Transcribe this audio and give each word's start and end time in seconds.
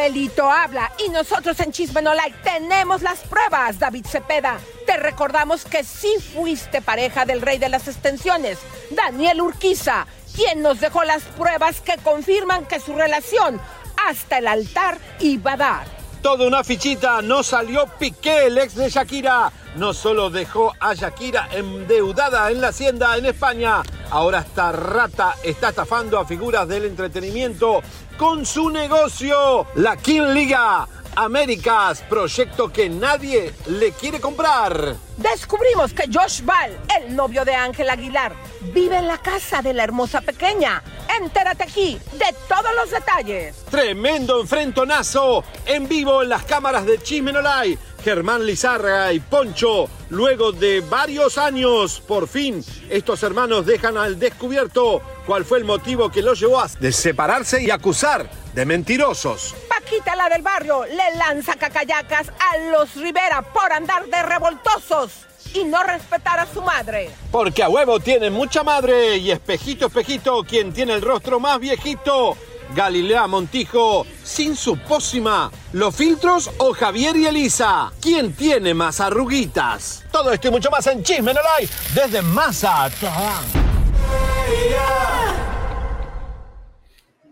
papelito 0.00 0.50
habla 0.50 0.90
y 1.04 1.10
nosotros 1.10 1.60
en 1.60 1.72
Chisme 1.72 2.00
No 2.00 2.14
Like 2.14 2.38
tenemos 2.42 3.02
las 3.02 3.18
pruebas, 3.18 3.78
David 3.78 4.06
Cepeda. 4.06 4.58
Te 4.86 4.96
recordamos 4.96 5.66
que 5.66 5.84
sí 5.84 6.08
fuiste 6.32 6.80
pareja 6.80 7.26
del 7.26 7.42
rey 7.42 7.58
de 7.58 7.68
las 7.68 7.86
extensiones, 7.86 8.58
Daniel 8.90 9.42
Urquiza, 9.42 10.06
quien 10.34 10.62
nos 10.62 10.80
dejó 10.80 11.04
las 11.04 11.22
pruebas 11.24 11.82
que 11.82 11.98
confirman 11.98 12.64
que 12.64 12.80
su 12.80 12.94
relación 12.94 13.60
hasta 14.08 14.38
el 14.38 14.46
altar 14.48 14.96
iba 15.18 15.52
a 15.52 15.56
dar. 15.58 16.00
Toda 16.22 16.46
una 16.46 16.64
fichita, 16.64 17.20
no 17.20 17.42
salió 17.42 17.86
Piqué, 17.98 18.46
el 18.46 18.56
ex 18.56 18.76
de 18.76 18.88
Shakira. 18.88 19.52
No 19.76 19.92
solo 19.92 20.30
dejó 20.30 20.74
a 20.80 20.94
Shakira 20.94 21.48
endeudada 21.52 22.50
en 22.50 22.62
la 22.62 22.68
hacienda 22.68 23.16
en 23.18 23.26
España, 23.26 23.82
ahora 24.10 24.40
esta 24.40 24.72
rata 24.72 25.34
está 25.42 25.68
estafando 25.68 26.18
a 26.18 26.24
figuras 26.24 26.66
del 26.66 26.86
entretenimiento 26.86 27.82
con 28.20 28.44
su 28.44 28.68
negocio, 28.68 29.64
la 29.76 29.96
King 29.96 30.34
Liga. 30.34 30.99
Américas, 31.16 32.02
proyecto 32.08 32.72
que 32.72 32.88
nadie 32.88 33.52
le 33.66 33.92
quiere 33.92 34.20
comprar. 34.20 34.96
Descubrimos 35.16 35.92
que 35.92 36.04
Josh 36.12 36.42
Ball, 36.42 36.78
el 36.98 37.14
novio 37.14 37.44
de 37.44 37.54
Ángel 37.54 37.90
Aguilar, 37.90 38.32
vive 38.72 38.96
en 38.96 39.06
la 39.06 39.18
casa 39.18 39.60
de 39.60 39.74
la 39.74 39.84
hermosa 39.84 40.20
pequeña. 40.20 40.82
Entérate 41.20 41.64
aquí 41.64 41.98
de 42.12 42.34
todos 42.48 42.74
los 42.76 42.90
detalles. 42.90 43.56
Tremendo 43.70 44.40
enfrentonazo 44.40 45.44
en 45.66 45.88
vivo 45.88 46.22
en 46.22 46.28
las 46.28 46.44
cámaras 46.44 46.86
de 46.86 47.02
Chismenolay. 47.02 47.78
Germán 48.02 48.46
Lizarra 48.46 49.12
y 49.12 49.20
Poncho, 49.20 49.90
luego 50.08 50.52
de 50.52 50.80
varios 50.80 51.36
años, 51.36 52.00
por 52.00 52.26
fin, 52.28 52.64
estos 52.88 53.22
hermanos 53.22 53.66
dejan 53.66 53.98
al 53.98 54.18
descubierto 54.18 55.02
cuál 55.26 55.44
fue 55.44 55.58
el 55.58 55.64
motivo 55.64 56.10
que 56.10 56.22
los 56.22 56.40
llevó 56.40 56.60
a 56.60 56.68
separarse 56.68 57.62
y 57.62 57.70
acusar 57.70 58.30
de 58.54 58.64
mentirosos. 58.64 59.54
Paquita, 59.68 60.16
la 60.16 60.28
del 60.28 60.42
barrio, 60.42 60.84
le 60.84 61.16
lanza 61.16 61.56
cacayacas 61.56 62.28
a 62.28 62.56
los 62.70 62.94
Rivera 62.94 63.42
por 63.42 63.72
andar 63.72 64.06
de 64.06 64.22
revoltosos 64.22 65.26
y 65.54 65.64
no 65.64 65.82
respetar 65.82 66.38
a 66.38 66.46
su 66.46 66.62
madre. 66.62 67.10
Porque 67.30 67.62
a 67.62 67.68
huevo 67.68 68.00
tiene 68.00 68.30
mucha 68.30 68.62
madre 68.62 69.16
y 69.16 69.30
espejito, 69.30 69.86
espejito, 69.86 70.44
quien 70.44 70.72
tiene 70.72 70.94
el 70.94 71.02
rostro 71.02 71.40
más 71.40 71.58
viejito. 71.58 72.36
Galilea 72.74 73.26
Montijo, 73.26 74.06
sin 74.22 74.54
su 74.54 74.78
pócima. 74.78 75.50
¿Los 75.72 75.94
filtros 75.94 76.50
o 76.58 76.72
Javier 76.72 77.16
y 77.16 77.26
Elisa? 77.26 77.92
¿Quién 78.00 78.32
tiene 78.34 78.74
más 78.74 79.00
arruguitas? 79.00 80.04
Todo 80.12 80.32
esto 80.32 80.48
y 80.48 80.50
mucho 80.52 80.70
más 80.70 80.86
en 80.86 81.02
Chisme 81.02 81.34
No 81.34 81.40
Live 81.58 81.72
desde 81.94 82.22
Mazatlán. 82.22 83.44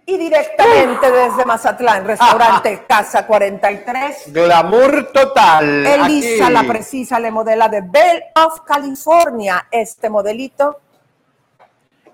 Y 0.08 0.16
directamente 0.16 1.12
desde 1.12 1.44
Mazatlán, 1.44 2.06
restaurante 2.06 2.86
Casa 2.88 3.26
43. 3.26 4.32
Glamour 4.32 5.12
total. 5.12 5.84
Elisa, 5.86 6.46
Aquí. 6.46 6.54
la 6.54 6.62
precisa, 6.62 7.20
le 7.20 7.30
modela 7.30 7.68
de 7.68 7.82
Bell 7.82 8.24
of 8.42 8.62
California. 8.62 9.66
Este 9.70 10.08
modelito. 10.08 10.80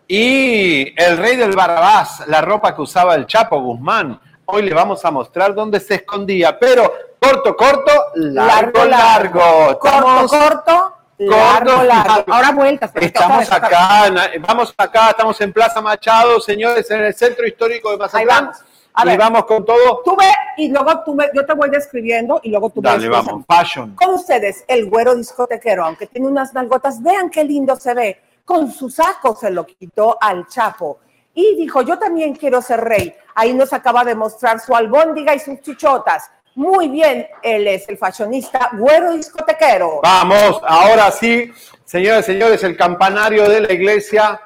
Y 0.08 0.92
el 1.00 1.18
rey 1.18 1.36
del 1.36 1.54
Barrabás, 1.54 2.26
la 2.26 2.40
ropa 2.40 2.74
que 2.74 2.82
usaba 2.82 3.14
el 3.14 3.28
Chapo 3.28 3.60
Guzmán. 3.60 4.20
Hoy 4.46 4.62
le 4.62 4.74
vamos 4.74 5.04
a 5.04 5.12
mostrar 5.12 5.54
dónde 5.54 5.78
se 5.78 5.94
escondía, 5.94 6.58
pero 6.58 6.92
corto, 7.20 7.54
corto, 7.54 7.92
largo, 8.16 8.86
largo. 8.86 9.78
Corto, 9.78 10.26
corto, 10.26 10.93
largo, 11.18 11.70
corto, 11.72 11.84
largo. 11.84 12.32
Ahora 12.32 12.52
vueltas. 12.52 12.90
Estamos 12.94 13.50
acá, 13.52 14.12
vamos 14.40 14.74
acá, 14.76 15.10
estamos 15.10 15.40
en 15.40 15.52
Plaza 15.52 15.80
Machado, 15.80 16.40
señores, 16.40 16.90
en 16.90 17.02
el 17.02 17.14
centro 17.14 17.46
histórico 17.46 17.90
de 17.90 17.96
Mazatlán. 17.98 18.46
vamos. 18.46 18.64
A 18.96 19.12
y 19.12 19.16
vamos 19.16 19.44
con 19.46 19.64
todo. 19.64 20.02
Tú 20.04 20.14
ve 20.16 20.30
y 20.56 20.68
luego 20.68 21.02
tú 21.04 21.16
me, 21.16 21.28
yo 21.34 21.44
te 21.44 21.52
voy 21.52 21.68
describiendo 21.68 22.38
y 22.44 22.50
luego 22.50 22.70
tú 22.70 22.80
me 22.80 22.90
Dale, 22.90 23.00
describes. 23.08 23.26
vamos, 23.26 23.44
fashion. 23.46 23.96
Con 23.96 24.14
ustedes, 24.14 24.64
el 24.68 24.88
güero 24.88 25.16
discotequero, 25.16 25.84
aunque 25.84 26.06
tiene 26.06 26.28
unas 26.28 26.54
nalgotas, 26.54 27.02
vean 27.02 27.28
qué 27.28 27.42
lindo 27.42 27.74
se 27.74 27.92
ve. 27.92 28.20
Con 28.44 28.70
su 28.70 28.88
saco 28.88 29.34
se 29.34 29.50
lo 29.50 29.66
quitó 29.66 30.16
al 30.20 30.46
Chapo. 30.46 31.00
Y 31.34 31.56
dijo, 31.56 31.82
yo 31.82 31.98
también 31.98 32.36
quiero 32.36 32.62
ser 32.62 32.82
rey. 32.82 33.12
Ahí 33.34 33.52
nos 33.52 33.72
acaba 33.72 34.04
de 34.04 34.14
mostrar 34.14 34.60
su 34.60 34.76
albóndiga 34.76 35.34
y 35.34 35.40
sus 35.40 35.60
chichotas. 35.60 36.30
Muy 36.54 36.88
bien, 36.88 37.26
él 37.42 37.66
es 37.66 37.88
el 37.88 37.98
fashionista 37.98 38.70
güero 38.74 39.12
discotequero. 39.12 40.00
Vamos, 40.02 40.60
ahora 40.64 41.10
sí, 41.10 41.52
señores, 41.84 42.24
señores, 42.26 42.62
el 42.62 42.76
campanario 42.76 43.48
de 43.48 43.60
la 43.60 43.72
iglesia 43.72 44.40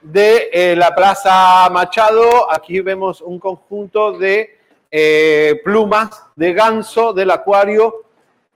de 0.00 0.50
eh, 0.52 0.76
la 0.76 0.94
Plaza 0.94 1.68
Machado. 1.70 2.52
Aquí 2.52 2.80
vemos 2.80 3.20
un 3.20 3.40
conjunto 3.40 4.12
de 4.12 4.58
eh, 4.90 5.60
plumas 5.64 6.22
de 6.36 6.52
ganso 6.52 7.12
del 7.12 7.30
acuario 7.32 8.04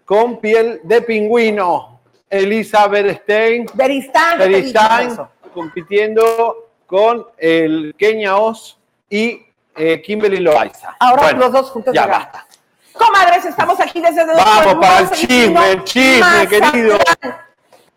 con 0.04 0.40
piel 0.40 0.80
de 0.84 1.02
pingüino. 1.02 2.00
Elisa 2.30 2.86
Berstein, 2.88 3.66
Beristán, 3.74 4.38
¿qué 4.38 4.44
te 4.44 4.44
he 4.44 4.62
dicho 4.62 4.80
Berstein 4.80 5.10
eso? 5.10 5.28
compitiendo 5.52 6.70
con 6.86 7.26
el 7.36 7.94
Kenia 7.98 8.36
Oz 8.36 8.78
y 9.10 9.42
eh, 9.76 10.00
Kimberly 10.00 10.38
Loaiza. 10.38 10.96
Ahora 10.98 11.22
Bueno, 11.24 11.40
los 11.40 11.52
dos 11.52 11.70
juntos 11.70 11.94
ya 11.94 12.06
basta. 12.06 12.46
Comadres, 12.92 13.44
estamos 13.44 13.80
aquí 13.80 14.00
desde 14.00 14.24
nuestro 14.26 14.44
Vamos 14.44 14.74
para 14.74 14.98
el 15.00 15.10
chisme, 15.10 15.70
el 15.72 15.84
chisme, 15.84 16.20
Mazatlán. 16.20 16.72
querido. 16.72 16.98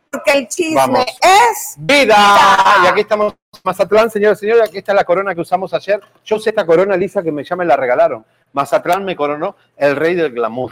Porque 0.10 0.32
el 0.32 0.48
chisme 0.48 0.76
Vamos. 0.76 1.06
es 1.22 1.76
Vida. 1.78 2.18
Y 2.84 2.88
aquí 2.88 3.02
estamos 3.02 3.34
Mazatlán, 3.64 4.10
señores 4.10 4.38
y 4.38 4.42
señores. 4.42 4.70
Aquí 4.70 4.78
está 4.78 4.94
la 4.94 5.04
corona 5.04 5.36
que 5.36 5.42
usamos 5.42 5.74
ayer. 5.74 6.00
Yo 6.24 6.38
usé 6.38 6.52
esta 6.52 6.66
corona, 6.66 6.96
Lisa, 6.96 7.22
que 7.22 7.32
me 7.32 7.44
ya 7.44 7.56
me 7.56 7.66
la 7.66 7.76
regalaron. 7.76 8.26
Mazatlán 8.54 9.04
me 9.04 9.16
coronó 9.16 9.56
el 9.76 9.96
rey 9.96 10.16
del 10.16 10.32
glamour. 10.32 10.72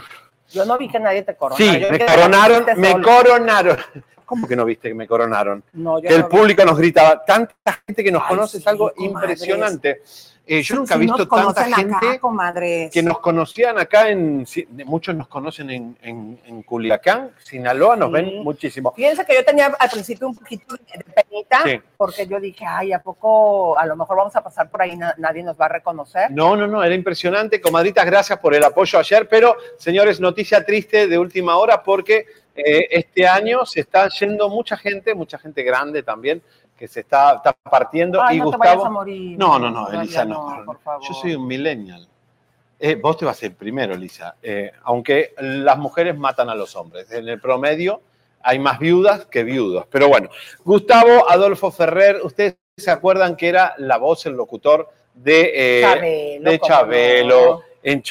Yo 0.50 0.64
no 0.64 0.78
vi 0.78 0.88
que 0.88 0.98
nadie 1.00 1.22
te 1.22 1.34
coronara. 1.36 1.72
Sí, 1.72 1.80
Yo 1.80 1.90
me 1.90 1.98
coronaron, 2.06 2.64
me 2.76 2.92
solo. 2.92 3.04
coronaron. 3.04 3.78
¿Cómo 4.24 4.48
que 4.48 4.56
no 4.56 4.64
viste 4.64 4.88
que 4.88 4.94
me 4.94 5.06
coronaron? 5.06 5.62
No, 5.74 5.98
yo 6.00 6.08
Que 6.08 6.14
el 6.14 6.22
no 6.22 6.28
vi. 6.28 6.36
público 6.36 6.64
nos 6.64 6.78
gritaba. 6.78 7.22
Tanta 7.24 7.54
gente 7.86 8.02
que 8.04 8.10
nos 8.12 8.22
Ay, 8.22 8.28
conoce 8.28 8.58
es 8.58 8.66
algo 8.66 8.90
comadres. 8.94 9.40
impresionante. 9.42 10.02
Eh, 10.46 10.62
yo 10.62 10.74
nunca 10.76 10.94
he 10.94 10.98
sí 10.98 11.04
visto 11.04 11.26
tanta 11.26 11.64
gente 11.64 11.94
acá, 12.06 12.18
comadres. 12.18 12.92
que 12.92 13.02
nos 13.02 13.18
conocían 13.20 13.78
acá 13.78 14.10
en. 14.10 14.44
Muchos 14.84 15.14
nos 15.14 15.26
conocen 15.26 15.70
en, 15.70 15.96
en- 16.02 16.38
en 16.44 16.62
Culiacán, 16.62 17.30
Sinaloa, 17.42 17.96
nos 17.96 18.08
Sí. 18.08 18.12
ven 18.12 18.42
muchísimo. 18.44 18.92
Fíjense 18.94 19.24
que 19.24 19.34
yo 19.36 19.44
tenía 19.44 19.66
al 19.78 19.88
principio 19.88 20.28
un 20.28 20.36
poquito 20.36 20.74
de 20.74 21.04
penita, 21.14 21.62
Sí. 21.64 21.80
porque 21.96 22.26
yo 22.26 22.38
dije, 22.40 22.66
ay, 22.66 22.92
¿a 22.92 22.98
poco 22.98 23.78
a 23.78 23.86
lo 23.86 23.96
mejor 23.96 24.18
vamos 24.18 24.36
a 24.36 24.42
pasar 24.44 24.68
por 24.68 24.82
ahí, 24.82 24.94
na- 24.96 25.14
nadie 25.16 25.42
nos 25.42 25.58
va 25.58 25.64
a 25.64 25.68
reconocer? 25.70 26.30
No, 26.30 26.54
no, 26.56 26.66
no, 26.66 26.84
era 26.84 26.94
impresionante. 26.94 27.58
Comadritas, 27.62 28.04
gracias 28.04 28.38
por 28.38 28.54
el 28.54 28.62
apoyo 28.64 28.98
ayer, 28.98 29.26
pero 29.26 29.56
señores, 29.78 30.20
noticia 30.20 30.62
triste 30.66 31.06
de 31.08 31.18
última 31.18 31.56
hora 31.56 31.82
porque 31.82 32.26
eh, 32.56 32.86
este 32.90 33.26
año 33.26 33.64
se 33.66 33.80
está 33.80 34.08
yendo 34.10 34.48
mucha 34.48 34.76
gente, 34.76 35.12
mucha 35.14 35.38
gente 35.38 35.62
grande 35.64 36.02
también, 36.04 36.40
que 36.84 36.88
se 36.88 37.00
está, 37.00 37.36
está 37.36 37.52
partiendo. 37.54 38.22
Ay, 38.22 38.36
y 38.36 38.38
no 38.40 38.44
Gustavo. 38.46 38.62
vayas 38.64 38.84
a 38.84 38.90
morir. 38.90 39.38
No, 39.38 39.58
no, 39.58 39.70
no, 39.70 39.88
Elisa, 39.90 40.22
no. 40.26 40.54
no, 40.58 40.64
por 40.66 40.78
favor. 40.80 41.02
Yo 41.08 41.14
soy 41.14 41.34
un 41.34 41.46
millennial. 41.46 42.06
Eh, 42.78 42.96
vos 42.96 43.16
te 43.16 43.24
vas 43.24 43.42
a 43.42 43.46
ir 43.46 43.54
primero, 43.54 43.94
Elisa. 43.94 44.36
Eh, 44.42 44.70
aunque 44.82 45.32
las 45.38 45.78
mujeres 45.78 46.18
matan 46.18 46.50
a 46.50 46.54
los 46.54 46.76
hombres. 46.76 47.10
En 47.10 47.26
el 47.26 47.40
promedio 47.40 48.02
hay 48.42 48.58
más 48.58 48.78
viudas 48.78 49.24
que 49.26 49.44
viudos. 49.44 49.86
Pero 49.90 50.08
bueno, 50.08 50.28
Gustavo 50.62 51.30
Adolfo 51.30 51.70
Ferrer, 51.70 52.20
ustedes 52.22 52.56
se 52.76 52.90
acuerdan 52.90 53.34
que 53.34 53.48
era 53.48 53.72
la 53.78 53.96
voz, 53.96 54.26
el 54.26 54.34
locutor 54.34 54.90
de, 55.14 55.52
eh, 55.54 55.80
Chabelo, 55.80 56.50
de 56.50 56.58
cómo 56.58 56.68
Chabelo, 56.68 57.62
en, 57.82 58.02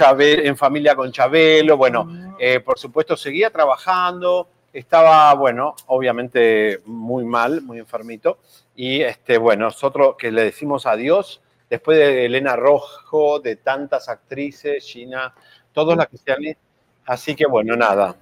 en 0.48 0.58
familia 0.58 0.96
con 0.96 1.12
Chabelo. 1.12 1.78
Bueno, 1.78 2.06
Mm. 2.06 2.36
eh, 2.40 2.60
por 2.62 2.80
supuesto, 2.80 3.16
seguía 3.16 3.52
trabajando. 3.52 4.48
Estaba, 4.74 5.32
bueno, 5.36 5.76
obviamente 5.86 6.82
muy 6.86 7.24
mal, 7.26 7.62
muy 7.62 7.78
enfermito. 7.78 8.40
Y 8.76 9.02
este, 9.02 9.38
bueno, 9.38 9.66
nosotros 9.66 10.16
que 10.18 10.32
le 10.32 10.44
decimos 10.46 10.86
adiós, 10.86 11.42
después 11.70 11.98
de 11.98 12.26
Elena 12.26 12.56
Rojo, 12.56 13.40
de 13.40 13.56
tantas 13.58 14.10
actrices, 14.10 14.84
Gina, 14.86 15.34
todas 15.72 15.98
las 15.98 16.08
que 16.08 16.18
se 16.18 16.32
han 16.32 16.44
ido. 16.44 16.60
Así 17.06 17.36
que 17.36 17.46
bueno, 17.46 17.76
nada. 17.76 18.16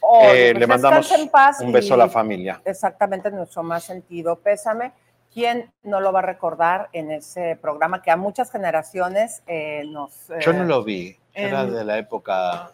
Oye, 0.00 0.48
Eh, 0.48 0.52
pues 0.52 0.60
le 0.60 0.66
mandamos 0.66 1.12
en 1.12 1.28
paz 1.28 1.60
un 1.60 1.68
y 1.70 1.72
beso 1.72 1.94
a 1.94 1.96
la 1.98 2.08
familia. 2.08 2.60
Exactamente, 2.64 3.30
nuestro 3.30 3.62
más 3.62 3.84
sentido 3.84 4.36
pésame. 4.36 4.92
¿Quién 5.32 5.72
no 5.84 6.00
lo 6.00 6.12
va 6.12 6.18
a 6.18 6.22
recordar 6.22 6.88
en 6.92 7.10
ese 7.10 7.56
programa 7.60 8.02
que 8.02 8.10
a 8.10 8.16
muchas 8.16 8.50
generaciones 8.50 9.42
eh, 9.46 9.84
nos... 9.86 10.28
eh, 10.30 10.38
Yo 10.40 10.52
no 10.52 10.64
lo 10.64 10.82
vi, 10.84 11.16
era 11.32 11.62
en- 11.62 11.72
de 11.72 11.84
la 11.84 11.96
época 11.98 12.72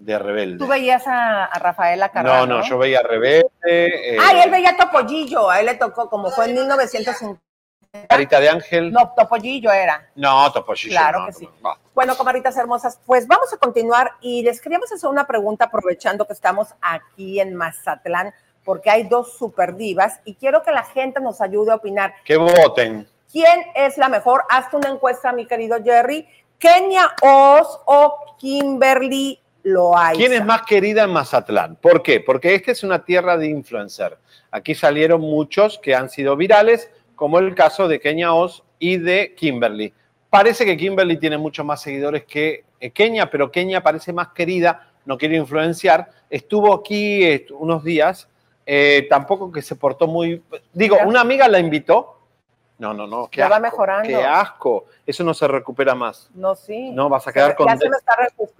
de 0.00 0.18
Rebelde. 0.18 0.58
Tú 0.58 0.66
veías 0.66 1.06
a, 1.06 1.44
a 1.44 1.58
Rafaela 1.58 2.06
No, 2.08 2.12
Carrano. 2.12 2.46
no, 2.58 2.62
yo 2.64 2.78
veía 2.78 3.00
Rebelde. 3.02 3.48
eh, 3.68 4.16
Ay, 4.20 4.40
él 4.44 4.50
veía 4.50 4.76
Topollillo, 4.76 5.48
a 5.50 5.60
él 5.60 5.66
le 5.66 5.74
tocó, 5.74 6.08
como 6.08 6.30
fue 6.30 6.46
en 6.46 6.54
1950. 6.54 7.40
Carita 8.08 8.38
de 8.38 8.48
Ángel. 8.48 8.92
No, 8.92 9.12
Topollillo 9.16 9.72
era. 9.72 10.08
No, 10.14 10.50
Topollillo. 10.52 10.90
Claro 10.92 11.20
no, 11.20 11.26
que 11.26 11.32
no, 11.32 11.38
sí. 11.38 11.48
no. 11.62 11.74
Bueno, 11.94 12.16
comadritas 12.16 12.56
hermosas, 12.56 13.00
pues 13.04 13.26
vamos 13.26 13.52
a 13.52 13.56
continuar 13.56 14.12
y 14.20 14.42
les 14.42 14.60
queríamos 14.60 14.90
hacer 14.92 15.10
una 15.10 15.26
pregunta 15.26 15.64
aprovechando 15.66 16.24
que 16.26 16.32
estamos 16.32 16.68
aquí 16.80 17.40
en 17.40 17.54
Mazatlán, 17.56 18.32
porque 18.64 18.90
hay 18.90 19.02
dos 19.04 19.36
super 19.36 19.74
divas 19.74 20.20
y 20.24 20.34
quiero 20.36 20.62
que 20.62 20.70
la 20.70 20.84
gente 20.84 21.20
nos 21.20 21.40
ayude 21.40 21.72
a 21.72 21.76
opinar. 21.76 22.14
Que 22.24 22.36
voten. 22.36 23.08
¿Quién 23.30 23.64
es 23.74 23.98
la 23.98 24.08
mejor? 24.08 24.44
Hazte 24.48 24.76
una 24.76 24.88
encuesta, 24.88 25.32
mi 25.32 25.46
querido 25.46 25.76
Jerry. 25.82 26.26
Kenia 26.58 27.10
Oz 27.22 27.80
o 27.86 28.36
Kimberly 28.38 29.40
Loaiza. 29.62 30.18
¿Quién 30.18 30.32
es 30.32 30.44
más 30.44 30.62
querida 30.62 31.04
en 31.04 31.10
Mazatlán? 31.10 31.76
¿Por 31.76 32.02
qué? 32.02 32.20
Porque 32.20 32.54
esta 32.54 32.72
es 32.72 32.82
una 32.82 33.04
tierra 33.04 33.36
de 33.36 33.48
influencer. 33.48 34.18
Aquí 34.50 34.74
salieron 34.74 35.20
muchos 35.20 35.78
que 35.78 35.94
han 35.94 36.08
sido 36.08 36.36
virales, 36.36 36.90
como 37.14 37.38
el 37.38 37.54
caso 37.54 37.86
de 37.88 38.00
Kenia 38.00 38.32
Oz 38.32 38.62
y 38.78 38.96
de 38.96 39.34
Kimberly. 39.36 39.92
Parece 40.30 40.64
que 40.64 40.76
Kimberly 40.76 41.18
tiene 41.18 41.38
muchos 41.38 41.66
más 41.66 41.82
seguidores 41.82 42.24
que 42.24 42.64
eh, 42.80 42.90
Kenia, 42.90 43.30
pero 43.30 43.50
Kenia 43.50 43.82
parece 43.82 44.12
más 44.12 44.28
querida, 44.28 44.92
no 45.04 45.18
quiere 45.18 45.36
influenciar. 45.36 46.10
Estuvo 46.30 46.72
aquí 46.72 47.22
eh, 47.24 47.46
unos 47.58 47.84
días, 47.84 48.28
eh, 48.64 49.06
tampoco 49.10 49.52
que 49.52 49.60
se 49.60 49.76
portó 49.76 50.06
muy... 50.06 50.42
Digo, 50.72 50.96
una 51.04 51.20
amiga 51.20 51.48
la 51.48 51.58
invitó. 51.58 52.19
No, 52.80 52.94
no, 52.94 53.06
no, 53.06 53.28
qué 53.30 53.40
Ya 53.40 53.48
va 53.48 53.60
mejorando. 53.60 54.08
Qué 54.08 54.16
asco. 54.24 54.86
Eso 55.04 55.22
no 55.22 55.34
se 55.34 55.46
recupera 55.46 55.94
más. 55.94 56.30
No, 56.34 56.54
sí. 56.54 56.90
No, 56.92 57.10
vas 57.10 57.28
a 57.28 57.32
quedar 57.32 57.50
Se- 57.50 57.56
con 57.56 57.66
de- 57.76 57.90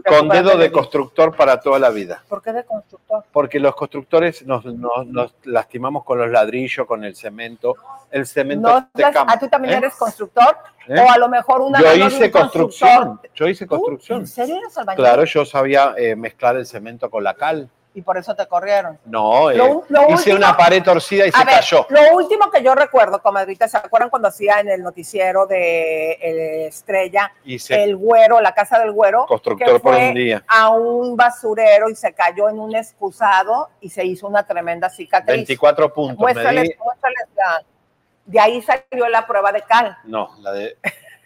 Con 0.07 0.29
dedo 0.29 0.59
de 0.59 0.71
constructor 0.71 1.35
para 1.35 1.59
toda 1.59 1.79
la 1.79 1.89
vida. 1.89 2.23
¿Por 2.29 2.43
qué 2.43 2.53
de 2.53 2.63
constructor? 2.65 3.25
Porque 3.33 3.59
los 3.59 3.75
constructores 3.75 4.45
nos, 4.47 4.67
nos- 4.67 5.07
nos 5.07 5.35
lastimamos 5.45 6.05
con 6.05 6.19
los 6.19 6.29
ladrillos, 6.31 6.87
con 6.87 7.03
el 7.03 7.17
cemento. 7.17 7.77
El 8.11 8.27
cemento 8.27 8.69
No, 8.69 8.89
te 8.93 9.05
¿a 9.07 9.11
cambia, 9.11 9.39
tú 9.39 9.49
también 9.49 9.73
¿eh? 9.75 9.77
eres 9.79 9.95
constructor? 9.97 10.55
¿Eh? 10.87 11.01
O 11.01 11.11
a 11.11 11.17
lo 11.17 11.29
mejor 11.31 11.63
una 11.63 11.81
Yo 11.81 11.95
hice 12.07 12.27
un 12.27 12.31
construcción. 12.31 13.21
Yo 13.35 13.49
hice 13.49 13.65
¿Tú? 13.65 13.71
construcción. 13.71 14.21
¿En 14.21 14.27
serio 14.27 14.57
eres 14.59 14.77
albañil? 14.77 15.03
Claro, 15.03 15.25
yo 15.25 15.47
sabía 15.47 15.95
eh, 15.97 16.15
mezclar 16.15 16.57
el 16.57 16.67
cemento 16.67 17.09
con 17.09 17.25
la 17.25 17.33
cal. 17.33 17.71
Y 17.93 18.03
por 18.03 18.17
eso 18.17 18.37
te 18.37 18.47
corrieron. 18.47 18.99
No, 19.05 19.51
eh, 19.51 19.57
Lo- 19.57 19.85
hice 20.11 20.31
último- 20.31 20.37
una 20.37 20.57
pared 20.57 20.81
torcida 20.81 21.27
y 21.27 21.33
se 21.33 21.39
ver, 21.45 21.55
cayó. 21.57 21.87
lo 21.89 22.15
último 22.17 22.49
que 22.49 22.63
yo 22.63 22.73
recuerdo, 22.77 23.21
comadrita, 23.21 23.67
¿se 23.67 23.77
acuerdan 23.79 24.11
cuando 24.11 24.29
hacía 24.29 24.61
en 24.61 24.69
el 24.69 24.81
noticiero 24.83 25.47
de 25.47 26.13
eh, 26.13 26.67
Estrella 26.69 27.33
Hice 27.45 27.83
el 27.83 27.97
güero, 27.97 28.41
la 28.41 28.55
casa 28.55 28.79
del 28.79 28.93
güero? 28.93 29.27
constructor 29.27 29.67
que 29.75 29.81
por 29.81 29.95
un 29.97 30.15
día. 30.15 30.45
a 30.47 30.71
un 30.71 31.17
basurero 31.17 31.89
y 31.91 31.97
se 31.97 32.13
cayó 32.13 32.49
en 32.49 32.61
un 32.61 32.77
excusado 32.77 33.71
y 33.81 33.91
se 33.91 34.05
hizo 34.05 34.29
una 34.29 34.47
tremenda 34.47 34.89
cicatriz. 34.89 35.35
24 35.39 35.93
puntos. 35.93 36.17
me 36.19 36.23
Muéstrales, 36.33 36.63
di- 36.69 36.75
muéstrales 36.85 37.29
la- 37.37 37.65
De 38.27 38.39
ahí 38.39 38.63
salió 38.63 39.09
la 39.09 39.27
prueba 39.27 39.51
de 39.51 39.63
cal. 39.63 39.99
No, 40.05 40.31
la 40.39 40.53
de. 40.53 40.77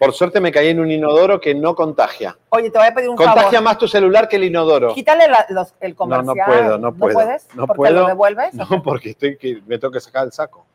Por 0.05 0.15
suerte 0.15 0.41
me 0.41 0.53
caí 0.53 0.69
en 0.69 0.81
un 0.81 0.91
inodoro 0.91 1.41
que 1.41 1.55
no 1.55 1.75
contagia. 1.75 2.37
Oye, 2.51 2.71
te 2.71 2.79
voy 2.79 2.87
a 2.89 2.95
pedir 2.95 3.09
un 3.09 3.17
Contagia 3.17 3.43
favor. 3.45 3.63
más 3.63 3.79
tu 3.79 3.89
celular 3.89 4.29
que 4.29 4.37
el 4.37 4.45
inodoro. 4.45 4.95
Quítale 4.95 5.29
la- 5.29 5.47
los- 5.49 5.75
el 5.81 5.93
No, 5.93 5.97
comercial. 5.97 6.37
no 6.37 6.45
puedo, 6.47 6.79
no 6.79 6.95
puedo. 6.95 7.15
puedes? 7.15 7.49
No 7.55 7.67
¿Porque 7.67 7.77
puedo. 7.79 8.01
lo 8.03 8.07
devuelves? 8.09 8.53
No, 8.71 8.83
porque 8.83 9.11
estoy 9.11 9.37
que 9.39 9.63
me 9.67 9.79
tengo 9.79 9.93
que 9.93 10.01
sacar 10.01 10.25
el 10.27 10.33
saco. 10.33 10.67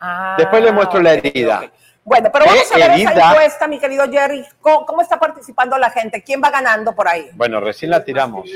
Ah, 0.00 0.34
Después 0.38 0.62
le 0.62 0.72
muestro 0.72 1.00
la 1.00 1.14
herida. 1.14 1.70
Bueno, 2.04 2.28
pero 2.32 2.44
¿Qué 2.44 2.50
vamos 2.50 2.72
a 2.72 2.74
ver 2.76 2.90
esa 2.90 2.94
herida? 3.12 3.30
encuesta, 3.32 3.66
mi 3.66 3.78
querido 3.80 4.04
Jerry. 4.10 4.44
¿Cómo, 4.60 4.86
cómo 4.86 5.00
está 5.02 5.18
participando 5.18 5.76
la 5.78 5.90
gente? 5.90 6.22
¿Quién 6.22 6.40
va 6.42 6.50
ganando 6.50 6.94
por 6.94 7.08
ahí? 7.08 7.30
Bueno, 7.34 7.58
recién 7.60 7.90
la 7.90 8.04
tiramos. 8.04 8.48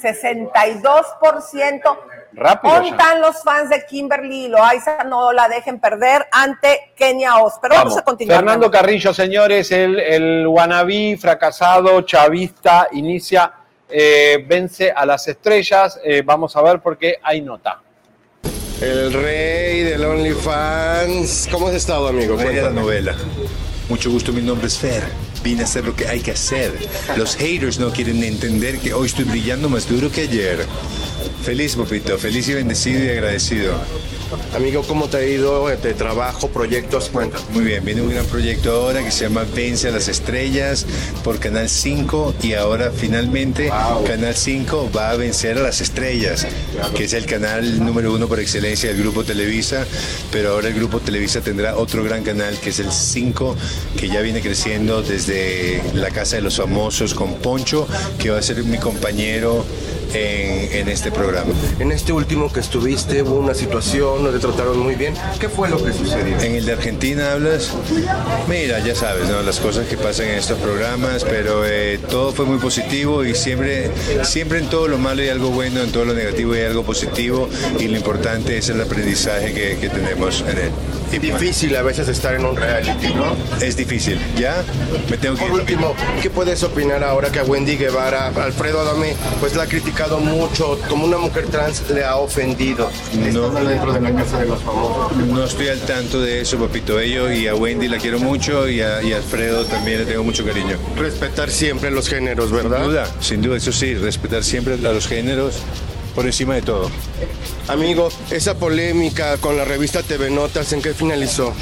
62%. 0.00 1.96
Rápido. 2.34 2.74
¿Dónde 2.74 2.90
ya. 2.90 2.96
están 2.96 3.20
los 3.20 3.42
fans 3.42 3.70
de 3.70 3.84
Kimberly 3.84 4.46
y 4.46 4.48
Loaiza? 4.48 5.04
No 5.04 5.32
la 5.32 5.48
dejen 5.48 5.78
perder 5.80 6.26
ante 6.32 6.92
Kenia 6.96 7.38
Oz. 7.38 7.54
Pero 7.60 7.74
vamos, 7.74 7.92
Vamos. 7.92 7.98
a 7.98 8.04
continuar. 8.04 8.38
Fernando 8.38 8.70
Carrillo, 8.70 9.12
señores, 9.12 9.70
el, 9.72 9.98
el 10.00 10.46
wannabe 10.46 11.16
fracasado, 11.20 12.00
chavista, 12.02 12.88
inicia, 12.92 13.52
eh, 13.88 14.44
vence 14.48 14.90
a 14.90 15.04
las 15.04 15.28
estrellas. 15.28 16.00
Eh, 16.02 16.22
vamos 16.24 16.56
a 16.56 16.62
ver 16.62 16.80
por 16.80 16.96
qué 16.96 17.18
hay 17.22 17.42
nota. 17.42 17.80
El 18.80 19.12
rey 19.12 19.82
del 19.82 20.04
OnlyFans. 20.04 21.48
¿Cómo 21.52 21.68
has 21.68 21.74
estado, 21.74 22.08
amigo? 22.08 22.36
Rey 22.36 22.54
de 22.56 22.62
la 22.62 22.70
novela. 22.70 23.14
Mucho 23.88 24.10
gusto, 24.10 24.32
mi 24.32 24.40
nombre 24.40 24.66
es 24.66 24.78
Fer. 24.78 25.02
Vine 25.44 25.62
a 25.62 25.64
hacer 25.64 25.84
lo 25.84 25.94
que 25.94 26.08
hay 26.08 26.20
que 26.20 26.32
hacer. 26.32 26.72
Los 27.16 27.36
haters 27.36 27.78
no 27.78 27.90
quieren 27.90 28.22
entender 28.24 28.78
que 28.78 28.94
hoy 28.94 29.06
estoy 29.06 29.24
brillando 29.24 29.68
más 29.68 29.88
duro 29.88 30.10
que 30.10 30.22
ayer. 30.22 30.66
Feliz, 31.42 31.74
papito. 31.74 32.16
Feliz 32.18 32.48
y 32.48 32.54
bendecido 32.54 33.04
y 33.04 33.08
agradecido. 33.08 33.74
Amigo, 34.54 34.82
¿cómo 34.82 35.08
te 35.08 35.16
ha 35.18 35.24
ido 35.24 35.66
de 35.66 35.94
trabajo, 35.94 36.48
proyectos? 36.48 37.08
Cuéntame. 37.08 37.44
Muy 37.52 37.64
bien, 37.64 37.84
viene 37.84 38.00
un 38.00 38.10
gran 38.10 38.24
proyecto 38.26 38.70
ahora 38.70 39.02
que 39.02 39.10
se 39.10 39.24
llama 39.24 39.44
Vence 39.54 39.88
a 39.88 39.90
las 39.90 40.08
Estrellas 40.08 40.86
por 41.24 41.38
Canal 41.38 41.68
5 41.68 42.36
y 42.42 42.54
ahora 42.54 42.92
finalmente 42.92 43.70
Canal 44.06 44.34
5 44.34 44.90
va 44.96 45.10
a 45.10 45.16
vencer 45.16 45.58
a 45.58 45.62
las 45.62 45.80
estrellas, 45.80 46.46
que 46.94 47.04
es 47.04 47.12
el 47.12 47.26
canal 47.26 47.84
número 47.84 48.12
uno 48.12 48.28
por 48.28 48.40
excelencia 48.40 48.88
del 48.90 49.00
Grupo 49.00 49.24
Televisa, 49.24 49.84
pero 50.30 50.52
ahora 50.52 50.68
el 50.68 50.74
Grupo 50.74 51.00
Televisa 51.00 51.40
tendrá 51.40 51.76
otro 51.76 52.04
gran 52.04 52.22
canal 52.22 52.58
que 52.58 52.70
es 52.70 52.78
el 52.78 52.90
5, 52.90 53.56
que 53.98 54.08
ya 54.08 54.20
viene 54.20 54.40
creciendo 54.40 55.02
desde 55.02 55.82
la 55.94 56.10
Casa 56.10 56.36
de 56.36 56.42
los 56.42 56.56
Famosos 56.56 57.14
con 57.14 57.34
Poncho, 57.34 57.86
que 58.18 58.30
va 58.30 58.38
a 58.38 58.42
ser 58.42 58.62
mi 58.64 58.78
compañero 58.78 59.64
en, 60.14 60.88
este 60.88 61.10
programa. 61.10 61.52
En 61.78 61.92
este 61.92 62.12
último 62.12 62.52
que 62.52 62.60
estuviste 62.60 63.22
hubo 63.22 63.38
una 63.38 63.54
situación, 63.54 64.22
no 64.22 64.30
te 64.30 64.38
trataron 64.38 64.78
muy 64.78 64.94
bien. 64.94 65.14
¿Qué 65.40 65.48
fue 65.48 65.68
lo 65.68 65.82
que 65.82 65.92
sucedió? 65.92 66.38
En 66.40 66.54
el 66.54 66.66
de 66.66 66.72
Argentina 66.72 67.32
hablas, 67.32 67.72
mira, 68.48 68.80
ya 68.80 68.94
sabes, 68.94 69.28
¿no? 69.28 69.42
Las 69.42 69.60
cosas 69.60 69.86
que 69.86 69.96
pasan 69.96 70.26
en 70.26 70.38
estos 70.38 70.58
programas, 70.58 71.24
pero 71.24 71.66
eh, 71.66 71.98
todo 72.10 72.32
fue 72.32 72.44
muy 72.44 72.58
positivo 72.58 73.24
y 73.24 73.34
siempre, 73.34 73.90
siempre 74.22 74.58
en 74.58 74.68
todo 74.68 74.88
lo 74.88 74.98
malo 74.98 75.22
hay 75.22 75.28
algo 75.28 75.50
bueno, 75.50 75.80
en 75.80 75.92
todo 75.92 76.04
lo 76.04 76.14
negativo 76.14 76.52
hay 76.54 76.62
algo 76.62 76.82
positivo 76.82 77.48
y 77.78 77.88
lo 77.88 77.96
importante 77.96 78.58
es 78.58 78.68
el 78.68 78.80
aprendizaje 78.80 79.52
que 79.80 79.88
tenemos 79.88 80.42
en 80.42 80.58
él. 80.58 81.01
Difícil 81.20 81.76
a 81.76 81.82
veces 81.82 82.08
estar 82.08 82.34
en 82.34 82.44
un 82.44 82.56
reality, 82.56 83.12
¿no? 83.14 83.36
Es 83.64 83.76
difícil, 83.76 84.18
¿ya? 84.36 84.64
Me 85.10 85.16
tengo 85.16 85.34
que 85.36 85.42
Por 85.42 85.50
ir. 85.50 85.60
último, 85.60 85.94
¿qué 86.22 86.30
puedes 86.30 86.62
opinar 86.62 87.04
ahora 87.04 87.30
que 87.30 87.38
a 87.40 87.44
Wendy 87.44 87.76
Guevara, 87.76 88.28
Alfredo 88.28 88.80
Adame, 88.80 89.14
pues 89.40 89.54
la 89.54 89.64
ha 89.64 89.66
criticado 89.66 90.18
mucho, 90.18 90.78
como 90.88 91.04
una 91.04 91.18
mujer 91.18 91.46
trans 91.46 91.88
le 91.90 92.04
ha 92.04 92.16
ofendido? 92.16 92.90
No. 93.32 93.50
Dentro 93.50 93.92
de 93.92 94.00
la 94.00 94.14
casa 94.14 94.38
de 94.40 94.46
los 94.46 94.62
famosos. 94.62 95.16
No 95.16 95.44
estoy 95.44 95.68
al 95.68 95.80
tanto 95.80 96.20
de 96.20 96.40
eso, 96.40 96.58
papito 96.58 96.96
bello, 96.96 97.30
y 97.30 97.46
a 97.46 97.54
Wendy 97.54 97.88
la 97.88 97.98
quiero 97.98 98.18
mucho 98.18 98.68
y 98.68 98.80
a, 98.80 99.02
y 99.02 99.12
a 99.12 99.16
Alfredo 99.18 99.64
también 99.66 100.00
le 100.00 100.06
tengo 100.06 100.24
mucho 100.24 100.44
cariño. 100.44 100.76
Respetar 100.96 101.50
siempre 101.50 101.90
los 101.90 102.08
géneros, 102.08 102.50
¿verdad? 102.50 102.78
Sin 102.80 102.88
duda, 102.88 103.06
sin 103.20 103.42
duda, 103.42 103.56
eso 103.58 103.72
sí, 103.72 103.94
respetar 103.94 104.42
siempre 104.42 104.74
a 104.74 104.92
los 104.92 105.06
géneros 105.06 105.56
por 106.14 106.26
encima 106.26 106.54
de 106.54 106.62
todo. 106.62 106.90
Amigo, 107.68 108.08
esa 108.30 108.54
polémica 108.54 109.36
con 109.38 109.56
la 109.56 109.64
revista 109.64 110.02
TV 110.02 110.30
Notas, 110.30 110.72
¿en 110.72 110.82
qué 110.82 110.94
finalizó? 110.94 111.54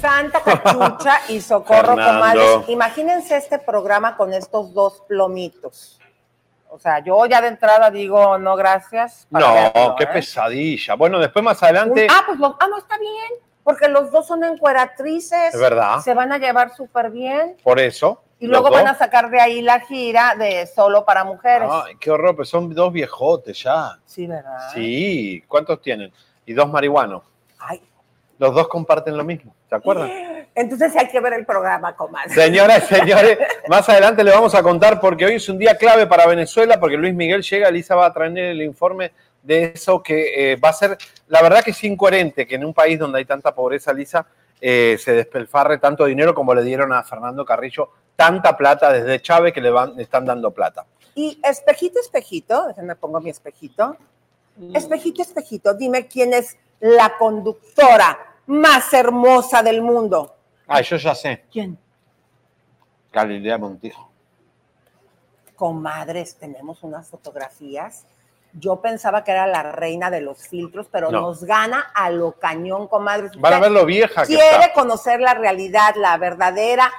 Santa 0.00 0.42
Cachucha 0.42 1.20
y 1.28 1.40
Socorro. 1.40 1.90
Comadres. 1.90 2.68
Imagínense 2.68 3.36
este 3.36 3.58
programa 3.58 4.16
con 4.16 4.32
estos 4.32 4.72
dos 4.72 5.02
plomitos. 5.06 5.98
O 6.70 6.78
sea, 6.78 7.00
yo 7.00 7.26
ya 7.26 7.40
de 7.40 7.48
entrada 7.48 7.90
digo 7.90 8.38
no 8.38 8.56
gracias. 8.56 9.26
No, 9.30 9.52
verlo, 9.52 9.96
qué 9.98 10.04
¿eh? 10.04 10.10
pesadilla. 10.12 10.94
Bueno, 10.94 11.18
después 11.18 11.44
más 11.44 11.62
adelante. 11.62 12.06
Ah, 12.08 12.22
pues 12.26 12.38
los- 12.38 12.54
ah, 12.60 12.66
no, 12.68 12.78
está 12.78 12.96
bien. 12.98 13.40
Porque 13.62 13.88
los 13.88 14.10
dos 14.10 14.26
son 14.26 14.42
encueratrices. 14.44 15.52
Es 15.54 15.60
verdad. 15.60 15.98
Se 16.00 16.14
van 16.14 16.32
a 16.32 16.38
llevar 16.38 16.74
súper 16.74 17.10
bien. 17.10 17.56
Por 17.62 17.78
eso. 17.78 18.22
Y 18.40 18.46
luego 18.46 18.70
van 18.70 18.88
a 18.88 18.94
sacar 18.94 19.30
de 19.30 19.38
ahí 19.38 19.60
la 19.60 19.80
gira 19.80 20.34
de 20.34 20.66
solo 20.66 21.04
para 21.04 21.24
mujeres. 21.24 21.68
Ay, 21.70 21.94
qué 22.00 22.10
horror, 22.10 22.34
pero 22.34 22.46
son 22.46 22.72
dos 22.74 22.90
viejotes 22.90 23.62
ya. 23.62 23.98
Sí, 24.06 24.26
¿verdad? 24.26 24.70
Sí, 24.72 25.44
¿cuántos 25.46 25.80
tienen? 25.82 26.10
Y 26.46 26.54
dos 26.54 26.68
marihuanos. 26.70 27.22
Ay. 27.58 27.82
Los 28.38 28.54
dos 28.54 28.68
comparten 28.68 29.14
lo 29.16 29.24
mismo, 29.24 29.54
¿se 29.68 29.74
acuerdan? 29.74 30.10
Entonces 30.54 30.96
hay 30.96 31.08
que 31.08 31.20
ver 31.20 31.34
el 31.34 31.44
programa, 31.44 31.94
comadre. 31.94 32.30
Señoras 32.30 32.90
y 32.90 32.94
señores, 32.94 33.38
más 33.68 33.86
adelante 33.90 34.24
le 34.24 34.30
vamos 34.30 34.54
a 34.54 34.62
contar 34.62 34.98
porque 34.98 35.26
hoy 35.26 35.34
es 35.34 35.48
un 35.50 35.58
día 35.58 35.76
clave 35.76 36.06
para 36.06 36.26
Venezuela, 36.26 36.80
porque 36.80 36.96
Luis 36.96 37.14
Miguel 37.14 37.42
llega, 37.42 37.68
Elisa 37.68 37.94
va 37.94 38.06
a 38.06 38.12
traer 38.12 38.36
el 38.36 38.62
informe 38.62 39.12
de 39.42 39.72
eso 39.74 40.02
que 40.02 40.52
eh, 40.52 40.56
va 40.56 40.70
a 40.70 40.72
ser, 40.72 40.98
la 41.28 41.42
verdad 41.42 41.62
que 41.64 41.70
es 41.70 41.84
incoherente 41.84 42.46
que 42.46 42.56
en 42.56 42.64
un 42.64 42.74
país 42.74 42.98
donde 42.98 43.18
hay 43.18 43.24
tanta 43.24 43.54
pobreza, 43.54 43.92
Lisa, 43.92 44.26
eh, 44.60 44.98
se 44.98 45.12
despelfarre 45.12 45.78
tanto 45.78 46.04
dinero 46.04 46.34
como 46.34 46.54
le 46.54 46.62
dieron 46.62 46.92
a 46.92 47.02
Fernando 47.02 47.44
Carrillo, 47.44 47.90
tanta 48.14 48.56
plata 48.56 48.92
desde 48.92 49.22
Chávez 49.22 49.54
que 49.54 49.60
le, 49.60 49.70
van, 49.70 49.96
le 49.96 50.02
están 50.02 50.26
dando 50.26 50.50
plata. 50.50 50.84
Y 51.14 51.40
espejito, 51.42 51.98
espejito, 52.00 52.66
déjenme 52.68 52.96
pongo 52.96 53.20
mi 53.20 53.30
espejito. 53.30 53.96
Espejito, 54.74 55.22
espejito, 55.22 55.72
dime 55.72 56.06
quién 56.06 56.34
es 56.34 56.58
la 56.80 57.16
conductora 57.16 58.36
más 58.46 58.92
hermosa 58.92 59.62
del 59.62 59.80
mundo. 59.80 60.36
Ah, 60.66 60.82
yo 60.82 60.96
ya 60.96 61.14
sé, 61.14 61.44
¿Quién? 61.50 61.78
Galilea 63.12 63.58
Montijo. 63.58 64.10
Comadres, 65.56 66.36
tenemos 66.36 66.82
unas 66.82 67.08
fotografías. 67.08 68.06
Yo 68.52 68.80
pensaba 68.80 69.22
que 69.24 69.30
era 69.32 69.46
la 69.46 69.62
reina 69.62 70.10
de 70.10 70.20
los 70.20 70.46
filtros, 70.48 70.88
pero 70.90 71.10
No. 71.10 71.20
nos 71.20 71.44
gana 71.44 71.90
a 71.94 72.10
lo 72.10 72.32
cañón, 72.32 72.88
comadres. 72.88 73.32
Van 73.38 73.54
a 73.54 73.60
ver 73.60 73.70
lo 73.70 73.84
vieja 73.84 74.22
que 74.22 74.34
quiere 74.34 74.50
está. 74.66 74.72
conocer 74.72 75.20
la 75.20 75.34
realidad, 75.34 75.94
la 75.96 76.16
verdadera 76.18 76.90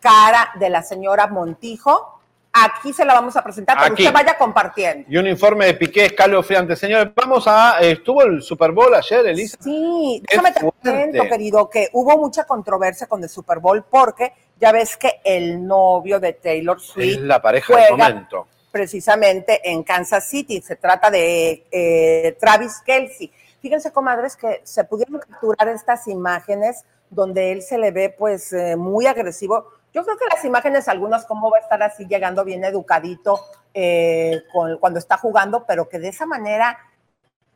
cara 0.00 0.50
de 0.56 0.70
la 0.70 0.82
señora 0.82 1.26
Montijo, 1.28 2.10
Aquí 2.56 2.92
se 2.92 3.04
la 3.04 3.14
vamos 3.14 3.36
a 3.36 3.42
presentar 3.42 3.76
para 3.76 3.88
que 3.92 4.02
usted 4.04 4.14
vaya 4.14 4.38
compartiendo. 4.38 5.04
Y 5.10 5.16
un 5.16 5.26
informe 5.26 5.66
de 5.66 5.74
Piqué 5.74 6.04
escalofriante. 6.04 6.76
Señores, 6.76 7.12
vamos 7.12 7.48
a... 7.48 7.80
estuvo 7.80 8.22
el 8.22 8.42
Super 8.42 8.70
Bowl 8.70 8.94
ayer, 8.94 9.26
Elisa. 9.26 9.58
Sí, 9.60 10.22
Qué 10.28 10.36
déjame 10.36 10.52
te 10.52 10.60
cuento, 10.60 11.24
querido, 11.28 11.68
que 11.68 11.88
hubo 11.94 12.16
mucha 12.16 12.44
controversia 12.44 13.08
con 13.08 13.20
el 13.24 13.28
Super 13.28 13.58
Bowl 13.58 13.82
porque 13.90 14.32
ya 14.60 14.70
ves 14.70 14.96
que 14.96 15.20
el 15.24 15.66
novio 15.66 16.20
de 16.20 16.34
Taylor 16.34 16.76
Es 16.76 16.84
Swift 16.84 17.18
la 17.22 17.42
pareja 17.42 17.74
del 17.74 17.90
momento. 17.90 18.46
Precisamente 18.74 19.70
en 19.70 19.84
Kansas 19.84 20.28
City. 20.28 20.60
Se 20.60 20.74
trata 20.74 21.08
de 21.08 21.64
eh, 21.70 22.36
Travis 22.40 22.82
Kelsey. 22.84 23.30
Fíjense, 23.62 23.92
comadres, 23.92 24.34
que 24.34 24.62
se 24.64 24.82
pudieron 24.82 25.20
capturar 25.20 25.68
estas 25.68 26.08
imágenes 26.08 26.84
donde 27.08 27.52
él 27.52 27.62
se 27.62 27.78
le 27.78 27.92
ve 27.92 28.08
pues 28.10 28.52
eh, 28.52 28.74
muy 28.74 29.06
agresivo. 29.06 29.68
Yo 29.92 30.02
creo 30.02 30.18
que 30.18 30.24
las 30.34 30.44
imágenes, 30.44 30.88
algunas, 30.88 31.24
cómo 31.24 31.52
va 31.52 31.58
a 31.58 31.60
estar 31.60 31.80
así 31.84 32.04
llegando 32.06 32.44
bien 32.44 32.64
educadito 32.64 33.38
eh, 33.74 34.42
cuando 34.80 34.98
está 34.98 35.18
jugando, 35.18 35.64
pero 35.68 35.88
que 35.88 36.00
de 36.00 36.08
esa 36.08 36.26
manera 36.26 36.76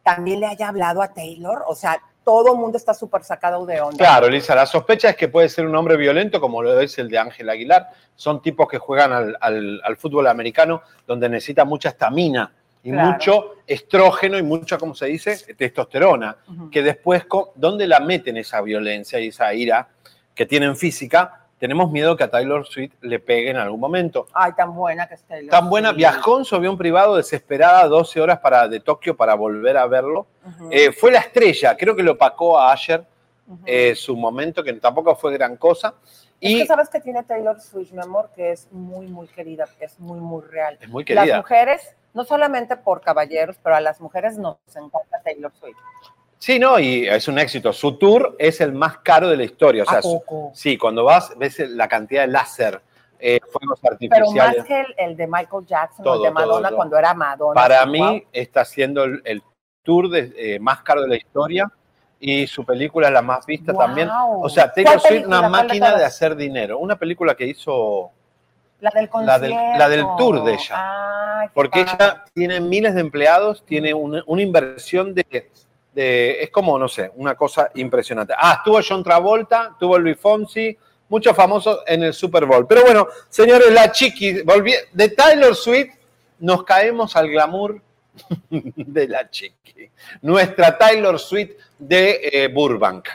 también 0.05 0.39
le 0.39 0.47
haya 0.47 0.69
hablado 0.69 1.03
a 1.03 1.15
Taylor. 1.15 1.65
O 1.67 1.75
sea, 1.75 2.01
todo 2.29 2.53
el 2.53 2.59
mundo 2.59 2.77
está 2.77 2.93
súper 2.93 3.25
sacado 3.25 3.65
de 3.65 3.81
onda. 3.81 3.97
Claro, 3.97 4.27
Elisa, 4.27 4.55
la 4.55 4.67
sospecha 4.67 5.09
es 5.09 5.17
que 5.17 5.29
puede 5.29 5.49
ser 5.49 5.65
un 5.67 5.75
hombre 5.75 5.97
violento 5.97 6.43
como 6.43 6.63
lo 6.63 6.79
es 6.79 6.99
el 6.99 7.09
de 7.09 7.17
Ángel 7.19 7.49
Aguilar. 7.49 7.89
Son 8.15 8.43
tipos 8.43 8.69
que 8.69 8.77
juegan 8.77 9.15
al, 9.15 9.39
al- 9.41 9.81
al 9.83 9.97
fútbol 9.97 10.27
americano 10.27 10.83
donde 11.07 11.27
necesita 11.31 11.65
mucha 11.65 11.89
estamina 11.89 12.53
y 12.83 12.91
Claro. 12.91 13.13
mucho 13.13 13.55
estrógeno 13.67 14.37
y 14.37 14.43
mucha, 14.43 14.77
¿cómo 14.77 14.95
se 14.95 15.07
dice? 15.07 15.55
Testosterona. 15.55 16.37
Que 16.71 16.83
después, 16.83 17.25
¿dónde 17.55 17.87
la 17.87 17.99
meten 18.01 18.37
esa 18.37 18.61
violencia 18.61 19.19
y 19.21 19.29
esa 19.29 19.55
ira 19.55 19.89
que 20.35 20.45
tienen 20.45 20.77
física? 20.77 21.47
Tenemos 21.59 21.91
miedo 21.91 22.17
que 22.17 22.25
a 22.25 22.31
Taylor 22.31 22.67
Swift 22.67 22.93
le 23.01 23.19
pegue 23.19 23.51
en 23.51 23.57
algún 23.57 23.81
momento. 23.81 24.29
Ay, 24.33 24.53
tan 24.53 24.75
buena 24.75 25.09
que 25.09 25.15
está 25.15 25.29
Taylor. 25.35 25.51
Tan 25.51 25.69
buena, 25.69 25.93
viajó 25.93 26.39
en 26.39 26.45
su 26.45 26.55
avión 26.55 26.79
privado 26.79 27.17
desesperada 27.17 27.87
12 27.89 28.21
horas 28.21 28.39
para, 28.39 28.69
de 28.69 28.79
Tokio 28.81 29.17
para 29.17 29.35
volver 29.35 29.77
a 29.77 29.87
verlo. 29.87 30.27
Ujú, 30.47 30.69
Eh, 30.71 30.93
fue 30.93 31.11
la 31.11 31.19
estrella, 31.19 31.77
creo 31.77 31.97
que 31.97 32.03
lo 32.05 32.13
opacó 32.13 32.59
a 32.59 32.73
Asher 32.73 33.05
ujú. 33.47 33.61
eh, 33.67 33.95
su 33.97 34.17
momento, 34.17 34.63
que 34.63 34.73
tampoco 34.75 35.17
fue 35.17 35.33
gran 35.33 35.57
cosa. 35.57 35.95
Es 36.41 36.51
Y 36.53 36.59
que 36.61 36.67
sabes 36.67 36.89
que 36.89 37.01
tiene 37.01 37.25
Taylor 37.25 37.61
Swift, 37.61 37.91
mi 37.91 38.01
amor, 38.01 38.31
que 38.37 38.53
es 38.53 38.69
muy, 38.71 39.09
muy 39.09 39.27
querida, 39.27 39.67
es 39.81 39.99
muy, 39.99 40.21
muy 40.21 40.43
real. 40.43 40.79
es 40.81 40.89
muy 40.89 41.03
Las 41.05 41.25
querida. 41.25 41.37
mujeres, 41.39 41.97
no 42.15 42.25
solamente 42.25 42.77
por 42.77 43.01
caballeros, 43.01 43.57
pero 43.61 43.75
a 43.75 43.81
las 43.81 44.01
mujeres 44.01 44.39
nos 44.39 44.57
encanta 44.77 45.21
Taylor 45.25 45.53
Swift. 45.59 45.77
Sí, 46.39 46.59
no, 46.59 46.79
y 46.79 47.07
es 47.09 47.27
un 47.29 47.39
éxito. 47.39 47.73
Su 47.73 47.99
tour 47.99 48.37
es 48.39 48.61
el 48.61 48.73
más 48.73 48.99
caro 48.99 49.29
de 49.29 49.37
la 49.37 49.45
historia. 49.45 49.83
O 49.83 49.87
sea, 49.87 50.01
sí, 50.55 50.79
cuando 50.79 51.05
vas, 51.05 51.33
ves 51.37 51.59
la 51.71 51.89
cantidad 51.89 52.23
de 52.23 52.29
láser, 52.29 52.81
eh, 53.19 53.41
fuegos 53.51 53.81
Pero 53.81 53.93
artificiales. 53.95 54.59
más 54.59 54.67
que 54.67 54.81
el, 54.81 54.95
el 54.99 55.17
de 55.17 55.27
Michael 55.27 55.67
Jackson 55.67 56.05
Todo, 56.05 56.15
el 56.17 56.23
de 56.23 56.31
Madonna 56.31 56.69
todo. 56.69 56.77
cuando 56.77 56.97
era 56.99 57.15
Madonna. 57.15 57.55
Para 57.61 57.85
mí 57.87 58.25
está 58.33 58.65
siendo 58.65 59.03
el, 59.05 59.21
el 59.25 59.43
tour 59.83 60.09
de, 60.09 60.33
eh, 60.37 60.59
más 60.61 60.83
caro 60.83 61.03
de 61.03 61.09
la 61.09 61.17
historia 61.17 61.69
y 62.21 62.47
su 62.47 62.65
película 62.65 63.09
es 63.09 63.13
la 63.15 63.23
más 63.23 63.45
vista 63.45 63.73
también. 63.75 64.09
O 64.13 64.49
sea, 64.49 64.73
Taylor 64.73 65.01
¿Cuál 65.01 65.09
Swift 65.13 65.27
una 65.27 65.39
¿Cuál 65.41 65.43
de 65.53 65.59
máquina 65.59 65.97
de 65.97 66.05
hacer 66.05 66.37
dinero. 66.37 66.79
Una 66.79 66.97
película 66.97 67.35
que 67.35 67.47
hizo 67.47 68.11
La 68.81 68.91
del 68.95 69.09
la 69.27 69.39
del- 69.41 69.51
la 69.53 69.89
del 69.89 70.05
tour 70.17 70.45
de 70.45 70.55
ella. 70.55 71.51
Porque 71.53 71.85
padre. 71.85 71.97
ella 72.05 72.25
tiene 72.33 72.61
miles 72.61 72.95
de 72.95 73.01
empleados, 73.01 73.65
tiene 73.65 73.93
una, 73.95 74.23
una 74.27 74.43
inversión 74.43 75.15
de, 75.15 75.51
Es 76.01 76.51
como, 76.51 76.79
no 76.79 76.89
sé, 76.89 77.11
una 77.17 77.35
cosa 77.35 77.71
impresionante. 77.75 78.35
Ah, 78.37 78.57
estuvo 78.59 78.81
John 78.87 79.03
Travolta, 79.03 79.77
tuvo 79.79 79.99
Luis 79.99 80.19
Fonsi, 80.19 80.77
muchos 81.09 81.35
famosos 81.35 81.81
en 81.87 82.05
el 82.05 82.15
Super 82.15 82.47
Bowl. 82.47 82.67
Pero 82.67 82.83
bueno, 82.83 83.09
señores, 83.29 83.73
la 83.73 83.91
chiqui, 83.91 84.43
volví, 84.43 84.73
de 84.93 85.09
Taylor 85.09 85.55
Swift 85.55 85.95
nos 86.39 86.65
caemos 86.65 87.17
al 87.17 87.29
glamour 87.29 87.81
de 88.51 89.09
la 89.09 89.29
chiqui. 89.31 89.91
Nuestra 90.23 90.77
Taylor 90.77 91.19
Swift 91.19 91.53
de 91.79 92.21
eh, 92.23 92.49
Burbank. 92.49 93.09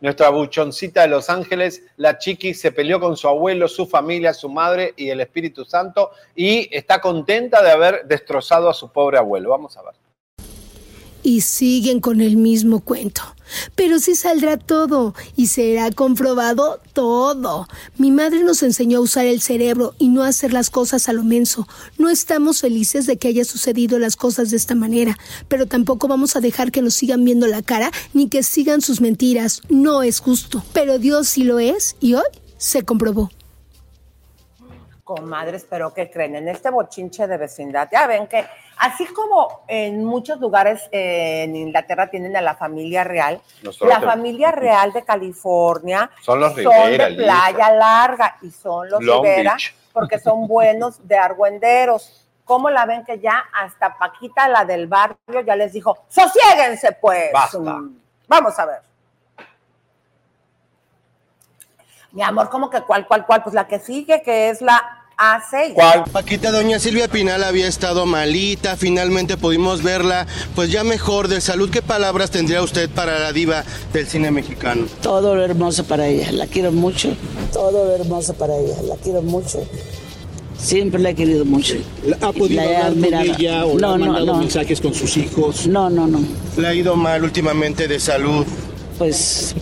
Nuestra 0.00 0.30
buchoncita 0.30 1.02
de 1.02 1.08
Los 1.08 1.28
Ángeles, 1.28 1.82
la 1.98 2.16
chiqui 2.16 2.54
se 2.54 2.72
peleó 2.72 2.98
con 2.98 3.18
su 3.18 3.28
abuelo, 3.28 3.68
su 3.68 3.86
familia, 3.86 4.32
su 4.32 4.48
madre 4.48 4.94
y 4.96 5.10
el 5.10 5.20
Espíritu 5.20 5.66
Santo 5.66 6.12
y 6.34 6.74
está 6.74 7.02
contenta 7.02 7.62
de 7.62 7.70
haber 7.70 8.06
destrozado 8.06 8.70
a 8.70 8.74
su 8.74 8.90
pobre 8.90 9.18
abuelo. 9.18 9.50
Vamos 9.50 9.76
a 9.76 9.82
ver. 9.82 9.99
Y 11.22 11.42
siguen 11.42 12.00
con 12.00 12.20
el 12.20 12.36
mismo 12.36 12.80
cuento. 12.80 13.22
Pero 13.74 13.98
sí 13.98 14.14
saldrá 14.14 14.56
todo 14.56 15.14
y 15.36 15.48
será 15.48 15.90
comprobado 15.90 16.80
todo. 16.92 17.66
Mi 17.96 18.10
madre 18.10 18.42
nos 18.44 18.62
enseñó 18.62 18.98
a 18.98 19.02
usar 19.02 19.26
el 19.26 19.40
cerebro 19.40 19.94
y 19.98 20.08
no 20.08 20.22
hacer 20.22 20.52
las 20.52 20.70
cosas 20.70 21.08
a 21.08 21.12
lo 21.12 21.24
menso. 21.24 21.66
No 21.98 22.10
estamos 22.10 22.60
felices 22.60 23.06
de 23.06 23.16
que 23.16 23.28
haya 23.28 23.44
sucedido 23.44 23.98
las 23.98 24.16
cosas 24.16 24.50
de 24.50 24.56
esta 24.56 24.74
manera, 24.74 25.18
pero 25.48 25.66
tampoco 25.66 26.08
vamos 26.08 26.36
a 26.36 26.40
dejar 26.40 26.70
que 26.70 26.82
nos 26.82 26.94
sigan 26.94 27.24
viendo 27.24 27.46
la 27.46 27.62
cara 27.62 27.90
ni 28.12 28.28
que 28.28 28.42
sigan 28.42 28.80
sus 28.80 29.00
mentiras. 29.00 29.62
No 29.68 30.02
es 30.02 30.20
justo. 30.20 30.62
Pero 30.72 30.98
Dios 30.98 31.28
sí 31.28 31.44
lo 31.44 31.58
es 31.58 31.96
y 32.00 32.14
hoy 32.14 32.24
se 32.56 32.82
comprobó. 32.82 33.30
Comadres, 35.04 35.66
pero 35.68 35.92
¿qué 35.92 36.08
creen? 36.08 36.36
En 36.36 36.48
este 36.48 36.70
bochinche 36.70 37.26
de 37.26 37.36
vecindad, 37.36 37.88
ya 37.90 38.06
ven 38.06 38.28
que 38.28 38.44
así 38.80 39.06
como 39.06 39.62
en 39.68 40.04
muchos 40.04 40.40
lugares 40.40 40.82
eh, 40.90 41.44
en 41.44 41.54
Inglaterra 41.56 42.08
tienen 42.10 42.36
a 42.36 42.40
la 42.40 42.54
familia 42.54 43.04
real, 43.04 43.40
Nosotros 43.62 43.88
la 43.90 44.00
te- 44.00 44.06
familia 44.06 44.50
real 44.50 44.92
de 44.92 45.02
California 45.04 46.10
Son 46.22 46.40
los 46.40 46.52
son 46.54 46.64
Rivera, 46.86 47.08
de 47.10 47.14
playa 47.16 47.70
larga 47.72 48.36
y 48.42 48.50
son 48.50 48.90
los 48.90 49.02
Long 49.02 49.22
Rivera 49.24 49.52
Beach. 49.52 49.74
porque 49.92 50.18
son 50.18 50.46
buenos 50.48 51.06
de 51.06 51.16
argüenderos. 51.16 52.26
¿Cómo 52.44 52.68
la 52.68 52.84
ven 52.84 53.04
que 53.04 53.20
ya 53.20 53.44
hasta 53.62 53.96
Paquita, 53.96 54.48
la 54.48 54.64
del 54.64 54.88
barrio, 54.88 55.40
ya 55.46 55.54
les 55.54 55.72
dijo, 55.72 55.98
sosiéguense 56.08 56.92
pues? 57.00 57.32
Basta. 57.32 57.58
Mm, 57.60 57.96
Vamos 58.26 58.58
a 58.58 58.66
ver. 58.66 58.80
Mi 62.12 62.22
amor, 62.22 62.48
¿cómo 62.50 62.68
que 62.70 62.80
cuál, 62.82 63.06
cuál, 63.06 63.24
cuál? 63.24 63.42
Pues 63.44 63.54
la 63.54 63.68
que 63.68 63.78
sigue, 63.78 64.20
que 64.22 64.48
es 64.50 64.60
la 64.62 64.99
A6. 65.20 65.74
¿Cuál? 65.74 66.04
Paquita, 66.10 66.50
doña 66.50 66.78
Silvia 66.78 67.06
Pinal 67.06 67.44
había 67.44 67.68
estado 67.68 68.06
malita, 68.06 68.76
finalmente 68.78 69.36
pudimos 69.36 69.82
verla, 69.82 70.26
pues 70.54 70.70
ya 70.72 70.82
mejor 70.82 71.28
de 71.28 71.42
salud. 71.42 71.68
¿Qué 71.68 71.82
palabras 71.82 72.30
tendría 72.30 72.62
usted 72.62 72.88
para 72.88 73.18
la 73.18 73.30
diva 73.32 73.62
del 73.92 74.06
cine 74.06 74.30
mexicano? 74.30 74.86
Todo 75.02 75.34
lo 75.34 75.44
hermoso 75.44 75.84
para 75.84 76.06
ella, 76.06 76.32
la 76.32 76.46
quiero 76.46 76.72
mucho. 76.72 77.14
Todo 77.52 77.84
lo 77.86 77.94
hermoso 77.94 78.32
para 78.32 78.56
ella, 78.56 78.80
la 78.82 78.96
quiero 78.96 79.20
mucho. 79.20 79.62
Siempre 80.56 80.98
la 81.00 81.10
he 81.10 81.14
querido 81.14 81.44
mucho. 81.44 81.74
¿Ha 82.22 82.32
podido 82.32 82.62
La 82.62 82.86
hablar 82.86 82.92
con 82.94 83.14
ella 83.14 83.66
o 83.66 83.74
le 83.74 83.80
No, 83.80 83.92
ha 83.94 83.98
no, 83.98 84.06
mandado 84.06 84.26
no. 84.26 84.38
mensajes 84.38 84.80
con 84.80 84.94
sus 84.94 85.16
hijos? 85.18 85.66
No, 85.66 85.90
no, 85.90 86.06
no. 86.06 86.20
Le 86.56 86.66
ha 86.66 86.74
ido 86.74 86.96
mal 86.96 87.22
últimamente 87.24 87.88
de 87.88 88.00
salud. 88.00 88.46
Pues. 88.98 89.54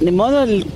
Ni 0.00 0.10
modo, 0.10 0.42
el- 0.42 0.66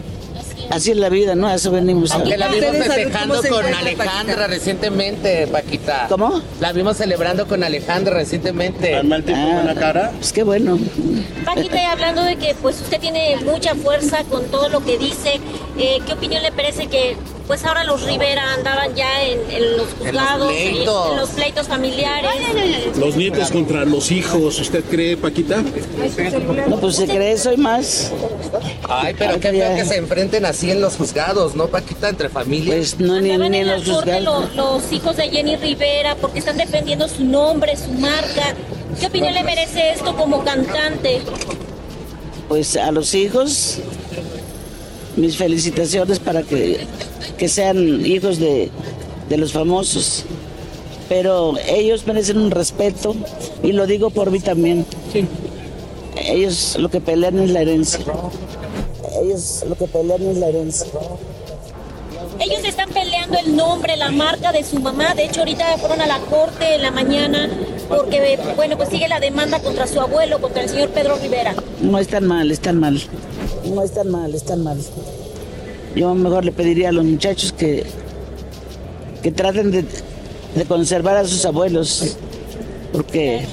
así 0.71 0.91
es 0.91 0.97
la 0.97 1.09
vida, 1.09 1.35
¿no? 1.35 1.47
A 1.49 1.55
eso 1.55 1.71
venimos. 1.71 2.11
a- 2.11 2.15
Aunque 2.17 2.37
la 2.37 2.49
vimos 2.49 2.65
¿Ustedes 2.71 2.87
saben 2.87 3.05
festejando 3.13 3.43
con 3.49 3.75
Alejandra 3.75 4.15
Paquita? 4.35 4.47
recientemente, 4.47 5.47
Paquita. 5.47 6.07
¿Cómo? 6.09 6.43
La 6.61 6.73
vimos 6.73 6.97
celebrando 6.97 7.47
con 7.47 7.63
Alejandra 7.65 8.15
recientemente. 8.15 8.95
¿Al 8.95 9.07
mal 9.07 9.23
tiempo 9.25 9.49
Ah. 9.51 9.55
buena 9.63 9.75
cara? 9.75 10.11
Pues 10.17 10.33
qué 10.33 10.43
bueno. 10.43 10.79
Paquita, 11.45 11.77
y 11.83 11.85
hablando 11.87 12.23
de 12.23 12.37
que 12.37 12.55
pues 12.61 12.81
usted 12.81 13.01
tiene 13.01 13.37
mucha 13.45 13.75
fuerza 13.75 14.25
con 14.25 14.45
todo 14.47 14.69
lo 14.69 14.85
que 14.85 14.99
dice, 14.99 15.41
eh, 15.79 15.99
¿qué 16.07 16.13
opinión 16.13 16.43
le 16.43 16.53
parece 16.53 16.87
que 16.89 17.17
pues 17.47 17.65
ahora 17.65 17.85
los 17.85 18.03
Rivera 18.03 18.55
andaban 18.55 18.95
ya 18.95 19.23
en, 19.23 19.51
en 19.51 19.77
los 19.77 19.89
juzgados, 19.99 20.53
en 20.53 20.73
pleitos. 20.73 21.11
en 21.11 21.17
los 21.17 21.31
pleitos 21.31 21.69
familiares? 21.69 22.31
Los 22.99 23.17
nietos 23.17 23.51
contra 23.51 23.85
los 23.85 24.11
hijos, 24.11 24.59
¿usted 24.59 24.85
cree, 24.85 25.17
Paquita? 25.17 25.63
No, 26.69 26.79
pues 26.79 26.97
se 26.97 27.07
cree 27.07 27.33
eso 27.33 27.53
y 27.53 27.57
más. 27.57 28.13
Ay, 28.89 29.15
pero 29.19 29.39
qué 29.39 29.51
feo 29.51 29.75
que 29.77 29.85
se 29.85 29.97
enfrenten 29.97 30.45
así 30.45 30.71
en 30.71 30.81
los 30.81 30.97
juzgados, 30.97 31.55
¿no, 31.55 31.69
Paquita? 31.69 32.09
Entre 32.09 32.29
familias. 32.29 32.97
Pues 32.97 33.01
no, 33.01 33.21
ni, 33.21 33.31
en 33.31 33.67
los 33.67 33.85
juzgados. 33.85 34.55
los 34.55 34.93
hijos 34.93 35.17
de 35.17 35.29
Jenny 35.29 35.57
Rivera 35.57 36.17
porque 36.17 36.41
están 36.41 36.57
defendiendo 36.57 37.09
su 37.09 37.25
nombre, 37.25 37.77
su 37.77 37.93
marca. 37.93 38.55
¿Qué 38.99 39.07
opinión 39.07 39.35
le 39.35 39.43
merece 39.43 39.91
esto 39.91 40.17
como 40.17 40.43
cantante? 40.45 41.21
Pues 42.49 42.77
a 42.77 42.93
los 42.93 43.15
hijos, 43.15 43.79
mis 45.17 45.37
felicitaciones 45.37 46.19
para 46.19 46.43
que, 46.43 46.87
que 47.37 47.49
sean 47.49 48.05
hijos 48.05 48.39
de, 48.39 48.71
de 49.29 49.37
los 49.37 49.53
famosos. 49.53 50.25
Pero 51.09 51.55
ellos 51.69 52.07
merecen 52.07 52.39
un 52.39 52.51
respeto 52.51 53.15
y 53.63 53.73
lo 53.73 53.87
digo 53.87 54.11
por 54.11 54.31
mí 54.31 54.41
también. 54.41 54.85
Ellos 56.17 56.77
lo 56.79 56.89
que 56.89 57.01
pelean 57.01 57.39
es 57.39 57.51
la 57.51 57.61
herencia. 57.61 58.01
Ellos 59.23 59.65
lo 59.69 59.77
que 59.77 59.87
pelean 59.87 60.23
es 60.23 60.37
la 60.39 60.49
herencia. 60.49 60.87
Ellos 62.39 62.65
están 62.65 62.91
peleando 62.91 63.39
el 63.39 63.57
nombre, 63.57 63.97
la 63.97 64.11
marca 64.11 64.53
de 64.53 64.63
su 64.63 64.79
mamá. 64.79 65.15
De 65.15 65.25
hecho, 65.25 65.41
ahorita 65.41 65.79
fueron 65.79 66.01
a 66.01 66.07
la 66.07 66.19
corte 66.19 66.75
en 66.75 66.83
la 66.83 66.91
mañana 66.91 67.49
porque, 67.89 68.39
bueno, 68.57 68.77
pues 68.77 68.91
sigue 68.91 69.09
la 69.09 69.21
demanda 69.21 69.61
contra 69.61 69.87
su 69.87 70.01
abuelo, 70.01 70.41
contra 70.41 70.63
el 70.63 70.69
señor 70.69 70.91
Pedro 70.91 71.17
Rivera. 71.17 71.55
No 71.81 71.99
están 71.99 72.27
mal, 72.27 72.51
están 72.51 72.79
mal. 72.79 73.01
No 73.75 73.83
están 73.83 74.11
mal, 74.11 74.35
están 74.35 74.63
mal. 74.63 74.79
Yo 75.95 76.15
mejor 76.15 76.45
le 76.45 76.53
pediría 76.53 76.91
a 76.91 76.93
los 76.93 77.05
muchachos 77.05 77.53
que, 77.53 77.85
que 79.23 79.33
traten 79.33 79.71
de, 79.71 79.85
de 80.55 80.65
conservar 80.67 81.17
a 81.17 81.25
sus 81.25 81.45
abuelos, 81.45 82.19
porque 82.93 83.45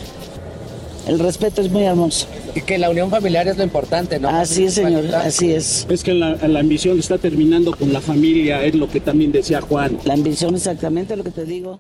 el 1.08 1.20
respeto 1.20 1.62
es 1.62 1.70
muy 1.72 1.84
hermoso. 1.84 2.28
Y 2.56 2.62
que 2.62 2.78
la 2.78 2.90
unión 2.90 3.10
familiar 3.10 3.48
es 3.48 3.58
lo 3.58 3.64
importante, 3.64 4.20
¿no? 4.20 4.30
Así 4.30 4.66
es, 4.66 4.76
señor, 4.76 5.14
así 5.16 5.54
es. 5.54 5.88
Es 5.90 6.04
que 6.04 6.14
la, 6.14 6.36
la 6.36 6.60
ambición 6.60 7.00
está 7.00 7.18
terminando 7.18 7.76
con 7.76 7.92
la 7.92 8.00
familia, 8.00 8.64
es 8.64 8.76
lo 8.76 8.88
que 8.88 9.00
también 9.00 9.32
decía 9.32 9.60
Juan. 9.62 9.98
La 10.04 10.14
ambición 10.14 10.54
exactamente 10.54 11.16
lo 11.16 11.24
que 11.24 11.32
te 11.32 11.46
digo. 11.46 11.80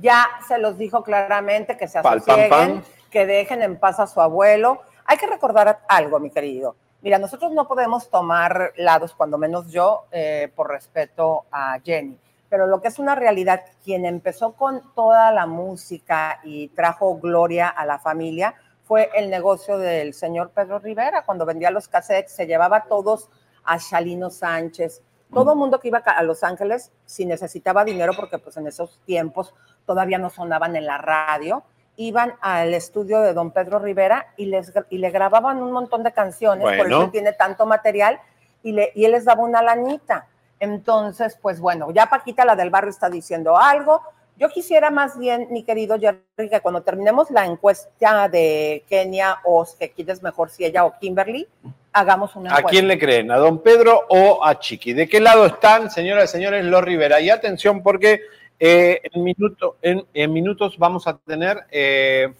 Ya 0.00 0.28
se 0.46 0.58
los 0.58 0.78
dijo 0.78 1.02
claramente 1.02 1.76
que 1.76 1.88
se 1.88 2.00
pam. 2.00 2.82
que 3.10 3.26
dejen 3.26 3.62
en 3.62 3.76
paz 3.76 3.98
a 3.98 4.06
su 4.06 4.20
abuelo. 4.20 4.80
Hay 5.04 5.16
que 5.16 5.26
recordar 5.26 5.80
algo, 5.88 6.20
mi 6.20 6.30
querido. 6.30 6.76
Mira, 7.02 7.18
nosotros 7.18 7.52
no 7.52 7.66
podemos 7.66 8.10
tomar 8.10 8.72
lados, 8.76 9.14
cuando 9.14 9.38
menos 9.38 9.68
yo, 9.70 10.06
eh, 10.10 10.52
por 10.54 10.68
respeto 10.68 11.46
a 11.50 11.78
Jenny. 11.82 12.18
Pero 12.50 12.66
lo 12.66 12.82
que 12.82 12.88
es 12.88 12.98
una 12.98 13.14
realidad, 13.14 13.62
quien 13.82 14.04
empezó 14.04 14.52
con 14.52 14.92
toda 14.94 15.32
la 15.32 15.46
música 15.46 16.40
y 16.44 16.68
trajo 16.68 17.16
gloria 17.18 17.68
a 17.68 17.86
la 17.86 17.98
familia 17.98 18.54
fue 18.82 19.08
el 19.14 19.30
negocio 19.30 19.78
del 19.78 20.12
señor 20.12 20.50
Pedro 20.50 20.78
Rivera. 20.80 21.24
Cuando 21.24 21.46
vendía 21.46 21.70
los 21.70 21.88
cassettes, 21.88 22.32
se 22.32 22.46
llevaba 22.46 22.78
a 22.78 22.84
todos 22.84 23.30
a 23.64 23.78
Chalino 23.78 24.30
Sánchez. 24.30 25.02
Todo 25.32 25.54
mundo 25.54 25.78
que 25.78 25.88
iba 25.88 25.98
a 25.98 26.22
Los 26.24 26.42
Ángeles, 26.42 26.90
si 27.04 27.24
necesitaba 27.24 27.84
dinero, 27.84 28.12
porque 28.16 28.38
pues 28.38 28.56
en 28.56 28.66
esos 28.66 29.00
tiempos 29.06 29.54
todavía 29.86 30.18
no 30.18 30.28
sonaban 30.28 30.74
en 30.74 30.86
la 30.86 30.98
radio, 30.98 31.62
iban 32.00 32.34
al 32.40 32.72
estudio 32.72 33.20
de 33.20 33.34
don 33.34 33.50
Pedro 33.50 33.78
Rivera 33.78 34.28
y, 34.36 34.46
les, 34.46 34.72
y 34.88 34.98
le 34.98 35.10
grababan 35.10 35.62
un 35.62 35.70
montón 35.70 36.02
de 36.02 36.12
canciones, 36.12 36.64
por 36.64 36.76
Bueno. 36.76 36.96
eso 36.96 37.04
él 37.04 37.10
tiene 37.10 37.32
tanto 37.34 37.66
material, 37.66 38.18
y, 38.62 38.72
le, 38.72 38.90
y 38.94 39.04
él 39.04 39.12
les 39.12 39.26
daba 39.26 39.42
una 39.42 39.60
lanita. 39.60 40.26
Entonces, 40.58 41.38
pues 41.40 41.60
bueno, 41.60 41.90
ya 41.90 42.06
Paquita, 42.06 42.44
la 42.44 42.56
del 42.56 42.70
barrio, 42.70 42.90
está 42.90 43.10
diciendo 43.10 43.56
algo. 43.56 44.00
Yo 44.36 44.48
quisiera 44.48 44.90
más 44.90 45.18
bien, 45.18 45.48
mi 45.50 45.62
querido 45.62 45.98
Jerry, 45.98 46.48
que 46.48 46.60
cuando 46.60 46.82
terminemos 46.82 47.30
la 47.30 47.44
encuesta 47.44 48.28
de 48.28 48.82
Kenia 48.88 49.40
o 49.44 49.66
que 49.78 49.90
quieres 49.90 50.22
mejor 50.22 50.48
si 50.48 50.64
ella 50.64 50.86
o 50.86 50.98
Kimberly, 50.98 51.46
hagamos 51.92 52.34
una 52.34 52.56
¿A 52.56 52.62
quién 52.62 52.88
le 52.88 52.98
creen? 52.98 53.30
¿A 53.30 53.36
don 53.36 53.62
Pedro 53.62 54.06
o 54.08 54.42
a 54.42 54.58
Chiqui? 54.58 54.94
¿De 54.94 55.06
qué 55.06 55.20
lado 55.20 55.44
están, 55.44 55.90
señoras 55.90 56.30
y 56.30 56.32
señores, 56.32 56.64
los 56.64 56.82
Rivera? 56.82 57.20
Y 57.20 57.28
atención 57.28 57.82
porque 57.82 58.22
eh, 58.60 59.00
en, 59.12 59.24
minuto- 59.24 59.76
en- 59.82 60.06
en 60.14 60.32
minutos 60.32 60.76
vamos 60.78 61.06
a 61.08 61.16
tener 61.18 61.64
eh, 61.70 62.32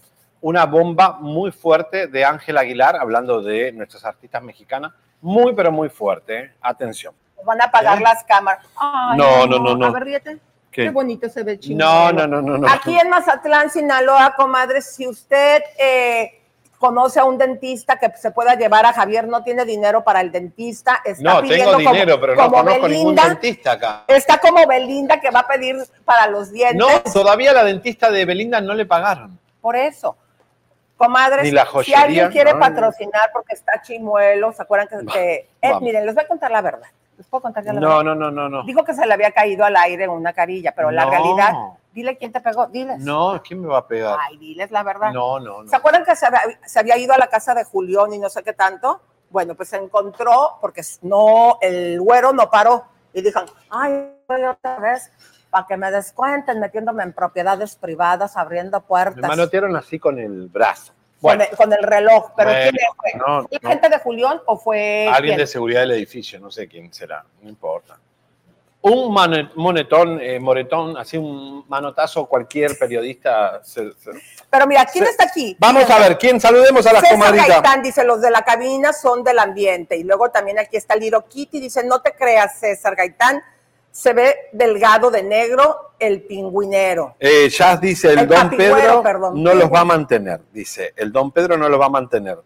una 0.42 0.66
bomba 0.66 1.18
muy 1.20 1.50
fuerte 1.50 2.06
de 2.06 2.24
Ángel 2.24 2.56
Aguilar, 2.58 2.96
hablando 2.96 3.42
de 3.42 3.72
nuestras 3.72 4.04
artistas 4.04 4.42
mexicanas. 4.42 4.92
Muy, 5.22 5.52
pero 5.54 5.72
muy 5.72 5.88
fuerte. 5.88 6.38
¿eh? 6.38 6.52
Atención. 6.60 7.12
Van 7.44 7.60
a 7.60 7.64
apagar 7.64 7.98
¿Eh? 7.98 8.02
las 8.02 8.22
cámaras. 8.24 8.64
Ay, 8.76 9.18
No, 9.18 9.46
no, 9.46 9.58
no, 9.58 9.76
no. 9.76 9.86
A 9.86 9.90
ver, 9.90 10.04
ríete. 10.04 10.38
¿Qué? 10.70 10.84
Qué 10.84 10.90
bonito 10.90 11.28
se 11.28 11.42
ve 11.42 11.58
chingón. 11.58 11.78
No, 11.78 12.12
no, 12.12 12.26
no, 12.26 12.40
no, 12.42 12.58
no. 12.58 12.68
Aquí 12.70 12.96
en 12.96 13.08
Mazatlán, 13.10 13.70
Sinaloa, 13.70 14.34
comadre, 14.36 14.80
si 14.82 15.06
usted 15.08 15.62
eh, 15.78 16.39
conoce 16.80 17.20
a 17.20 17.24
un 17.24 17.36
dentista 17.36 17.98
que 17.98 18.10
se 18.16 18.30
pueda 18.30 18.54
llevar 18.54 18.86
a 18.86 18.94
Javier, 18.94 19.28
no 19.28 19.42
tiene 19.44 19.66
dinero 19.66 20.02
para 20.02 20.22
el 20.22 20.32
dentista, 20.32 21.02
está 21.04 21.34
No, 21.34 21.42
pidiendo 21.42 21.72
tengo 21.76 21.78
como- 21.84 21.92
dinero, 21.92 22.18
pero 22.20 22.34
no 22.34 22.50
conozco 22.50 22.88
ningún 22.88 23.14
Belinda, 23.14 23.28
dentista 23.28 23.72
acá. 23.72 24.04
Está 24.08 24.38
como 24.38 24.66
Belinda 24.66 25.20
que 25.20 25.30
va 25.30 25.40
a 25.40 25.46
pedir 25.46 25.76
para 26.06 26.26
los 26.26 26.50
dientes. 26.50 26.78
No, 26.78 26.88
todavía 27.12 27.52
la 27.52 27.64
dentista 27.64 28.10
de 28.10 28.24
Belinda 28.24 28.62
no 28.62 28.72
le 28.72 28.86
pagaron. 28.86 29.38
Por 29.60 29.76
eso. 29.76 30.16
Comadres, 30.96 31.44
Ni 31.44 31.50
la 31.50 31.66
si 31.84 31.92
alguien 31.94 32.30
quiere 32.30 32.54
no. 32.54 32.58
patrocinar 32.60 33.30
porque 33.32 33.54
está 33.54 33.80
chimuelo, 33.82 34.50
¿se 34.54 34.62
acuerdan 34.62 34.88
que, 34.88 35.12
que- 35.12 35.48
eh, 35.60 35.72
miren, 35.82 36.06
les 36.06 36.14
voy 36.14 36.24
a 36.24 36.28
contar 36.28 36.50
la 36.50 36.62
verdad. 36.62 36.88
Les 37.18 37.26
puedo 37.26 37.42
contar 37.42 37.62
la 37.64 37.74
No, 37.74 37.80
verdad. 37.80 38.04
no, 38.04 38.14
no, 38.14 38.30
no, 38.30 38.48
no. 38.48 38.62
Dijo 38.64 38.82
que 38.84 38.94
se 38.94 39.04
le 39.06 39.12
había 39.12 39.32
caído 39.32 39.64
al 39.66 39.76
aire 39.76 40.08
una 40.08 40.32
carilla, 40.32 40.72
pero 40.74 40.90
la 40.90 41.04
realidad, 41.04 41.52
dile 41.92 42.16
quién 42.16 42.32
te 42.32 42.40
pegó, 42.40 42.66
diles. 42.66 42.98
No, 42.98 43.40
¿quién 43.46 43.60
me 43.60 43.68
va 43.68 43.78
a 43.78 43.86
pegar? 43.86 44.18
Ay, 44.20 44.36
diles 44.38 44.70
la 44.70 44.82
verdad. 44.82 45.12
No, 45.12 45.38
no, 45.40 45.62
no. 45.62 45.68
¿Se 45.68 45.76
acuerdan 45.76 46.04
que 46.04 46.14
se 46.16 46.26
había, 46.26 46.40
se 46.64 46.78
había 46.78 46.96
ido 46.98 47.12
a 47.14 47.18
la 47.18 47.26
casa 47.28 47.54
de 47.54 47.64
Julián 47.64 48.12
y 48.12 48.18
no 48.18 48.28
sé 48.28 48.42
qué 48.42 48.52
tanto? 48.52 49.00
Bueno, 49.30 49.54
pues 49.54 49.68
se 49.68 49.76
encontró, 49.76 50.58
porque 50.60 50.82
no, 51.02 51.58
el 51.60 52.00
güero 52.00 52.32
no 52.32 52.50
paró. 52.50 52.84
Y 53.12 53.22
dijo, 53.22 53.40
ay, 53.70 54.10
voy 54.28 54.42
otra 54.44 54.78
vez, 54.78 55.10
para 55.50 55.66
que 55.66 55.76
me 55.76 55.90
descuenten, 55.90 56.60
metiéndome 56.60 57.02
en 57.02 57.12
propiedades 57.12 57.76
privadas, 57.76 58.36
abriendo 58.36 58.80
Me 58.80 58.86
puertas. 58.86 59.28
manotearon 59.28 59.74
así 59.76 59.98
con 59.98 60.18
el 60.18 60.48
brazo. 60.48 60.92
Con, 61.20 61.36
Bueno, 61.36 61.44
el, 61.50 61.56
con 61.56 61.72
el 61.72 61.82
reloj. 61.82 62.30
¿Pero 62.36 62.50
Bueno, 62.50 62.70
quién 62.70 62.92
fue? 62.96 63.12
no, 63.20 63.40
¿La 63.50 63.58
no. 63.62 63.68
gente 63.68 63.88
de 63.88 63.98
Julián 63.98 64.40
o 64.46 64.56
fue 64.56 65.06
alguien 65.08 65.34
quién? 65.34 65.38
de 65.38 65.46
seguridad 65.46 65.80
del 65.80 65.90
edificio, 65.92 66.40
no 66.40 66.50
sé 66.50 66.66
quién 66.66 66.92
será, 66.92 67.24
no 67.42 67.48
importa. 67.48 67.98
Un 68.82 69.12
monetón, 69.56 70.20
eh, 70.22 70.40
moretón, 70.40 70.96
así 70.96 71.18
un 71.18 71.66
manotazo, 71.68 72.24
cualquier 72.26 72.78
periodista. 72.78 73.60
se- 73.62 73.92
se- 73.92 74.10
Pero 74.48 74.66
mira, 74.66 74.86
¿quién 74.86 75.04
Se- 75.04 75.10
está 75.10 75.24
aquí? 75.24 75.54
Vamos 75.58 75.88
a 75.90 75.98
ver, 75.98 76.16
¿quién? 76.16 76.40
Saludemos 76.40 76.86
a 76.86 76.94
las 76.94 77.02
César 77.02 77.18
comadritas. 77.18 77.48
Gaitán 77.48 77.82
dice, 77.82 78.04
los 78.04 78.22
de 78.22 78.30
la 78.30 78.42
cabina 78.42 78.92
son 78.94 79.22
del 79.22 79.38
ambiente. 79.38 79.96
Y 79.98 80.04
luego 80.04 80.30
también 80.30 80.58
aquí 80.58 80.78
está 80.78 80.96
Liro 80.96 81.26
Kitty, 81.28 81.60
dice, 81.60 81.84
no 81.84 82.00
te 82.00 82.12
creas, 82.14 82.58
César 82.58 82.96
Gaitán, 82.96 83.42
se 83.92 84.14
ve 84.14 84.34
delgado 84.52 85.10
de 85.10 85.24
negro 85.24 85.92
el 85.98 86.22
pingüinero. 86.22 87.16
Eh, 87.20 87.50
Jazz 87.50 87.80
dice, 87.82 88.12
el, 88.12 88.20
El 88.20 88.28
don 88.28 88.48
Pedro 88.50 89.02
perdón. 89.02 89.42
no 89.42 89.52
los 89.52 89.70
va 89.70 89.80
a 89.80 89.84
mantener, 89.84 90.40
dice, 90.52 90.94
el 90.96 91.12
don 91.12 91.32
Pedro 91.32 91.58
no 91.58 91.68
los 91.68 91.78
va 91.78 91.86
a 91.86 91.90
mantener. 91.90 92.38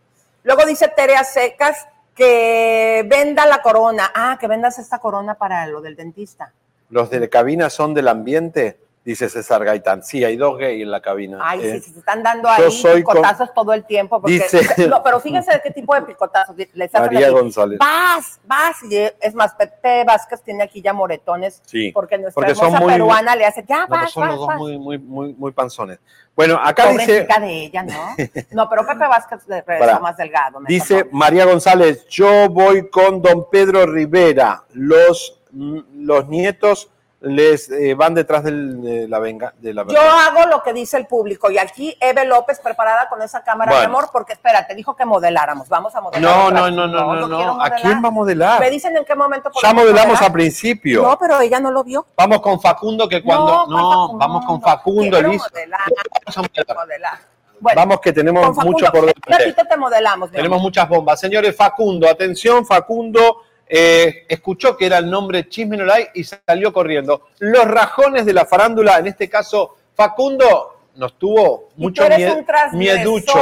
Luego 0.42 0.64
dice 0.66 0.88
Terea 0.88 1.22
Secas 1.22 1.86
que 2.14 3.04
venda 3.08 3.46
la 3.46 3.62
corona. 3.62 4.10
Ah, 4.14 4.36
que 4.40 4.48
vendas 4.48 4.78
esta 4.78 4.98
corona 4.98 5.34
para 5.34 5.66
lo 5.66 5.80
del 5.80 5.96
dentista. 5.96 6.52
Los 6.90 7.10
de 7.10 7.20
la 7.20 7.28
cabina 7.28 7.70
son 7.70 7.94
del 7.94 8.08
ambiente, 8.08 8.78
dice 9.04 9.28
César 9.28 9.64
Gaitán. 9.64 10.02
Sí, 10.02 10.24
hay 10.24 10.36
dos 10.36 10.56
gays 10.58 10.82
en 10.82 10.90
la 10.90 11.00
cabina. 11.00 11.38
Ay, 11.42 11.60
Eh, 11.62 11.72
sí, 11.74 11.80
sí, 11.80 11.92
se 11.92 11.98
están 11.98 12.22
dando 12.22 12.48
ahí 12.48 12.62
con- 12.72 12.94
picotazos 12.96 13.52
todo 13.54 13.72
el 13.72 13.84
tiempo. 13.84 14.20
Porque, 14.20 14.34
Dice- 14.38 14.88
No, 14.88 15.02
pero 15.02 15.20
fíjense 15.20 15.52
de 15.52 15.60
qué 15.62 15.70
tipo 15.70 15.94
de 15.94 16.02
picotazos. 16.02 16.56
Les 16.72 16.94
hacen 16.94 17.12
María 17.14 17.30
González. 17.30 17.78
Vas, 17.78 18.40
vas. 18.46 18.82
Y 18.90 18.96
es 18.96 19.34
más, 19.34 19.54
Pepe 19.54 20.04
Vázquez 20.04 20.42
tiene 20.42 20.62
aquí 20.64 20.80
ya 20.80 20.92
moretones. 20.92 21.60
Sí, 21.66 21.92
Porque 21.92 22.16
nuestra 22.18 22.34
porque 22.40 22.54
son 22.54 22.66
hermosa 22.66 22.82
muy- 22.84 22.92
peruana 22.94 23.36
le 23.36 23.44
hace, 23.44 23.64
ya 23.68 23.80
No, 23.86 23.88
vas, 23.88 24.10
son 24.10 24.22
vas, 24.22 24.30
los 24.30 24.38
dos 24.38 24.48
vas. 24.48 24.56
muy, 24.58 24.78
muy, 24.78 24.98
muy, 24.98 25.34
muy 25.34 25.52
panzones. 25.52 25.98
Bueno, 26.34 26.58
acá 26.60 26.88
dice, 26.88 27.26
de 27.26 27.62
ella, 27.64 27.82
¿no? 27.84 27.92
No, 28.52 28.68
pero 28.68 28.84
Pepe 28.86 29.06
Vázquez 29.06 29.40
Para. 29.66 29.98
más 30.00 30.16
delgado. 30.16 30.60
me 30.60 30.66
dice. 30.68 31.06
María 31.12 31.44
González, 31.44 32.06
yo 32.08 32.48
voy 32.48 32.88
con 32.90 33.20
don 33.22 33.48
Pedro 33.50 33.86
Rivera. 33.86 34.64
Los, 34.72 35.40
mm, 35.52 35.78
los 36.06 36.26
nietos 36.28 36.90
les 37.24 37.70
eh, 37.70 37.94
van 37.94 38.14
detrás 38.14 38.44
del- 38.44 38.80
de 38.82 39.08
la 39.08 39.18
venga, 39.18 39.54
de 39.58 39.72
la 39.74 39.84
Yo 39.86 40.00
hago 40.00 40.46
lo 40.46 40.62
que 40.62 40.72
dice 40.72 40.96
el 40.96 41.06
público 41.06 41.50
y 41.50 41.58
aquí 41.58 41.96
Eve 42.00 42.24
López 42.26 42.60
preparada 42.60 43.08
con 43.08 43.20
esa 43.22 43.42
cámara 43.42 43.78
de 43.78 43.84
amor 43.86 44.10
porque 44.12 44.34
espérate, 44.34 44.74
dijo 44.74 44.94
que 44.94 45.04
modeláramos, 45.04 45.68
vamos 45.68 45.94
a 45.94 46.00
modelar. 46.00 46.22
No, 46.22 46.50
no, 46.50 46.70
no, 46.70 46.86
no, 46.86 47.14
no, 47.26 47.26
no. 47.28 47.62
¿A 47.62 47.70
quién 47.70 48.02
va 48.04 48.08
a 48.08 48.10
modelar? 48.10 48.60
Me 48.60 48.70
dicen 48.70 48.96
en 48.96 49.04
qué 49.04 49.14
momento 49.14 49.50
Ya 49.54 49.60
podemos 49.70 49.82
modelamos 49.84 50.06
modelar. 50.08 50.24
al 50.24 50.32
principio. 50.32 51.02
No, 51.02 51.18
pero 51.18 51.40
ella 51.40 51.60
no 51.60 51.70
lo 51.70 51.82
vio. 51.82 52.06
Vamos 52.16 52.40
con 52.40 52.60
Facundo, 52.60 53.08
que 53.08 53.22
cuando. 53.22 53.66
No, 53.68 54.16
vamos 54.18 54.44
con 54.44 54.60
Facundo, 54.60 55.20
Vamos 55.22 55.42
a 55.46 55.48
modelar. 55.50 56.76
modelar. 56.76 57.18
Bueno, 57.60 57.80
Vamos 57.80 58.00
que 58.00 58.12
tenemos 58.12 58.44
Facundo, 58.48 58.70
mucho 58.72 58.86
por 58.92 59.00
delante. 59.06 59.64
te 59.68 59.76
modelamos. 59.76 60.30
Tenemos 60.30 60.60
muchas 60.60 60.88
bombas. 60.88 61.18
Señores, 61.18 61.56
Facundo, 61.56 62.08
atención, 62.08 62.66
Facundo 62.66 63.38
eh, 63.68 64.24
escuchó 64.28 64.76
que 64.76 64.86
era 64.86 64.98
el 64.98 65.10
nombre 65.10 65.48
Chisme 65.48 65.76
no 65.76 65.84
Like 65.84 66.10
y 66.14 66.24
salió 66.24 66.72
corriendo. 66.72 67.28
Los 67.38 67.64
rajones 67.66 68.26
de 68.26 68.32
la 68.32 68.44
farándula, 68.44 68.98
en 68.98 69.06
este 69.08 69.28
caso, 69.28 69.76
Facundo 69.94 70.70
nos 70.96 71.18
tuvo 71.18 71.70
mucho 71.76 72.02
tú 72.02 72.06
eres 72.06 72.18
mie- 72.20 72.36
un 72.38 72.44
transgresor, 72.46 72.78
mieducho. 72.78 73.32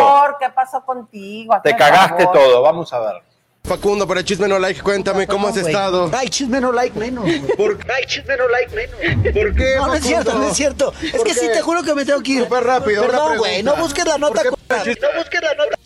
¿Qué 0.40 0.48
pasó 0.54 0.84
contigo? 0.84 1.54
Te 1.62 1.76
cagaste 1.76 2.24
favor. 2.24 2.38
todo, 2.40 2.62
vamos 2.62 2.92
a 2.92 3.00
ver. 3.00 3.22
Facundo, 3.64 4.08
para 4.08 4.24
Chisme 4.24 4.48
No 4.48 4.58
Like, 4.58 4.80
cuéntame 4.82 5.24
cómo 5.26 5.46
has 5.46 5.56
estado. 5.56 6.10
Ay, 6.12 6.28
chisme 6.28 6.60
no 6.60 6.72
like 6.72 6.98
menos. 6.98 7.24
¿Por 7.56 7.78
qué? 7.78 7.92
Ay, 7.92 8.04
chisme 8.06 8.36
no 8.36 8.48
like 8.48 8.74
menos. 8.74 9.32
¿Por 9.32 9.54
qué? 9.54 9.76
No, 9.76 9.86
no 9.86 9.94
es 9.94 10.04
cierto, 10.04 10.34
no 10.34 10.48
es 10.48 10.56
cierto. 10.56 10.92
Es 11.00 11.12
¿Por 11.12 11.24
que 11.26 11.32
sí, 11.34 11.46
qué? 11.46 11.52
te 11.52 11.60
juro 11.62 11.82
que 11.84 11.94
me 11.94 12.04
tengo 12.04 12.20
que 12.22 12.32
ir. 12.32 12.42
Súper 12.42 12.64
rápido, 12.64 13.02
Perdón, 13.06 13.38
güey, 13.38 13.62
no 13.62 13.76
busques 13.76 14.04
la 14.04 14.18
nota. 14.18 14.42
No 14.42 14.50
busques 14.50 15.42
la 15.42 15.54
nota. 15.54 15.76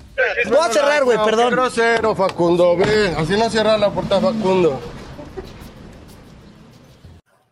Voy 0.46 0.58
a 0.58 0.72
cerrar, 0.72 1.04
güey, 1.04 1.18
No, 1.18 1.24
perdón. 1.24 1.48
Qué 1.48 1.54
grosero, 1.54 2.14
Facundo, 2.14 2.76
ve. 2.76 3.14
Así 3.16 3.36
no 3.36 3.50
cierra 3.50 3.76
la 3.76 3.90
puerta, 3.90 4.20
Facundo. 4.20 4.80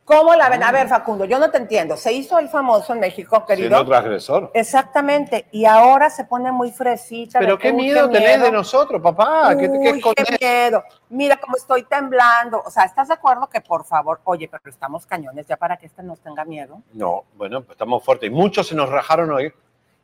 ¿Cómo 0.04 0.34
la 0.34 0.50
ven? 0.50 0.62
A 0.62 0.70
ver, 0.70 0.86
Facundo, 0.86 1.24
yo 1.24 1.38
no 1.38 1.50
te 1.50 1.56
entiendo. 1.56 1.96
Se 1.96 2.12
hizo 2.12 2.38
el 2.38 2.50
famoso 2.50 2.92
en 2.92 3.00
México, 3.00 3.46
querido. 3.46 3.68
Siendo 3.68 3.86
transgresor. 3.86 4.50
Exactamente, 4.52 5.46
y 5.50 5.64
ahora 5.64 6.10
se 6.10 6.24
pone 6.24 6.52
muy 6.52 6.70
fresita. 6.72 7.38
Pero 7.38 7.56
de 7.56 7.62
qué 7.62 7.72
miedo 7.72 8.10
tenés 8.10 8.42
de 8.42 8.52
nosotros, 8.52 9.00
papá. 9.00 9.56
¿Qué, 9.56 9.66
Uy, 9.66 9.78
miedo. 9.78 10.84
Mira 11.08 11.38
cómo 11.38 11.56
estoy 11.56 11.84
temblando. 11.84 12.62
O 12.64 12.70
sea, 12.70 12.84
¿estás 12.84 13.08
de 13.08 13.14
acuerdo 13.14 13.48
que 13.48 13.62
por 13.62 13.86
favor, 13.86 14.20
oye, 14.24 14.46
pero 14.46 14.62
estamos 14.66 15.06
cañones 15.06 15.46
ya 15.46 15.56
para 15.56 15.78
que 15.78 15.86
este 15.86 16.02
nos 16.02 16.20
tenga 16.20 16.44
miedo? 16.44 16.82
No, 16.92 17.24
bueno, 17.36 17.62
pues 17.62 17.72
estamos 17.72 18.04
fuertes. 18.04 18.28
Y 18.28 18.30
muchos 18.30 18.68
se 18.68 18.74
nos 18.74 18.90
rajaron 18.90 19.32
hoy. 19.32 19.52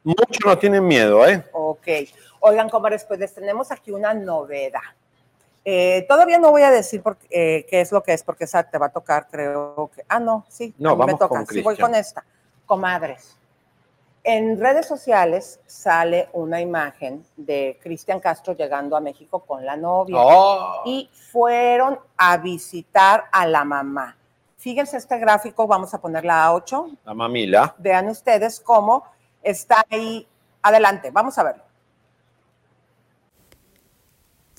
Muchos 0.03 0.39
nos 0.47 0.59
tienen 0.59 0.87
miedo, 0.87 1.27
¿eh? 1.29 1.45
Ok. 1.53 1.87
Oigan, 2.41 2.69
comadres, 2.69 3.05
pues 3.05 3.21
les 3.21 3.35
tenemos 3.35 3.71
aquí 3.71 3.91
una 3.91 4.13
novedad. 4.15 4.81
Eh, 5.65 6.07
todavía 6.09 6.39
no 6.39 6.51
voy 6.51 6.63
a 6.63 6.71
decir 6.71 7.03
por- 7.03 7.19
eh, 7.29 7.67
qué 7.69 7.83
es 7.83 7.93
lo 7.93 8.03
que 8.03 8.15
es, 8.15 8.23
porque 8.23 8.45
esa 8.45 8.63
te 8.63 8.79
va 8.79 8.87
a 8.87 8.91
tocar, 8.91 9.29
creo 9.31 9.91
que. 9.95 10.03
Ah, 10.09 10.19
no, 10.19 10.45
sí. 10.49 10.75
No, 10.79 10.91
a 10.91 10.95
mí 10.95 10.99
me 11.01 11.07
vamos 11.13 11.19
toca. 11.21 11.29
con 11.37 11.47
Sí, 11.47 11.61
voy 11.63 11.77
con 11.77 11.95
esta. 11.95 12.25
Comadres. 12.67 13.37
En 14.23 14.59
redes 14.61 14.87
sociales 14.87 15.61
sale 15.67 16.29
una 16.35 16.61
imagen 16.61 17.25
de 17.37 17.79
Cristian 17.83 18.21
Castro 18.21 18.55
llegando 18.55 18.97
a 18.97 19.01
México 19.01 19.41
con 19.41 19.65
la 19.65 19.77
novia. 19.77 20.17
Oh. 20.19 20.83
Y 20.85 21.11
fueron 21.13 21.99
a 22.19 22.37
visitar 22.37 23.25
a 23.33 23.47
la 23.47 23.65
mamá. 23.65 24.17
Fíjense 24.59 24.99
este 24.99 25.19
gráfico, 25.19 25.67
vamos 25.67 25.95
a 25.95 26.01
ponerla 26.01 26.45
a 26.45 26.53
8. 26.55 26.91
La 27.05 27.15
mamila. 27.15 27.75
Vean 27.79 28.09
ustedes 28.09 28.61
cómo 28.61 29.05
está 29.43 29.83
ahí. 29.91 30.27
Adelante, 30.63 31.11
vamos 31.11 31.39
a 31.39 31.43
verlo. 31.43 31.63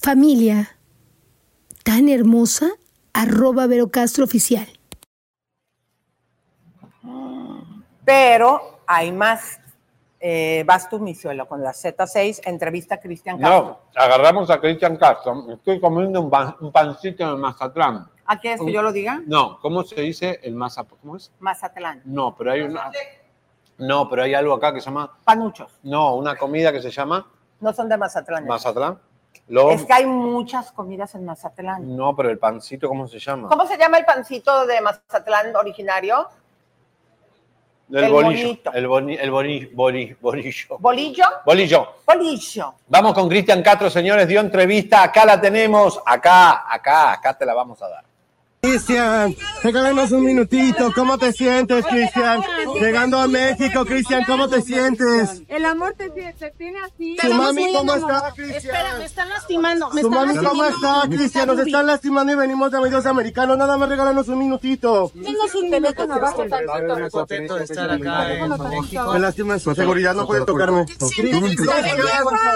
Familia 0.03 0.69
tan 1.83 2.09
hermosa, 2.09 2.69
arroba 3.13 3.67
Vero 3.67 3.89
Castro 3.91 4.23
Oficial. 4.25 4.67
Pero 8.03 8.79
hay 8.87 9.11
más. 9.11 9.59
Eh, 10.19 10.63
vas 10.67 10.89
tú, 10.89 10.99
mi 10.99 11.13
suelo, 11.15 11.47
con 11.47 11.61
la 11.63 11.71
Z6, 11.71 12.41
entrevista 12.45 12.95
a 12.95 12.99
Cristian 12.99 13.39
Castro. 13.39 13.79
No, 13.95 14.01
agarramos 14.01 14.49
a 14.51 14.59
Cristian 14.59 14.97
Castro. 14.97 15.51
Estoy 15.51 15.79
comiendo 15.79 16.21
un, 16.21 16.29
pan- 16.29 16.55
un 16.61 16.71
pancito 16.71 17.29
de 17.35 17.37
Mazatlán. 17.39 18.07
¿A 18.25 18.39
qué 18.39 18.53
es 18.53 18.61
que 18.61 18.71
yo 18.71 18.81
lo 18.83 18.91
diga? 18.91 19.21
No, 19.25 19.59
¿cómo 19.59 19.83
se 19.83 20.01
dice 20.01 20.39
el 20.43 20.55
Mazatlán? 20.55 20.99
¿Cómo 21.01 21.15
es? 21.17 21.31
Mazatlán. 21.39 22.01
No, 22.05 22.35
pero 22.35 22.51
hay 22.51 22.61
una. 22.61 22.91
No, 23.77 24.07
pero 24.09 24.23
hay 24.23 24.33
algo 24.35 24.53
acá 24.53 24.73
que 24.73 24.79
se 24.79 24.85
llama. 24.85 25.11
Panuchos. 25.23 25.71
No, 25.83 26.15
una 26.15 26.35
comida 26.35 26.71
que 26.71 26.81
se 26.81 26.91
llama 26.91 27.27
No 27.59 27.73
son 27.73 27.89
de 27.89 27.97
Mazatlán. 27.97 28.45
Mazatlán. 28.47 28.99
Lo- 29.51 29.71
Es 29.71 29.83
que 29.85 29.91
hay 29.93 30.05
muchas 30.05 30.71
comidas 30.71 31.13
en 31.15 31.25
Mazatlán. 31.25 31.95
No, 31.95 32.15
pero 32.15 32.29
el 32.29 32.39
pancito, 32.39 32.87
¿cómo 32.87 33.05
se 33.05 33.19
llama? 33.19 33.49
¿Cómo 33.49 33.67
se 33.67 33.77
llama 33.77 33.97
el 33.97 34.05
pancito 34.05 34.65
de 34.65 34.79
Mazatlán 34.79 35.53
originario? 35.57 36.25
El, 37.91 38.05
El 38.05 38.11
bolillo. 38.13 38.43
bonito. 38.43 38.71
El, 38.73 38.87
boni, 38.87 39.15
el 39.15 39.29
boni- 39.31 39.69
boni- 39.75 40.15
bolillo. 40.21 40.77
¿Bolillo? 40.79 41.25
Bolillo. 41.45 41.87
Bolillo. 42.07 42.73
Vamos 42.87 43.13
con 43.13 43.27
Cristian 43.27 43.61
Castro, 43.61 43.89
señores. 43.89 44.25
Dio 44.29 44.39
entrevista. 44.39 45.03
Acá 45.03 45.25
la 45.25 45.41
tenemos. 45.41 45.99
Acá, 46.05 46.63
acá, 46.73 47.11
acá 47.11 47.37
te 47.37 47.45
la 47.45 47.53
vamos 47.53 47.81
a 47.81 47.89
dar. 47.89 48.05
Cristian, 48.63 49.35
regálanos 49.63 50.11
un 50.11 50.23
minutito. 50.23 50.91
¿Cómo 50.93 51.17
te 51.17 51.33
sientes, 51.33 51.83
Cristian? 51.83 52.43
Llegando 52.79 53.17
a 53.17 53.27
México, 53.27 53.83
Cristian, 53.83 54.23
¿cómo 54.27 54.47
te 54.49 54.61
sientes? 54.61 55.41
El 55.47 55.65
amor 55.65 55.95
te, 55.97 56.11
te 56.11 56.51
tiene 56.51 56.77
así. 56.85 57.17
¿Tu 57.19 57.33
mami 57.33 57.73
cómo 57.73 57.95
está, 57.95 58.31
Cristian? 58.35 58.75
Espera, 58.75 58.97
me 58.99 59.05
están 59.05 59.29
lastimando. 59.29 59.89
Me 59.89 60.01
¿Tu 60.01 60.11
mami 60.11 60.37
cómo 60.37 60.63
está, 60.63 61.01
Cristian? 61.09 61.47
Nos 61.47 61.59
están 61.59 61.87
lastimando 61.87 62.33
y 62.33 62.35
venimos 62.35 62.69
de 62.69 62.81
medios 62.81 63.03
americanos. 63.07 63.57
Nada 63.57 63.77
más 63.77 63.89
regálanos 63.89 64.27
un 64.27 64.37
minutito. 64.37 65.11
Denos 65.15 65.55
un 65.55 65.71
teléfono 65.71 66.13
abajo. 66.13 66.45
Muy 66.45 67.09
contento 67.09 67.55
de 67.55 67.63
estar 67.63 67.89
acá 67.89 68.31
en 68.31 68.49
México. 68.69 69.13
Me 69.13 69.19
lastima 69.19 69.57
su 69.57 69.73
seguridad, 69.73 70.13
no 70.13 70.27
puede 70.27 70.45
tocarme. 70.45 70.85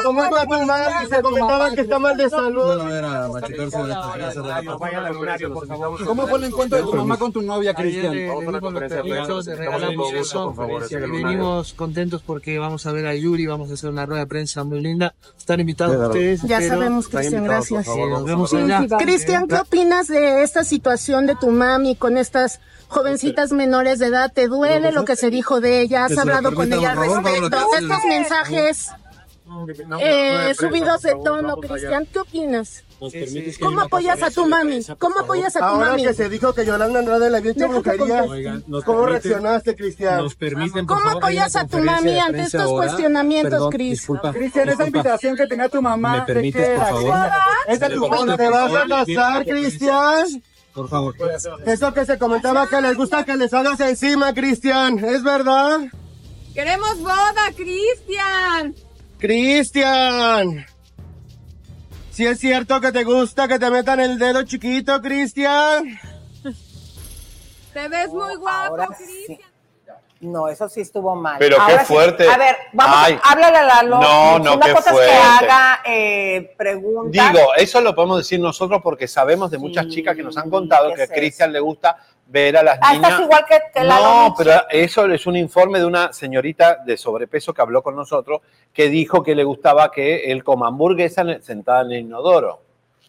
¿Cómo 0.03 0.23
está 0.23 0.45
tu 0.45 0.61
mami? 0.65 1.07
Se 1.09 1.21
comentaba 1.23 1.71
que 1.71 1.81
está 1.81 1.97
mal 1.97 2.15
de 2.15 2.29
salud. 2.29 2.79
¿Cómo 6.05 6.27
fue 6.27 6.39
el 6.39 6.45
encuentro 6.45 6.77
de 6.77 6.83
tu 6.83 6.93
mamá 6.93 7.17
con 7.17 7.31
tu 7.31 7.41
novia, 7.41 7.73
Cristian? 7.73 8.13
Venimos 10.91 11.73
contentos 11.73 12.21
porque 12.25 12.59
vamos 12.59 12.85
a 12.85 12.91
ver 12.91 13.07
a 13.07 13.15
Yuri, 13.15 13.45
vamos 13.45 13.71
a 13.71 13.73
hacer 13.75 13.89
una 13.89 14.05
rueda 14.05 14.21
de 14.21 14.27
prensa 14.27 14.63
muy 14.63 14.81
linda. 14.81 15.15
Están 15.37 15.59
invitados 15.59 16.07
ustedes. 16.07 16.41
Ya 16.43 16.57
espero. 16.59 16.79
sabemos, 16.79 17.07
Cristian, 17.07 17.43
gracias. 17.43 17.85
Sí, 17.85 17.99
nos 18.09 18.25
vemos 18.25 18.53
allá. 18.53 18.85
Cristian, 18.97 19.47
¿qué 19.47 19.55
opinas 19.55 20.07
de 20.07 20.43
esta 20.43 20.63
situación 20.63 21.25
de 21.25 21.35
tu 21.35 21.49
mami 21.49 21.95
con 21.95 22.17
estas 22.17 22.59
jovencitas 22.87 23.51
menores 23.51 23.99
de 23.99 24.07
edad? 24.07 24.31
¿Te 24.33 24.47
duele 24.47 24.91
lo 24.91 25.05
que 25.05 25.15
se 25.15 25.29
dijo 25.29 25.61
de 25.61 25.81
ella? 25.81 26.05
¿Has 26.05 26.17
hablado 26.17 26.53
con 26.53 26.71
ella 26.71 26.91
al 26.91 26.97
respecto? 26.97 27.57
Estos 27.77 28.05
mensajes 28.07 28.91
eh, 30.01 30.53
subidos 30.57 31.01
de 31.01 31.15
tono, 31.23 31.57
Cristian, 31.57 32.05
¿qué 32.11 32.19
opinas? 32.19 32.83
¿Cómo 33.61 33.81
apoyas 33.81 34.23
a 34.23 34.31
tu 34.31 34.47
mami? 34.47 34.79
¿Cómo 34.97 35.19
apoyas 35.19 35.55
a 35.55 35.59
tu 35.59 35.65
Ahora 35.65 35.89
mami? 35.91 36.03
que 36.03 36.13
se 36.13 36.29
dijo 36.29 36.53
que 36.53 36.65
Yolanda 36.65 36.99
Andrade 36.99 37.29
le 37.29 37.37
había 37.37 37.51
hecho 37.51 37.67
Déjate 37.67 37.73
brujería, 37.97 38.25
contestar. 38.25 38.83
¿cómo 38.85 39.05
reaccionaste, 39.05 39.75
Cristian? 39.75 40.17
Nos 40.23 40.35
permiten, 40.35 40.85
por 40.87 40.97
¿Cómo 40.97 41.07
favor, 41.09 41.23
apoyas 41.23 41.55
a 41.55 41.67
tu 41.67 41.77
mami 41.79 42.17
ante 42.19 42.41
estos 42.43 42.61
ahora. 42.61 42.87
cuestionamientos, 42.87 43.69
Cris? 43.69 43.89
Disculpa. 43.99 44.31
Cristian, 44.33 44.69
esa 44.69 44.85
invitación 44.87 45.35
que 45.35 45.45
tenía 45.47 45.69
tu 45.69 45.81
mamá. 45.81 46.19
¿Me 46.19 46.21
permites, 46.23 46.79
por 46.79 46.87
favor? 46.87 47.15
¿Es 47.67 47.79
de 47.79 47.89
tu 47.89 47.99
boda? 48.07 48.37
¿Te 48.37 48.49
vas 48.49 48.73
a 48.73 48.87
casar, 48.87 49.45
Cristian? 49.45 50.43
Por 50.73 50.89
favor. 50.89 51.15
Eso 51.65 51.93
que 51.93 52.05
se 52.05 52.17
comentaba 52.17 52.67
que 52.67 52.81
les 52.81 52.95
gusta 52.97 53.23
que 53.25 53.35
les 53.35 53.53
hagas 53.53 53.79
encima, 53.81 54.33
Cristian. 54.33 54.99
¿Es 55.03 55.21
verdad? 55.21 55.81
¡Queremos 56.53 56.97
boda, 56.99 57.51
Cristian! 57.55 58.73
Cristian. 59.19 60.65
Si 62.11 62.25
es 62.25 62.39
cierto 62.39 62.79
que 62.79 62.91
te 62.91 63.03
gusta 63.03 63.47
que 63.47 63.59
te 63.59 63.69
metan 63.69 63.99
el 63.99 64.17
dedo 64.17 64.43
chiquito, 64.43 65.01
Cristian. 65.01 65.99
Te 67.73 67.87
ves 67.89 68.07
muy 68.09 68.35
guapo, 68.37 68.67
Ahora 68.69 68.87
sí. 68.97 69.37
No, 70.21 70.47
eso 70.47 70.69
sí 70.69 70.79
estuvo 70.81 71.13
mal. 71.13 71.35
Pero 71.39 71.57
qué 71.57 71.61
Ahora 71.73 71.85
sí. 71.85 71.93
fuerte. 71.93 72.27
A 72.29 72.37
ver, 72.37 72.55
vamos, 72.71 72.95
Ay. 72.99 73.19
háblale 73.21 73.57
a 73.57 73.63
Lalo. 73.63 73.99
No, 73.99 74.39
no, 74.39 74.55
Una 74.55 74.65
qué 74.65 74.71
cosa 74.73 74.89
es 74.91 74.95
fuerte. 74.95 75.11
que 75.11 75.17
haga 75.17 75.81
eh, 75.85 76.53
preguntas. 76.57 77.33
Digo, 77.33 77.53
eso 77.57 77.81
lo 77.81 77.93
podemos 77.93 78.17
decir 78.19 78.39
nosotros 78.39 78.79
porque 78.81 79.07
sabemos 79.09 79.51
de 79.51 79.57
muchas 79.57 79.87
chicas 79.89 80.15
que 80.15 80.23
nos 80.23 80.37
han 80.37 80.49
contado 80.49 80.89
¿qué 80.91 80.95
que 80.95 81.01
a 81.01 81.05
es? 81.05 81.11
Cristian 81.11 81.51
le 81.51 81.59
gusta 81.59 81.97
ver 82.27 82.57
a 82.57 82.63
las 82.63 82.79
Ah, 82.81 82.93
niñas. 82.93 83.11
estás 83.11 83.25
igual 83.25 83.45
que, 83.45 83.59
que 83.73 83.83
Lalo 83.83 84.03
No, 84.29 84.35
pero 84.37 84.51
eso 84.69 85.05
es 85.05 85.27
un 85.27 85.35
informe 85.37 85.79
de 85.79 85.85
una 85.85 86.11
señorita 86.11 86.77
de 86.85 86.97
sobrepeso 86.97 87.53
que 87.53 87.61
habló 87.61 87.83
con 87.83 87.95
nosotros 87.95 88.41
que 88.73 88.89
dijo 88.89 89.21
que 89.23 89.35
le 89.35 89.43
gustaba 89.43 89.91
que 89.91 90.31
él 90.31 90.43
coma 90.43 90.67
hamburguesa 90.67 91.23
sentada 91.41 91.81
en 91.81 91.91
el 91.91 91.99
inodoro. 92.01 92.61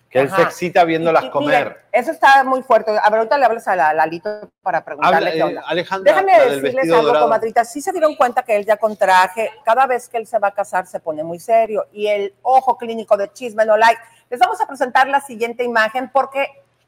Que 0.09 0.21
él 0.21 0.29
se 0.29 0.35
Ajá. 0.35 0.43
excita 0.45 0.85
viéndolas 0.85 1.25
Y- 1.25 1.27
y 1.27 1.31
comer. 1.31 1.65
miren, 1.65 1.77
eso 1.91 2.13
está 2.13 2.45
muy 2.45 2.63
fuerte. 2.63 2.93
A 2.93 3.11
ver, 3.11 3.19
ahorita 3.19 3.37
le 3.39 3.45
hablas 3.45 3.67
a 3.67 3.75
la, 3.75 3.93
Lalito 3.93 4.51
para 4.63 4.85
preguntarle 4.85 5.17
Habla, 5.17 5.31
qué 5.33 5.39
eh, 5.39 5.43
onda. 5.43 5.63
Alejandra, 5.67 6.13
Déjame 6.13 6.39
la 6.39 6.45
decirles 6.55 6.93
algo, 6.93 7.03
dorado. 7.09 7.25
comadritas. 7.25 7.73
Sí 7.73 7.81
se 7.81 7.91
dieron 7.91 8.15
cuenta 8.15 8.45
que 8.45 8.55
él 8.55 8.65
ya 8.65 8.77
con 8.77 8.97
traje, 8.97 9.51
cada 9.65 9.87
vez 9.87 10.09
que 10.09 10.17
él 10.19 10.27
se 10.27 10.39
va 10.39 10.49
a 10.49 10.53
casar 10.55 10.87
se 10.87 11.01
pone 11.01 11.25
muy 11.25 11.41
serio. 11.41 11.87
Y 11.93 12.07
el 12.07 12.35
ojo 12.43 12.79
clínico 12.79 13.17
de 13.17 13.33
Chisme 13.33 13.65
No 13.67 13.77
Like. 13.77 14.01
Les 14.31 14.39
vamos 14.39 14.61
a 14.61 14.67
presentar 14.67 15.09
la 15.09 15.21
siguiente 15.21 15.65
imagen 15.65 16.09
porque 16.13 16.47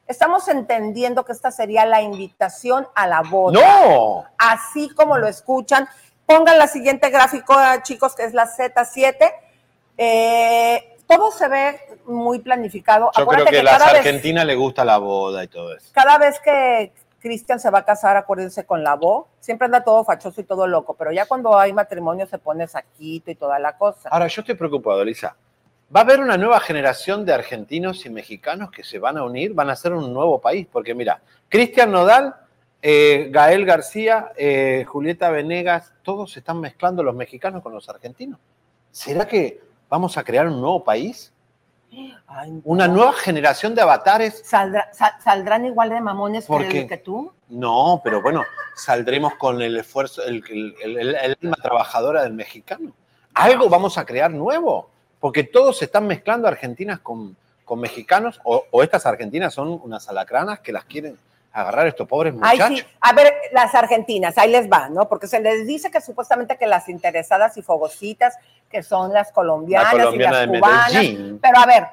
estamos 0.09 0.47
entendiendo 0.49 1.23
que 1.23 1.31
esta 1.31 1.51
sería 1.51 1.85
la 1.85 2.01
invitación 2.01 2.87
a 2.95 3.07
la 3.07 3.21
boda. 3.21 3.59
¡No! 3.61 4.25
Así 4.37 4.89
como 4.89 5.17
lo 5.17 5.27
escuchan. 5.27 5.87
Pongan 6.25 6.57
la 6.57 6.67
siguiente 6.67 7.09
gráfico, 7.09 7.55
chicos, 7.83 8.15
que 8.15 8.23
es 8.23 8.33
la 8.33 8.47
Z7. 8.47 9.15
Eh, 9.97 10.97
todo 11.07 11.31
se 11.31 11.47
ve 11.47 11.79
muy 12.05 12.39
planificado. 12.39 13.05
Yo 13.07 13.11
creo 13.11 13.23
Acuérdate 13.23 13.51
que, 13.51 13.59
a 13.59 13.63
las 13.63 13.77
cada 13.77 13.91
vez- 13.93 13.99
Argentina 14.05 14.43
le 14.43 14.55
gusta 14.55 14.83
la 14.85 14.97
boda 14.97 15.43
y 15.43 15.47
todo 15.47 15.75
eso. 15.75 15.89
cada 15.93 16.17
vez 16.17 16.39
que 16.39 16.93
Cristian 17.19 17.59
se 17.59 17.69
va 17.69 17.79
a 17.79 17.85
casar, 17.85 18.15
acuérdense 18.15 18.65
con 18.65 18.83
la 18.83 18.95
voz, 18.95 19.25
siempre 19.39 19.65
anda 19.65 19.83
todo 19.83 20.03
fachoso 20.05 20.39
y 20.39 20.43
todo 20.45 20.67
loco, 20.67 20.93
pero 20.93 21.11
ya 21.11 21.25
cuando 21.25 21.57
hay 21.57 21.73
matrimonio 21.73 22.25
se 22.27 22.37
pone 22.37 22.65
saquito 22.67 23.29
y 23.31 23.35
toda 23.35 23.59
la 23.59 23.77
cosa. 23.77 24.07
Ahora, 24.09 24.27
yo 24.27 24.41
estoy 24.41 24.55
preocupado, 24.55 25.01
Elisa. 25.01 25.35
Va 25.95 26.01
a 26.01 26.03
haber 26.03 26.19
una 26.19 26.37
nueva 26.37 26.59
generación 26.59 27.25
de 27.25 27.33
argentinos 27.33 28.05
y 28.05 28.09
mexicanos 28.11 28.69
que 28.69 28.83
se 28.83 28.99
van 28.99 29.17
a 29.17 29.23
unir, 29.23 29.53
van 29.53 29.71
a 29.71 29.75
ser 29.75 29.93
un 29.93 30.13
nuevo 30.13 30.39
país, 30.39 30.67
porque 30.71 30.93
mira, 30.93 31.19
Cristian 31.47 31.91
Nodal, 31.91 32.35
eh, 32.81 33.29
Gael 33.31 33.65
García, 33.65 34.31
eh, 34.37 34.85
Julieta 34.87 35.29
Venegas, 35.31 35.91
todos 36.03 36.31
se 36.31 36.39
están 36.39 36.59
mezclando 36.59 37.01
los 37.01 37.15
mexicanos 37.15 37.63
con 37.63 37.73
los 37.73 37.89
argentinos. 37.89 38.39
¿Será 38.91 39.27
que 39.27 39.61
vamos 39.89 40.15
a 40.17 40.23
crear 40.23 40.47
un 40.47 40.61
nuevo 40.61 40.83
país? 40.83 41.33
¿Una 42.65 42.87
nueva 42.87 43.13
generación 43.13 43.73
de 43.73 43.81
avatares? 43.81 44.43
¿Saldrá- 44.45 44.93
sal- 44.93 45.15
¿Saldrán 45.23 45.65
igual 45.65 45.89
de 45.89 45.99
mamones 46.01 46.45
¿Por 46.45 46.67
que, 46.67 47.01
tú? 47.03 47.33
No, 47.49 47.99
pero 48.03 48.21
bueno, 48.21 48.43
saldremos 48.75 49.33
con 49.35 49.59
el 49.59 49.75
esfuerzo, 49.77 50.21
el, 50.23 50.43
el- 50.51 50.75
el- 50.83 50.97
el- 50.99 51.15
el 51.15 51.37
alma 51.41 51.57
trabajadora 51.59 52.21
del 52.21 52.33
mexicano. 52.33 52.93
Algo 53.33 53.69
vamos 53.69 53.97
a 53.97 54.05
crear 54.05 54.29
nuevo, 54.29 54.91
porque 55.19 55.43
todos 55.43 55.77
se 55.77 55.85
están 55.85 56.07
mezclando 56.07 56.47
argentinas 56.47 56.99
con, 56.99 57.35
con 57.65 57.79
mexicanos, 57.79 58.39
o, 58.43 58.65
o 58.71 58.83
estas 58.83 59.05
argentinas 59.05 59.53
son 59.53 59.79
unas 59.83 60.07
alacranas 60.09 60.59
que 60.59 60.71
las 60.71 60.85
quieren 60.85 61.17
agarrar 61.51 61.87
estos 61.87 62.07
pobres 62.07 62.33
Ay, 62.41 62.57
muchachos. 62.57 62.79
sí. 62.79 62.85
A 63.01 63.13
ver, 63.13 63.33
las 63.51 63.73
argentinas, 63.73 64.37
ahí 64.37 64.51
les 64.51 64.69
va, 64.69 64.89
¿no? 64.89 65.09
Porque 65.09 65.27
se 65.27 65.39
les 65.39 65.65
dice 65.65 65.89
que 65.91 65.99
supuestamente 65.99 66.57
que 66.57 66.67
las 66.67 66.89
interesadas 66.89 67.57
y 67.57 67.61
fogositas, 67.61 68.37
que 68.69 68.83
son 68.83 69.13
las 69.13 69.31
colombianas 69.31 69.93
La 69.93 70.03
colombiana 70.03 70.43
y 70.43 70.47
de 70.47 70.53
las 70.53 70.61
cubanas. 70.61 70.93
Medellín. 70.93 71.39
Pero 71.41 71.59
a 71.59 71.65
ver, 71.65 71.87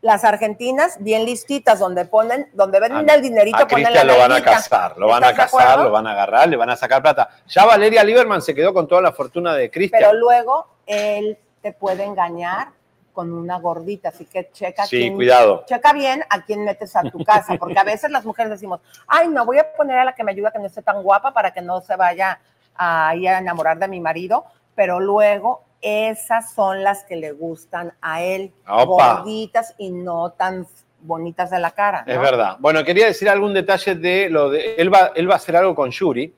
las 0.00 0.24
argentinas 0.24 0.96
bien 1.00 1.24
listitas, 1.24 1.80
donde 1.80 2.04
ponen, 2.04 2.48
donde 2.52 2.78
ven 2.78 3.10
el 3.10 3.20
dinerito, 3.20 3.58
A 3.58 3.66
ponen 3.66 3.92
la 3.92 4.04
lo 4.04 4.16
van 4.16 4.32
a 4.32 4.42
casar, 4.42 4.96
lo 4.96 5.08
van 5.08 5.24
a 5.24 5.30
¿Estás 5.30 5.50
de 5.50 5.58
casar, 5.58 5.80
lo 5.80 5.90
van 5.90 6.06
a 6.06 6.12
agarrar, 6.12 6.48
le 6.48 6.56
van 6.56 6.70
a 6.70 6.76
sacar 6.76 7.02
plata. 7.02 7.28
Ya 7.48 7.64
Valeria 7.64 8.04
Lieberman 8.04 8.40
se 8.40 8.54
quedó 8.54 8.72
con 8.72 8.86
toda 8.86 9.02
la 9.02 9.12
fortuna 9.12 9.54
de 9.54 9.70
Cristian. 9.70 10.00
Pero 10.00 10.14
luego 10.14 10.68
él 10.86 11.36
te 11.62 11.72
puede 11.72 12.04
engañar 12.04 12.68
con 13.12 13.32
una 13.32 13.58
gordita, 13.58 14.10
así 14.10 14.26
que 14.26 14.50
checa 14.52 14.86
Sí, 14.86 14.98
quién- 15.00 15.14
cuidado. 15.16 15.64
checa 15.66 15.92
bien 15.92 16.22
a 16.30 16.42
quién 16.44 16.64
metes 16.64 16.94
a 16.94 17.02
tu 17.02 17.24
casa, 17.24 17.56
porque 17.58 17.78
a 17.78 17.82
veces 17.84 18.10
las 18.12 18.24
mujeres 18.24 18.50
decimos, 18.52 18.80
ay, 19.08 19.26
no, 19.28 19.44
voy 19.44 19.58
a 19.58 19.72
poner 19.72 19.98
a 19.98 20.04
la 20.04 20.14
que 20.14 20.22
me 20.22 20.30
ayuda 20.30 20.52
que 20.52 20.60
no 20.60 20.66
esté 20.66 20.82
tan 20.82 21.02
guapa 21.02 21.32
para 21.34 21.52
que 21.52 21.60
no 21.60 21.80
se 21.80 21.96
vaya 21.96 22.38
a, 22.76 23.12
enamorar 23.16 23.78
de 23.78 23.88
mi 23.88 23.98
marido, 23.98 24.44
pero 24.76 25.00
luego 25.00 25.64
esas 25.80 26.52
son 26.52 26.84
las 26.84 27.02
que 27.04 27.16
le 27.16 27.32
gustan 27.32 27.92
a 28.00 28.22
él, 28.22 28.52
Opa. 28.68 29.14
gorditas 29.16 29.74
y 29.78 29.90
no 29.90 30.30
tan 30.30 30.66
bonitas 31.00 31.50
de 31.50 31.58
la 31.58 31.72
cara. 31.72 32.04
Es 32.06 32.20
verdad. 32.20 32.56
Bueno, 32.60 32.84
quería 32.84 33.06
decir 33.06 33.28
algún 33.28 33.52
detalle 33.54 33.94
de 33.96 34.28
lo 34.30 34.50
de. 34.50 34.74
Él 34.76 34.92
va, 34.92 35.10
él 35.14 35.28
va 35.28 35.34
a 35.34 35.36
hacer 35.36 35.56
algo 35.56 35.74
con 35.74 35.90
Yuri. 35.90 36.32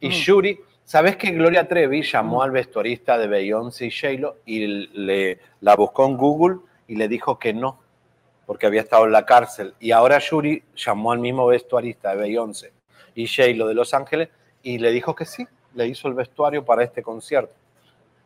Y 0.00 0.08
Mm. 0.08 0.12
Yuri, 0.12 0.60
¿sabes 0.84 1.16
que 1.16 1.30
Gloria 1.30 1.66
Trevi 1.66 2.02
llamó 2.02 2.42
al 2.42 2.50
vestuarista 2.50 3.18
de 3.18 3.26
Beyoncé 3.26 3.86
y 3.86 3.90
J-Lo 3.90 4.36
y 4.44 4.66
le, 4.66 5.38
la 5.60 5.76
buscó 5.76 6.06
en 6.06 6.16
Google 6.16 6.58
y 6.86 6.96
le 6.96 7.08
dijo 7.08 7.38
que 7.38 7.52
no, 7.52 7.80
porque 8.46 8.66
había 8.66 8.82
estado 8.82 9.06
en 9.06 9.12
la 9.12 9.24
cárcel. 9.24 9.74
Y 9.80 9.90
ahora 9.90 10.18
Yuri 10.18 10.62
llamó 10.76 11.12
al 11.12 11.18
mismo 11.18 11.46
vestuarista 11.46 12.10
de 12.10 12.16
Beyoncé 12.16 12.72
y 13.14 13.26
J-Lo 13.26 13.66
de 13.66 13.74
Los 13.74 13.94
Ángeles 13.94 14.28
y 14.62 14.78
le 14.78 14.90
dijo 14.92 15.14
que 15.14 15.24
sí, 15.24 15.46
le 15.74 15.86
hizo 15.86 16.08
el 16.08 16.14
vestuario 16.14 16.64
para 16.64 16.84
este 16.84 17.02
concierto. 17.02 17.54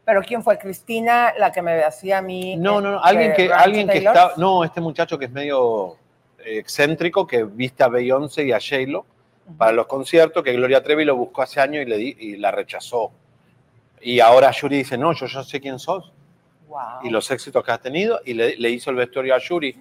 Pero 0.04 0.22
¿quién 0.22 0.42
fue? 0.42 0.58
Cristina, 0.58 1.34
la 1.38 1.52
que 1.52 1.60
me 1.60 1.82
hacía 1.82 2.18
a 2.18 2.22
mí. 2.22 2.56
No, 2.56 2.80
no, 2.80 2.92
no, 2.92 3.04
alguien 3.04 3.30
de 3.30 3.36
que, 3.36 3.48
Rancho 3.48 3.64
alguien 3.64 3.88
que 3.88 3.98
está, 3.98 4.32
no, 4.38 4.64
este 4.64 4.80
muchacho 4.80 5.18
que 5.18 5.26
es 5.26 5.30
medio 5.30 5.96
eh, 6.38 6.58
excéntrico, 6.58 7.26
que 7.26 7.44
viste 7.44 7.84
a 7.84 7.88
Beyoncé 7.88 8.44
y 8.44 8.52
a 8.52 8.58
J-Lo 8.58 9.04
para 9.56 9.72
los 9.72 9.86
conciertos, 9.86 10.42
que 10.42 10.52
Gloria 10.52 10.82
Trevi 10.82 11.04
lo 11.04 11.16
buscó 11.16 11.42
hace 11.42 11.60
años 11.60 11.82
y, 11.82 11.88
le 11.88 11.96
di, 11.96 12.16
y 12.18 12.36
la 12.36 12.50
rechazó. 12.50 13.10
Y 14.00 14.20
ahora 14.20 14.50
Yuri 14.50 14.78
dice, 14.78 14.98
no, 14.98 15.12
yo, 15.12 15.26
yo 15.26 15.42
sé 15.42 15.60
quién 15.60 15.78
sos 15.78 16.12
Wow. 16.68 16.80
y 17.02 17.08
los 17.08 17.30
éxitos 17.30 17.64
que 17.64 17.70
has 17.72 17.80
tenido, 17.80 18.20
y 18.26 18.34
le, 18.34 18.54
le 18.56 18.68
hizo 18.68 18.90
el 18.90 18.96
vestuario 18.96 19.34
a 19.34 19.38
Yuri. 19.38 19.74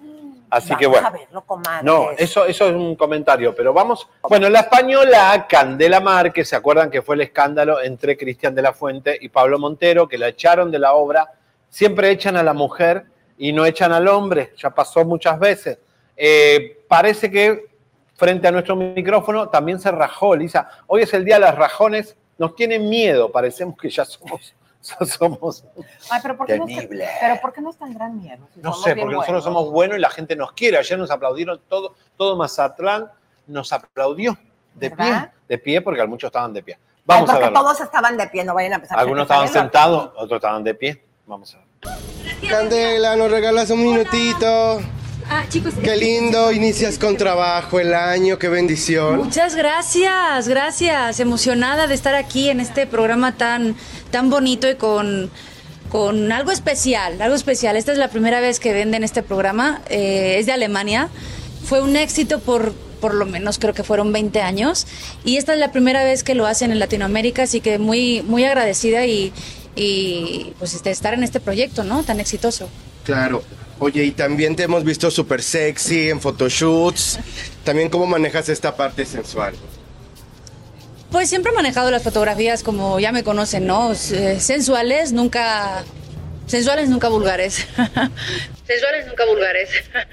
Así 0.48 0.70
Vamos 0.70 0.80
que 0.80 0.86
bueno. 0.86 1.06
a 1.06 1.10
verlo. 1.10 1.44
No, 1.82 2.10
eso, 2.12 2.46
eso 2.46 2.66
es 2.68 2.74
un 2.74 2.96
comentario, 2.96 3.54
pero 3.54 3.74
vamos. 3.74 4.08
Bueno, 4.22 4.48
la 4.48 4.60
española 4.60 5.46
Candela 5.46 6.00
Márquez, 6.00 6.48
¿se 6.48 6.56
acuerdan 6.56 6.90
que 6.90 7.02
fue 7.02 7.16
el 7.16 7.20
escándalo 7.20 7.82
entre 7.82 8.16
Cristian 8.16 8.54
de 8.54 8.62
la 8.62 8.72
Fuente 8.72 9.18
y 9.20 9.28
Pablo 9.28 9.58
Montero, 9.58 10.08
que 10.08 10.16
la 10.16 10.28
echaron 10.28 10.70
de 10.70 10.78
la 10.78 10.94
obra? 10.94 11.30
Siempre 11.68 12.10
echan 12.10 12.36
a 12.36 12.42
la 12.42 12.54
mujer 12.54 13.04
y 13.36 13.52
no 13.52 13.66
echan 13.66 13.92
al 13.92 14.08
hombre, 14.08 14.54
ya 14.56 14.70
pasó 14.70 15.04
muchas 15.04 15.38
veces. 15.38 15.78
Eh, 16.16 16.82
parece 16.88 17.30
que 17.30 17.66
frente 18.18 18.48
a 18.48 18.50
nuestro 18.50 18.74
micrófono 18.74 19.48
también 19.48 19.78
se 19.78 19.92
rajó, 19.92 20.34
Lisa. 20.34 20.68
Hoy 20.88 21.02
es 21.02 21.14
el 21.14 21.24
día 21.24 21.36
de 21.36 21.42
las 21.42 21.54
rajones, 21.54 22.16
nos 22.36 22.56
tienen 22.56 22.88
miedo, 22.88 23.30
parecemos 23.30 23.76
que 23.78 23.88
ya 23.88 24.04
somos. 24.04 24.54
somos 25.18 25.64
Ay, 26.10 26.20
pero 26.22 26.36
¿por 26.36 26.46
qué, 26.46 26.58
no 26.58 26.66
es, 26.66 26.86
pero 26.86 27.40
¿por 27.40 27.52
qué 27.52 27.60
nos 27.60 27.76
tan 27.76 27.94
gran 27.94 28.20
miedo? 28.20 28.48
Si 28.52 28.60
no 28.60 28.74
sé, 28.74 28.96
porque 28.96 29.14
nosotros 29.14 29.26
buenos. 29.26 29.44
somos 29.44 29.70
buenos 29.70 29.98
y 29.98 30.00
la 30.00 30.10
gente 30.10 30.34
nos 30.34 30.52
quiere. 30.52 30.78
Ayer 30.78 30.98
nos 30.98 31.10
aplaudieron 31.10 31.60
todo, 31.68 31.94
todo 32.16 32.36
Mazatlán 32.36 33.10
nos 33.46 33.72
aplaudió 33.72 34.36
de 34.74 34.88
¿Verdad? 34.88 35.32
pie, 35.46 35.56
de 35.56 35.58
pie, 35.58 35.80
porque 35.80 36.04
muchos 36.06 36.28
estaban 36.28 36.52
de 36.52 36.62
pie. 36.62 36.74
Ay, 36.74 36.80
Vamos 37.04 37.30
a 37.30 37.38
verlo. 37.38 37.60
todos 37.60 37.80
estaban 37.80 38.16
de 38.16 38.26
pie, 38.26 38.44
no 38.44 38.54
vayan 38.54 38.72
a 38.72 38.76
empezar. 38.76 38.98
Algunos 38.98 39.22
estaban 39.22 39.48
sentados, 39.48 40.10
otros 40.16 40.38
estaban 40.38 40.64
de 40.64 40.74
pie. 40.74 41.04
Vamos 41.26 41.54
a 41.54 41.58
ver. 41.58 42.50
Candela, 42.50 43.14
nos 43.14 43.30
regalas 43.30 43.70
un 43.70 43.80
minutito. 43.80 44.80
Ah, 45.30 45.44
chicos. 45.48 45.74
Qué 45.82 45.96
lindo, 45.96 46.52
inicias 46.52 46.98
con 46.98 47.16
trabajo 47.16 47.78
el 47.78 47.92
año, 47.92 48.38
qué 48.38 48.48
bendición. 48.48 49.18
Muchas 49.18 49.54
gracias, 49.54 50.48
gracias. 50.48 51.20
Emocionada 51.20 51.86
de 51.86 51.94
estar 51.94 52.14
aquí 52.14 52.48
en 52.48 52.60
este 52.60 52.86
programa 52.86 53.36
tan, 53.36 53.76
tan 54.10 54.30
bonito 54.30 54.70
y 54.70 54.76
con, 54.76 55.30
con 55.90 56.32
algo 56.32 56.50
especial, 56.50 57.20
algo 57.20 57.34
especial. 57.34 57.76
Esta 57.76 57.92
es 57.92 57.98
la 57.98 58.08
primera 58.08 58.40
vez 58.40 58.58
que 58.58 58.72
venden 58.72 59.04
este 59.04 59.22
programa, 59.22 59.82
eh, 59.90 60.36
es 60.38 60.46
de 60.46 60.52
Alemania. 60.52 61.10
Fue 61.64 61.82
un 61.82 61.96
éxito 61.96 62.40
por 62.40 62.72
por 62.98 63.14
lo 63.14 63.26
menos 63.26 63.60
creo 63.60 63.74
que 63.74 63.84
fueron 63.84 64.12
20 64.12 64.40
años 64.40 64.88
y 65.24 65.36
esta 65.36 65.52
es 65.52 65.60
la 65.60 65.70
primera 65.70 66.02
vez 66.02 66.24
que 66.24 66.34
lo 66.34 66.46
hacen 66.46 66.72
en 66.72 66.80
Latinoamérica, 66.80 67.44
así 67.44 67.60
que 67.60 67.78
muy 67.78 68.22
muy 68.22 68.44
agradecida 68.44 69.06
y, 69.06 69.32
y 69.76 70.52
pues 70.58 70.74
este, 70.74 70.90
estar 70.90 71.14
en 71.14 71.22
este 71.22 71.38
proyecto, 71.38 71.84
¿no? 71.84 72.02
Tan 72.02 72.18
exitoso. 72.18 72.68
Claro. 73.04 73.44
Oye, 73.80 74.04
y 74.04 74.10
también 74.10 74.56
te 74.56 74.64
hemos 74.64 74.82
visto 74.84 75.10
súper 75.10 75.42
sexy 75.42 76.10
en 76.10 76.20
photoshoots. 76.20 77.18
También 77.64 77.88
cómo 77.88 78.06
manejas 78.06 78.48
esta 78.48 78.74
parte 78.76 79.04
sensual. 79.04 79.54
Pues 81.12 81.28
siempre 81.28 81.52
he 81.52 81.54
manejado 81.54 81.90
las 81.90 82.02
fotografías 82.02 82.62
como 82.62 82.98
ya 83.00 83.12
me 83.12 83.22
conocen, 83.24 83.66
¿no? 83.66 83.92
S- 83.92 84.40
Sensuales, 84.40 85.12
nunca. 85.12 85.84
Sensuales, 86.46 86.88
nunca 86.88 87.08
vulgares. 87.08 87.66
Sensuales, 88.66 89.06
nunca 89.06 89.24
vulgares. 89.26 89.68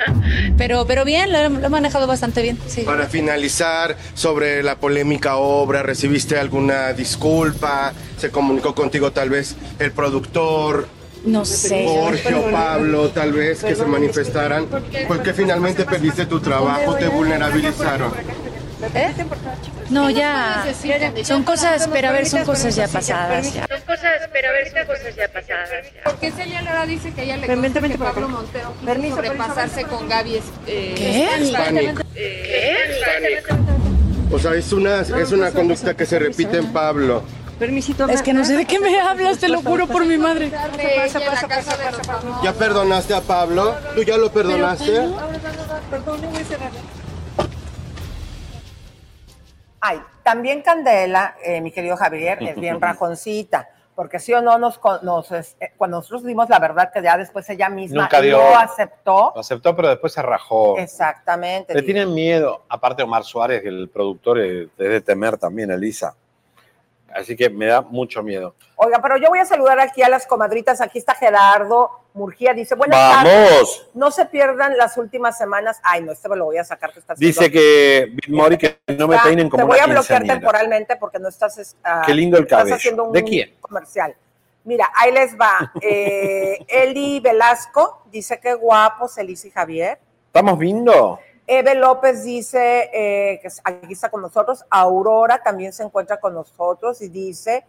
pero, 0.57 0.85
pero 0.85 1.03
bien, 1.05 1.31
lo 1.31 1.37
he, 1.39 1.49
lo 1.49 1.65
he 1.65 1.69
manejado 1.69 2.07
bastante 2.07 2.41
bien, 2.41 2.59
sí. 2.67 2.81
Para 2.81 3.07
finalizar, 3.07 3.97
sobre 4.13 4.61
la 4.63 4.77
polémica 4.79 5.37
obra, 5.37 5.81
¿recibiste 5.81 6.37
alguna 6.37 6.93
disculpa? 6.93 7.93
¿Se 8.17 8.29
comunicó 8.31 8.75
contigo 8.75 9.11
tal 9.11 9.29
vez 9.29 9.55
el 9.79 9.91
productor? 9.91 10.87
No 11.25 11.43
sé. 11.45 11.85
Jorge 11.87 12.33
o 12.35 12.51
Pablo, 12.51 13.09
tal 13.09 13.33
vez, 13.33 13.63
que 13.63 13.75
se 13.75 13.85
manifestaran. 13.85 14.67
Porque 15.07 15.33
finalmente 15.33 15.85
perdiste 15.85 16.25
tu 16.25 16.39
trabajo, 16.39 16.95
te 16.95 17.07
vulnerabilizaron. 17.07 18.11
¿Eh? 18.93 19.11
No, 19.89 20.09
ya. 20.09 20.65
Son 21.23 21.43
cosas, 21.43 21.89
pero 21.91 22.09
a 22.09 22.11
ver, 22.11 22.27
son 22.27 22.43
cosas 22.43 22.75
ya 22.75 22.87
pasadas. 22.87 23.53
ya. 23.53 23.65
Son 23.67 23.81
cosas, 23.81 24.29
pero 24.31 24.49
a 24.49 24.51
ver, 24.51 24.71
son 24.71 24.85
cosas 24.85 25.15
ya 25.15 25.27
pasadas. 25.27 25.69
Porque 26.03 26.31
Celia 26.31 26.61
Lara 26.61 26.85
dice 26.85 27.11
que 27.13 27.23
ella 27.23 27.37
le 27.37 27.47
consta 27.47 27.81
que 27.81 27.97
por 27.97 28.13
Pablo. 28.13 28.29
Montero 28.29 28.73
quiso 29.01 29.15
sobrepasarse 29.15 29.83
con 29.83 30.07
Gaby. 30.07 30.35
eh, 30.67 30.93
¿Qué? 30.97 31.43
Hispanic. 31.43 32.05
¿Qué? 32.13 33.41
O 34.31 34.39
sea, 34.39 34.53
es 34.55 34.71
una, 34.73 35.01
es 35.01 35.31
una 35.31 35.51
conducta 35.51 35.95
que 35.95 36.05
se 36.05 36.19
repite 36.19 36.57
en 36.57 36.73
Pablo. 36.73 37.23
Permisito. 37.59 38.07
Es 38.09 38.21
que 38.21 38.33
no 38.33 38.43
sé 38.43 38.55
de 38.57 38.65
qué 38.65 38.79
me 38.79 38.99
hablas, 38.99 39.37
te 39.39 39.47
lo 39.47 39.61
juro 39.61 39.87
por 39.87 40.05
mi 40.05 40.17
madre. 40.17 40.49
Pasa, 40.49 41.19
pasa, 41.19 41.47
pasa, 41.47 41.77
pasa. 41.77 42.41
¿Ya 42.43 42.51
perdonaste 42.53 43.13
a 43.13 43.21
Pablo? 43.21 43.75
¿Tú 43.95 44.03
ya 44.03 44.17
lo 44.17 44.29
perdonaste? 44.31 45.07
Ay, 49.79 50.01
también 50.23 50.61
Candela, 50.61 51.35
eh, 51.43 51.61
mi 51.61 51.71
querido 51.71 51.95
Javier, 51.95 52.41
es 52.41 52.55
bien 52.55 52.81
rajoncita, 52.81 53.69
porque 53.95 54.19
sí 54.19 54.33
o 54.33 54.41
no, 54.41 54.57
nos, 54.57 54.79
eh, 55.31 55.73
cuando 55.77 55.97
nosotros 55.97 56.23
dimos 56.23 56.49
la 56.49 56.57
verdad 56.59 56.91
que 56.91 57.03
ya 57.03 57.17
después 57.17 57.47
ella 57.51 57.69
misma 57.69 58.03
Nunca 58.03 58.19
dio. 58.19 58.37
lo 58.37 58.57
aceptó, 58.57 59.31
Lo 59.35 59.41
aceptó, 59.41 59.75
pero 59.75 59.89
después 59.89 60.11
se 60.11 60.21
rajó. 60.23 60.77
exactamente. 60.77 61.73
Le 61.73 61.83
tienen 61.83 62.13
miedo, 62.13 62.63
aparte 62.67 63.03
Omar 63.03 63.23
Suárez, 63.23 63.61
que 63.61 63.69
el 63.69 63.87
productor 63.89 64.39
es 64.39 64.67
es 64.77 64.89
de 64.89 65.01
temer 65.01 65.37
también, 65.37 65.69
Elisa. 65.71 66.15
Así 67.15 67.35
que 67.35 67.49
me 67.49 67.67
da 67.67 67.79
mucho 67.81 68.21
miedo. 68.21 68.55
Oiga, 68.75 68.99
pero 69.01 69.15
yo 69.17 69.29
voy 69.29 69.39
a 69.39 69.45
saludar 69.45 69.79
aquí 69.79 70.01
a 70.03 70.09
las 70.09 70.27
comadritas. 70.27 70.81
Aquí 70.81 70.97
está 70.97 71.15
Gerardo 71.15 71.89
Murgía. 72.13 72.53
Dice, 72.53 72.75
buenas 72.75 72.99
¡Vamos! 72.99 73.23
tardes. 73.23 73.87
No 73.93 74.11
se 74.11 74.25
pierdan 74.25 74.75
las 74.77 74.97
últimas 74.97 75.37
semanas. 75.37 75.79
Ay, 75.81 76.01
no, 76.03 76.11
este 76.11 76.27
me 76.27 76.35
lo 76.35 76.43
voy 76.45 76.57
a 76.57 76.65
sacar 76.65 76.91
que 76.91 76.99
está 76.99 77.13
haciendo- 77.13 77.27
Dice 77.39 77.49
que 77.51 78.07
Bitmori 78.11 78.57
que 78.57 78.79
no 78.97 79.07
me 79.07 79.17
peinen 79.19 79.49
como 79.49 79.63
Te 79.63 79.67
voy 79.67 79.77
una 79.77 79.83
a 79.83 79.87
bloquear 79.87 80.03
quinceañera. 80.23 80.33
temporalmente 80.35 80.95
porque 80.97 81.19
no 81.19 81.29
estás... 81.29 81.57
es- 81.57 81.77
ah, 81.85 82.03
Qué 82.05 82.13
lindo 82.13 82.37
el 82.37 82.43
estás 82.43 82.69
haciendo 82.69 83.05
un 83.05 83.13
¿De 83.13 83.23
quién? 83.23 83.55
comercial. 83.61 84.13
Mira, 84.65 84.91
ahí 84.95 85.11
les 85.13 85.37
va. 85.39 85.71
Eh, 85.81 86.65
Eli 86.67 87.21
Velasco 87.21 88.03
dice 88.11 88.39
que 88.41 88.53
guapos, 88.55 89.17
Elisa 89.17 89.47
y 89.47 89.51
Javier. 89.51 89.99
¿Estamos 90.27 90.59
viendo? 90.59 91.19
Eve 91.47 91.75
López 91.75 92.23
dice 92.23 92.89
eh, 92.93 93.39
que 93.41 93.49
aquí 93.63 93.93
está 93.93 94.09
con 94.09 94.21
nosotros. 94.21 94.65
Aurora 94.69 95.41
también 95.43 95.73
se 95.73 95.83
encuentra 95.83 96.19
con 96.19 96.33
nosotros 96.33 97.01
y 97.01 97.09
dice, 97.09 97.65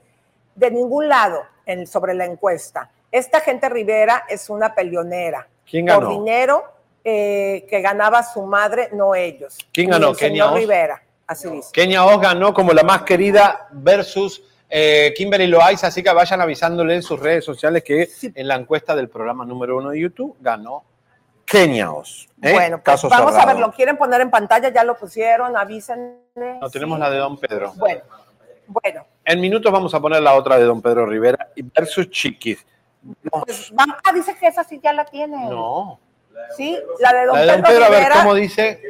de 0.54 0.70
ningún 0.70 1.08
lado 1.08 1.42
en, 1.66 1.86
sobre 1.86 2.14
la 2.14 2.24
encuesta, 2.24 2.90
esta 3.12 3.40
gente 3.40 3.68
Rivera 3.68 4.24
es 4.28 4.50
una 4.50 4.74
peleonera. 4.74 5.46
¿Quién 5.68 5.86
ganó? 5.86 6.06
Por 6.06 6.18
dinero 6.18 6.64
eh, 7.04 7.66
que 7.68 7.80
ganaba 7.80 8.22
su 8.22 8.42
madre, 8.42 8.88
no 8.92 9.14
ellos. 9.14 9.58
¿Quién 9.72 9.90
ganó? 9.90 10.10
el 10.10 10.16
Kenia 10.16 10.50
Oz. 10.50 10.58
Rivera, 10.58 11.02
así 11.26 11.48
dice. 11.48 11.70
Kenia 11.72 12.04
Oz 12.04 12.20
ganó 12.20 12.52
como 12.52 12.72
la 12.72 12.82
más 12.82 13.02
querida 13.02 13.68
versus 13.72 14.42
eh, 14.68 15.14
Kimberly 15.16 15.46
Loaiza, 15.46 15.86
así 15.86 16.02
que 16.02 16.12
vayan 16.12 16.40
avisándole 16.40 16.94
en 16.94 17.02
sus 17.02 17.20
redes 17.20 17.44
sociales 17.44 17.84
que 17.84 18.08
en 18.22 18.48
la 18.48 18.56
encuesta 18.56 18.96
del 18.96 19.08
programa 19.08 19.44
número 19.44 19.78
uno 19.78 19.90
de 19.90 20.00
YouTube 20.00 20.36
ganó 20.40 20.84
Kenia 21.46 21.92
Oz. 21.92 22.28
¿eh? 22.42 22.52
Bueno, 22.52 22.76
pues 22.78 22.84
Caso 22.84 23.08
vamos 23.08 23.34
a 23.34 23.46
ver, 23.46 23.56
lo 23.56 23.72
quieren 23.72 23.96
poner 23.96 24.20
en 24.20 24.30
pantalla, 24.30 24.68
ya 24.68 24.84
lo 24.84 24.96
pusieron, 24.96 25.56
avísenle. 25.56 26.58
No, 26.60 26.68
tenemos 26.68 26.98
la 26.98 27.08
de 27.08 27.18
Don 27.18 27.38
Pedro. 27.38 27.72
Bueno, 27.76 28.02
bueno, 28.66 29.06
En 29.24 29.40
minutos 29.40 29.70
vamos 29.72 29.94
a 29.94 30.00
poner 30.00 30.20
la 30.22 30.34
otra 30.34 30.58
de 30.58 30.64
Don 30.64 30.82
Pedro 30.82 31.06
Rivera 31.06 31.50
y 31.54 31.62
versus 31.62 32.10
Chiquis. 32.10 32.66
pues. 33.30 33.72
Ah, 33.78 34.12
dice 34.12 34.36
que 34.36 34.48
esa 34.48 34.64
sí 34.64 34.80
ya 34.82 34.92
la 34.92 35.04
tiene. 35.04 35.48
No. 35.48 36.00
Sí, 36.56 36.78
la 36.98 37.12
de 37.12 37.26
Don 37.26 37.34
La 37.36 37.40
de 37.42 37.46
Don 37.46 37.62
Pedro, 37.62 37.68
Pedro, 37.72 37.84
a 37.86 37.88
ver, 37.90 37.98
Rivera. 38.00 38.14
¿cómo 38.22 38.34
dice? 38.34 38.80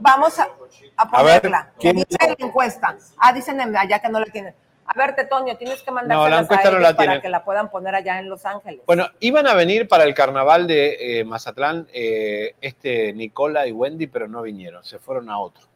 Vamos 0.00 0.38
a, 0.38 0.48
a 0.96 1.02
A 1.02 1.22
ver, 1.22 1.40
ponerla. 1.42 1.70
¿quién 1.78 1.96
dice 1.96 2.16
la 2.20 2.34
encuesta. 2.46 2.96
Ah, 3.18 3.32
dicen 3.32 3.60
en- 3.60 3.76
allá 3.76 3.98
que 4.00 4.08
no 4.08 4.18
la 4.20 4.26
tienen. 4.26 4.54
A 4.86 4.98
ver, 4.98 5.14
Tetonio, 5.14 5.56
tienes 5.56 5.82
que 5.82 5.90
No, 5.90 5.96
mandárselas 5.96 6.42
encuesta 6.42 6.68
a 6.68 6.72
no 6.72 6.78
la 6.78 6.94
para 6.94 7.20
que 7.20 7.28
la 7.28 7.44
puedan 7.44 7.70
poner 7.70 7.94
allá 7.94 8.18
en 8.18 8.28
Los 8.28 8.44
Ángeles. 8.44 8.82
Bueno, 8.86 9.08
iban 9.20 9.46
a 9.46 9.54
venir 9.54 9.88
para 9.88 10.04
el 10.04 10.14
carnaval 10.14 10.66
de 10.66 11.20
eh, 11.20 11.24
Mazatlán 11.24 11.88
eh, 11.92 12.54
este 12.60 13.12
Nicola 13.12 13.66
y 13.66 13.72
Wendy, 13.72 14.06
pero 14.06 14.28
no 14.28 14.42
vinieron, 14.42 14.84
se 14.84 14.98
fueron 14.98 15.30
a 15.30 15.38
otro. 15.38 15.66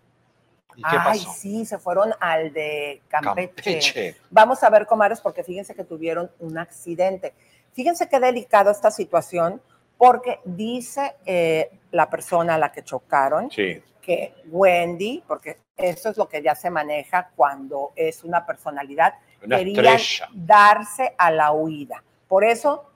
¿Y 0.76 0.82
qué 0.82 0.88
Ay, 0.90 1.18
pasó? 1.18 1.32
sí, 1.32 1.64
se 1.66 1.78
fueron 1.78 2.12
al 2.20 2.52
de 2.52 3.02
Campeche. 3.08 3.54
Campeche. 3.54 4.16
Vamos 4.30 4.62
a 4.62 4.70
ver, 4.70 4.86
comadres, 4.86 5.20
porque 5.20 5.42
fíjense 5.42 5.74
que 5.74 5.84
tuvieron 5.84 6.30
un 6.38 6.56
accidente. 6.58 7.34
Fíjense 7.72 8.08
qué 8.08 8.20
delicado 8.20 8.70
esta 8.70 8.90
situación, 8.90 9.60
porque 9.96 10.38
dice 10.44 11.16
eh, 11.26 11.70
la 11.90 12.08
persona 12.08 12.54
a 12.54 12.58
la 12.58 12.70
que 12.70 12.84
chocaron 12.84 13.50
Sí. 13.50 13.82
Que 14.08 14.32
Wendy, 14.46 15.22
porque 15.28 15.58
eso 15.76 16.08
es 16.08 16.16
lo 16.16 16.26
que 16.30 16.40
ya 16.42 16.54
se 16.54 16.70
maneja 16.70 17.28
cuando 17.36 17.92
es 17.94 18.24
una 18.24 18.46
personalidad, 18.46 19.12
Una 19.44 19.58
querían 19.58 19.84
estrella. 19.84 20.30
darse 20.32 21.14
a 21.18 21.30
la 21.30 21.52
huida. 21.52 22.02
Por 22.26 22.42
eso, 22.42 22.86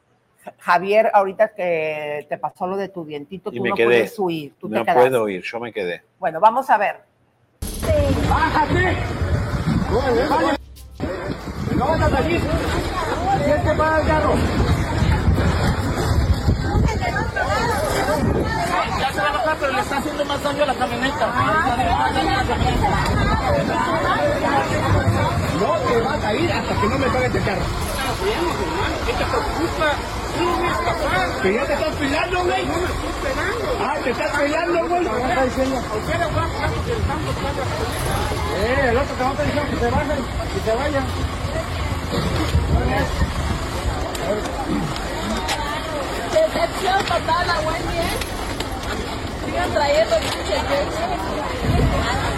Ja- 0.43 0.55
Javier, 0.59 1.11
ahorita 1.13 1.49
que 1.55 2.25
te 2.31 2.39
pasó 2.39 2.67
lo 2.67 2.79
de 2.79 2.89
tu 2.89 3.05
dientito, 3.05 3.51
Y 3.53 3.59
tú 3.59 3.63
me 3.63 3.69
no 3.69 3.75
quedé. 3.77 3.87
puedes 3.89 4.19
huir, 4.19 4.55
tú 4.59 4.71
te 4.71 4.75
No 4.77 4.83
quedaste. 4.85 5.01
puedo 5.03 5.29
ir, 5.29 5.43
yo 5.43 5.61
me 5.61 5.71
quedé. 5.71 6.03
Bueno, 6.19 6.41
vamos 6.41 6.71
a 6.71 6.79
ver. 6.79 7.01
¡Bájate! 8.31 8.97
¡No 11.77 11.87
vas 11.89 12.01
a 12.01 12.09
salir! 12.11 12.41
¡Siente 13.45 13.75
para 13.77 14.01
el 14.01 14.07
carro! 14.07 14.33
Ya 19.53 19.59
se 19.59 19.67
va 19.67 19.69
a 19.69 19.69
bajar, 19.69 19.69
pero 19.69 19.73
le 19.73 19.81
está 19.83 19.97
haciendo 19.99 20.25
más 20.25 20.43
daño 20.43 20.63
a 20.63 20.67
la 20.67 20.75
camioneta. 20.75 21.27
No 25.61 25.73
te 25.77 26.01
vas 26.01 26.25
a 26.25 26.35
ir 26.35 26.53
hasta 26.53 26.75
que 26.81 26.87
no 26.89 26.99
me 26.99 27.07
pagues 27.07 27.35
el 27.35 27.45
carro. 27.45 27.63
¿Qué 29.07 29.13
te 29.13 29.25
preocupa? 29.25 29.93
No 30.39 30.45
me 30.47 30.53
voy 30.57 30.67
a 30.67 30.73
escapar. 30.73 31.43
Que 31.43 31.55
ya 31.55 31.67
te 31.67 31.73
estás 31.75 31.95
peleando, 31.97 32.45
güey. 32.45 32.67
No 32.67 32.77
me 32.77 32.85
estoy 32.85 33.09
esperando. 33.13 33.79
Ah, 33.81 33.97
te 34.03 34.11
estás 34.11 34.31
peleando, 34.33 34.89
güey. 34.89 35.07
¿A 35.07 35.11
usted 35.13 35.67
le 35.67 35.75
va 35.75 36.41
a 36.41 36.45
hablar 36.45 36.71
porque 36.73 36.93
le 36.93 37.01
están 37.01 37.25
buscando 37.27 37.63
a 37.63 37.67
la 37.67 37.75
camioneta? 37.77 38.15
Eh, 38.57 38.89
el 38.91 38.97
otro 38.97 39.15
te 39.15 39.23
va 39.23 39.29
a 39.29 39.33
diciendo 39.33 39.71
que 39.71 39.77
se 39.77 39.91
bajen, 39.91 40.21
que 40.53 40.61
se 40.65 40.77
vayan. 40.77 41.07
Decepción 46.33 47.05
total 47.05 47.51
a 47.51 47.61
Wendy, 47.61 47.99
¿eh? 47.99 48.42
Sigan 49.45 49.73
trayendo 49.73 50.17
Bueno, 51.93 52.32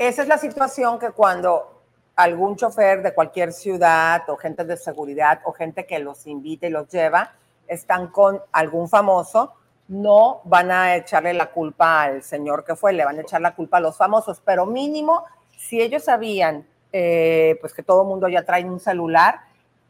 Esa 0.00 0.22
es 0.22 0.28
la 0.28 0.38
situación 0.38 0.98
que 0.98 1.10
cuando 1.10 1.82
algún 2.16 2.56
chofer 2.56 3.02
de 3.02 3.12
cualquier 3.12 3.52
ciudad 3.52 4.22
o 4.30 4.36
gente 4.38 4.64
de 4.64 4.78
seguridad 4.78 5.42
o 5.44 5.52
gente 5.52 5.84
que 5.84 5.98
los 5.98 6.26
invita 6.26 6.66
y 6.66 6.70
los 6.70 6.88
lleva 6.88 7.34
están 7.68 8.06
con 8.06 8.40
algún 8.50 8.88
famoso, 8.88 9.52
no 9.88 10.40
van 10.44 10.70
a 10.70 10.96
echarle 10.96 11.34
la 11.34 11.50
culpa 11.50 12.04
al 12.04 12.22
señor 12.22 12.64
que 12.64 12.76
fue, 12.76 12.94
le 12.94 13.04
van 13.04 13.18
a 13.18 13.20
echar 13.20 13.42
la 13.42 13.54
culpa 13.54 13.76
a 13.76 13.80
los 13.80 13.98
famosos, 13.98 14.40
pero 14.42 14.64
mínimo, 14.64 15.26
si 15.58 15.82
ellos 15.82 16.04
sabían 16.04 16.66
eh, 16.94 17.58
pues 17.60 17.74
que 17.74 17.82
todo 17.82 18.02
mundo 18.04 18.26
ya 18.26 18.42
trae 18.42 18.64
un 18.64 18.80
celular, 18.80 19.40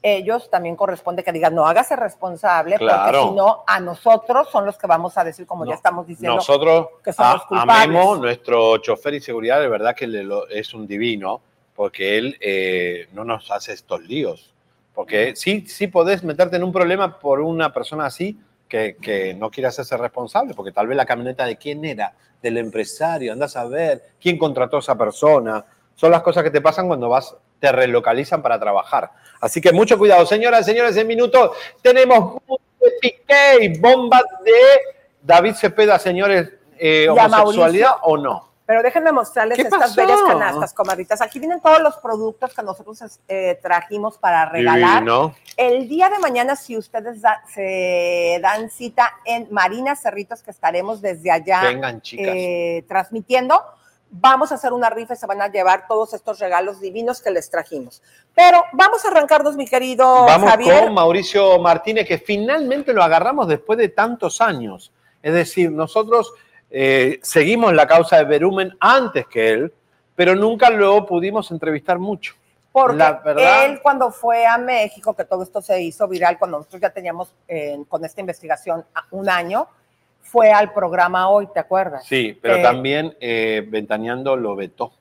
ellos 0.03 0.49
también 0.51 0.77
corresponde 0.77 1.23
que 1.23 1.31
digan, 1.33 1.55
no, 1.55 1.67
hágase 1.67 1.95
responsable, 1.97 2.77
Claro. 2.77 3.05
porque 3.13 3.29
si 3.29 3.35
no, 3.37 3.65
a 3.67 3.81
nosotros 3.81 4.49
son 4.51 4.65
los 4.65 4.79
que 4.79 4.87
vamos 4.87 5.19
a 5.19 5.25
decir, 5.25 5.47
como 5.47 5.67
ya 5.67 5.75
estamos 5.75 6.07
diciendo, 6.07 6.37
nosotros 6.37 6.89
que 7.05 7.13
somos 7.13 7.43
a- 7.43 7.47
culpables. 7.47 7.85
amemos 7.85 8.21
nuestro 8.21 8.79
chofer 8.79 9.15
y 9.15 9.21
seguridad, 9.21 9.61
de 9.61 9.69
verdad 9.69 9.95
que 9.95 10.07
le 10.07 10.23
lo- 10.23 10.49
es 10.49 10.73
un 10.73 10.87
divino, 10.87 11.41
porque 11.75 12.17
él 12.19 12.37
eh, 12.41 13.09
no 13.13 13.25
nos 13.25 13.51
hace 13.51 13.73
estos 13.73 14.01
líos. 14.03 14.55
Porque 14.95 15.35
sí, 15.37 15.67
sí 15.67 15.87
podés 15.87 16.25
meterte 16.25 16.57
en 16.57 16.65
un 16.65 16.73
problema 16.73 17.19
por 17.19 17.41
una 17.41 17.73
persona 17.73 18.07
así 18.07 18.39
que, 18.69 18.97
que 19.01 19.35
no 19.35 19.51
quiere 19.51 19.69
hacerse 19.69 19.97
responsable, 19.97 20.55
porque 20.55 20.73
tal 20.73 20.87
vez 20.87 20.97
la 20.97 21.07
camioneta 21.07 21.45
de 21.47 21.57
quién 21.57 21.85
era, 21.85 22.13
del 22.43 22.57
empresario, 22.59 23.33
andás 23.33 23.57
a 23.57 23.65
ver 23.65 24.03
quién 24.21 24.39
contrató 24.39 24.77
a 24.77 24.81
esa 24.81 24.97
persona. 24.97 25.65
Son 25.95 26.11
las 26.11 26.23
cosas 26.23 26.43
que 26.43 26.51
te 26.51 26.61
pasan 26.61 26.87
cuando 26.87 27.09
vas, 27.09 27.35
te 27.61 27.71
relocalizan 27.71 28.43
para 28.43 28.59
trabajar. 28.59 29.11
Así 29.41 29.61
que 29.61 29.73
mucho 29.73 29.99
cuidado, 29.99 30.27
señoras 30.27 30.67
señores, 30.67 30.97
en 30.97 31.07
minutos 31.07 31.57
tenemos 31.83 32.37
de 32.81 32.91
Piqué 33.01 33.59
y 33.65 33.79
bombas 33.79 34.25
de 34.45 34.53
David 35.23 35.55
Cepeda, 35.55 35.99
señores, 35.99 36.51
eh, 36.79 37.09
homosexualidad 37.09 37.97
o 38.03 38.17
no. 38.17 38.49
Pero 38.65 38.83
déjenme 38.85 39.11
mostrarles 39.11 39.57
¿Qué 39.57 39.63
estas 39.63 39.81
pasó? 39.81 40.01
bellas 40.01 40.21
canastas, 40.27 40.73
comadritas. 40.73 41.21
Aquí 41.21 41.41
vienen 41.41 41.61
todos 41.61 41.81
los 41.81 41.97
productos 41.97 42.55
que 42.55 42.63
nosotros 42.63 43.19
eh, 43.27 43.59
trajimos 43.61 44.17
para 44.17 44.47
regalar. 44.49 45.01
Divino. 45.01 45.35
El 45.57 45.89
día 45.89 46.09
de 46.09 46.21
mañana, 46.21 46.55
si 46.55 46.77
ustedes 46.79 47.21
da- 47.21 47.43
se 47.53 48.39
dan 48.41 48.71
cita 48.71 49.13
en 49.25 49.49
Marina 49.51 49.97
Cerritos, 49.97 50.41
que 50.43 50.53
estaremos 50.53 51.03
desde 51.03 51.33
allá 51.33 51.63
Vengan, 51.63 52.01
chicas. 52.01 52.29
eh, 52.29 52.85
transmitiendo, 52.87 53.61
vamos 54.11 54.51
a 54.53 54.57
hacer 54.57 54.73
una 54.73 54.91
rifa 54.91 55.15
y 55.15 55.17
se 55.17 55.27
van 55.27 55.41
a 55.41 55.49
llevar 55.49 55.87
todos 55.87 56.13
estos 56.15 56.39
regalos 56.39 56.81
divinos 56.81 57.23
que 57.23 57.31
les 57.31 57.49
trajimos. 57.49 58.03
Pero 58.35 58.65
vamos 58.73 59.05
a 59.05 59.09
arrancarnos, 59.09 59.57
mi 59.57 59.67
querido 59.67 60.25
Vamos 60.25 60.51
Javier. 60.51 60.85
con 60.85 60.95
Mauricio 60.95 61.59
Martínez, 61.59 62.07
que 62.07 62.19
finalmente 62.19 62.93
lo 62.93 63.03
agarramos 63.03 63.49
después 63.49 63.79
de 63.79 63.89
tantos 63.89 64.41
años. 64.41 64.93
Es 65.23 65.33
decir, 65.33 65.71
nosotros 65.71 66.33
eh, 66.71 67.21
seguimos 67.23 67.73
la 67.73 67.87
causa 67.87 68.17
de 68.17 68.25
Berumen 68.25 68.77
antes 68.81 69.27
que 69.27 69.51
él, 69.51 69.73
pero 70.15 70.35
nunca 70.35 70.71
lo 70.71 71.07
pudimos 71.07 71.51
entrevistar 71.51 71.99
mucho. 71.99 72.35
Porque 72.73 72.99
la 72.99 73.13
verdad, 73.15 73.65
él 73.65 73.81
cuando 73.83 74.13
fue 74.13 74.47
a 74.47 74.57
México, 74.57 75.15
que 75.15 75.25
todo 75.25 75.43
esto 75.43 75.61
se 75.61 75.81
hizo 75.83 76.07
viral, 76.07 76.39
cuando 76.39 76.59
nosotros 76.59 76.81
ya 76.81 76.91
teníamos 76.91 77.35
eh, 77.49 77.83
con 77.89 78.05
esta 78.05 78.21
investigación 78.21 78.85
un 79.11 79.29
año, 79.29 79.67
fue 80.31 80.53
al 80.53 80.73
programa 80.73 81.29
Hoy, 81.29 81.49
¿te 81.53 81.59
acuerdas? 81.59 82.05
sí, 82.07 82.39
pero 82.41 82.57
Eh, 82.57 82.63
también 82.63 83.17
eh, 83.21 83.67
Ventaneando 83.69 84.37
lo 84.37 84.55
vetó. 84.55 84.93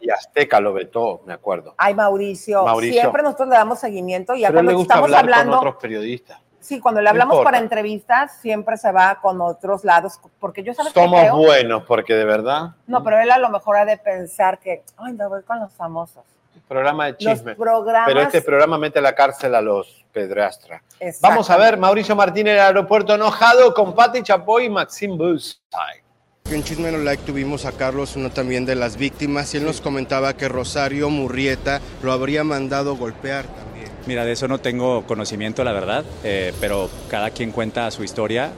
Y 0.00 0.10
Azteca 0.10 0.58
lo 0.60 0.72
vetó, 0.72 1.22
me 1.24 1.32
acuerdo. 1.32 1.74
Ay, 1.78 1.94
Mauricio, 1.94 2.64
Mauricio. 2.64 3.00
siempre 3.00 3.22
nosotros 3.22 3.48
le 3.48 3.54
damos 3.54 3.78
seguimiento 3.78 4.34
y 4.34 4.40
ya 4.40 4.52
cuando 4.52 4.72
le 4.72 4.76
gusta 4.76 4.94
estamos 4.94 5.06
hablar 5.08 5.20
hablando, 5.24 5.58
con 5.58 5.68
otros 5.68 5.80
periodistas. 5.80 6.40
sí, 6.58 6.80
cuando 6.80 7.00
le 7.00 7.04
No 7.04 7.10
hablamos 7.10 7.34
importa. 7.34 7.50
para 7.52 7.62
entrevistas, 7.62 8.38
siempre 8.40 8.76
se 8.76 8.90
va 8.90 9.20
con 9.22 9.40
otros 9.40 9.84
lados, 9.84 10.18
porque 10.40 10.62
yo 10.64 10.74
sabes 10.74 10.92
que 10.92 11.00
Somos 11.00 11.30
buenos, 11.30 11.84
porque 11.84 12.14
de 12.14 12.24
verdad, 12.24 12.70
no, 12.88 13.04
pero 13.04 13.20
él 13.20 13.30
a 13.30 13.38
lo 13.38 13.48
mejor 13.50 13.76
ha 13.76 13.84
de 13.84 13.96
pensar 13.98 14.58
que, 14.58 14.82
ay, 14.96 15.12
me 15.12 15.26
voy 15.28 15.42
con 15.44 15.60
los 15.60 15.72
famosos. 15.72 16.24
Programa 16.66 17.06
de 17.06 17.12
Los 17.12 17.18
chisme. 17.18 17.54
programas, 17.54 18.08
Pero 18.08 18.20
este 18.20 18.42
programa 18.42 18.78
mete 18.78 18.98
a 18.98 19.02
la 19.02 19.14
cárcel 19.14 19.54
a 19.54 19.60
los 19.60 20.04
pedrastra. 20.12 20.82
Exactamente. 20.98 21.18
Vamos 21.22 21.50
a 21.50 21.56
ver, 21.56 21.76
Mauricio 21.76 22.16
Martínez 22.16 22.52
en 22.52 22.58
el 22.58 22.64
aeropuerto 22.64 23.14
enojado 23.14 23.72
con 23.74 23.94
Pati 23.94 24.22
Chapoy 24.22 24.64
y 24.64 24.70
Maxim 24.70 25.16
Busay. 25.16 26.02
En 26.50 26.64
Chisme 26.64 26.90
No 26.90 26.98
Like 26.98 27.24
tuvimos 27.24 27.66
a 27.66 27.72
Carlos, 27.72 28.16
uno 28.16 28.30
también 28.30 28.64
de 28.64 28.74
las 28.74 28.96
víctimas, 28.96 29.52
y 29.52 29.58
él 29.58 29.66
nos 29.66 29.82
comentaba 29.82 30.32
que 30.32 30.48
Rosario 30.48 31.10
Murrieta 31.10 31.80
lo 32.02 32.10
habría 32.10 32.42
mandado 32.42 32.96
golpear 32.96 33.44
también. 33.44 33.90
Mira, 34.06 34.24
de 34.24 34.32
eso 34.32 34.48
no 34.48 34.58
tengo 34.58 35.04
conocimiento, 35.06 35.62
la 35.62 35.72
verdad, 35.72 36.06
eh, 36.24 36.54
pero 36.58 36.88
cada 37.10 37.30
quien 37.30 37.52
cuenta 37.52 37.90
su 37.90 38.02
historia. 38.02 38.50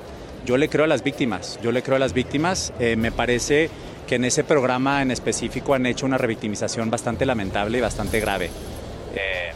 Yo 0.47 0.57
le 0.57 0.69
creo 0.69 0.85
a 0.85 0.89
las 0.89 1.03
víctimas, 1.03 1.59
yo 1.63 1.73
le 1.73 1.83
creo 1.83 1.97
a 1.97 1.99
las 1.99 2.13
víctimas. 2.13 2.73
Eh, 2.79 2.95
me 2.95 3.11
parece 3.11 3.69
que 4.11 4.17
en 4.17 4.25
ese 4.25 4.43
programa 4.43 5.03
en 5.03 5.13
específico 5.13 5.73
han 5.73 5.87
hecho 5.87 6.05
una 6.05 6.19
revictimización 6.19 6.91
bastante 6.91 7.25
lamentable 7.25 7.79
y 7.79 7.81
bastante 7.81 8.19
grave. 8.19 8.51
Eh, 9.15 9.53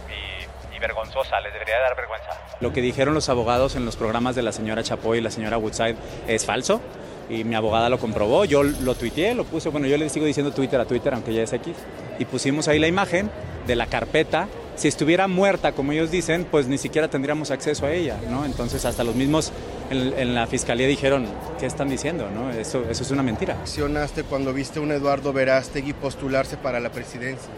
y, 0.70 0.76
y 0.76 0.78
vergonzosa, 0.78 1.40
les 1.40 1.52
debería 1.52 1.80
dar 1.80 1.96
vergüenza. 1.96 2.30
Lo 2.60 2.72
que 2.72 2.80
dijeron 2.80 3.14
los 3.14 3.28
abogados 3.28 3.74
en 3.74 3.84
los 3.84 3.96
programas 3.96 4.36
de 4.36 4.42
la 4.42 4.52
señora 4.52 4.84
Chapoy 4.84 5.18
y 5.18 5.22
la 5.22 5.32
señora 5.32 5.58
Woodside 5.58 5.96
es 6.28 6.46
falso 6.46 6.80
y 7.28 7.42
mi 7.42 7.56
abogada 7.56 7.88
lo 7.88 7.98
comprobó, 7.98 8.44
yo 8.44 8.62
lo 8.62 8.94
tuiteé, 8.94 9.34
lo 9.34 9.42
puse, 9.42 9.70
bueno, 9.70 9.88
yo 9.88 9.96
le 9.96 10.08
sigo 10.08 10.24
diciendo 10.24 10.52
Twitter 10.52 10.80
a 10.80 10.84
Twitter, 10.84 11.12
aunque 11.12 11.34
ya 11.34 11.42
es 11.42 11.52
X, 11.52 11.74
y 12.20 12.24
pusimos 12.24 12.68
ahí 12.68 12.78
la 12.78 12.86
imagen 12.86 13.30
de 13.66 13.74
la 13.74 13.86
carpeta. 13.86 14.46
Si 14.76 14.88
estuviera 14.88 15.28
muerta, 15.28 15.72
como 15.72 15.92
ellos 15.92 16.10
dicen, 16.10 16.46
pues 16.50 16.66
ni 16.66 16.78
siquiera 16.78 17.08
tendríamos 17.08 17.50
acceso 17.50 17.86
a 17.86 17.92
ella, 17.92 18.18
¿no? 18.28 18.44
Entonces 18.44 18.84
hasta 18.84 19.04
los 19.04 19.14
mismos 19.14 19.52
en, 19.90 20.12
en 20.18 20.34
la 20.34 20.46
fiscalía 20.46 20.86
dijeron, 20.88 21.26
¿qué 21.60 21.66
están 21.66 21.88
diciendo, 21.88 22.28
no? 22.34 22.50
Eso, 22.50 22.82
eso 22.90 23.02
es 23.02 23.10
una 23.10 23.22
mentira. 23.22 23.54
¿Reaccionaste 23.54 24.24
cuando 24.24 24.52
viste 24.52 24.80
a 24.80 24.82
un 24.82 24.90
Eduardo 24.92 25.32
Verástegui 25.32 25.92
postularse 25.92 26.56
para 26.56 26.80
la 26.80 26.90
presidencia? 26.90 27.50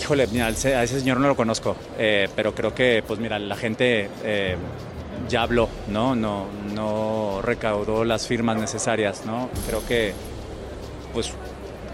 Híjole, 0.00 0.26
mira, 0.28 0.46
a 0.46 0.50
ese 0.50 0.76
a 0.76 0.84
ese 0.84 1.00
señor 1.00 1.18
no 1.18 1.26
lo 1.28 1.34
conozco, 1.34 1.74
eh, 1.98 2.28
pero 2.36 2.54
creo 2.54 2.74
que, 2.74 3.02
pues 3.06 3.18
mira, 3.18 3.38
la 3.38 3.56
gente 3.56 4.08
eh, 4.22 4.56
ya 5.28 5.42
habló, 5.42 5.68
¿no? 5.88 6.14
¿no? 6.14 6.46
No 6.74 7.40
recaudó 7.42 8.04
las 8.04 8.26
firmas 8.26 8.58
necesarias, 8.58 9.22
¿no? 9.26 9.48
Creo 9.66 9.84
que, 9.86 10.12
pues, 11.12 11.32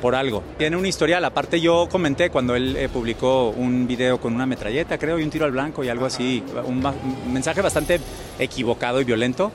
por 0.05 0.15
algo. 0.15 0.43
Tiene 0.59 0.77
un 0.77 0.85
historial, 0.85 1.25
aparte 1.25 1.63
yo 1.63 1.89
comenté 1.91 2.29
cuando 2.29 2.55
él 2.55 2.77
eh, 2.77 2.91
publicó 2.91 3.49
un 3.49 3.87
video 3.87 4.21
con 4.21 4.35
una 4.35 4.45
metralleta, 4.45 4.99
creo, 4.99 5.19
y 5.19 5.23
un 5.23 5.31
tiro 5.31 5.47
al 5.47 5.53
blanco 5.53 5.83
y 5.83 5.89
algo 5.89 6.05
así, 6.05 6.43
un, 6.67 6.85
mensaje 7.33 7.63
bastante 7.63 7.99
equivocado 8.39 9.01
y 9.01 9.05
violento. 9.05 9.51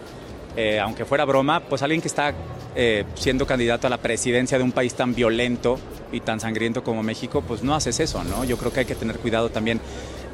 Eh, 0.58 0.80
aunque 0.80 1.06
fuera 1.06 1.24
broma, 1.24 1.60
pues 1.60 1.84
alguien 1.84 2.02
que 2.02 2.08
está 2.08 2.34
eh, 2.76 3.04
siendo 3.14 3.46
candidato 3.46 3.86
a 3.86 3.92
la 3.92 4.00
presidencia 4.00 4.58
de 4.58 4.64
un 4.64 4.72
país 4.72 4.96
tan 4.96 5.14
violento 5.14 5.78
y 6.12 6.22
tan 6.22 6.40
sangriento 6.40 6.84
como 6.84 7.04
México, 7.04 7.44
pues 7.48 7.62
no 7.62 7.76
haces 7.76 8.00
eso, 8.00 8.24
¿no? 8.24 8.44
Yo 8.44 8.58
creo 8.58 8.74
que 8.74 8.80
hay 8.80 8.86
que 8.88 8.96
tener 8.96 9.20
cuidado 9.20 9.52
también 9.52 9.80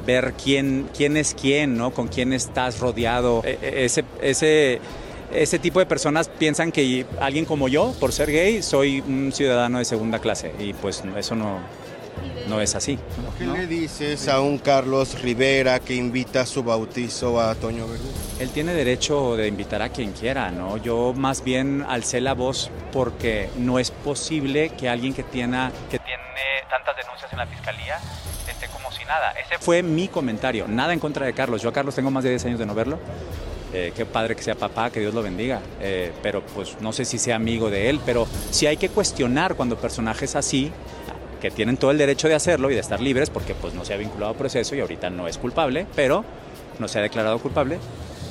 ver 0.06 0.32
quién, 0.42 0.88
quién 0.96 1.18
es 1.18 1.34
quién, 1.38 1.76
¿no? 1.76 1.90
Con 1.90 2.08
quién 2.08 2.32
estás 2.32 2.80
rodeado. 2.80 3.42
E- 3.44 3.58
e- 3.60 3.84
Ese, 3.84 4.02
ese, 4.22 4.80
ese 5.36 5.58
tipo 5.58 5.78
de 5.78 5.86
personas 5.86 6.28
piensan 6.28 6.72
que 6.72 7.06
alguien 7.20 7.44
como 7.44 7.68
yo, 7.68 7.94
por 8.00 8.12
ser 8.12 8.30
gay, 8.30 8.62
soy 8.62 9.00
un 9.00 9.32
ciudadano 9.32 9.78
de 9.78 9.84
segunda 9.84 10.18
clase 10.18 10.52
y 10.58 10.72
pues 10.72 11.02
eso 11.16 11.34
no, 11.34 11.60
no 12.48 12.60
es 12.60 12.74
así. 12.74 12.98
¿Qué 13.38 13.46
le 13.46 13.66
dices 13.66 14.28
a 14.28 14.40
un 14.40 14.58
Carlos 14.58 15.20
Rivera 15.20 15.80
que 15.80 15.94
invita 15.94 16.42
a 16.42 16.46
su 16.46 16.62
bautizo 16.62 17.40
a 17.40 17.54
Toño 17.54 17.86
Verdú? 17.86 18.08
Él 18.40 18.50
tiene 18.50 18.74
derecho 18.74 19.36
de 19.36 19.48
invitar 19.48 19.82
a 19.82 19.90
quien 19.90 20.12
quiera, 20.12 20.50
¿no? 20.50 20.76
Yo 20.78 21.12
más 21.14 21.44
bien 21.44 21.84
alcé 21.88 22.20
la 22.20 22.34
voz 22.34 22.70
porque 22.92 23.50
no 23.56 23.78
es 23.78 23.90
posible 23.90 24.70
que 24.70 24.88
alguien 24.88 25.14
que 25.14 25.22
tiene, 25.22 25.70
que 25.90 25.98
tiene 25.98 26.22
tantas 26.70 26.96
denuncias 26.96 27.32
en 27.32 27.38
la 27.38 27.46
fiscalía 27.46 27.98
esté 28.50 28.68
como 28.68 28.90
si 28.90 29.04
nada. 29.04 29.32
Ese 29.32 29.58
fue 29.58 29.82
mi 29.82 30.08
comentario, 30.08 30.66
nada 30.68 30.92
en 30.92 31.00
contra 31.00 31.26
de 31.26 31.32
Carlos. 31.32 31.62
Yo 31.62 31.68
a 31.68 31.72
Carlos 31.72 31.94
tengo 31.94 32.10
más 32.10 32.24
de 32.24 32.30
10 32.30 32.44
años 32.46 32.58
de 32.58 32.66
no 32.66 32.74
verlo. 32.74 32.98
Eh, 33.78 33.92
qué 33.94 34.06
padre 34.06 34.34
que 34.34 34.42
sea 34.42 34.54
papá, 34.54 34.88
que 34.88 35.00
Dios 35.00 35.12
lo 35.12 35.22
bendiga. 35.22 35.60
Eh, 35.82 36.10
pero 36.22 36.40
pues 36.54 36.80
no 36.80 36.94
sé 36.94 37.04
si 37.04 37.18
sea 37.18 37.36
amigo 37.36 37.68
de 37.68 37.90
él, 37.90 38.00
pero 38.06 38.26
sí 38.50 38.66
hay 38.66 38.78
que 38.78 38.88
cuestionar 38.88 39.54
cuando 39.54 39.76
personajes 39.76 40.34
así 40.34 40.72
que 41.42 41.50
tienen 41.50 41.76
todo 41.76 41.90
el 41.90 41.98
derecho 41.98 42.26
de 42.26 42.34
hacerlo 42.34 42.70
y 42.70 42.74
de 42.74 42.80
estar 42.80 43.02
libres 43.02 43.28
porque 43.28 43.54
pues 43.54 43.74
no 43.74 43.84
se 43.84 43.92
ha 43.92 43.98
vinculado 43.98 44.32
a 44.32 44.34
proceso 44.34 44.74
y 44.74 44.80
ahorita 44.80 45.10
no 45.10 45.28
es 45.28 45.36
culpable, 45.36 45.86
pero 45.94 46.24
no 46.78 46.88
se 46.88 47.00
ha 47.00 47.02
declarado 47.02 47.38
culpable. 47.38 47.78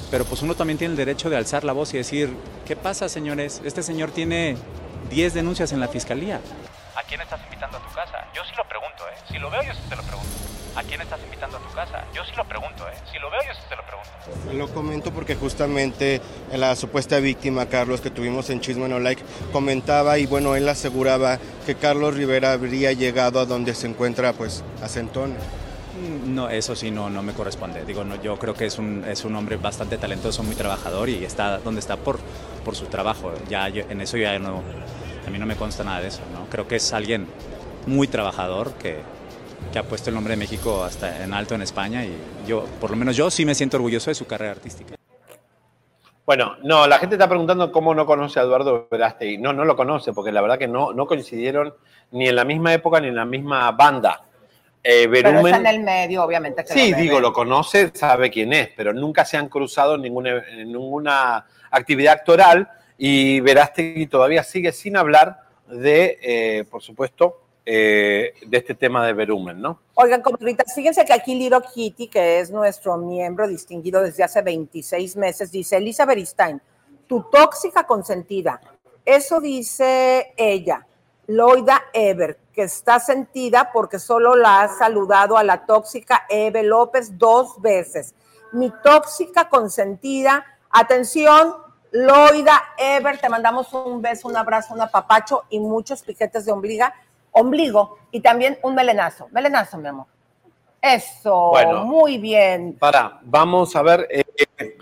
Pero 0.10 0.26
pues 0.26 0.42
uno 0.42 0.56
también 0.56 0.80
tiene 0.80 0.94
el 0.94 0.98
derecho 0.98 1.30
de 1.30 1.38
alzar 1.38 1.64
la 1.64 1.74
voz 1.74 1.94
y 1.94 1.98
decir, 1.98 2.32
¿qué 2.66 2.76
pasa, 2.76 3.08
señores? 3.08 3.62
Este 3.64 3.84
señor 3.84 4.10
tiene 4.10 4.58
10 5.12 5.36
denuncias 5.36 5.72
en 5.74 5.80
la 5.80 5.90
fiscalía. 5.90 6.42
¿A 6.96 7.04
quién 7.04 7.22
estás 7.22 7.40
invitando 7.44 7.78
a 7.78 7.82
tu 7.82 7.94
casa? 7.94 8.26
Yo 8.34 8.44
sí 8.46 8.52
lo 8.58 8.64
pregunto, 8.66 9.04
¿eh? 9.10 9.18
Si 9.32 9.38
lo 9.38 9.50
veo, 9.50 9.62
yo 9.64 9.74
sí 9.74 9.80
te 9.90 9.96
lo 9.96 10.04
pregunto. 10.04 10.30
¿A 10.76 10.84
quién 10.84 11.02
estás 11.02 11.20
invitando 11.24 11.58
a 11.58 11.60
tu 11.62 11.74
casa? 11.74 12.04
Yo 12.14 12.24
sí 12.26 12.32
lo 12.36 12.44
pregunto, 12.46 12.88
¿eh? 12.90 12.94
Si 13.12 13.18
lo 13.20 13.30
veo, 13.30 13.42
yo 13.48 13.54
sí 13.54 13.62
te 13.70 13.76
lo 13.76 13.84
pregunto. 13.84 14.54
Lo 14.54 14.74
comento 14.74 15.12
porque 15.12 15.36
justamente 15.36 16.22
la 16.52 16.76
supuesta 16.76 17.20
víctima, 17.20 17.66
Carlos, 17.68 18.02
que 18.02 18.10
tuvimos 18.10 18.50
en 18.50 18.60
Chisme 18.62 18.88
No 18.88 19.00
Like, 19.00 19.24
comentaba 19.52 20.18
y 20.18 20.26
bueno, 20.26 20.56
él 20.56 20.68
aseguraba 20.68 21.38
que 21.66 21.76
Carlos 21.76 22.16
Rivera 22.16 22.54
habría 22.54 22.92
llegado 22.94 23.40
a 23.40 23.46
donde 23.46 23.74
se 23.74 23.88
encuentra, 23.88 24.34
pues, 24.34 24.64
a 24.82 24.88
Centón. 24.88 25.36
No, 26.26 26.50
eso 26.50 26.76
sí 26.76 26.92
no, 26.92 27.10
no 27.10 27.24
me 27.24 27.32
corresponde. 27.34 27.86
Digo, 27.86 28.04
no, 28.04 28.22
yo 28.22 28.38
creo 28.38 28.54
que 28.54 28.66
es 28.66 28.78
un, 28.78 29.06
es 29.08 29.24
un 29.24 29.36
hombre 29.36 29.56
bastante 29.56 29.98
talentoso, 29.98 30.44
muy 30.44 30.56
trabajador 30.56 31.08
y 31.08 31.24
está 31.24 31.60
donde 31.60 31.80
está 31.80 31.96
por, 31.96 32.20
por 32.66 32.76
su 32.76 32.86
trabajo. 32.88 33.32
Ya 33.48 33.70
yo- 33.70 33.84
en 33.90 34.02
eso 34.02 34.18
ya 34.18 34.38
no, 34.40 34.62
a 35.28 35.30
mí 35.30 35.38
no 35.40 35.46
me 35.46 35.56
consta 35.56 35.84
nada 35.84 36.02
de 36.02 36.08
eso. 36.08 36.22
¿no? 36.34 36.46
Creo 36.50 36.68
que 36.68 36.76
es 36.78 36.94
alguien 36.94 37.28
muy 37.88 38.08
trabajador 38.08 38.74
que, 38.74 39.00
que 39.72 39.80
ha 39.80 39.84
puesto 39.84 40.10
el 40.10 40.16
nombre 40.16 40.32
de 40.34 40.38
México 40.38 40.84
hasta 40.84 41.24
en 41.24 41.34
alto 41.34 41.56
en 41.56 41.62
España 41.62 42.04
y 42.04 42.16
yo, 42.48 42.66
por 42.80 42.92
lo 42.92 42.96
menos 42.96 43.16
yo 43.16 43.30
sí 43.32 43.46
me 43.46 43.56
siento 43.56 43.78
orgulloso 43.78 44.10
de 44.12 44.16
su 44.16 44.26
carrera 44.26 44.52
artística. 44.52 44.96
Bueno, 46.26 46.56
no, 46.64 46.88
la 46.88 46.98
gente 46.98 47.16
está 47.16 47.28
preguntando 47.30 47.72
cómo 47.72 47.94
no 47.94 48.06
conoce 48.08 48.40
a 48.40 48.44
Eduardo 48.44 48.88
Verástegui. 48.90 49.38
No, 49.38 49.54
no 49.54 49.64
lo 49.64 49.76
conoce, 49.76 50.12
porque 50.12 50.32
la 50.32 50.42
verdad 50.42 50.58
que 50.58 50.68
no, 50.68 50.92
no 50.92 51.06
coincidieron 51.06 51.76
ni 52.12 52.28
en 52.28 52.36
la 52.36 52.44
misma 52.46 52.74
época 52.74 53.00
ni 53.00 53.10
en 53.10 53.16
la 53.16 53.26
misma 53.26 53.72
banda. 53.72 54.22
Eh, 54.84 55.08
Pero 55.12 55.30
Berumen- 55.30 55.46
está 55.56 55.58
en 55.58 55.68
el 55.68 55.84
medio, 55.84 56.24
obviamente. 56.24 56.64
que 56.64 56.74
Sí, 56.74 56.92
lo 56.92 56.98
digo, 56.98 57.20
lo 57.20 57.32
conoce, 57.32 57.92
sabe 57.94 58.32
quién 58.32 58.54
es, 58.54 58.70
pero 58.76 58.92
nunca 58.92 59.24
se 59.24 59.38
han 59.38 59.50
cruzado 59.50 59.96
en 59.96 60.02
ninguna, 60.02 60.44
en 60.50 60.72
ninguna 60.72 61.46
actividad 61.70 62.14
actoral 62.14 62.70
y 62.98 63.40
Verástegui 63.40 64.08
todavía 64.08 64.44
sigue 64.44 64.72
sin 64.72 64.98
hablar 64.98 65.42
de, 65.68 66.18
eh, 66.22 66.66
por 66.70 66.82
supuesto, 66.82 67.42
eh, 67.66 68.34
de 68.46 68.58
este 68.58 68.76
tema 68.76 69.06
de 69.06 69.14
Verumen, 69.14 69.60
¿no? 69.60 69.80
Oigan, 69.96 70.22
comadritas, 70.22 70.74
fíjense 70.76 71.04
que 71.04 71.14
aquí 71.14 71.34
Little 71.34 71.62
Kitty, 71.74 72.08
que 72.08 72.40
es 72.40 72.52
nuestro 72.52 72.98
miembro 72.98 73.48
distinguido 73.48 74.04
desde 74.04 74.24
hace 74.24 74.42
26 74.42 75.16
meses, 75.16 75.52
dice, 75.52 75.78
Elisa 75.78 76.06
Beristain, 76.06 76.62
tu 77.08 77.24
tóxica 77.24 77.86
consentida. 77.88 78.62
Eso 79.04 79.40
dice 79.40 80.34
ella, 80.38 80.86
Loida 81.28 81.86
Ever, 81.92 82.38
que 82.54 82.64
está 82.64 83.00
sentida 83.00 83.72
porque 83.74 83.98
solo 83.98 84.36
la 84.36 84.62
ha 84.62 84.68
saludado 84.68 85.38
a 85.38 85.44
la 85.44 85.66
tóxica 85.66 86.26
Eve 86.30 86.64
López 86.64 87.18
dos 87.18 87.60
veces. 87.62 88.14
Mi 88.52 88.72
tóxica 88.84 89.50
consentida, 89.50 90.46
atención, 90.70 91.65
Loida 92.00 92.62
Ever, 92.78 93.18
te 93.20 93.30
mandamos 93.30 93.72
un 93.74 94.02
beso, 94.02 94.28
un 94.28 94.36
abrazo, 94.36 94.74
un 94.74 94.82
apapacho 94.82 95.46
y 95.50 95.60
muchos 95.62 96.02
piquetes 96.02 96.44
de 96.46 96.52
ombliga, 96.52 96.94
ombligo 97.32 98.00
y 98.12 98.20
también 98.20 98.60
un 98.64 98.76
melenazo. 98.76 99.30
Melenazo, 99.32 99.78
mi 99.78 99.88
amor. 99.88 100.06
Eso, 100.82 101.52
Bueno. 101.52 101.86
muy 101.86 102.18
bien. 102.18 102.76
Para, 102.78 103.20
vamos 103.22 103.78
a 103.78 103.82
ver, 103.82 104.08
eh, 104.10 104.78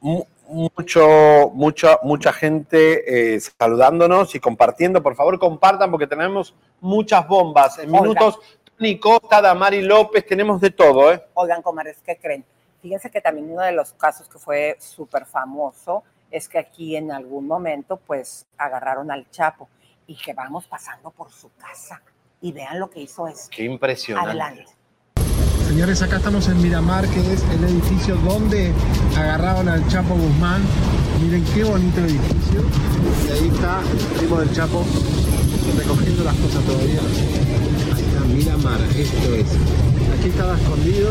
mu- 0.00 0.24
mucho, 0.48 1.50
mucha, 1.54 2.00
mucha 2.02 2.32
gente 2.32 3.34
eh, 3.36 3.40
saludándonos 3.40 4.34
y 4.34 4.40
compartiendo. 4.40 5.00
Por 5.00 5.14
favor, 5.14 5.38
compartan 5.38 5.88
porque 5.92 6.08
tenemos 6.08 6.52
muchas 6.80 7.28
bombas. 7.28 7.78
En 7.78 7.92
minutos, 7.92 8.40
Tony 8.76 8.98
Costa, 8.98 9.40
Damari 9.40 9.82
López, 9.82 10.26
tenemos 10.26 10.60
de 10.60 10.70
todo, 10.70 11.12
¿eh? 11.12 11.24
Oigan, 11.34 11.62
comadres, 11.62 11.98
¿qué 12.04 12.16
creen? 12.16 12.44
Fíjense 12.82 13.08
que 13.08 13.20
también 13.20 13.52
uno 13.52 13.62
de 13.62 13.70
los 13.72 13.92
casos 13.92 14.28
que 14.28 14.38
fue 14.40 14.76
súper 14.80 15.26
famoso 15.26 16.02
es 16.36 16.48
que 16.50 16.58
aquí 16.58 16.96
en 16.96 17.10
algún 17.10 17.46
momento, 17.46 17.96
pues, 17.96 18.46
agarraron 18.58 19.10
al 19.10 19.30
Chapo 19.30 19.68
y 20.06 20.14
que 20.16 20.34
vamos 20.34 20.66
pasando 20.66 21.10
por 21.10 21.32
su 21.32 21.50
casa. 21.54 22.02
Y 22.42 22.52
vean 22.52 22.78
lo 22.78 22.90
que 22.90 23.00
hizo 23.00 23.26
esto. 23.26 23.48
Qué 23.50 23.64
impresionante. 23.64 24.30
Adelante. 24.30 24.66
Señores, 25.66 26.02
acá 26.02 26.18
estamos 26.18 26.46
en 26.48 26.60
Miramar, 26.62 27.08
que 27.08 27.20
es 27.20 27.42
el 27.42 27.64
edificio 27.64 28.16
donde 28.16 28.72
agarraron 29.16 29.68
al 29.68 29.88
Chapo 29.88 30.14
Guzmán. 30.14 30.62
Miren 31.22 31.44
qué 31.54 31.64
bonito 31.64 32.00
edificio. 32.00 32.60
Y 33.26 33.30
ahí 33.32 33.48
está 33.48 33.80
el 33.80 34.18
primo 34.18 34.38
del 34.38 34.52
Chapo 34.52 34.84
recogiendo 35.78 36.22
las 36.22 36.36
cosas 36.36 36.64
todavía. 36.64 37.00
Ahí 37.94 38.04
está 38.04 38.20
Miramar, 38.20 38.80
esto 38.94 39.34
es. 39.34 39.46
Aquí 40.18 40.28
estaba 40.28 40.54
escondido, 40.56 41.10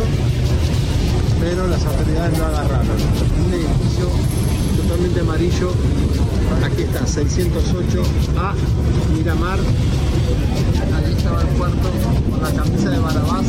pero 1.40 1.68
las 1.68 1.86
autoridades 1.86 2.38
lo 2.38 2.46
agarraron. 2.46 2.98
Un 3.46 3.54
edificio 3.54 4.10
totalmente 4.82 5.20
amarillo. 5.20 5.72
Aquí 6.64 6.84
está, 6.84 7.02
608A 7.02 8.54
Miramar. 9.16 9.60
Ahí 10.96 11.14
estaba 11.18 11.42
el 11.42 11.48
cuarto 11.50 11.90
con 12.30 12.42
la 12.42 12.52
camisa 12.52 12.90
de 12.90 13.00
Barabás 13.00 13.46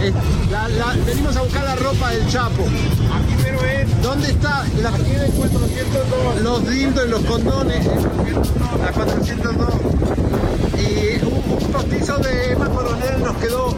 Eh, 0.00 0.12
la- 0.50 0.68
la- 0.68 0.94
venimos 1.04 1.36
a 1.36 1.42
buscar 1.42 1.64
la 1.64 1.74
ropa 1.76 2.10
del 2.10 2.26
Chapo. 2.28 2.62
Aquí 2.62 3.34
pero 3.42 3.60
es. 3.64 4.02
¿Dónde 4.02 4.28
está? 4.28 4.64
La 4.80 4.90
tiene 4.92 5.26
402. 5.36 6.40
Los 6.42 6.68
dildos 6.68 7.04
y 7.06 7.10
los 7.10 7.20
condones. 7.22 7.84
La 7.86 8.92
402. 8.92 9.68
Y 10.78 11.24
un, 11.24 11.62
un 11.64 11.72
postizo 11.72 12.18
de 12.18 12.52
Emma 12.52 12.68
Coronel 12.68 13.22
nos 13.24 13.36
quedó. 13.38 13.74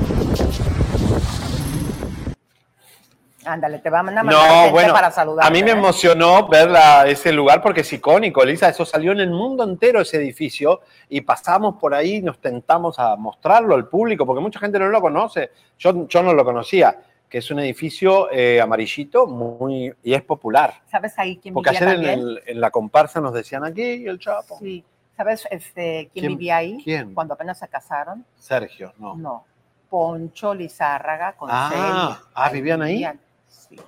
Ándale, 3.45 3.79
te 3.79 3.89
van 3.89 4.01
a 4.01 4.23
mandar 4.23 4.25
No, 4.35 4.41
gente 4.43 4.71
bueno, 4.73 4.93
para 4.93 5.11
saludar. 5.11 5.47
a 5.47 5.51
mí 5.51 5.63
me 5.63 5.71
emocionó 5.71 6.47
ver 6.49 6.71
la- 6.71 7.07
ese 7.07 7.33
lugar 7.33 7.63
porque 7.63 7.81
es 7.81 7.93
icónico, 7.93 8.43
Elisa. 8.43 8.69
Eso 8.69 8.85
salió 8.85 9.13
en 9.13 9.21
el 9.21 9.31
mundo 9.31 9.65
entero, 9.65 10.01
ese 10.03 10.19
edificio, 10.19 10.81
y 11.09 11.23
pasamos 11.23 11.77
por 11.77 11.95
ahí 11.95 12.17
y 12.17 12.23
nos 12.23 12.39
tentamos 12.39 12.99
a 12.99 13.17
mostrarlo 13.17 13.75
al 13.75 13.89
público, 13.89 14.27
porque 14.27 14.43
mucha 14.43 14.61
gente 14.61 14.79
no 14.79 14.89
lo 14.89 15.01
conoce. 15.01 15.51
Yo, 15.79 16.07
yo 16.07 16.23
no 16.23 16.35
lo 16.35 16.45
conocía, 16.45 17.01
que 17.31 17.39
es 17.39 17.51
un 17.51 17.61
edificio 17.61 18.29
eh, 18.31 18.61
amarillito 18.61 19.27
muy, 19.27 19.95
y 20.03 20.13
es 20.13 20.23
popular. 20.23 20.75
¿Sabes 20.91 21.19
ahí 21.19 21.39
quién 21.39 21.55
Porque 21.55 21.71
vivía 21.71 21.89
ayer 21.89 22.05
en, 22.05 22.21
el- 22.21 22.43
en 22.45 22.61
la 22.61 22.71
comparsa 22.71 23.21
nos 23.23 23.33
decían 23.33 23.65
aquí 23.65 24.07
el 24.07 24.19
Chapo. 24.19 24.59
Sí. 24.59 24.85
¿Sabes 25.17 25.47
este, 25.51 26.11
quién, 26.13 26.25
¿Quién? 26.27 26.29
vivía 26.37 26.57
ahí? 26.59 26.79
¿Quién? 26.85 27.15
Cuando 27.15 27.35
apenas 27.35 27.59
se 27.59 27.69
casaron. 27.69 28.25
Sergio, 28.37 28.93
no. 28.99 29.15
No. 29.17 29.45
Poncho 29.89 30.55
Lizárraga 30.55 31.33
con 31.33 31.49
Ah, 31.53 31.69
Celia. 31.71 32.29
ah, 32.35 32.49
¿vivían 32.51 32.81
ahí? 32.83 32.93
vivían. 32.93 33.21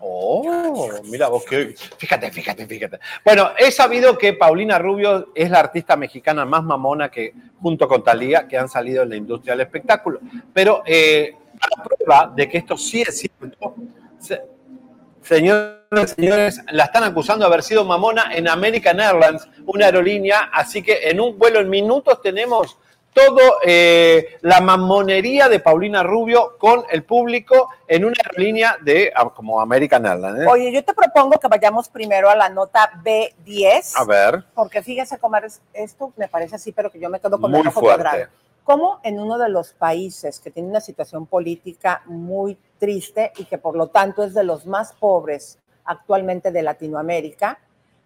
Oh, 0.00 0.88
mira 1.04 1.28
vos 1.28 1.44
que. 1.44 1.74
Fíjate, 1.98 2.30
fíjate, 2.30 2.66
fíjate. 2.66 2.98
Bueno, 3.24 3.50
he 3.58 3.70
sabido 3.72 4.16
que 4.16 4.32
Paulina 4.34 4.78
Rubio 4.78 5.30
es 5.34 5.50
la 5.50 5.58
artista 5.60 5.96
mexicana 5.96 6.44
más 6.44 6.62
mamona 6.62 7.10
que, 7.10 7.34
junto 7.60 7.88
con 7.88 8.04
Talía, 8.04 8.46
que 8.46 8.56
han 8.56 8.68
salido 8.68 9.02
en 9.02 9.08
la 9.10 9.16
industria 9.16 9.54
del 9.54 9.62
espectáculo. 9.62 10.20
Pero 10.52 10.82
eh, 10.86 11.34
a 11.60 11.82
prueba 11.82 12.32
de 12.34 12.48
que 12.48 12.58
esto 12.58 12.76
sí 12.76 13.02
es 13.02 13.18
cierto, 13.18 13.74
se- 14.20 14.42
señores, 15.20 16.14
señores, 16.16 16.60
la 16.70 16.84
están 16.84 17.04
acusando 17.04 17.44
de 17.44 17.48
haber 17.52 17.62
sido 17.62 17.84
mamona 17.84 18.32
en 18.34 18.48
American 18.48 19.00
Airlines, 19.00 19.48
una 19.66 19.86
aerolínea. 19.86 20.50
Así 20.52 20.82
que 20.82 21.08
en 21.08 21.20
un 21.20 21.36
vuelo 21.38 21.60
en 21.60 21.68
minutos 21.68 22.20
tenemos 22.22 22.78
todo 23.12 23.40
eh, 23.64 24.38
la 24.40 24.60
mamonería 24.60 25.48
de 25.48 25.60
Paulina 25.60 26.02
Rubio 26.02 26.56
con 26.58 26.84
el 26.90 27.04
público 27.04 27.68
en 27.86 28.04
una 28.04 28.14
aerolínea 28.24 28.76
de 28.80 29.12
ah, 29.14 29.28
como 29.34 29.60
American 29.60 30.06
Airlines. 30.06 30.42
¿eh? 30.42 30.46
Oye, 30.50 30.72
yo 30.72 30.82
te 30.84 30.94
propongo 30.94 31.38
que 31.38 31.48
vayamos 31.48 31.88
primero 31.88 32.30
a 32.30 32.36
la 32.36 32.48
nota 32.48 32.90
B10. 33.04 33.92
A 33.96 34.04
ver, 34.04 34.44
Porque 34.54 34.82
fíjese, 34.82 35.18
Comar, 35.18 35.44
es- 35.44 35.60
esto 35.74 36.12
me 36.16 36.28
parece 36.28 36.56
así, 36.56 36.72
pero 36.72 36.90
que 36.90 36.98
yo 36.98 37.10
me 37.10 37.20
quedo 37.20 37.38
con 37.38 37.54
el 37.54 37.72
cuadrado. 37.72 38.26
Como 38.64 39.00
en 39.02 39.18
uno 39.18 39.38
de 39.38 39.48
los 39.48 39.72
países 39.72 40.38
que 40.38 40.50
tiene 40.50 40.68
una 40.68 40.80
situación 40.80 41.26
política 41.26 42.02
muy 42.06 42.56
triste 42.78 43.32
y 43.36 43.44
que 43.44 43.58
por 43.58 43.76
lo 43.76 43.88
tanto 43.88 44.22
es 44.22 44.34
de 44.34 44.44
los 44.44 44.66
más 44.66 44.92
pobres 44.94 45.58
actualmente 45.84 46.52
de 46.52 46.62
Latinoamérica, 46.62 47.58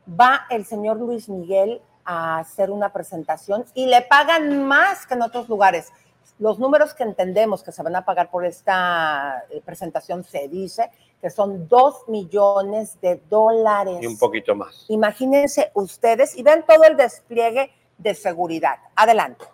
va 0.09 0.47
el 0.51 0.65
señor 0.65 0.97
Luis 0.97 1.29
Miguel 1.29 1.83
a 2.07 2.39
hacer 2.39 2.71
una 2.71 2.93
presentación 2.93 3.65
y 3.75 3.87
le 3.87 4.03
pagan 4.03 4.65
más 4.65 5.07
que 5.07 5.15
en 5.15 5.23
otros 5.23 5.49
lugares. 5.49 5.93
Los 6.39 6.59
números 6.59 6.95
que 6.95 7.03
entendemos 7.03 7.63
que 7.63 7.73
se 7.73 7.83
van 7.83 7.97
a 7.97 8.05
pagar 8.05 8.31
por 8.31 8.45
esta 8.45 9.45
eh, 9.51 9.61
presentación 9.65 10.23
se 10.23 10.49
dice 10.49 10.91
que 11.21 11.31
son 11.31 11.67
dos 11.67 12.09
millones 12.09 13.01
de 13.01 13.21
dólares. 13.29 13.99
Y 14.03 14.07
un 14.07 14.19
poquito 14.19 14.55
más. 14.55 14.85
Imagínense 14.89 15.71
ustedes 15.75 16.37
y 16.37 16.43
ven 16.43 16.65
todo 16.67 16.85
el 16.85 16.97
despliegue 16.97 17.73
de 17.99 18.15
seguridad. 18.15 18.77
Adelante. 18.95 19.47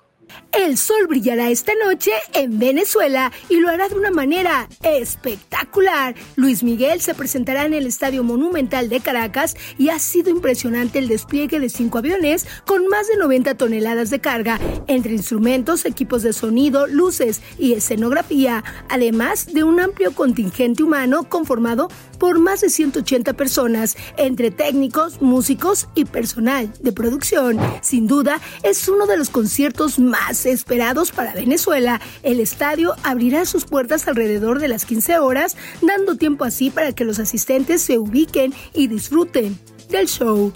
El 0.52 0.76
sol 0.76 1.06
brillará 1.08 1.48
esta 1.48 1.72
noche 1.84 2.10
en 2.34 2.58
Venezuela 2.58 3.32
y 3.48 3.56
lo 3.56 3.70
hará 3.70 3.88
de 3.88 3.94
una 3.94 4.10
manera 4.10 4.68
espectacular. 4.82 6.14
Luis 6.36 6.62
Miguel 6.62 7.00
se 7.00 7.14
presentará 7.14 7.64
en 7.64 7.72
el 7.72 7.86
Estadio 7.86 8.22
Monumental 8.22 8.90
de 8.90 9.00
Caracas 9.00 9.56
y 9.78 9.88
ha 9.88 9.98
sido 9.98 10.30
impresionante 10.30 10.98
el 10.98 11.08
despliegue 11.08 11.58
de 11.58 11.70
cinco 11.70 11.98
aviones 11.98 12.46
con 12.66 12.86
más 12.88 13.08
de 13.08 13.16
90 13.16 13.54
toneladas 13.56 14.10
de 14.10 14.20
carga, 14.20 14.60
entre 14.88 15.14
instrumentos, 15.14 15.86
equipos 15.86 16.22
de 16.22 16.34
sonido, 16.34 16.86
luces 16.86 17.40
y 17.58 17.72
escenografía, 17.72 18.62
además 18.90 19.54
de 19.54 19.64
un 19.64 19.80
amplio 19.80 20.14
contingente 20.14 20.82
humano 20.82 21.28
conformado 21.30 21.88
por 22.22 22.38
más 22.38 22.60
de 22.60 22.70
180 22.70 23.32
personas, 23.32 23.96
entre 24.16 24.52
técnicos, 24.52 25.20
músicos 25.20 25.88
y 25.96 26.04
personal 26.04 26.72
de 26.80 26.92
producción. 26.92 27.58
Sin 27.80 28.06
duda, 28.06 28.40
es 28.62 28.88
uno 28.88 29.06
de 29.06 29.16
los 29.16 29.28
conciertos 29.28 29.98
más 29.98 30.46
esperados 30.46 31.10
para 31.10 31.34
Venezuela. 31.34 32.00
El 32.22 32.38
estadio 32.38 32.94
abrirá 33.02 33.44
sus 33.44 33.64
puertas 33.64 34.06
alrededor 34.06 34.60
de 34.60 34.68
las 34.68 34.84
15 34.84 35.18
horas, 35.18 35.56
dando 35.80 36.14
tiempo 36.14 36.44
así 36.44 36.70
para 36.70 36.92
que 36.92 37.04
los 37.04 37.18
asistentes 37.18 37.82
se 37.82 37.98
ubiquen 37.98 38.54
y 38.72 38.86
disfruten 38.86 39.58
del 39.90 40.06
show. 40.06 40.52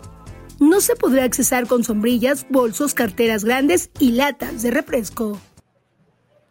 No 0.61 0.81
se 0.81 0.95
podrá 0.95 1.25
accesar 1.25 1.67
con 1.67 1.83
sombrillas, 1.83 2.47
bolsos, 2.49 2.95
carteras 2.95 3.45
grandes 3.45 3.91
y 3.99 4.13
latas 4.13 4.63
de 4.63 4.71
refresco. 4.71 5.41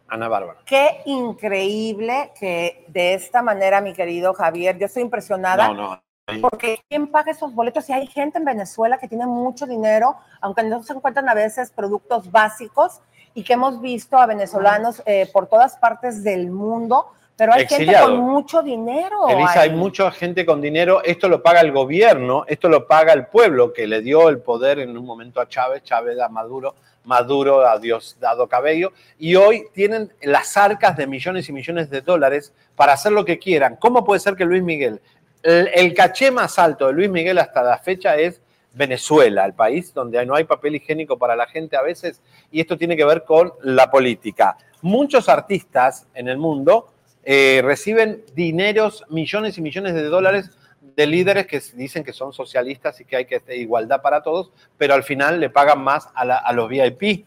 Ana 0.08 0.28
Bárbara. 0.28 0.60
Qué 0.64 1.02
increíble 1.06 2.32
que 2.38 2.84
de 2.88 3.14
esta 3.14 3.42
manera, 3.42 3.80
mi 3.80 3.92
querido 3.92 4.34
Javier, 4.34 4.78
yo 4.78 4.86
estoy 4.86 5.02
impresionada. 5.02 5.68
No, 5.68 5.74
no. 5.74 6.02
Porque 6.40 6.80
¿quién 6.88 7.06
paga 7.06 7.30
esos 7.30 7.54
boletos? 7.54 7.84
Si 7.84 7.92
hay 7.92 8.06
gente 8.08 8.38
en 8.38 8.44
Venezuela 8.44 8.98
que 8.98 9.06
tiene 9.06 9.26
mucho 9.26 9.64
dinero, 9.64 10.16
aunque 10.40 10.64
no 10.64 10.82
se 10.82 10.92
encuentran 10.92 11.28
a 11.28 11.34
veces 11.34 11.70
productos 11.70 12.30
básicos 12.32 13.00
y 13.32 13.44
que 13.44 13.52
hemos 13.52 13.80
visto 13.80 14.18
a 14.18 14.26
venezolanos 14.26 15.02
eh, 15.06 15.28
por 15.32 15.46
todas 15.46 15.76
partes 15.76 16.24
del 16.24 16.50
mundo, 16.50 17.12
pero 17.36 17.52
hay 17.52 17.62
Exiliado. 17.62 18.06
gente 18.06 18.18
con 18.18 18.26
mucho 18.26 18.62
dinero. 18.62 19.28
Elisa, 19.28 19.60
hay 19.60 19.70
ahí. 19.70 19.76
mucha 19.76 20.10
gente 20.10 20.44
con 20.44 20.60
dinero. 20.60 21.00
Esto 21.04 21.28
lo 21.28 21.42
paga 21.42 21.60
el 21.60 21.70
gobierno, 21.70 22.44
esto 22.48 22.68
lo 22.68 22.88
paga 22.88 23.12
el 23.12 23.26
pueblo 23.26 23.72
que 23.72 23.86
le 23.86 24.00
dio 24.00 24.28
el 24.28 24.40
poder 24.40 24.80
en 24.80 24.96
un 24.96 25.04
momento 25.04 25.40
a 25.40 25.46
Chávez, 25.46 25.84
Chávez 25.84 26.18
a 26.18 26.28
Maduro, 26.28 26.74
Maduro 27.06 27.66
a 27.66 27.78
Diosdado 27.78 28.46
Cabello, 28.48 28.92
y 29.18 29.36
hoy 29.36 29.64
tienen 29.72 30.12
las 30.22 30.56
arcas 30.56 30.96
de 30.96 31.06
millones 31.06 31.48
y 31.48 31.52
millones 31.52 31.88
de 31.88 32.02
dólares 32.02 32.52
para 32.74 32.92
hacer 32.92 33.12
lo 33.12 33.24
que 33.24 33.38
quieran. 33.38 33.76
¿Cómo 33.76 34.04
puede 34.04 34.20
ser 34.20 34.34
que 34.34 34.44
Luis 34.44 34.62
Miguel, 34.62 35.00
el, 35.42 35.94
caché 35.94 36.30
más 36.30 36.58
alto 36.58 36.88
de 36.88 36.92
Luis 36.92 37.08
Miguel 37.08 37.38
hasta 37.38 37.62
la 37.62 37.78
fecha 37.78 38.16
es 38.16 38.42
Venezuela, 38.74 39.46
el 39.46 39.54
país 39.54 39.94
donde 39.94 40.24
no 40.26 40.34
hay 40.34 40.44
papel 40.44 40.74
higiénico 40.74 41.16
para 41.16 41.34
la 41.36 41.46
gente 41.46 41.76
a 41.76 41.82
veces, 41.82 42.20
y 42.50 42.60
esto 42.60 42.76
tiene 42.76 42.96
que 42.96 43.04
ver 43.04 43.24
con 43.24 43.52
la 43.62 43.90
política. 43.90 44.58
Muchos 44.82 45.28
artistas 45.28 46.06
en 46.14 46.28
el 46.28 46.36
mundo 46.36 46.92
eh, 47.24 47.60
reciben 47.64 48.24
dineros, 48.34 49.04
millones 49.08 49.56
y 49.56 49.62
millones 49.62 49.94
de 49.94 50.02
dólares 50.04 50.50
de 50.80 51.06
líderes 51.06 51.46
que 51.46 51.60
dicen 51.74 52.04
que 52.04 52.12
son 52.12 52.32
socialistas 52.32 53.00
y 53.00 53.04
que 53.04 53.16
hay 53.16 53.24
que 53.24 53.42
igualdad 53.56 54.00
para 54.02 54.22
todos, 54.22 54.50
pero 54.78 54.94
al 54.94 55.02
final 55.02 55.40
le 55.40 55.50
pagan 55.50 55.82
más 55.82 56.08
a, 56.14 56.24
la- 56.24 56.36
a 56.38 56.52
los 56.52 56.68
VIP. 56.68 57.26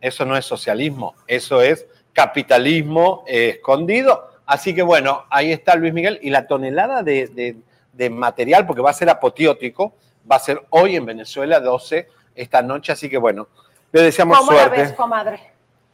Eso 0.00 0.24
no 0.24 0.36
es 0.36 0.44
socialismo, 0.46 1.14
eso 1.26 1.60
es 1.60 1.86
capitalismo 2.12 3.24
eh, 3.26 3.50
escondido. 3.56 4.28
Así 4.46 4.74
que 4.74 4.82
bueno, 4.82 5.24
ahí 5.30 5.52
está 5.52 5.74
Luis 5.76 5.92
Miguel 5.92 6.18
y 6.22 6.30
la 6.30 6.46
tonelada 6.46 7.02
de, 7.02 7.26
de- 7.28 7.56
de 7.92 8.10
material, 8.10 8.66
porque 8.66 8.82
va 8.82 8.90
a 8.90 8.94
ser 8.94 9.10
apoteótico, 9.10 9.94
va 10.30 10.36
a 10.36 10.40
ser 10.40 10.62
hoy 10.70 10.96
en 10.96 11.04
Venezuela 11.04 11.60
12 11.60 12.08
esta 12.34 12.62
noche, 12.62 12.92
así 12.92 13.10
que 13.10 13.18
bueno, 13.18 13.48
le 13.92 14.02
deseamos 14.02 14.38
¿Cómo 14.38 14.52
la 14.52 14.58
suerte. 14.64 14.80
ves, 14.82 14.92
comadre? 14.92 15.40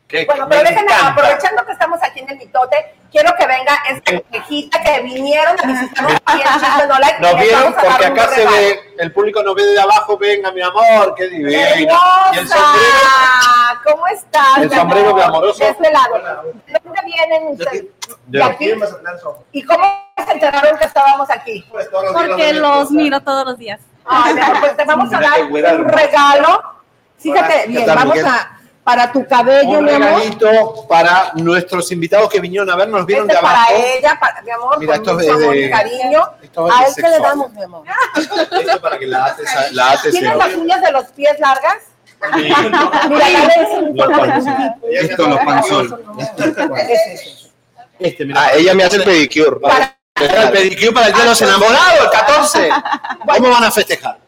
Que- 0.09 0.25
Bueno, 0.25 0.47
pero 0.49 0.63
déjenme, 0.63 0.93
aprovechando 0.95 1.67
que 1.67 1.73
estamos 1.73 1.99
aquí 2.01 2.21
en 2.21 2.31
el 2.31 2.37
mitote, 2.39 2.95
quiero 3.11 3.35
que 3.37 3.45
venga 3.45 3.75
esta 3.89 4.21
conejita 4.23 4.81
que 4.85 5.01
vinieron 5.03 5.57
a 5.61 5.67
visitarnos 5.67 6.13
aquí 6.25 6.43
en 6.43 6.61
Chisme 6.61 6.87
No 6.87 6.99
Like. 7.01 7.19
Nos 7.21 7.33
y 7.33 7.37
vieron 7.39 7.75
porque 7.75 7.87
un 8.07 8.13
acá 8.13 8.29
se 8.29 8.37
regalo. 8.37 8.57
ve, 8.57 8.81
el 8.99 9.13
público 9.13 9.43
nos 9.43 9.55
ve 9.57 9.67
de 9.67 9.81
abajo, 9.81 10.17
venga 10.17 10.53
mi 10.53 10.63
amor, 10.63 11.15
qué 11.17 11.25
divino. 11.29 11.51
Y 11.51 11.55
el 11.55 11.89
¡Hermosa! 11.89 12.57
sombrero, 12.57 13.83
¿Cómo 13.85 14.07
estás? 14.07 14.59
El 14.59 14.71
sombrero. 14.73 15.15
De 15.15 15.69
este 15.69 15.91
lado. 15.93 16.15
¿De 16.67 16.81
dónde 16.85 17.01
vienen 17.05 17.49
ustedes? 17.49 17.73
de- 18.27 18.39
¿De 18.39 18.43
aquí? 18.45 18.73
¿Y 19.53 19.63
cómo 19.65 19.85
se 20.25 20.33
enteraron 20.33 20.79
que 20.79 20.85
estábamos 20.85 21.29
aquí? 21.31 21.65
Porque 21.69 22.53
los 22.53 22.91
miro 22.93 23.21
todos 23.23 23.45
los 23.45 23.59
días. 23.59 23.81
Ay, 24.05 24.37
pues 24.61 24.77
te 24.77 24.85
vamos 24.85 25.13
a 25.13 25.19
dar 25.21 25.43
un 25.43 25.89
regalo. 25.89 26.63
Fíjate 27.19 27.41
Hola, 27.55 27.63
¿qué 27.63 27.69
bien, 27.69 27.87
vamos 27.87 28.19
a 28.25 28.56
para 28.87 29.11
tu 29.11 29.27
cabello, 29.27 29.81
un 29.81 29.85
mi 29.85 29.91
amor. 29.91 30.09
regalito 30.11 30.87
para 30.89 31.33
nuestros 31.35 31.91
invitados 31.91 32.31
que 32.31 32.39
vinieron 32.39 32.71
a 32.71 32.77
vernos, 32.77 33.05
vieron 33.05 33.29
Este 33.29 33.37
de 33.37 33.43
para 33.43 33.65
abajo. 33.65 33.75
ella, 33.99 34.17
para 34.21 34.43
mi 34.43 34.51
amor, 34.53 34.79
Mira, 34.79 34.93
con 34.93 35.03
esto 35.03 35.15
mucho 35.15 35.25
es 35.27 35.31
amor 35.43 35.55
de- 35.55 35.61
y 35.67 35.71
cariño. 35.71 36.23
esto 36.41 36.69
es 36.69 36.75
¿A 36.75 36.85
él 36.87 36.93
qué 36.95 37.03
le 37.03 37.19
damos, 37.19 37.53
mi 37.53 37.63
amor? 37.65 37.85
Esto 38.61 38.81
para 38.81 38.97
que 38.99 39.07
la 39.09 39.25
haces, 39.25 39.73
la 39.73 39.91
haces 39.91 40.13
¿Tienes 40.13 40.31
en- 40.31 40.39
las 40.39 40.55
uñas 40.55 40.81
de 40.83 40.93
los 40.93 41.05
pies 41.07 41.41
largas? 41.41 41.79
Mira. 42.37 43.51
Esto 44.93 45.27
los 45.27 45.39
panzones. 45.41 45.93
Este, 47.99 48.25
mira. 48.25 48.41
Ah, 48.41 48.51
ella 48.55 48.73
me 48.75 48.85
hace 48.85 48.97
el 48.99 49.03
pedicure. 49.05 49.57
El 50.15 50.51
pedicure 50.51 50.93
para 50.93 51.07
el 51.09 51.13
día 51.13 51.23
de 51.25 51.29
los 51.31 51.43
enamorados, 51.43 52.01
el 52.05 52.11
14. 52.11 52.69
¿Cómo 53.37 53.51
van 53.51 53.65
a 53.65 53.71
festejar? 53.73 54.19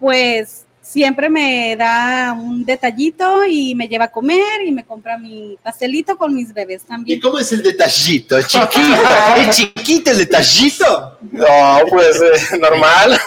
Pues 0.00 0.64
siempre 0.92 1.30
me 1.30 1.74
da 1.74 2.34
un 2.34 2.66
detallito 2.66 3.46
y 3.46 3.74
me 3.74 3.88
lleva 3.88 4.04
a 4.04 4.10
comer 4.10 4.60
y 4.66 4.72
me 4.72 4.84
compra 4.84 5.16
mi 5.16 5.56
pastelito 5.62 6.18
con 6.18 6.34
mis 6.34 6.52
bebés 6.52 6.84
también. 6.84 7.16
¿Y 7.18 7.20
cómo 7.20 7.38
es 7.38 7.50
el 7.52 7.62
detallito? 7.62 8.36
¿Es 8.36 8.46
chiquito? 8.48 9.02
¿Es 9.38 9.56
chiquito 9.56 10.10
el 10.10 10.18
detallito? 10.18 11.18
No, 11.30 11.78
pues 11.88 12.20
eh, 12.20 12.58
normal. 12.58 13.18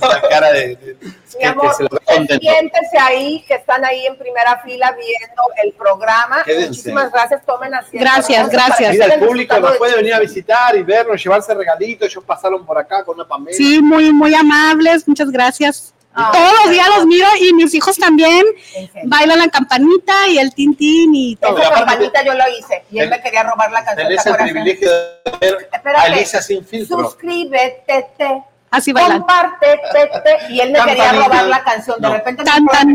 La 0.00 0.28
cara 0.28 0.52
de... 0.52 0.96
Mi 1.38 1.46
amor, 1.46 1.74
siéntese 1.74 2.98
ahí, 3.00 3.44
que 3.48 3.54
están 3.54 3.84
ahí 3.84 4.06
en 4.06 4.16
primera 4.16 4.60
fila 4.64 4.92
viendo 4.92 5.42
el 5.64 5.72
programa. 5.72 6.44
Quédense. 6.44 6.68
Muchísimas 6.68 7.10
gracias, 7.12 7.44
tomen 7.44 7.74
asiento. 7.74 7.98
Gracias, 8.04 8.50
gracias. 8.50 8.92
Mira, 8.92 9.06
el 9.06 9.20
público 9.20 9.58
nos 9.58 9.72
de- 9.72 9.78
puede 9.78 9.96
venir 9.96 10.14
a 10.14 10.20
visitar 10.20 10.76
y 10.76 10.82
vernos, 10.84 11.22
llevarse 11.22 11.52
regalitos. 11.54 12.08
Ellos 12.08 12.22
pasaron 12.24 12.64
por 12.64 12.78
acá 12.78 13.04
con 13.04 13.16
una 13.16 13.26
Pamela. 13.26 13.56
Sí, 13.56 13.80
muy, 13.82 14.12
muy 14.12 14.32
amables, 14.34 15.06
muchas 15.08 15.30
gracias. 15.30 15.92
Ah, 16.12 16.30
Todos 16.32 16.52
los 16.64 16.70
días 16.72 16.88
los 16.96 17.06
miro 17.06 17.26
y 17.40 17.52
mis 17.54 17.72
hijos 17.74 17.96
también 17.96 18.44
bailan 19.04 19.38
la 19.38 19.48
campanita 19.48 20.26
y 20.28 20.38
el 20.38 20.52
tintín 20.52 21.14
y 21.14 21.36
todo. 21.36 21.56
Esa 21.58 21.70
campanita 21.70 22.24
yo 22.24 22.34
lo 22.34 22.44
hice 22.58 22.82
y 22.90 22.98
él 22.98 23.08
me 23.10 23.20
quería 23.22 23.44
robar 23.44 23.70
la 23.70 23.84
canción. 23.84 24.08
Tenés 24.08 24.24
¿te 24.24 24.30
el 24.30 24.36
privilegio 24.36 24.90
de 24.90 24.96
ver 25.40 25.68
a 25.72 25.76
Espérate. 25.76 26.12
Elisa 26.12 26.42
sin 26.42 26.64
filtro. 26.66 26.98
Suscríbete, 27.04 28.08
te, 28.18 28.42
Así 28.70 28.92
bailan. 28.92 29.18
comparte, 29.18 29.80
te, 29.92 30.06
te, 30.20 30.52
y 30.52 30.60
él 30.60 30.72
me 30.72 30.80
quería 30.84 31.12
robar 31.12 31.46
la 31.46 31.62
canción. 31.62 32.00
De 32.00 32.08
No. 32.08 32.14
repente 32.14 32.42
Tan, 32.44 32.66
tan. 32.66 32.94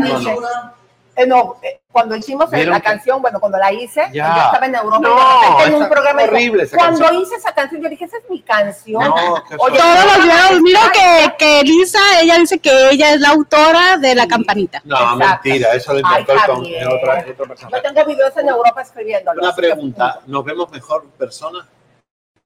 Eh, 1.16 1.26
no, 1.26 1.56
eh, 1.62 1.80
cuando 1.90 2.14
hicimos 2.14 2.50
¿Vieron 2.50 2.74
la 2.74 2.80
que- 2.80 2.84
canción, 2.88 3.22
bueno, 3.22 3.40
cuando 3.40 3.56
la 3.58 3.72
hice, 3.72 4.02
Ya. 4.12 4.34
yo 4.36 4.42
estaba 4.42 4.66
en 4.66 4.74
Europa 4.74 4.98
No, 5.00 5.64
en 5.64 5.74
un 5.74 5.88
programa 5.88 6.22
horrible 6.24 6.64
esa 6.64 6.76
cuando 6.76 7.00
canción. 7.00 7.22
hice 7.22 7.34
esa 7.36 7.54
canción, 7.54 7.82
yo 7.82 7.88
dije, 7.88 8.04
esa 8.04 8.18
es 8.18 8.24
mi 8.28 8.42
canción. 8.42 9.02
No, 9.02 9.14
Oye, 9.58 9.78
Todos 9.78 10.04
los 10.16 10.24
días 10.24 10.50
los 10.52 10.60
miro 10.60 10.80
que, 10.92 11.00
Ay, 11.00 11.28
que 11.38 11.60
Elisa, 11.60 11.98
ella 12.20 12.38
dice 12.38 12.58
que 12.58 12.90
ella 12.90 13.14
es 13.14 13.20
la 13.20 13.30
autora 13.30 13.96
de 13.96 14.14
la 14.14 14.28
campanita. 14.28 14.82
No, 14.84 14.96
Exacto. 14.96 15.16
mentira, 15.44 15.72
eso 15.72 15.92
lo 15.94 15.98
Ay, 16.06 16.20
inventó 16.20 16.32
el 16.32 16.40
con- 16.40 16.96
otra, 16.98 17.24
personaje. 17.48 17.66
Yo 17.72 17.82
tengo 17.94 18.06
videos 18.08 18.36
en 18.36 18.48
Europa 18.48 18.82
escribiéndolo. 18.82 19.42
Una 19.42 19.54
pregunta, 19.54 20.20
¿nos 20.26 20.44
vemos 20.44 20.70
mejor 20.70 21.06
persona? 21.18 21.66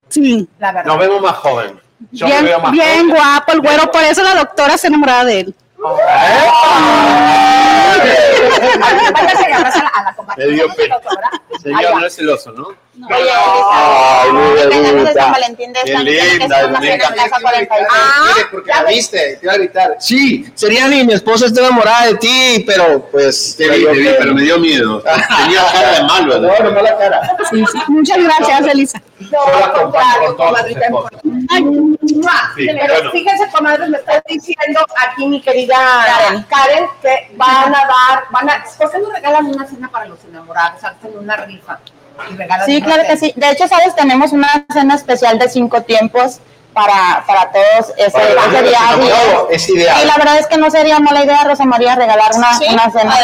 Sí, 0.09 0.49
La 0.59 0.73
verdad. 0.73 0.87
Nos 0.93 0.99
vemos 0.99 1.21
más 1.23 1.37
joven. 1.37 1.81
Yo 2.13 2.27
me 2.27 2.33
bien, 2.33 2.45
veo 2.47 2.61
más 2.61 2.73
bien 2.73 2.89
joven. 2.89 3.11
guapo 3.11 3.53
el 3.53 3.61
güero, 3.61 3.91
por 3.91 4.03
eso 4.03 4.23
la 4.23 4.35
doctora 4.35 4.79
se 4.79 4.87
enamoraba 4.87 5.25
de 5.25 5.41
él. 5.41 5.55
Abraza 9.15 9.81
a 9.81 9.83
la, 9.83 9.89
a 9.89 10.03
la 10.05 10.15
compañera. 10.17 10.47
Me 10.49 10.53
dio 10.55 10.63
¿Cómo 10.65 10.75
se 10.75 10.83
pena. 10.83 10.97
lo 10.97 11.03
sabrá? 11.11 11.31
Señor, 11.63 12.01
no 12.01 12.07
es 12.07 12.17
celoso, 12.17 12.53
¿no? 12.53 12.69
Oye, 13.09 13.31
Ay. 13.73 15.13
San 15.15 15.33
Valentín 15.33 15.73
de 15.73 15.81
Qué 15.85 15.99
linda, 15.99 16.45
estamos 16.57 16.71
me 16.71 16.77
haciendo 16.79 17.05
encanta. 17.05 17.23
casa 17.25 17.37
42. 17.41 17.89
Ah, 17.91 18.35
porque 18.51 18.71
la 18.71 18.85
viste, 18.85 19.37
te 19.37 19.47
iba 19.47 19.53
a 19.53 19.57
gritar. 19.57 19.97
Sí, 19.99 20.45
Seriani, 20.55 21.05
mi 21.05 21.13
esposa 21.15 21.47
está 21.47 21.61
enamorada 21.61 22.07
de 22.07 22.15
ti, 22.17 22.65
pero 22.67 23.09
pues. 23.11 23.55
Te 23.57 23.69
vi, 23.71 23.85
te 23.85 23.93
vi, 23.93 24.09
pero 24.19 24.35
me 24.35 24.43
dio 24.43 24.59
miedo. 24.59 25.03
Tenía 25.03 25.65
cara 25.73 25.91
de 25.93 26.03
malo. 26.05 26.41
No, 26.41 26.59
no 26.59 26.73
mala 26.73 26.99
cara. 26.99 27.37
Sí, 27.51 27.65
sí. 27.73 27.79
Muchas 27.89 28.19
gracias, 28.23 28.61
Elisa. 28.67 29.03
No, 29.31 29.39
al 29.65 29.73
contrario, 29.73 30.37
comadrita. 30.37 30.87
Ay, 31.51 31.63
¡mua! 31.63 32.53
Sí, 32.57 32.67
Pero 32.67 32.95
bueno. 32.95 33.11
fíjense, 33.13 33.49
comadres, 33.51 33.89
me 33.89 33.99
está 33.99 34.23
diciendo 34.27 34.81
aquí 35.09 35.27
mi 35.27 35.41
querida 35.41 36.45
Karen, 36.49 36.87
que 37.03 37.31
van 37.37 37.75
a 37.75 37.79
dar, 37.87 38.25
van 38.31 38.51
a, 38.51 38.65
¿por 38.79 38.91
qué 38.91 38.99
no 38.99 39.11
regalan 39.11 39.47
una 39.47 39.67
cena 39.67 39.91
para 39.91 40.07
los 40.07 40.25
enamorados? 40.25 40.83
Hacen 40.83 41.19
una 41.19 41.37
rifa 41.37 41.79
y 42.31 42.73
Sí, 42.73 42.83
claro 42.83 43.03
que 43.07 43.17
sí. 43.17 43.33
De 43.37 43.51
hecho, 43.51 43.67
sabes, 43.69 43.95
tenemos 43.95 44.33
una 44.33 44.65
cena 44.73 44.95
especial 44.95 45.39
de 45.39 45.49
cinco 45.49 45.83
tiempos 45.83 46.41
para, 46.73 47.25
para 47.27 47.51
todos 47.51 47.93
ese, 47.97 48.11
Para 48.13 48.47
ese 48.47 48.63
día. 48.63 48.79
enamorados 48.93 49.47
es 49.51 49.69
ideal. 49.69 50.03
Y 50.03 50.07
la 50.07 50.17
verdad 50.17 50.39
es 50.39 50.47
que 50.47 50.57
no 50.57 50.71
sería 50.71 51.01
mala 51.01 51.25
idea, 51.25 51.43
Rosa 51.45 51.65
María, 51.65 51.97
regalar 51.97 52.31
una, 52.35 52.51
una 52.71 52.91
cena. 52.91 53.15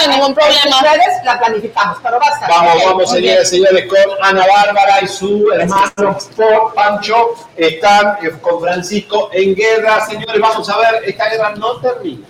sin 0.00 0.10
ningún 0.10 0.34
problema. 0.34 0.76
Ustedes 0.76 1.24
la 1.24 1.38
planificamos, 1.38 1.98
pero 2.02 2.18
basta. 2.18 2.46
Vamos, 2.48 2.84
vamos, 2.84 3.10
señores, 3.10 3.50
señores, 3.50 3.86
con 3.86 3.98
Ana 4.22 4.46
Bárbara 4.46 5.00
y 5.02 5.08
su 5.08 5.50
hermano 5.52 6.16
por 6.36 6.74
Pancho. 6.74 7.34
Están 7.56 8.18
eh, 8.22 8.30
con 8.40 8.60
Francisco 8.60 9.28
en 9.32 9.54
guerra. 9.54 10.06
Señores, 10.06 10.40
vamos 10.40 10.68
a 10.68 10.78
ver, 10.78 11.02
esta 11.04 11.28
guerra 11.28 11.54
no 11.56 11.76
termina. 11.76 12.26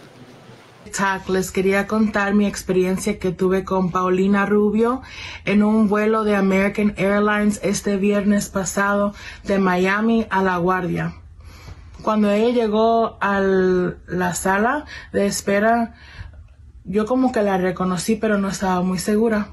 Les 1.29 1.51
quería 1.51 1.87
contar 1.87 2.35
mi 2.35 2.47
experiencia 2.47 3.19
que 3.19 3.33
tuve 3.33 3.65
con 3.65 3.91
Paulina 3.91 4.47
Rubio 4.47 5.03
en 5.45 5.63
un 5.63 5.89
vuelo 5.89 6.25
de 6.25 6.37
American 6.37 6.95
Airlines 6.97 7.61
este 7.63 7.97
viernes 7.97 8.49
pasado 8.49 9.13
de 9.45 9.59
Miami 9.59 10.27
a 10.31 10.43
La 10.43 10.57
Guardia. 10.59 11.15
Cuando 12.03 12.31
ella 12.31 12.51
llegó 12.51 13.19
a 13.21 13.41
la 13.41 14.35
sala 14.35 14.85
de 15.13 15.27
espera, 15.27 15.95
yo 16.85 17.05
como 17.05 17.33
que 17.33 17.43
la 17.43 17.59
reconocí, 17.59 18.15
pero 18.15 18.39
no 18.39 18.49
estaba 18.49 18.81
muy 18.83 18.99
segura. 18.99 19.49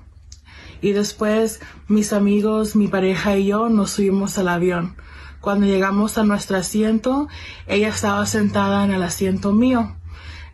Y 0.81 0.91
después 0.91 1.61
mis 1.87 2.13
amigos, 2.13 2.75
mi 2.75 2.87
pareja 2.87 3.35
y 3.37 3.47
yo 3.47 3.69
nos 3.69 3.91
subimos 3.91 4.37
al 4.37 4.49
avión. 4.49 4.95
Cuando 5.41 5.65
llegamos 5.65 6.17
a 6.17 6.23
nuestro 6.23 6.57
asiento, 6.57 7.27
ella 7.67 7.89
estaba 7.89 8.25
sentada 8.27 8.85
en 8.85 8.91
el 8.91 9.01
asiento 9.01 9.51
mío. 9.51 9.95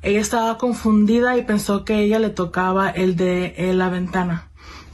Ella 0.02 0.22
estaba 0.22 0.58
confundida 0.58 1.38
y 1.38 1.44
pensó 1.44 1.84
que 1.84 2.00
ella 2.00 2.20
le 2.20 2.30
tocaba 2.30 2.90
el 2.90 3.18
de 3.18 3.54
eh, 3.58 3.74
la 3.74 3.90
ventana. 3.90 4.48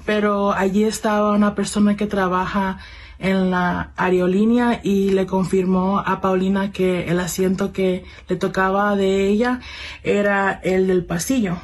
Pero 0.04 0.52
allí 0.52 0.84
estaba 0.84 1.32
una 1.32 1.54
persona 1.54 1.96
que 1.96 2.08
trabaja 2.08 2.80
en 3.20 3.52
la 3.52 3.92
aerolínea 3.96 4.82
y 4.84 5.12
le 5.12 5.26
confirmó 5.26 6.00
a 6.00 6.22
Paulina 6.22 6.72
que 6.72 7.08
el 7.08 7.20
asiento 7.20 7.72
que 7.72 8.04
le 8.28 8.36
tocaba 8.36 8.96
de 8.96 9.28
ella 9.28 9.60
era 10.04 10.52
el 10.52 10.88
del 10.88 11.06
pasillo. 11.06 11.58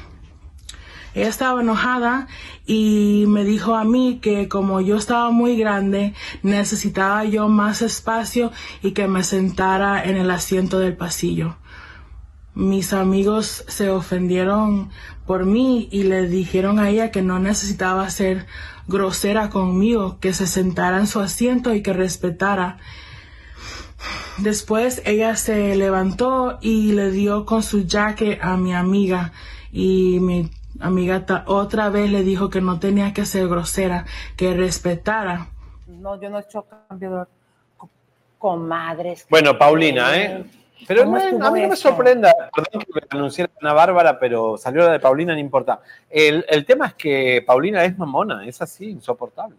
Ella 1.14 1.28
estaba 1.28 1.62
enojada 1.62 2.28
y 2.66 3.26
me 3.28 3.44
dijo 3.44 3.76
a 3.76 3.84
mí 3.84 4.20
que 4.22 4.48
como 4.48 4.80
yo 4.82 4.96
estaba 4.98 5.30
muy 5.32 5.58
grande, 5.58 6.14
necesitaba 6.42 7.26
yo 7.26 7.50
más 7.50 7.82
espacio 7.82 8.52
y 8.82 8.92
que 8.92 9.08
me 9.08 9.24
sentara 9.24 10.04
en 10.04 10.16
el 10.16 10.32
asiento 10.32 10.80
del 10.80 10.96
pasillo. 10.96 11.58
Mis 12.54 12.92
amigos 12.94 13.64
se 13.68 13.90
ofendieron 13.90 14.90
por 15.26 15.46
mí 15.46 15.88
y 15.92 16.04
le 16.04 16.28
dijeron 16.28 16.80
a 16.80 16.90
ella 16.90 17.10
que 17.12 17.22
no 17.22 17.40
necesitaba 17.40 18.10
ser 18.10 18.46
grosera 18.88 19.50
conmigo, 19.50 20.18
que 20.20 20.34
se 20.34 20.48
sentara 20.48 20.98
en 20.98 21.08
su 21.08 21.20
asiento 21.22 21.74
y 21.74 21.82
que 21.82 21.94
respetara. 21.94 22.78
Después 24.38 25.02
ella 25.06 25.36
se 25.36 25.76
levantó 25.76 26.58
y 26.62 26.92
le 26.94 27.12
dio 27.12 27.46
con 27.46 27.64
su 27.64 27.86
jaque 27.88 28.40
a 28.42 28.58
mi 28.58 28.74
amiga 28.74 29.32
y 29.72 30.20
mi 30.20 30.50
amiga 30.80 31.24
otra 31.46 31.90
vez 31.90 32.10
le 32.12 32.24
dijo 32.24 32.50
que 32.50 32.60
no 32.62 32.80
tenía 32.80 33.14
que 33.14 33.26
ser 33.26 33.48
grosera, 33.48 34.06
que 34.36 34.54
respetara. 34.54 35.48
No, 35.88 36.20
yo 36.20 36.30
no 36.30 36.40
he 36.40 36.42
hecho 36.42 36.66
cambio 36.90 37.12
de 37.20 37.26
co- 37.78 37.90
comadres. 38.40 39.28
Bueno, 39.30 39.58
Paulina, 39.58 40.16
¿eh? 40.18 40.44
Pero 40.88 41.04
¿Cómo 41.04 41.18
no, 41.18 41.48
a 41.48 41.52
mí 41.52 41.62
no 41.62 41.70
me 41.70 41.76
sorprenda, 41.76 42.34
perdón 42.56 42.82
que 42.82 42.94
me 42.94 43.02
anunciara 43.10 43.52
Ana 43.62 43.74
Bárbara, 43.74 44.20
pero 44.20 44.58
salió 44.58 44.84
la 44.84 44.94
de 44.94 45.00
Paulina, 45.00 45.34
no 45.34 45.40
importa. 45.40 45.82
El, 46.10 46.46
el 46.50 46.66
tema 46.66 46.88
es 46.88 46.94
que 46.96 47.44
Paulina 47.46 47.84
es 47.84 47.98
mamona, 47.98 48.46
es 48.46 48.62
así, 48.62 48.90
insoportable. 48.90 49.58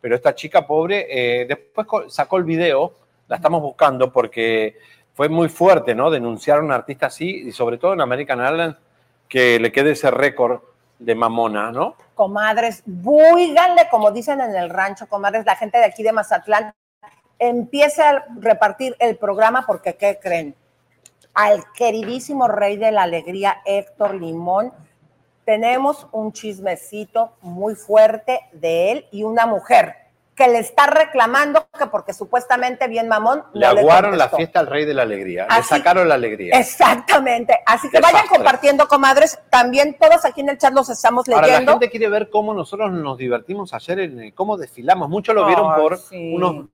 Pero 0.00 0.14
esta 0.14 0.34
chica 0.34 0.66
pobre, 0.66 1.06
eh, 1.10 1.46
después 1.46 1.86
sacó 2.08 2.38
el 2.38 2.44
video, 2.44 2.94
la 3.28 3.36
estamos 3.36 3.60
buscando 3.60 4.12
porque 4.12 4.78
fue 5.14 5.28
muy 5.28 5.48
fuerte, 5.48 5.94
¿no? 5.94 6.10
Denunciar 6.10 6.58
a 6.58 6.62
un 6.62 6.72
artista 6.72 7.06
así, 7.06 7.48
y 7.48 7.52
sobre 7.52 7.78
todo 7.78 7.92
en 7.92 8.00
American 8.00 8.40
Airlines, 8.40 8.76
que 9.28 9.60
le 9.60 9.70
quede 9.72 9.92
ese 9.92 10.10
récord 10.10 10.60
de 10.98 11.14
mamona, 11.14 11.72
¿no? 11.72 11.96
comadres, 12.20 12.82
búiganle, 12.84 13.88
como 13.90 14.10
dicen 14.10 14.42
en 14.42 14.54
el 14.54 14.68
rancho, 14.68 15.06
comadres, 15.08 15.46
la 15.46 15.56
gente 15.56 15.78
de 15.78 15.86
aquí 15.86 16.02
de 16.02 16.12
Mazatlán, 16.12 16.74
empiece 17.40 18.02
a 18.02 18.24
repartir 18.38 18.94
el 19.00 19.16
programa 19.16 19.64
porque, 19.66 19.96
¿qué 19.96 20.20
creen? 20.22 20.54
Al 21.34 21.64
queridísimo 21.72 22.46
rey 22.46 22.76
de 22.76 22.92
la 22.92 23.02
alegría, 23.02 23.62
Héctor 23.64 24.14
Limón, 24.14 24.72
tenemos 25.44 26.06
un 26.12 26.32
chismecito 26.32 27.32
muy 27.40 27.74
fuerte 27.74 28.40
de 28.52 28.92
él 28.92 29.06
y 29.10 29.24
una 29.24 29.46
mujer 29.46 29.96
que 30.36 30.48
le 30.48 30.58
está 30.58 30.86
reclamando 30.86 31.66
que 31.78 31.86
porque 31.86 32.14
supuestamente 32.14 32.88
bien 32.88 33.08
mamón 33.08 33.44
Le 33.52 33.66
no 33.66 33.74
le 33.74 33.80
aguaron 33.80 34.16
la 34.16 34.28
fiesta 34.28 34.60
al 34.60 34.68
rey 34.68 34.84
de 34.86 34.94
la 34.94 35.02
alegría, 35.02 35.46
le 35.54 35.62
sacaron 35.62 36.08
la 36.08 36.14
alegría. 36.14 36.58
Exactamente. 36.58 37.58
Así 37.66 37.90
que 37.90 38.00
vayan 38.00 38.26
compartiendo, 38.26 38.88
comadres. 38.88 39.38
También 39.50 39.96
todos 40.00 40.24
aquí 40.24 40.40
en 40.40 40.50
el 40.50 40.58
chat 40.58 40.72
los 40.72 40.88
estamos 40.88 41.28
Ahora, 41.28 41.40
la 41.42 41.46
leyendo. 41.46 41.72
gente 41.72 41.90
quiere 41.90 42.08
ver 42.08 42.30
cómo 42.30 42.54
nosotros 42.54 42.90
nos 42.90 43.18
divertimos 43.18 43.74
ayer, 43.74 44.00
en 44.00 44.20
eh, 44.22 44.32
cómo 44.34 44.56
desfilamos. 44.56 45.08
Muchos 45.08 45.34
lo 45.34 45.46
vieron 45.46 45.72
Ay, 45.74 45.80
por 45.80 45.98
sí. 45.98 46.32
unos 46.34 46.66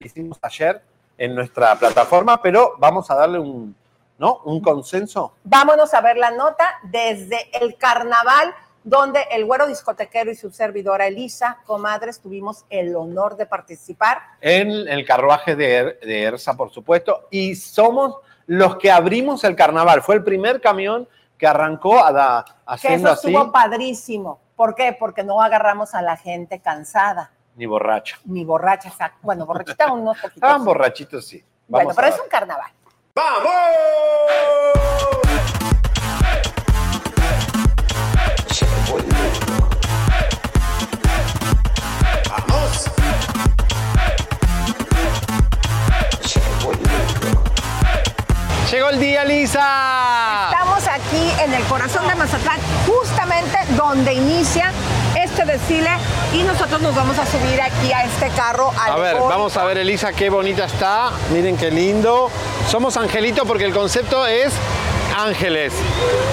hicimos 0.00 0.38
ayer 0.42 0.80
en 1.16 1.34
nuestra 1.34 1.74
plataforma, 1.74 2.40
pero 2.40 2.74
vamos 2.78 3.10
a 3.10 3.16
darle 3.16 3.38
un, 3.40 3.74
¿no? 4.18 4.40
un 4.44 4.60
consenso. 4.60 5.34
Vámonos 5.42 5.92
a 5.94 6.00
ver 6.00 6.16
la 6.16 6.30
nota 6.30 6.78
desde 6.84 7.48
el 7.60 7.76
carnaval, 7.76 8.54
donde 8.84 9.20
el 9.32 9.44
güero 9.44 9.66
discotequero 9.66 10.30
y 10.30 10.36
su 10.36 10.50
servidora 10.50 11.08
Elisa, 11.08 11.58
comadres, 11.66 12.20
tuvimos 12.20 12.64
el 12.70 12.94
honor 12.94 13.36
de 13.36 13.46
participar. 13.46 14.18
En 14.40 14.70
el 14.88 15.04
carruaje 15.04 15.56
de, 15.56 15.74
Er- 15.76 16.00
de 16.00 16.22
ERSA, 16.22 16.56
por 16.56 16.70
supuesto, 16.70 17.26
y 17.30 17.56
somos 17.56 18.18
los 18.46 18.76
que 18.76 18.90
abrimos 18.92 19.42
el 19.44 19.56
carnaval. 19.56 20.02
Fue 20.02 20.14
el 20.14 20.22
primer 20.24 20.60
camión 20.60 21.08
que 21.36 21.46
arrancó 21.46 22.04
a 22.04 22.12
da- 22.12 22.44
Que 22.44 22.52
haciendo 22.66 23.08
eso 23.10 23.18
así, 23.18 23.34
estuvo 23.34 23.50
padrísimo. 23.52 24.38
¿Por 24.54 24.74
qué? 24.76 24.96
Porque 24.98 25.24
no 25.24 25.42
agarramos 25.42 25.94
a 25.94 26.02
la 26.02 26.16
gente 26.16 26.60
cansada, 26.60 27.32
ni 27.58 27.66
borracha. 27.66 28.18
ni 28.24 28.44
borracha. 28.44 28.88
exacto. 28.88 29.18
Bueno, 29.22 29.44
borrachita 29.44 29.92
unos 29.92 30.16
poquitos. 30.16 30.36
Estaban 30.36 30.64
borrachitos, 30.64 31.26
sí. 31.26 31.44
Bueno, 31.66 31.88
Vamos 31.88 31.96
pero 31.96 32.06
a 32.06 32.10
es 32.10 32.20
un 32.20 32.28
carnaval. 32.28 32.70
¡Vamos! 33.14 33.52
Llegó 48.70 48.90
el 48.90 49.00
día, 49.00 49.24
Lisa. 49.24 50.50
Estamos 50.52 50.86
aquí 50.86 51.32
en 51.42 51.54
el 51.54 51.64
corazón 51.64 52.06
de 52.06 52.14
Mazatlán, 52.14 52.60
justamente 52.86 53.58
donde 53.76 54.12
inicia 54.12 54.72
este 55.38 55.52
desfile 55.52 55.90
y 56.34 56.42
nosotros 56.42 56.80
nos 56.80 56.94
vamos 56.96 57.16
a 57.16 57.24
subir 57.24 57.60
aquí 57.60 57.92
a 57.92 58.02
este 58.02 58.28
carro. 58.30 58.72
A 58.76 58.96
ver, 58.96 59.16
vamos 59.16 59.56
a 59.56 59.64
ver, 59.64 59.78
Elisa, 59.78 60.12
qué 60.12 60.30
bonita 60.30 60.64
está. 60.64 61.12
Miren 61.32 61.56
qué 61.56 61.70
lindo. 61.70 62.28
Somos 62.68 62.96
Angelito 62.96 63.44
porque 63.44 63.64
el 63.64 63.72
concepto 63.72 64.26
es 64.26 64.52
ángeles. 65.18 65.72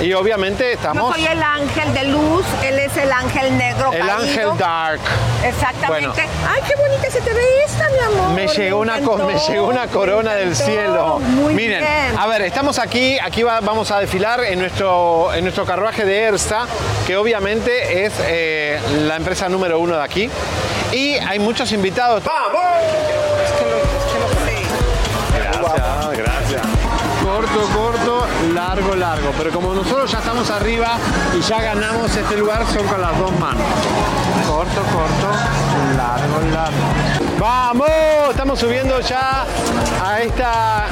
Y 0.02 0.14
obviamente 0.14 0.64
Yo 0.66 0.70
estamos 0.72 1.14
soy 1.16 1.26
el 1.26 1.42
ángel 1.42 1.94
de 1.94 2.04
luz, 2.06 2.46
él 2.64 2.80
es 2.80 2.96
el 2.98 3.12
ángel 3.12 3.58
negro 3.58 3.92
el 3.92 4.00
caído. 4.00 4.16
ángel 4.18 4.58
dark. 4.58 5.00
Exactamente. 5.44 6.08
Bueno. 6.10 6.14
Ay, 6.54 6.62
qué 6.68 6.76
bonita 6.76 7.10
se 7.10 7.22
te 7.22 7.34
ve 7.34 7.42
esta, 7.66 7.90
mi 7.90 8.00
amor. 8.00 8.30
Me 8.36 8.48
llegó, 8.48 8.80
una, 8.80 8.98
me 8.98 9.38
llegó 9.48 9.68
una 9.68 9.86
me 9.86 9.92
corona 9.92 10.34
del 10.36 10.56
cielo. 10.56 11.20
Muy 11.20 11.54
Miren, 11.54 11.80
bien. 11.82 12.18
a 12.18 12.28
ver, 12.28 12.42
estamos 12.44 12.78
aquí, 12.80 13.18
aquí 13.20 13.44
va- 13.44 13.60
vamos 13.62 13.92
a 13.92 14.00
desfilar 14.00 14.44
en 14.44 14.60
nuestro, 14.60 15.34
en 15.34 15.44
nuestro 15.44 15.66
carruaje 15.66 16.06
de 16.06 16.24
ERSA, 16.24 16.66
que 17.08 17.16
obviamente 17.18 18.06
es 18.06 18.14
eh, 18.22 18.80
la 19.08 19.16
empresa 19.16 19.50
número 19.50 19.80
uno 19.80 19.98
de 19.98 20.04
aquí. 20.04 20.30
Y 20.92 21.16
hay 21.16 21.40
muchos 21.40 21.72
invitados. 21.72 22.24
Gracias, 25.34 26.18
gracias. 26.18 26.35
Corto, 27.56 27.74
corto, 27.74 28.28
largo, 28.54 28.96
largo. 28.96 29.32
Pero 29.38 29.50
como 29.52 29.74
nosotros 29.74 30.12
ya 30.12 30.20
estamos 30.20 30.50
arriba 30.52 30.98
y 31.38 31.42
ya 31.42 31.62
ganamos 31.62 32.14
este 32.14 32.36
lugar, 32.36 32.66
son 32.68 32.86
con 32.86 33.00
las 33.00 33.18
dos 33.18 33.32
manos. 33.40 33.64
Corto, 34.46 34.82
corto, 34.82 35.32
largo, 35.96 36.42
largo. 36.52 36.78
¡Vamos! 37.40 37.90
Estamos 38.30 38.60
subiendo 38.60 39.00
ya 39.00 39.46
a 40.04 40.20
esta 40.20 40.88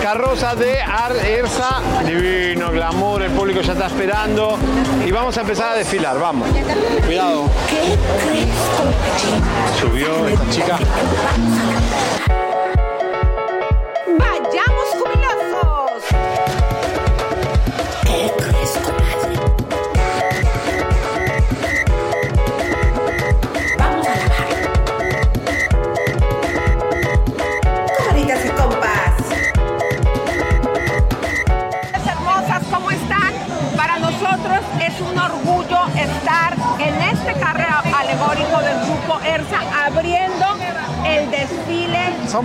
carroza 0.00 0.54
de 0.54 0.78
Ersa. 1.24 1.80
Divino, 2.04 2.70
glamour, 2.70 3.22
el 3.22 3.32
público 3.32 3.60
ya 3.62 3.72
está 3.72 3.86
esperando. 3.86 4.56
Y 5.04 5.10
vamos 5.10 5.36
a 5.36 5.40
empezar 5.40 5.72
a 5.72 5.74
desfilar, 5.74 6.20
vamos. 6.20 6.48
Cuidado. 7.04 7.50
Subió 9.80 10.28
esta 10.28 10.50
chica. 10.50 10.78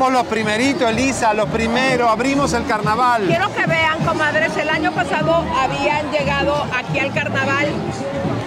Somos 0.02 0.14
los 0.14 0.26
primeritos, 0.26 0.90
Elisa, 0.90 1.32
los 1.36 1.48
primeros. 1.50 2.10
Abrimos 2.10 2.52
el 2.54 2.66
carnaval. 2.66 3.26
Quiero 3.28 3.54
que 3.54 3.68
vean, 3.68 4.04
comadres, 4.04 4.58
el 4.58 4.68
año 4.68 4.92
pasado 4.94 5.46
habían 5.56 6.10
llegado 6.12 6.66
aquí 6.76 6.98
al 6.98 7.14
carnaval, 7.14 7.68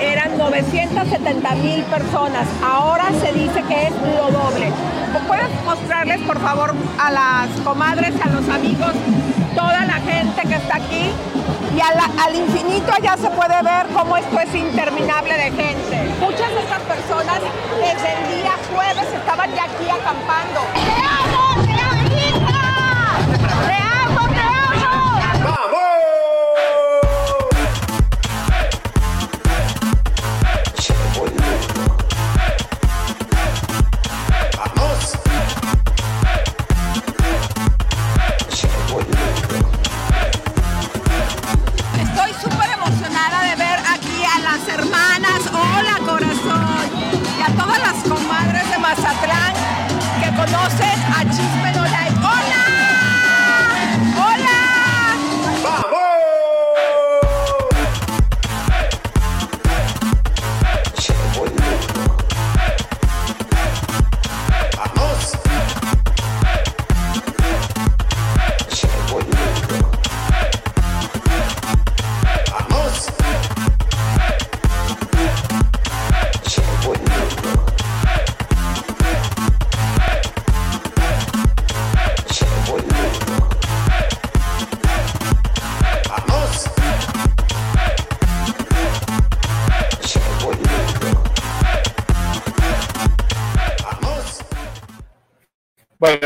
eran 0.00 0.36
970 0.36 1.54
mil 1.54 1.84
personas, 1.84 2.48
ahora 2.60 3.04
se 3.20 3.32
dice 3.32 3.62
que 3.68 3.86
es 3.86 3.92
lo 3.92 4.32
doble. 4.32 4.72
¿Puedes 5.28 5.48
mostrarles, 5.64 6.20
por 6.22 6.40
favor, 6.40 6.74
a 6.98 7.12
las 7.12 7.48
comadres, 7.62 8.14
a 8.20 8.30
los 8.30 8.48
amigos, 8.48 8.90
toda 9.54 9.84
la 9.84 10.00
gente 10.00 10.42
que 10.42 10.56
está 10.56 10.74
aquí? 10.74 11.12
Y 11.76 11.80
al 11.80 12.34
infinito 12.34 12.92
allá 12.92 13.16
se 13.16 13.30
puede 13.30 13.62
ver 13.62 13.86
cómo 13.94 14.16
esto 14.16 14.40
es 14.40 14.52
interminable 14.56 15.34
de 15.34 15.50
gente. 15.52 16.14
Muchas 16.18 16.50
de 16.50 16.60
estas 16.62 16.80
personas 16.82 17.38
desde 17.78 18.12
el 18.12 18.42
día 18.42 18.52
jueves 18.74 19.06
estaban 19.14 19.54
ya 19.54 19.64
aquí 19.64 19.88
acampando. 19.88 20.60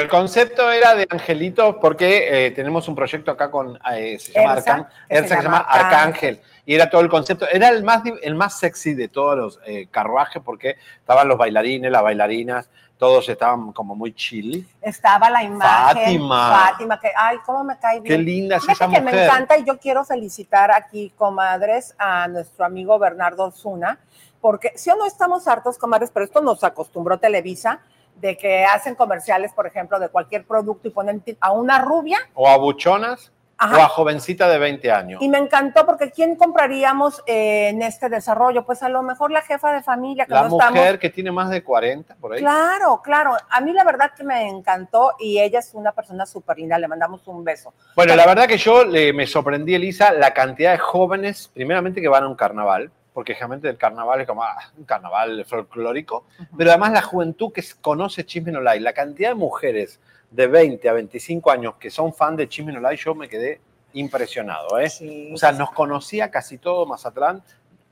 El 0.09 0.11
concepto 0.11 0.73
era 0.73 0.95
de 0.95 1.07
angelitos 1.11 1.77
porque 1.83 2.47
eh, 2.47 2.51
tenemos 2.53 2.89
un 2.89 2.95
proyecto 2.95 3.31
acá 3.31 3.51
con, 3.51 3.79
eh, 3.93 4.19
se 4.19 4.33
llama, 4.33 4.57
Arcan- 4.57 4.89
se 5.11 5.29
se 5.29 5.35
Arcángel. 5.35 6.41
Y 6.65 6.75
era 6.75 6.89
todo 6.89 7.03
el 7.03 7.09
concepto, 7.11 7.47
era 7.51 7.69
el 7.69 7.83
más, 7.85 8.03
el 8.23 8.35
más 8.35 8.59
sexy 8.59 8.95
de 8.95 9.09
todos 9.09 9.37
los 9.37 9.61
eh, 9.67 9.87
carruajes 9.91 10.43
porque 10.43 10.77
estaban 10.99 11.29
los 11.29 11.37
bailarines, 11.37 11.91
las 11.91 12.03
bailarinas, 12.03 12.71
todos 12.97 13.29
estaban 13.29 13.73
como 13.73 13.95
muy 13.95 14.15
chill. 14.15 14.67
Estaba 14.81 15.29
la 15.31 15.43
imagen. 15.43 16.03
Fátima. 16.05 16.51
Fátima, 16.69 17.01
que, 17.01 17.11
ay, 17.17 17.37
cómo 17.45 17.65
me 17.65 17.79
cae 17.79 18.01
bien. 18.01 18.17
Qué 18.17 18.23
linda 18.23 18.57
es 18.57 18.69
esa 18.69 18.87
que 18.87 19.01
me 19.01 19.13
mujer. 19.13 19.25
encanta 19.27 19.57
y 19.59 19.65
yo 19.65 19.79
quiero 19.79 20.05
felicitar 20.05 20.71
aquí, 20.73 21.13
comadres, 21.17 21.95
a 21.99 22.29
nuestro 22.29 22.65
amigo 22.65 22.99
Bernardo 22.99 23.45
Osuna, 23.45 23.99
porque 24.41 24.73
si 24.77 24.91
o 24.91 24.97
no 24.97 25.07
estamos 25.07 25.47
hartos, 25.49 25.77
comadres, 25.79 26.11
pero 26.13 26.25
esto 26.25 26.41
nos 26.41 26.65
acostumbró 26.65 27.19
Televisa, 27.19 27.81
de 28.21 28.37
que 28.37 28.65
hacen 28.65 28.95
comerciales, 28.95 29.53
por 29.53 29.67
ejemplo, 29.67 29.99
de 29.99 30.09
cualquier 30.09 30.45
producto 30.47 30.89
y 30.89 30.91
ponen 30.91 31.23
a 31.41 31.53
una 31.53 31.79
rubia. 31.81 32.19
O 32.35 32.49
a 32.49 32.57
buchonas 32.57 33.33
Ajá. 33.61 33.77
o 33.77 33.81
a 33.81 33.89
jovencita 33.89 34.49
de 34.49 34.57
20 34.59 34.93
años. 34.93 35.21
Y 35.21 35.29
me 35.29 35.39
encantó 35.39 35.85
porque 35.85 36.13
¿quién 36.13 36.37
compraríamos 36.37 37.23
eh, 37.27 37.69
en 37.71 37.83
este 37.83 38.09
desarrollo? 38.09 38.65
Pues 38.65 38.83
a 38.85 38.89
lo 38.89 39.03
mejor 39.03 39.33
la 39.33 39.43
jefa 39.43 39.73
de 39.73 39.83
familia 39.83 40.27
que 40.27 40.33
La 40.35 40.43
no 40.45 40.51
mujer 40.51 40.77
estamos. 40.77 40.99
que 41.01 41.11
tiene 41.11 41.33
más 41.33 41.51
de 41.51 41.65
40 41.65 42.15
por 42.17 42.35
ahí. 42.35 42.39
Claro, 42.41 43.01
claro. 43.03 43.37
A 43.51 43.61
mí 43.61 43.73
la 43.73 43.83
verdad 43.85 44.13
que 44.17 44.23
me 44.23 44.49
encantó 44.49 45.15
y 45.19 45.41
ella 45.41 45.59
es 45.59 45.75
una 45.75 45.91
persona 45.93 46.25
súper 46.25 46.59
linda. 46.59 46.79
Le 46.79 46.87
mandamos 46.87 47.27
un 47.27 47.43
beso. 47.43 47.75
Bueno, 47.97 48.15
la 48.15 48.27
verdad 48.27 48.47
que 48.47 48.59
yo 48.59 48.85
le- 48.85 49.13
me 49.13 49.27
sorprendí, 49.27 49.75
Elisa, 49.75 50.13
la 50.13 50.33
cantidad 50.33 50.71
de 50.73 50.79
jóvenes, 50.79 51.51
primeramente 51.53 52.01
que 52.01 52.09
van 52.09 52.23
a 52.25 52.29
un 52.29 52.37
carnaval, 52.37 52.93
porque 53.19 53.35
generalmente 53.35 53.69
el 53.69 53.77
carnaval 53.77 54.21
es 54.21 54.29
como 54.29 54.45
ah, 54.45 54.57
un 54.77 54.85
carnaval 54.85 55.45
folclórico, 55.45 56.27
pero 56.57 56.71
además 56.71 56.93
la 56.93 57.03
juventud 57.03 57.53
que 57.53 57.65
conoce 57.81 58.25
Chisme 58.25 58.53
No 58.53 58.61
la 58.61 58.93
cantidad 58.93 59.31
de 59.31 59.35
mujeres 59.35 59.99
de 60.31 60.47
20 60.47 60.89
a 60.89 60.93
25 60.93 61.51
años 61.51 61.75
que 61.81 61.91
son 61.91 62.15
fan 62.15 62.37
de 62.37 62.49
Chisme 62.49 62.73
No 62.73 62.93
yo 62.93 63.17
me 63.17 63.29
quedé 63.29 63.61
impresionado. 63.95 64.79
¿eh? 64.79 65.33
o 65.35 65.37
sea, 65.37 65.51
nos 65.51 65.73
conocía 65.73 66.31
casi 66.31 66.59
todo 66.59 66.87
Mazatlán, 66.87 67.43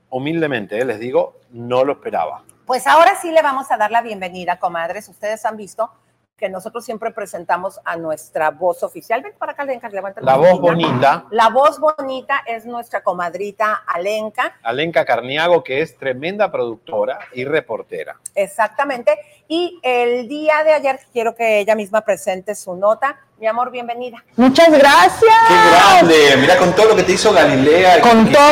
humildemente, 0.09 0.79
¿eh? 0.79 0.85
les 0.85 0.97
digo, 0.97 1.41
no 1.51 1.83
lo 1.83 1.91
esperaba. 1.91 2.45
Pues 2.65 2.87
ahora 2.87 3.19
sí 3.21 3.29
le 3.29 3.41
vamos 3.41 3.69
a 3.69 3.75
dar 3.75 3.91
la 3.91 4.01
bienvenida, 4.01 4.59
comadres. 4.59 5.09
Ustedes 5.09 5.43
han 5.45 5.57
visto 5.57 5.91
que 6.37 6.49
nosotros 6.49 6.85
siempre 6.85 7.09
presentamos 7.09 7.79
a 7.83 7.95
nuestra 7.95 8.51
voz 8.51 8.83
oficial. 8.83 9.23
Ven 9.23 9.33
para 9.39 9.53
acá, 9.53 9.63
Alenka, 9.63 9.89
levanta 9.89 10.21
La 10.21 10.35
voz 10.35 10.59
bonita. 10.59 11.25
La 11.31 11.49
voz 11.49 11.79
bonita 11.79 12.43
es 12.45 12.63
nuestra 12.63 13.01
comadrita 13.01 13.83
Alenka. 13.87 14.55
Alenka 14.61 15.03
Carniago, 15.03 15.63
que 15.63 15.81
es 15.81 15.97
tremenda 15.97 16.51
productora 16.51 17.17
y 17.33 17.43
reportera. 17.43 18.17
Exactamente. 18.35 19.17
Y 19.47 19.79
el 19.81 20.27
día 20.27 20.63
de 20.63 20.73
ayer 20.73 20.99
quiero 21.11 21.33
que 21.33 21.59
ella 21.59 21.73
misma 21.73 22.01
presente 22.01 22.53
su 22.53 22.75
nota. 22.75 23.19
Mi 23.39 23.47
amor, 23.47 23.71
bienvenida. 23.71 24.23
Muchas 24.35 24.69
gracias. 24.69 25.35
¡Qué 25.47 25.55
grande! 25.71 26.37
Mira 26.37 26.57
con 26.57 26.71
todo 26.75 26.89
lo 26.89 26.95
que 26.95 27.03
te 27.03 27.13
hizo 27.13 27.33
Galilea. 27.33 27.99
Con 28.01 28.31
todo. 28.31 28.43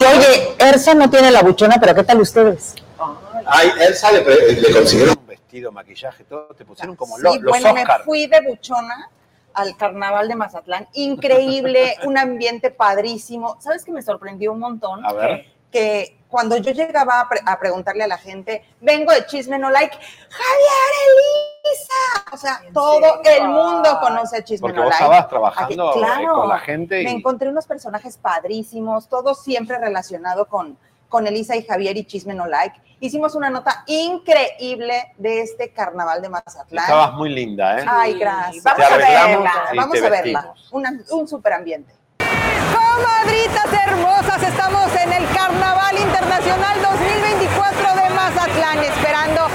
Oye, 0.00 0.56
Ersa 0.58 0.94
no 0.94 1.08
tiene 1.08 1.30
la 1.30 1.42
buchona, 1.42 1.76
pero 1.80 1.94
¿qué 1.94 2.02
tal 2.02 2.20
ustedes? 2.20 2.74
Ay, 3.46 3.70
Elsa 3.80 4.10
le, 4.12 4.22
le 4.52 4.72
consiguieron 4.72 5.29
vestido, 5.50 5.72
maquillaje, 5.72 6.22
todo. 6.24 6.46
Te 6.54 6.64
pusieron 6.64 6.94
como 6.94 7.16
Sí, 7.16 7.22
lo- 7.22 7.34
los 7.34 7.50
bueno, 7.50 7.70
Oscar. 7.72 7.98
me 7.98 8.04
fui 8.04 8.26
de 8.28 8.40
buchona 8.40 9.10
al 9.54 9.76
carnaval 9.76 10.28
de 10.28 10.36
Mazatlán. 10.36 10.86
Increíble, 10.92 11.96
un 12.04 12.16
ambiente 12.16 12.70
padrísimo. 12.70 13.56
¿Sabes 13.60 13.84
que 13.84 13.90
me 13.90 14.00
sorprendió 14.02 14.52
un 14.52 14.60
montón? 14.60 15.04
A 15.04 15.12
ver. 15.12 15.46
Que 15.72 16.18
cuando 16.28 16.56
yo 16.56 16.70
llegaba 16.72 17.20
a, 17.20 17.28
pre- 17.28 17.40
a 17.44 17.58
preguntarle 17.58 18.04
a 18.04 18.06
la 18.06 18.18
gente, 18.18 18.64
vengo 18.80 19.12
de 19.12 19.26
Chisme 19.26 19.58
No 19.58 19.70
Like, 19.70 19.96
Javier 19.96 20.90
Elisa. 21.08 22.32
O 22.32 22.36
sea, 22.36 22.60
todo 22.72 23.20
el 23.24 23.48
mundo 23.48 23.98
conoce 24.00 24.36
a 24.38 24.44
Chisme 24.44 24.68
Porque 24.68 24.76
No 24.78 24.84
vos 24.84 24.90
Like. 24.90 25.04
estabas 25.04 25.28
trabajando, 25.28 25.90
Aquí- 25.90 26.00
eh, 26.24 26.26
con 26.28 26.48
la 26.48 26.58
gente 26.60 27.00
y- 27.02 27.04
Me 27.04 27.10
encontré 27.10 27.48
unos 27.48 27.66
personajes 27.66 28.16
padrísimos, 28.16 29.08
todo 29.08 29.34
siempre 29.34 29.78
relacionado 29.78 30.46
con, 30.46 30.76
con 31.10 31.26
Elisa 31.26 31.54
y 31.56 31.62
Javier 31.64 31.98
y 31.98 32.04
Chisme 32.04 32.32
No 32.32 32.46
Like. 32.46 32.80
Hicimos 33.00 33.34
una 33.34 33.50
nota 33.50 33.82
increíble 33.86 35.12
de 35.18 35.42
este 35.42 35.72
carnaval 35.72 36.22
de 36.22 36.28
Mazatlán. 36.30 36.84
Estabas 36.84 37.12
muy 37.14 37.28
linda, 37.30 37.78
¿eh? 37.80 37.84
Ay, 37.86 38.18
gracias. 38.18 38.64
Vamos 38.64 38.86
a 38.90 38.96
verla. 38.96 39.52
Vamos 39.76 40.02
a 40.02 40.08
verla. 40.08 40.54
Una- 40.70 41.00
un 41.10 41.28
super 41.28 41.52
ambiente. 41.54 41.92
Comadritas 42.72 43.66
hermosas, 43.86 44.42
estamos 44.42 44.86
en 44.94 45.12
el 45.12 45.26
Carnaval 45.34 45.98
Internacional 45.98 46.80
2024 46.82 47.94
de 48.02 48.10
Mazatlán, 48.14 48.78
esperando 48.78 49.48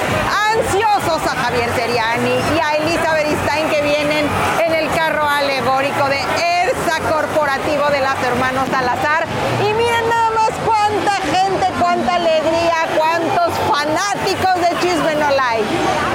ansiosos 0.52 1.22
a 1.32 1.36
Javier 1.36 1.70
Seriani 1.76 2.36
y 2.56 2.60
a 2.60 2.76
Elisa 2.76 3.14
Beristain 3.14 3.70
que 3.70 3.82
vienen 3.82 4.26
en 4.66 4.74
el 4.74 4.90
carro 4.96 5.28
alegórico 5.28 6.10
de 6.10 6.20
ERSA 6.20 7.00
Corporativo 7.12 7.90
de 7.90 8.02
las 8.02 8.22
Hermanos 8.24 8.68
Salazar. 8.70 9.26
Y 9.62 9.74
miren 9.74 10.10
nada 10.10 10.30
más 10.32 10.50
cuánta 10.66 11.12
gente, 11.32 11.68
cuánta 11.80 12.16
alegría, 12.16 12.76
cuántos 12.98 13.54
fanáticos 13.86 14.56
de 14.62 14.80
Chisme 14.80 15.16
No 15.16 15.30
Like. 15.30 15.66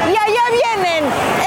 Y 0.06 0.16
allá 0.16 0.44
vienen 0.50 1.04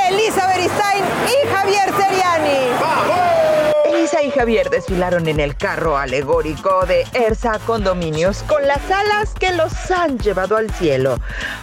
Elisa 0.09 0.47
Beristain 0.47 1.03
y 1.27 1.47
Javier 1.47 1.91
Seriani. 1.97 3.62
Elisa 4.03 4.21
y 4.21 4.31
Javier 4.31 4.69
desfilaron 4.69 5.29
en 5.29 5.39
el 5.39 5.55
carro 5.55 5.95
alegórico 5.95 6.85
de 6.85 7.07
Ersa 7.13 7.57
Condominios 7.65 8.43
con 8.43 8.67
las 8.67 8.91
alas 8.91 9.33
que 9.33 9.53
los 9.53 9.91
han 9.91 10.19
llevado 10.19 10.57
al 10.57 10.69
cielo, 10.71 11.21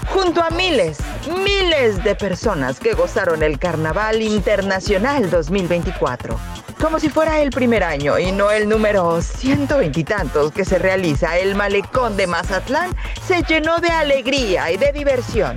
junto 0.08 0.42
a 0.42 0.48
miles, 0.48 1.00
miles 1.44 2.02
de 2.02 2.14
personas 2.14 2.80
que 2.80 2.94
gozaron 2.94 3.42
el 3.42 3.58
Carnaval 3.58 4.22
Internacional 4.22 5.28
2024. 5.28 6.34
Como 6.80 6.98
si 6.98 7.10
fuera 7.10 7.42
el 7.42 7.50
primer 7.50 7.84
año 7.84 8.18
y 8.18 8.32
no 8.32 8.50
el 8.50 8.70
número 8.70 9.20
ciento 9.20 9.76
veintitantos 9.76 10.50
que 10.50 10.64
se 10.64 10.78
realiza, 10.78 11.36
el 11.36 11.54
malecón 11.54 12.16
de 12.16 12.26
Mazatlán 12.26 12.96
se 13.22 13.42
llenó 13.42 13.80
de 13.80 13.90
alegría 13.90 14.70
y 14.72 14.78
de 14.78 14.92
diversión. 14.92 15.56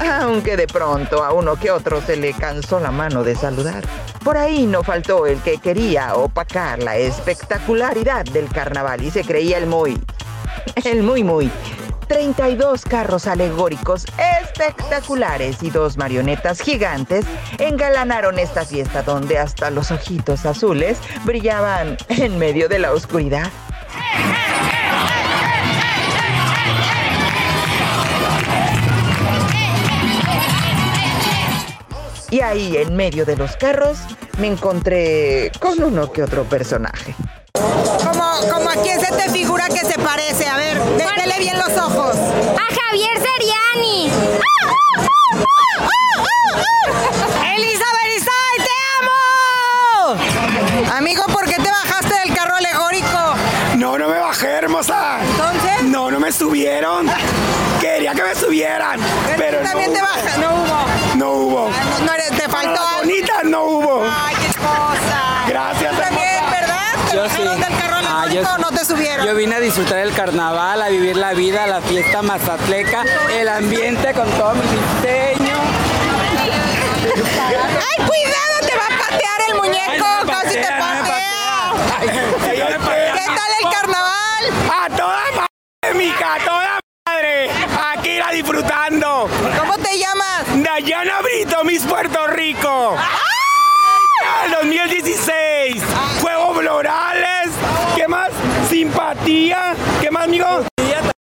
Aunque 0.00 0.56
de 0.56 0.66
pronto 0.66 1.24
a 1.24 1.32
uno 1.32 1.56
que 1.56 1.70
otro 1.70 2.00
se 2.00 2.16
le 2.16 2.32
cansó 2.32 2.80
la 2.80 2.90
mano 2.90 3.24
de 3.24 3.34
saludar. 3.34 3.84
Por 4.24 4.36
ahí 4.36 4.66
no 4.66 4.82
faltó 4.82 5.26
el 5.26 5.40
que 5.40 5.58
quería 5.58 6.14
opacar 6.14 6.82
la 6.82 6.96
espectacularidad 6.96 8.24
del 8.24 8.48
carnaval 8.48 9.02
y 9.02 9.10
se 9.10 9.24
creía 9.24 9.58
el 9.58 9.66
muy, 9.66 10.00
el 10.84 11.02
muy 11.02 11.22
muy. 11.22 11.50
32 12.08 12.82
carros 12.84 13.26
alegóricos 13.26 14.06
espectaculares 14.40 15.62
y 15.62 15.70
dos 15.70 15.96
marionetas 15.96 16.60
gigantes 16.60 17.24
engalanaron 17.58 18.38
esta 18.38 18.64
fiesta 18.64 19.02
donde 19.02 19.38
hasta 19.38 19.70
los 19.70 19.90
ojitos 19.90 20.46
azules 20.46 20.98
brillaban 21.24 21.96
en 22.08 22.38
medio 22.38 22.68
de 22.68 22.78
la 22.78 22.92
oscuridad. 22.92 23.50
Y 32.30 32.40
ahí, 32.40 32.76
en 32.76 32.96
medio 32.96 33.24
de 33.24 33.36
los 33.36 33.56
carros, 33.56 33.98
me 34.38 34.48
encontré 34.48 35.50
con 35.60 35.82
uno 35.82 36.10
que 36.12 36.22
otro 36.22 36.44
personaje. 36.44 37.14
Como, 37.52 38.30
como 38.52 38.70
a 38.70 38.74
quién 38.82 39.00
se 39.00 39.12
te 39.12 39.30
figura 39.30 39.68
que 39.68 39.80
se 39.84 39.98
parece. 39.98 40.46
A 40.46 40.56
ver, 40.56 40.78
ve- 40.98 41.06
vele 41.16 41.38
bien 41.38 41.56
los 41.58 41.76
ojos. 41.78 42.16
A 42.16 42.74
Javier 42.74 43.16
Seriani. 43.18 44.10
Elisa 47.54 47.84
Beristain, 48.02 48.58
te 48.58 48.74
amo. 49.00 50.92
Amigo, 50.96 51.24
¿por 51.26 51.44
qué 51.46 51.56
te 51.56 51.70
bajaste 51.70 52.14
del 52.26 52.34
carro 52.34 52.56
alegórico? 52.56 53.34
No, 53.76 53.96
no 53.98 54.08
me 54.08 54.18
bajé, 54.18 54.48
hermosa. 54.48 55.18
¿Entonces? 55.22 55.82
No, 55.84 56.10
no 56.10 56.18
me 56.20 56.32
subieron. 56.32 57.06
Quería 57.80 58.14
que 58.14 58.22
me 58.22 58.34
subieran. 58.34 59.00
Pero 59.36 59.58
también 59.60 59.92
no 59.92 59.96
te 59.98 60.02
bajas, 60.02 60.38
no 60.38 60.54
hubo. 60.54 60.95
No 61.16 61.30
hubo. 61.32 61.68
No, 61.70 62.04
no 62.06 62.12
eres- 62.14 62.30
te 62.30 62.48
faltó 62.48 62.50
Para 62.52 62.72
las 62.72 62.80
algo. 62.80 62.98
bonitas 63.00 63.44
no 63.44 63.62
hubo. 63.64 64.04
Ay, 64.04 64.34
qué 64.36 64.58
cosa. 64.58 65.44
Gracias, 65.48 65.94
Tú 65.94 66.00
también, 66.02 66.28
hermosa. 66.28 66.60
¿verdad? 66.60 67.10
¿Te 67.10 67.16
Yo 67.16 67.28
sí. 67.30 67.42
del 67.60 67.78
carro 67.78 67.96
Ah, 68.08 68.26
yo 68.32 68.42
no 68.58 68.68
te 68.70 68.84
subieron? 68.84 69.26
Yo 69.26 69.34
vine 69.34 69.54
a 69.56 69.60
disfrutar 69.60 69.98
el 69.98 70.12
carnaval, 70.14 70.82
a 70.82 70.88
vivir 70.88 71.16
la 71.16 71.32
vida, 71.32 71.66
la 71.66 71.80
fiesta 71.80 72.22
mazatleca, 72.22 73.04
el 73.32 73.48
ambiente 73.48 74.12
con 74.14 74.28
todo 74.32 74.54
mi 74.54 74.62
diseño. 74.62 75.56
¡Ay, 77.06 78.06
cuidado! 78.06 78.66
Te 78.66 78.76
va 78.76 78.86
a 78.86 78.98
patear 78.98 79.40
el 79.48 79.54
muñeco. 79.56 79.90
Ay, 79.90 79.98
no 80.00 80.26
Casi 80.32 80.54
te 80.54 80.60
no 80.60 80.78
patea. 80.78 81.72
¿Qué 83.14 83.26
tal 83.26 83.50
el 83.62 83.70
carnaval? 83.70 84.44
A 84.84 84.88
toda 84.96 85.22
madre, 85.36 85.94
mica, 85.94 86.34
a 86.34 86.38
toda 86.44 86.80
madre. 87.06 87.50
Aquí 87.94 88.18
la 88.18 88.30
disfrutando. 88.30 89.28
¿Cómo 89.58 89.78
te 89.78 89.98
llamas? 89.98 90.44
Dayana 90.62 91.20
Brito, 91.22 91.64
Miss 91.64 91.82
Puerto 91.82 92.26
Rico. 92.26 92.96
El 94.44 94.52
2016. 94.52 95.82
Juegos 96.20 96.58
florales. 96.58 97.50
¿Qué 97.94 98.08
más? 98.08 98.30
Simpatía. 98.68 99.74
¿Qué 100.00 100.10
más, 100.10 100.24
amigo? 100.24 100.46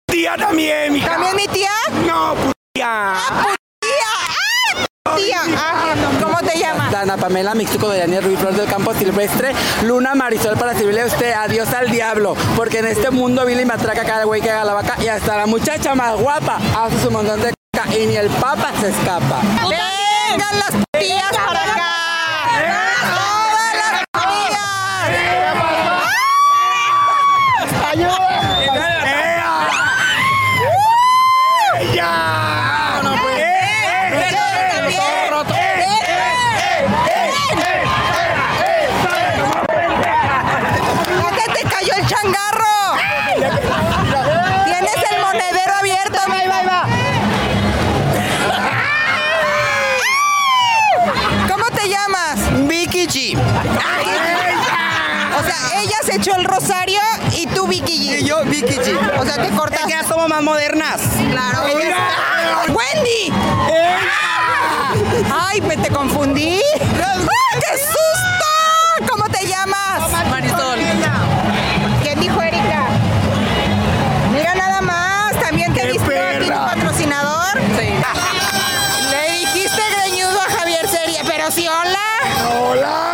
Tía 0.07 0.37
también, 0.37 0.93
mija. 0.93 1.11
¿También 1.11 1.37
mi 1.37 1.47
tía? 1.49 1.71
No, 2.07 2.35
tía. 2.75 3.15
Tía, 5.17 5.41
ah, 5.57 5.95
¿cómo 6.23 6.39
te 6.39 6.59
llamas? 6.59 6.91
Dana 6.93 7.17
Pamela 7.17 7.55
Mixtuco 7.55 7.89
de 7.91 8.01
Daniel 8.01 8.25
Ruiz 8.25 8.39
Flor 8.39 8.55
del 8.55 8.69
Campo 8.69 8.95
Silvestre, 8.95 9.53
Luna 9.85 10.15
Marisol 10.15 10.57
para 10.57 10.75
servirle 10.75 11.03
a 11.03 11.07
usted, 11.07 11.33
adiós 11.33 11.73
al 11.73 11.91
diablo, 11.91 12.37
porque 12.57 12.79
en 12.79 12.87
este 12.87 13.11
mundo 13.11 13.45
vile 13.47 13.63
y 13.63 13.65
matraca 13.65 14.05
cada 14.05 14.25
güey 14.25 14.41
que 14.41 14.51
haga 14.51 14.65
la 14.65 14.75
vaca 14.75 14.97
y 15.03 15.09
hasta 15.09 15.37
la 15.37 15.47
muchacha 15.47 15.95
más 15.95 16.17
guapa 16.17 16.59
hace 16.79 17.01
su 17.01 17.11
montón 17.11 17.41
de 17.41 17.53
caca 17.73 17.97
y 17.97 18.07
ni 18.07 18.17
el 18.17 18.29
papa 18.29 18.73
se 18.81 18.89
escapa. 18.89 19.41
Vengan 19.69 20.59
las 20.59 20.90
Vicky 58.51 58.77
G. 58.77 59.19
O 59.19 59.25
sea, 59.25 59.37
te 59.37 59.49
cortas. 59.51 59.87
Ya 59.89 60.03
somos 60.03 60.29
más 60.29 60.43
modernas. 60.43 61.01
Claro. 61.31 61.63
¡Wendy! 62.69 63.33
¡Ay, 65.33 65.61
me 65.61 65.77
te 65.77 65.89
confundí! 65.89 66.61
¡Ay, 66.81 67.61
qué 67.61 67.79
susto! 67.79 69.13
¿Cómo 69.13 69.29
te 69.29 69.47
llamas? 69.47 70.11
Marisol. 70.29 70.79
¿Qué 72.03 72.15
dijo 72.17 72.43
Erika? 72.43 72.87
Mira 74.33 74.55
nada 74.55 74.81
más, 74.81 75.33
también 75.41 75.73
te 75.73 75.87
viste 75.87 76.19
aquí 76.19 76.47
tu 76.47 76.53
patrocinador. 76.53 77.61
Sí. 77.79 77.95
Le 79.11 79.33
dijiste 79.39 79.83
greñudo 79.97 80.41
a 80.41 80.59
Javier 80.59 80.89
Seria, 80.89 81.23
pero 81.25 81.51
sí, 81.51 81.69
hola. 81.69 81.99
Hola. 82.59 83.10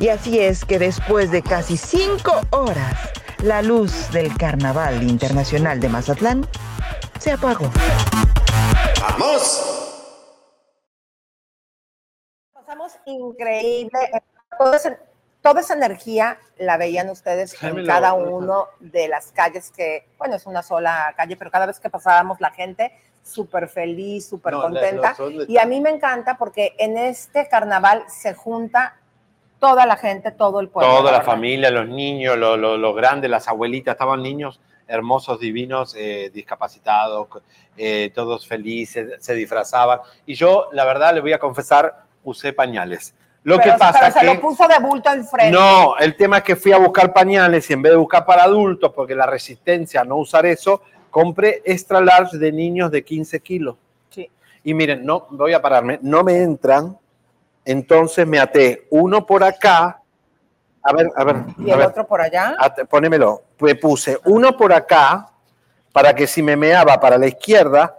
Y 0.00 0.08
así 0.08 0.40
es 0.40 0.64
que 0.64 0.78
después 0.78 1.30
de 1.30 1.42
casi 1.42 1.76
cinco 1.76 2.32
horas, 2.52 2.94
la 3.42 3.60
luz 3.60 4.10
del 4.12 4.34
Carnaval 4.34 5.02
Internacional 5.02 5.78
de 5.78 5.90
Mazatlán 5.90 6.48
se 7.18 7.32
apagó. 7.32 7.70
¡Vamos! 8.98 10.08
Pasamos 12.54 12.92
increíble. 13.04 13.98
Toda 14.58 14.76
esa, 14.78 14.98
toda 15.42 15.60
esa 15.60 15.74
energía 15.74 16.38
la 16.56 16.78
veían 16.78 17.10
ustedes 17.10 17.62
en 17.62 17.84
cada 17.84 18.14
uno 18.14 18.68
de 18.78 19.06
las 19.06 19.32
calles 19.32 19.70
que, 19.70 20.08
bueno, 20.16 20.36
es 20.36 20.46
una 20.46 20.62
sola 20.62 21.12
calle, 21.14 21.36
pero 21.36 21.50
cada 21.50 21.66
vez 21.66 21.78
que 21.78 21.90
pasábamos 21.90 22.40
la 22.40 22.52
gente 22.52 22.90
súper 23.22 23.68
feliz, 23.68 24.30
súper 24.30 24.54
No, 24.54 24.62
contenta. 24.62 25.14
Y 25.46 25.58
a 25.58 25.66
mí 25.66 25.82
me 25.82 25.90
encanta 25.90 26.38
porque 26.38 26.74
en 26.78 26.96
este 26.96 27.48
carnaval 27.48 28.06
se 28.08 28.32
junta 28.32 28.96
toda 29.60 29.86
la 29.86 29.96
gente, 29.96 30.32
todo 30.32 30.58
el 30.60 30.68
pueblo. 30.68 30.96
Toda 30.96 31.12
la 31.12 31.20
familia, 31.22 31.70
los 31.70 31.86
niños, 31.86 32.36
lo- 32.36 32.56
lo- 32.56 32.76
los 32.76 32.96
grandes, 32.96 33.30
las 33.30 33.46
abuelitas, 33.46 33.92
estaban 33.92 34.22
niños 34.22 34.60
hermosos, 34.88 35.38
divinos, 35.38 35.94
eh, 35.96 36.30
discapacitados, 36.34 37.28
eh, 37.76 38.10
todos 38.12 38.46
felices, 38.48 39.22
se 39.24 39.34
disfrazaban. 39.34 40.00
Y 40.26 40.34
yo, 40.34 40.68
la 40.72 40.84
verdad, 40.84 41.14
le 41.14 41.20
voy 41.20 41.32
a 41.32 41.38
confesar, 41.38 42.04
usé 42.24 42.52
pañales. 42.52 43.14
Lo 43.44 43.56
Pero- 43.58 43.72
que 43.74 43.78
pasa 43.78 43.98
pero 44.00 44.12
se 44.12 44.20
que... 44.20 44.26
lo 44.26 44.40
puso 44.40 44.66
de 44.66 44.78
bulto 44.80 45.10
enfrente. 45.12 45.52
No, 45.56 45.96
el 45.96 46.16
tema 46.16 46.38
es 46.38 46.42
que 46.42 46.56
fui 46.56 46.72
a 46.72 46.78
buscar 46.78 47.12
pañales 47.12 47.70
y 47.70 47.72
en 47.74 47.82
vez 47.82 47.92
de 47.92 47.96
buscar 47.96 48.26
para 48.26 48.42
adultos, 48.42 48.92
porque 48.94 49.14
la 49.14 49.26
resistencia 49.26 50.00
a 50.00 50.04
no 50.04 50.16
usar 50.16 50.44
eso, 50.44 50.82
compré 51.10 51.62
extra 51.64 52.00
large 52.00 52.36
de 52.36 52.50
niños 52.52 52.90
de 52.90 53.02
15 53.04 53.40
kilos. 53.40 53.76
Sí. 54.10 54.28
Y 54.64 54.74
miren, 54.74 55.06
no, 55.06 55.26
voy 55.30 55.52
a 55.54 55.62
pararme, 55.62 55.98
no 56.02 56.22
me 56.24 56.42
entran, 56.42 56.98
entonces 57.64 58.26
me 58.26 58.38
até 58.38 58.86
uno 58.90 59.24
por 59.26 59.44
acá, 59.44 60.00
a 60.82 60.92
ver, 60.92 61.10
a 61.14 61.24
ver, 61.24 61.36
Y 61.58 61.70
a 61.70 61.74
el 61.74 61.78
ver, 61.80 61.88
otro 61.88 62.06
por 62.06 62.20
allá. 62.20 62.54
at- 62.58 62.86
ponémelo, 62.88 63.42
me 63.60 63.74
puse 63.74 64.18
uno 64.24 64.56
por 64.56 64.72
acá 64.72 65.28
para 65.92 66.14
que 66.14 66.26
si 66.26 66.42
me 66.42 66.56
meaba 66.56 66.98
para 67.00 67.18
la 67.18 67.26
izquierda, 67.26 67.96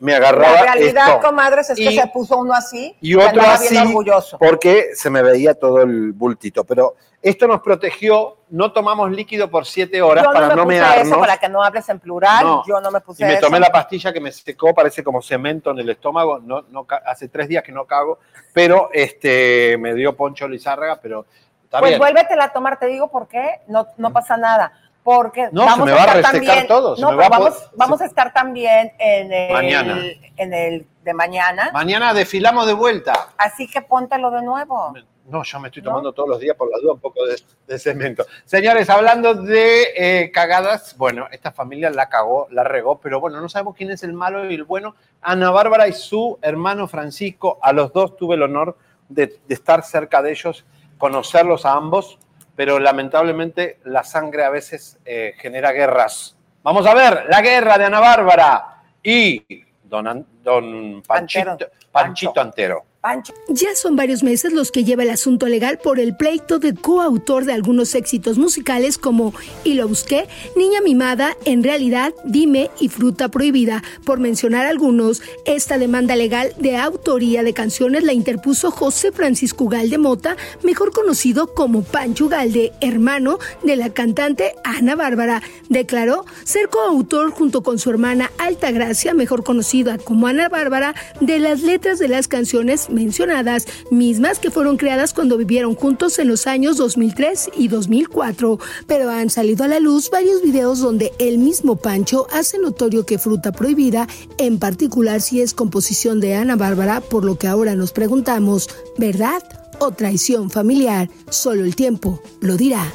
me 0.00 0.14
agarraba 0.14 0.54
La 0.54 0.62
realidad, 0.74 1.08
esto. 1.16 1.20
comadres, 1.28 1.70
es 1.70 1.76
que 1.76 1.84
Y- 1.92 1.96
se 1.98 2.06
puso 2.08 2.38
uno 2.38 2.52
así 2.54 2.96
y 3.00 3.14
otro 3.14 3.42
así 3.42 3.76
orgulloso. 3.76 4.38
porque 4.38 4.88
se 4.94 5.10
me 5.10 5.22
veía 5.22 5.54
todo 5.54 5.82
el 5.82 6.12
bultito. 6.12 6.64
Pero 6.64 6.96
esto 7.22 7.46
nos 7.46 7.60
protegió, 7.60 8.38
no 8.48 8.72
tomamos 8.72 9.10
líquido 9.10 9.50
por 9.50 9.66
siete 9.66 10.00
horas 10.00 10.24
Yo 10.24 10.32
para 10.32 10.48
no 10.48 10.56
no, 10.56 10.64
me 10.66 10.74
puse 10.76 10.78
mearnos. 10.80 11.06
eso, 11.08 11.20
para 11.20 11.36
que 11.36 11.48
no 11.50 11.62
hables 11.62 11.86
en 11.90 11.98
plural. 12.00 12.44
No. 12.46 12.64
Yo 12.66 12.80
no 12.80 12.90
me 12.90 13.00
puse 13.00 13.22
y 13.22 13.26
me 13.26 13.34
eso. 13.34 13.42
tomé 13.42 13.60
la 13.60 13.70
pastilla 13.70 14.10
que 14.12 14.20
me 14.20 14.32
secó, 14.32 14.74
parece 14.74 15.04
como 15.04 15.20
cemento 15.20 15.70
en 15.70 15.78
el 15.80 15.90
estómago. 15.90 16.38
No, 16.38 16.62
no, 16.70 16.86
hace 17.06 17.28
tres 17.28 17.48
días 17.48 17.62
que 17.62 17.72
no 17.72 17.84
cago, 17.84 18.18
pero 18.54 18.88
este, 18.94 19.76
me 19.78 19.92
dio 19.94 20.16
Poncho 20.16 20.48
Lizárraga, 20.48 20.98
pero 21.00 21.26
está 21.64 21.78
Pues 21.78 21.90
bien. 21.90 21.98
vuélvetela 22.00 22.44
a 22.44 22.52
tomar, 22.54 22.78
te 22.78 22.86
digo 22.86 23.10
por 23.10 23.28
qué, 23.28 23.60
no, 23.68 23.86
no 23.98 24.12
pasa 24.14 24.38
nada. 24.38 24.72
Porque 25.02 25.48
No, 25.52 25.64
vamos 25.64 25.88
se 25.88 25.94
me 25.94 25.98
a 25.98 26.04
estar 26.04 26.16
resecar 26.16 26.32
también- 26.46 26.66
todo, 26.68 26.96
No, 26.96 27.10
me 27.12 27.16
pero 27.16 27.30
va 27.30 27.36
a 27.36 27.50
vamos, 27.74 28.00
a 28.00 28.04
estar 28.04 28.32
también 28.32 28.92
en 28.98 29.32
el, 29.32 29.52
Mañana. 29.52 29.98
en 30.36 30.52
el 30.54 30.86
de 31.02 31.14
mañana. 31.14 31.70
Mañana 31.72 32.12
desfilamos 32.12 32.66
de 32.66 32.74
vuelta. 32.74 33.28
Así 33.38 33.66
que 33.66 33.80
póntelo 33.80 34.30
de 34.30 34.42
nuevo. 34.42 34.92
No, 35.26 35.42
yo 35.44 35.60
me 35.60 35.68
estoy 35.68 35.82
tomando 35.82 36.12
todos 36.12 36.28
los 36.28 36.40
días 36.40 36.56
por 36.56 36.68
la 36.70 36.76
duda 36.78 36.94
un 36.94 36.98
poco 37.00 37.24
de, 37.24 37.40
de 37.66 37.78
cemento. 37.78 38.26
Señores, 38.44 38.90
hablando 38.90 39.32
de 39.34 39.84
eh, 39.96 40.30
cagadas, 40.32 40.96
bueno, 40.98 41.28
esta 41.30 41.52
familia 41.52 41.88
la 41.90 42.08
cagó, 42.08 42.48
la 42.50 42.64
regó, 42.64 42.98
pero 43.00 43.20
bueno, 43.20 43.40
no 43.40 43.48
sabemos 43.48 43.76
quién 43.76 43.90
es 43.92 44.02
el 44.02 44.12
malo 44.12 44.44
y 44.50 44.54
el 44.54 44.64
bueno. 44.64 44.96
Ana 45.22 45.50
Bárbara 45.50 45.86
y 45.88 45.92
su 45.92 46.38
hermano 46.42 46.88
Francisco, 46.88 47.58
a 47.62 47.72
los 47.72 47.92
dos 47.92 48.16
tuve 48.16 48.34
el 48.34 48.42
honor 48.42 48.76
de, 49.08 49.38
de 49.46 49.54
estar 49.54 49.82
cerca 49.84 50.20
de 50.20 50.32
ellos, 50.32 50.64
conocerlos 50.98 51.64
a 51.64 51.72
ambos, 51.74 52.18
pero 52.60 52.78
lamentablemente 52.78 53.78
la 53.84 54.04
sangre 54.04 54.44
a 54.44 54.50
veces 54.50 54.98
eh, 55.06 55.32
genera 55.38 55.72
guerras. 55.72 56.36
Vamos 56.62 56.86
a 56.86 56.92
ver, 56.92 57.24
la 57.30 57.40
guerra 57.40 57.78
de 57.78 57.86
Ana 57.86 58.00
Bárbara 58.00 58.82
y 59.02 59.64
don, 59.82 60.26
don 60.42 61.00
Panchito, 61.00 61.56
Panchito 61.90 62.38
Antero. 62.38 62.84
Pancho. 63.00 63.32
Ya 63.48 63.74
son 63.74 63.96
varios 63.96 64.22
meses 64.22 64.52
los 64.52 64.70
que 64.70 64.84
lleva 64.84 65.04
el 65.04 65.10
asunto 65.10 65.46
legal 65.46 65.78
por 65.82 65.98
el 65.98 66.14
pleito 66.16 66.58
de 66.58 66.74
coautor 66.74 67.46
de 67.46 67.54
algunos 67.54 67.94
éxitos 67.94 68.36
musicales 68.36 68.98
como 68.98 69.32
Y 69.64 69.74
lo 69.74 69.88
busqué, 69.88 70.28
Niña 70.54 70.80
mimada, 70.82 71.34
En 71.46 71.64
realidad, 71.64 72.12
Dime 72.24 72.70
y 72.78 72.88
Fruta 72.88 73.28
prohibida. 73.30 73.82
Por 74.04 74.20
mencionar 74.20 74.66
algunos, 74.66 75.22
esta 75.46 75.78
demanda 75.78 76.14
legal 76.14 76.52
de 76.58 76.76
autoría 76.76 77.42
de 77.42 77.54
canciones 77.54 78.04
la 78.04 78.12
interpuso 78.12 78.70
José 78.70 79.12
Francisco 79.12 79.68
Galde 79.68 79.96
Mota, 79.96 80.36
mejor 80.62 80.92
conocido 80.92 81.54
como 81.54 81.82
Pancho 81.82 82.28
Galde, 82.28 82.72
hermano 82.82 83.38
de 83.62 83.76
la 83.76 83.90
cantante 83.90 84.54
Ana 84.62 84.94
Bárbara. 84.94 85.42
Declaró 85.70 86.26
ser 86.44 86.68
coautor 86.68 87.30
junto 87.30 87.62
con 87.62 87.78
su 87.78 87.88
hermana 87.88 88.30
Alta 88.38 88.70
Gracia, 88.70 89.14
mejor 89.14 89.42
conocida 89.42 89.96
como 89.96 90.26
Ana 90.26 90.50
Bárbara, 90.50 90.94
de 91.20 91.38
las 91.38 91.62
letras 91.62 91.98
de 91.98 92.08
las 92.08 92.28
canciones 92.28 92.89
mencionadas, 92.90 93.66
mismas 93.90 94.38
que 94.38 94.50
fueron 94.50 94.76
creadas 94.76 95.14
cuando 95.14 95.36
vivieron 95.36 95.74
juntos 95.74 96.18
en 96.18 96.28
los 96.28 96.46
años 96.46 96.76
2003 96.76 97.50
y 97.56 97.68
2004. 97.68 98.58
Pero 98.86 99.10
han 99.10 99.30
salido 99.30 99.64
a 99.64 99.68
la 99.68 99.80
luz 99.80 100.10
varios 100.10 100.42
videos 100.42 100.80
donde 100.80 101.12
el 101.18 101.38
mismo 101.38 101.76
Pancho 101.76 102.26
hace 102.32 102.58
notorio 102.58 103.06
que 103.06 103.18
Fruta 103.18 103.52
Prohibida, 103.52 104.06
en 104.38 104.58
particular 104.58 105.20
si 105.20 105.40
es 105.40 105.54
composición 105.54 106.20
de 106.20 106.34
Ana 106.34 106.56
Bárbara, 106.56 107.00
por 107.00 107.24
lo 107.24 107.36
que 107.36 107.48
ahora 107.48 107.74
nos 107.74 107.92
preguntamos, 107.92 108.68
¿verdad 108.98 109.42
o 109.78 109.90
traición 109.92 110.50
familiar? 110.50 111.08
Solo 111.30 111.64
el 111.64 111.76
tiempo 111.76 112.20
lo 112.40 112.56
dirá. 112.56 112.92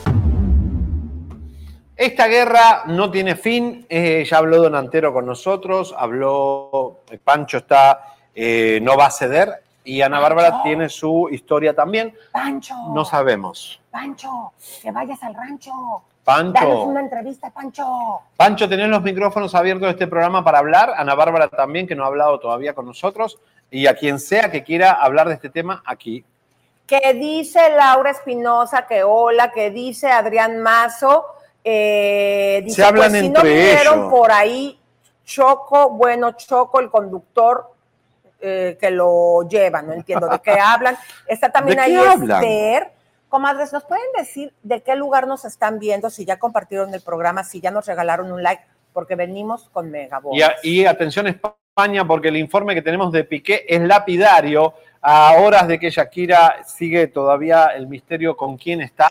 Esta 1.96 2.28
guerra 2.28 2.84
no 2.88 3.10
tiene 3.10 3.36
fin. 3.36 3.86
eh, 3.90 4.26
ya 4.30 4.38
habló 4.38 4.62
Don 4.62 4.76
Antero 4.76 5.14
con 5.14 5.26
nosotros, 5.26 5.96
habló 5.98 7.00
eh, 7.10 7.18
Pancho 7.24 7.58
está, 7.58 8.16
eh, 8.34 8.80
no 8.82 8.98
va 8.98 9.06
a 9.06 9.12
ceder 9.12 9.65
y 9.86 10.02
Ana 10.02 10.20
Bárbara 10.20 10.62
tiene 10.64 10.90
su 10.90 11.30
historia 11.32 11.74
también. 11.74 12.14
Pancho. 12.32 12.76
No 12.94 13.06
sabemos. 13.06 13.80
Pancho, 13.92 14.52
que 14.82 14.92
vayas 14.92 15.22
al 15.24 15.34
rancho. 15.36 15.72
Pancho. 16.24 16.54
Danos 16.54 16.88
una 16.88 17.02
entrevista, 17.02 17.52
Pancho. 17.52 17.86
Pancho, 18.36 18.68
tenés 18.68 18.90
los 18.90 19.04
micrófonos 19.04 19.54
abiertos 19.54 19.86
de 19.86 19.92
este 19.92 20.08
programa 20.08 20.44
para 20.44 20.58
hablar. 20.58 20.94
Ana 20.98 21.14
Bárbara 21.14 21.48
también, 21.48 21.88
que 21.88 21.96
no 21.96 22.04
ha 22.04 22.08
hablado 22.08 22.40
todavía 22.40 22.74
con 22.74 22.88
nosotros. 22.88 23.40
Y 23.70 23.86
a 23.86 23.96
quien 23.96 24.20
sea 24.20 24.52
que 24.52 24.64
quiera 24.64 24.92
hablar 24.92 25.28
de 25.28 25.36
este 25.36 25.50
tema, 25.50 25.84
aquí. 25.86 26.26
Que 26.88 27.14
dice 27.14 27.60
Laura 27.76 28.12
Espinosa 28.12 28.86
que 28.88 29.04
hola, 29.04 29.52
que 29.52 29.70
dice 29.72 30.10
Adrián 30.10 30.60
Mazo. 30.62 31.26
eh, 31.64 32.62
dice, 32.64 32.76
Se 32.76 32.84
hablan 32.84 33.12
pues, 33.12 33.22
si 33.22 33.28
entre 33.28 33.44
no 33.86 33.92
ellos. 33.92 34.12
por 34.12 34.32
ahí, 34.32 34.80
Choco, 35.26 35.90
bueno, 35.92 36.32
Choco, 36.34 36.80
el 36.80 36.90
conductor 36.90 37.75
eh, 38.42 38.78
que 38.80 38.92
lo 38.92 39.48
lleva, 39.48 39.82
no 39.82 39.94
entiendo 39.94 40.28
de 40.28 40.40
qué 40.40 40.52
hablan. 40.62 40.98
Está 41.28 41.52
también 41.52 41.78
¿De 41.78 41.84
ahí? 41.84 41.96
Esther. 41.96 42.92
Comadres, 43.30 43.74
¿nos 43.74 43.84
pueden 43.84 44.06
decir 44.18 44.54
de 44.64 44.82
qué 44.82 44.96
lugar 44.96 45.28
nos 45.28 45.44
están 45.46 45.80
viendo? 45.80 46.10
Si 46.10 46.24
ya 46.26 46.38
compartieron 46.40 46.94
el 46.94 47.02
programa, 47.02 47.44
si 47.44 47.60
ya 47.60 47.72
nos 47.72 47.86
regalaron 47.86 48.32
un 48.32 48.42
like, 48.44 48.64
porque 48.94 49.16
venimos 49.16 49.70
con 49.74 49.92
Megabox. 49.92 50.38
Y, 50.64 50.82
y 50.82 50.86
atención 50.86 51.28
España, 51.28 52.06
porque 52.08 52.30
el 52.30 52.38
informe 52.38 52.74
que 52.76 52.82
tenemos 52.82 53.12
de 53.12 53.24
Piqué 53.26 53.66
es 53.68 53.82
lapidario. 53.82 54.74
A 55.08 55.36
horas 55.40 55.68
de 55.68 55.78
que 55.78 55.92
Shakira 55.92 56.64
sigue 56.66 57.08
todavía 57.08 57.68
el 57.76 57.88
misterio 57.88 58.36
con 58.36 58.58
quién 58.58 58.82
está, 58.82 59.08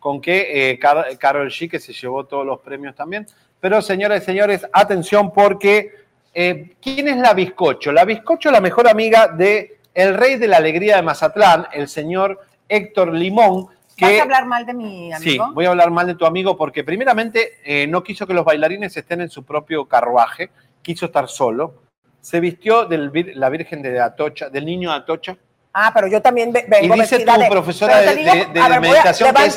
con 0.00 0.20
qué 0.20 0.70
eh, 0.70 0.78
Car- 0.78 1.16
Karol 1.18 1.50
G, 1.50 1.70
que 1.70 1.78
se 1.78 1.92
llevó 1.92 2.24
todos 2.24 2.44
los 2.44 2.58
premios 2.60 2.96
también. 2.96 3.26
Pero 3.60 3.80
señoras 3.80 4.22
y 4.22 4.24
señores, 4.24 4.66
atención 4.72 5.32
porque 5.32 5.92
eh, 6.38 6.76
¿quién 6.82 7.08
es 7.08 7.16
la 7.16 7.32
Bizcocho? 7.32 7.92
La 7.92 8.04
Bizcocho 8.04 8.50
es 8.50 8.52
la 8.52 8.60
mejor 8.60 8.86
amiga 8.88 9.28
de 9.28 9.78
el 9.94 10.12
rey 10.14 10.36
de 10.36 10.46
la 10.46 10.58
alegría 10.58 10.96
de 10.96 11.02
Mazatlán, 11.02 11.66
el 11.72 11.88
señor 11.88 12.38
Héctor 12.68 13.14
Limón, 13.14 13.66
¿Vas 13.66 14.10
que 14.10 14.20
a 14.20 14.22
hablar 14.24 14.44
mal 14.44 14.66
de 14.66 14.74
mi 14.74 15.10
Sí, 15.18 15.30
amigo? 15.38 15.52
voy 15.54 15.64
a 15.64 15.70
hablar 15.70 15.90
mal 15.90 16.06
de 16.06 16.14
tu 16.14 16.26
amigo 16.26 16.54
porque 16.54 16.84
primeramente 16.84 17.54
eh, 17.64 17.86
no 17.86 18.02
quiso 18.04 18.26
que 18.26 18.34
los 18.34 18.44
bailarines 18.44 18.94
estén 18.94 19.22
en 19.22 19.30
su 19.30 19.44
propio 19.44 19.86
carruaje, 19.86 20.50
quiso 20.82 21.06
estar 21.06 21.26
solo. 21.28 21.76
Se 22.20 22.38
vistió 22.40 22.84
de 22.84 22.98
la 23.34 23.48
Virgen 23.48 23.80
de 23.80 23.98
Atocha, 23.98 24.50
del 24.50 24.66
niño 24.66 24.90
de 24.90 24.96
Atocha. 24.96 25.36
Ah, 25.72 25.90
pero 25.94 26.06
yo 26.08 26.20
también 26.20 26.52
ve- 26.52 26.66
vengo 26.68 26.94
Y 26.96 27.00
dice 27.00 27.20
tu 27.24 27.32
de- 27.40 27.48
profesora 27.48 28.00
de- 28.02 28.14
digo, 28.14 28.32
de- 28.32 28.38
de 28.46 28.46
ver, 28.52 28.72
a- 28.72 28.80
meditación 28.80 29.34
que 29.34 29.46
es. 29.46 29.56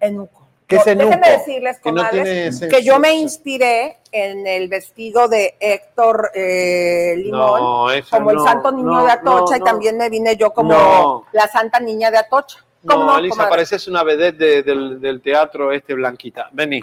Enuco. 0.00 0.41
¿Qué 0.72 0.90
es 0.90 0.96
No, 0.96 1.02
enuco? 1.02 1.08
Déjenme 1.16 1.38
decirles, 1.38 1.78
Que 1.78 1.92
no 1.92 1.96
comadres, 1.96 2.22
tiene 2.24 2.46
ese- 2.48 2.68
que 2.68 2.82
yo 2.82 2.98
me 2.98 3.12
inspiré 3.14 3.98
en 4.10 4.46
el 4.46 4.68
vestido 4.68 5.28
de 5.28 5.54
Héctor 5.60 6.30
eh, 6.34 7.14
Limón, 7.16 7.60
No, 7.60 7.86
como 8.10 8.30
el 8.30 8.36
no, 8.36 8.44
santo 8.44 8.72
niño 8.72 8.90
no, 8.90 9.04
de 9.04 9.12
Atocha, 9.12 9.50
no, 9.52 9.56
y 9.56 9.58
no. 9.60 9.64
también 9.64 9.96
me 9.98 10.08
vine 10.10 10.36
yo 10.36 10.52
como 10.52 10.72
No. 10.72 11.26
la 11.32 11.46
santa 11.48 11.80
niña 11.80 12.10
de 12.10 12.18
Atocha. 12.18 12.58
¿Cómo 12.86 13.04
No, 13.04 13.12
no, 13.12 13.18
Elisa, 13.18 13.34
comadre? 13.34 13.50
pareces 13.50 13.86
una 13.88 14.02
vedette 14.02 14.38
de- 14.38 14.62
del, 14.62 15.00
del 15.00 15.20
teatro 15.22 15.70
este 15.72 15.94
Blanquita. 15.94 16.48
Vení. 16.52 16.82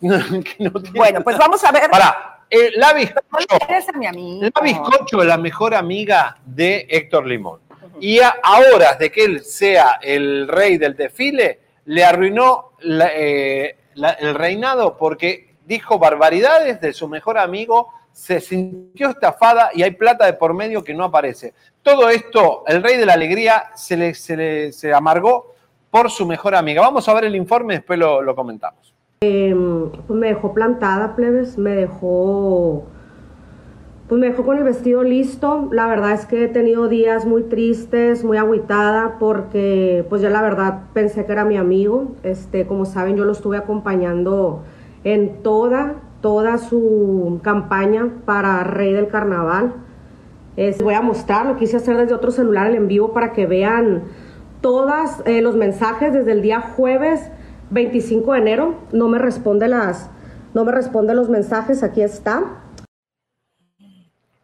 Bueno, 0.94 1.22
pues 1.22 1.38
vamos 1.38 1.62
a 1.64 1.72
ver. 1.72 1.90
Pará, 1.90 2.40
eh, 2.50 2.70
la 2.76 2.92
bizcocho. 2.92 3.46
No. 3.94 4.50
La 4.54 4.60
bizcocho 4.62 5.20
es 5.22 5.26
la 5.26 5.36
mejor 5.38 5.74
amiga 5.74 6.36
de 6.44 6.86
Héctor 6.88 7.26
Limón. 7.26 7.60
Y 8.00 8.18
a, 8.20 8.36
a 8.42 8.58
horas 8.74 8.98
de 8.98 9.10
que 9.12 9.24
él 9.24 9.44
sea 9.44 9.98
el 10.02 10.48
rey 10.48 10.76
del 10.78 10.96
desfile, 10.96 11.60
le 11.86 12.04
arruinó 12.04 12.71
eh, 12.84 13.76
el 14.20 14.34
reinado 14.34 14.96
porque 14.96 15.54
dijo 15.66 15.98
barbaridades 15.98 16.80
de 16.80 16.92
su 16.92 17.08
mejor 17.08 17.38
amigo, 17.38 17.88
se 18.12 18.40
sintió 18.40 19.08
estafada 19.10 19.70
y 19.72 19.82
hay 19.82 19.92
plata 19.92 20.26
de 20.26 20.34
por 20.34 20.52
medio 20.54 20.84
que 20.84 20.92
no 20.94 21.04
aparece. 21.04 21.54
Todo 21.82 22.08
esto, 22.10 22.62
el 22.66 22.82
rey 22.82 22.96
de 22.96 23.06
la 23.06 23.14
alegría 23.14 23.70
se 23.74 23.96
le, 23.96 24.14
se 24.14 24.36
le- 24.36 24.72
se 24.72 24.92
amargó 24.92 25.54
por 25.90 26.10
su 26.10 26.26
mejor 26.26 26.54
amiga. 26.54 26.82
Vamos 26.82 27.08
a 27.08 27.14
ver 27.14 27.24
el 27.24 27.36
informe, 27.36 27.74
después 27.74 27.98
lo, 27.98 28.20
lo 28.22 28.34
comentamos. 28.34 28.94
Pues 29.20 29.54
me 30.10 30.28
dejó 30.28 30.52
plantada, 30.52 31.14
plebes, 31.16 31.56
me 31.56 31.70
dejó, 31.70 32.84
pues 34.12 34.20
me 34.20 34.28
dejó 34.28 34.44
con 34.44 34.58
el 34.58 34.64
vestido 34.64 35.02
listo. 35.02 35.70
La 35.72 35.86
verdad 35.86 36.12
es 36.12 36.26
que 36.26 36.44
he 36.44 36.48
tenido 36.48 36.86
días 36.86 37.24
muy 37.24 37.44
tristes, 37.44 38.24
muy 38.24 38.36
agüitada, 38.36 39.16
porque 39.18 40.04
pues 40.10 40.20
ya 40.20 40.28
la 40.28 40.42
verdad 40.42 40.80
pensé 40.92 41.24
que 41.24 41.32
era 41.32 41.46
mi 41.46 41.56
amigo. 41.56 42.08
Este, 42.22 42.66
como 42.66 42.84
saben, 42.84 43.16
yo 43.16 43.24
lo 43.24 43.32
estuve 43.32 43.56
acompañando 43.56 44.64
en 45.02 45.42
toda, 45.42 45.94
toda 46.20 46.58
su 46.58 47.40
campaña 47.42 48.10
para 48.26 48.62
Rey 48.64 48.92
del 48.92 49.08
Carnaval. 49.08 49.76
Voy 50.82 50.92
a 50.92 51.00
mostrar, 51.00 51.46
lo 51.46 51.56
quise 51.56 51.78
hacer 51.78 51.96
desde 51.96 52.12
otro 52.12 52.32
celular 52.32 52.66
el 52.66 52.74
en 52.74 52.88
vivo 52.88 53.14
para 53.14 53.32
que 53.32 53.46
vean 53.46 54.02
todos 54.60 55.22
los 55.24 55.56
mensajes 55.56 56.12
desde 56.12 56.32
el 56.32 56.42
día 56.42 56.60
jueves 56.60 57.30
25 57.70 58.34
de 58.34 58.38
enero. 58.38 58.74
No 58.92 59.08
me 59.08 59.18
responde 59.18 59.68
las, 59.68 60.10
no 60.52 60.66
me 60.66 60.72
responde 60.72 61.14
los 61.14 61.30
mensajes, 61.30 61.82
aquí 61.82 62.02
está. 62.02 62.58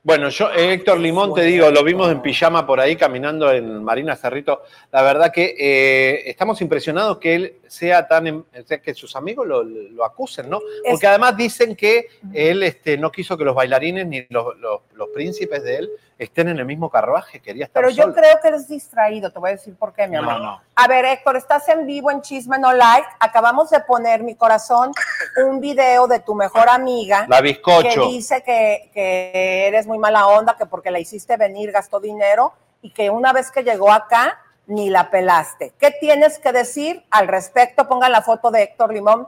Bueno, 0.09 0.31
yo, 0.31 0.51
eh, 0.53 0.73
Héctor 0.73 1.01
Limón, 1.01 1.35
te 1.35 1.43
digo, 1.43 1.71
lo 1.71 1.85
vimos 1.85 2.11
en 2.11 2.23
pijama 2.23 2.67
por 2.67 2.81
ahí 2.81 2.97
caminando 2.97 3.53
en 3.53 3.85
Marina 3.85 4.17
Cerrito. 4.17 4.63
La 4.91 5.03
verdad 5.03 5.31
que 5.31 5.55
eh, 5.59 6.31
estamos 6.31 6.63
impresionados 6.63 7.19
que 7.19 7.35
él 7.35 7.57
sea 7.69 8.07
tan, 8.09 8.27
em- 8.27 8.45
o 8.59 8.66
sea, 8.66 8.81
que 8.81 8.95
sus 8.95 9.14
amigos 9.16 9.47
lo, 9.47 9.62
lo 9.62 10.05
acusen, 10.05 10.49
¿no? 10.51 10.61
Porque 10.89 11.07
además 11.07 11.37
dicen 11.37 11.77
que 11.77 12.07
él 12.33 12.62
este, 12.62 12.97
no 12.99 13.11
quiso 13.12 13.37
que 13.37 13.45
los 13.45 13.55
bailarines 13.55 14.07
ni 14.07 14.27
los, 14.31 14.57
los- 14.59 14.81
los 14.95 15.09
príncipes 15.11 15.62
de 15.62 15.77
él 15.77 15.91
estén 16.19 16.49
en 16.49 16.59
el 16.59 16.64
mismo 16.64 16.91
carruaje, 16.91 17.39
quería 17.41 17.66
estar 17.66 17.81
Pero 17.81 17.95
yo 17.95 18.03
solo. 18.03 18.14
creo 18.16 18.41
que 18.43 18.49
eres 18.49 18.66
distraído, 18.66 19.31
te 19.31 19.39
voy 19.39 19.51
a 19.51 19.53
decir 19.53 19.77
por 19.77 19.93
qué, 19.93 20.09
mi 20.09 20.14
No, 20.16 20.23
amor. 20.23 20.33
no, 20.35 20.39
no. 20.43 20.62
A 20.75 20.89
ver, 20.89 21.05
Héctor, 21.05 21.37
estás 21.37 21.69
en 21.69 21.87
vivo 21.87 22.11
en 22.11 22.23
Chisme 22.23 22.59
No 22.59 22.73
Like. 22.73 23.07
Acabamos 23.21 23.71
de 23.71 23.79
poner, 23.81 24.25
mi 24.25 24.35
corazón, 24.35 24.91
un 25.47 25.61
video 25.61 26.09
de 26.09 26.19
tu 26.19 26.35
mejor 26.35 26.69
amiga. 26.69 27.25
La 27.29 27.41
bizcocho. 27.41 27.89
Que 27.89 28.01
dice 28.09 28.43
que, 28.43 28.91
que 28.93 29.69
eres 29.69 29.87
muy 29.87 29.99
mala 29.99 30.27
onda, 30.27 30.57
que 30.57 30.66
porque 30.66 30.91
la 30.91 30.99
hiciste 30.99 31.37
venir 31.37 31.71
gastó 31.71 32.01
dinero 32.01 32.53
y 32.83 32.91
que 32.91 33.11
una 33.11 33.33
vez 33.33 33.53
que 33.53 33.62
llegó 33.62 33.93
acá 33.93 34.41
ni 34.69 34.91
la 34.91 35.11
pelaste. 35.11 35.73
¿Qué 35.81 35.91
tienes 35.91 36.39
que 36.39 36.53
decir 36.53 37.03
al 37.11 37.27
respecto? 37.27 37.89
Pongan 37.89 38.12
la 38.12 38.23
foto 38.23 38.51
de 38.51 38.62
Héctor 38.62 38.93
Limón, 38.93 39.27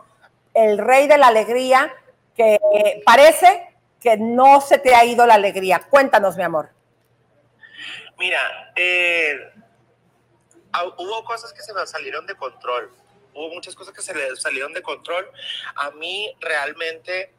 el 0.54 0.78
rey 0.78 1.08
de 1.08 1.18
la 1.18 1.28
alegría, 1.28 1.92
que 2.36 2.60
parece 3.04 3.74
que 4.00 4.16
no 4.16 4.60
se 4.60 4.78
te 4.78 4.94
ha 4.94 5.04
ido 5.04 5.26
la 5.26 5.34
alegría. 5.34 5.80
Cuéntanos, 5.90 6.36
mi 6.36 6.42
amor. 6.42 6.70
Mira, 8.18 8.72
eh, 8.76 9.50
hubo 10.98 11.24
cosas 11.24 11.52
que 11.52 11.62
se 11.62 11.72
me 11.72 11.86
salieron 11.86 12.26
de 12.26 12.34
control. 12.34 12.92
Hubo 13.34 13.48
muchas 13.48 13.74
cosas 13.74 13.94
que 13.94 14.02
se 14.02 14.14
le 14.14 14.36
salieron 14.36 14.72
de 14.74 14.82
control. 14.82 15.30
A 15.76 15.90
mí 15.92 16.34
realmente 16.40 17.32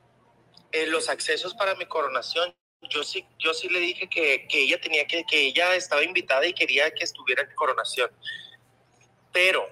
eh, 0.72 0.88
los 0.88 1.10
accesos 1.10 1.54
para 1.54 1.76
mi 1.76 1.86
coronación, 1.86 2.54
yo 2.90 3.04
sí, 3.04 3.26
yo 3.40 3.54
sí 3.54 3.70
le 3.70 3.80
dije 3.80 4.10
que, 4.10 4.48
que 4.48 4.64
ella 4.64 4.80
tenía 4.82 5.06
que, 5.06 5.24
que 5.26 5.48
ella 5.48 5.76
estaba 5.76 6.04
invitada 6.04 6.46
y 6.46 6.54
quería 6.54 6.92
que 6.94 7.04
estuviera 7.04 7.44
en 7.44 7.54
coronación. 7.56 8.12
Pero 9.32 9.68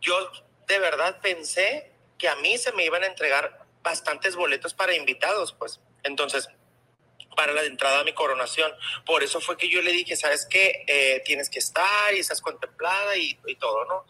yo 0.00 0.30
de 0.66 0.78
verdad 0.78 1.20
pensé 1.20 1.92
que 2.18 2.28
a 2.28 2.36
mí 2.36 2.58
se 2.58 2.72
me 2.72 2.84
iban 2.84 3.02
a 3.02 3.06
entregar 3.06 3.66
bastantes 3.82 4.34
boletos 4.36 4.74
para 4.74 4.94
invitados, 4.94 5.52
pues. 5.52 5.80
Entonces, 6.02 6.48
para 7.34 7.52
la 7.52 7.62
entrada 7.64 8.00
a 8.00 8.04
mi 8.04 8.12
coronación. 8.12 8.72
Por 9.04 9.22
eso 9.22 9.40
fue 9.40 9.56
que 9.56 9.68
yo 9.68 9.82
le 9.82 9.92
dije, 9.92 10.16
¿sabes 10.16 10.46
qué? 10.46 10.84
Eh, 10.86 11.22
tienes 11.24 11.50
que 11.50 11.58
estar 11.58 12.14
y 12.14 12.18
estás 12.18 12.40
contemplada 12.40 13.16
y, 13.16 13.38
y 13.46 13.56
todo, 13.56 13.84
¿no? 13.86 14.06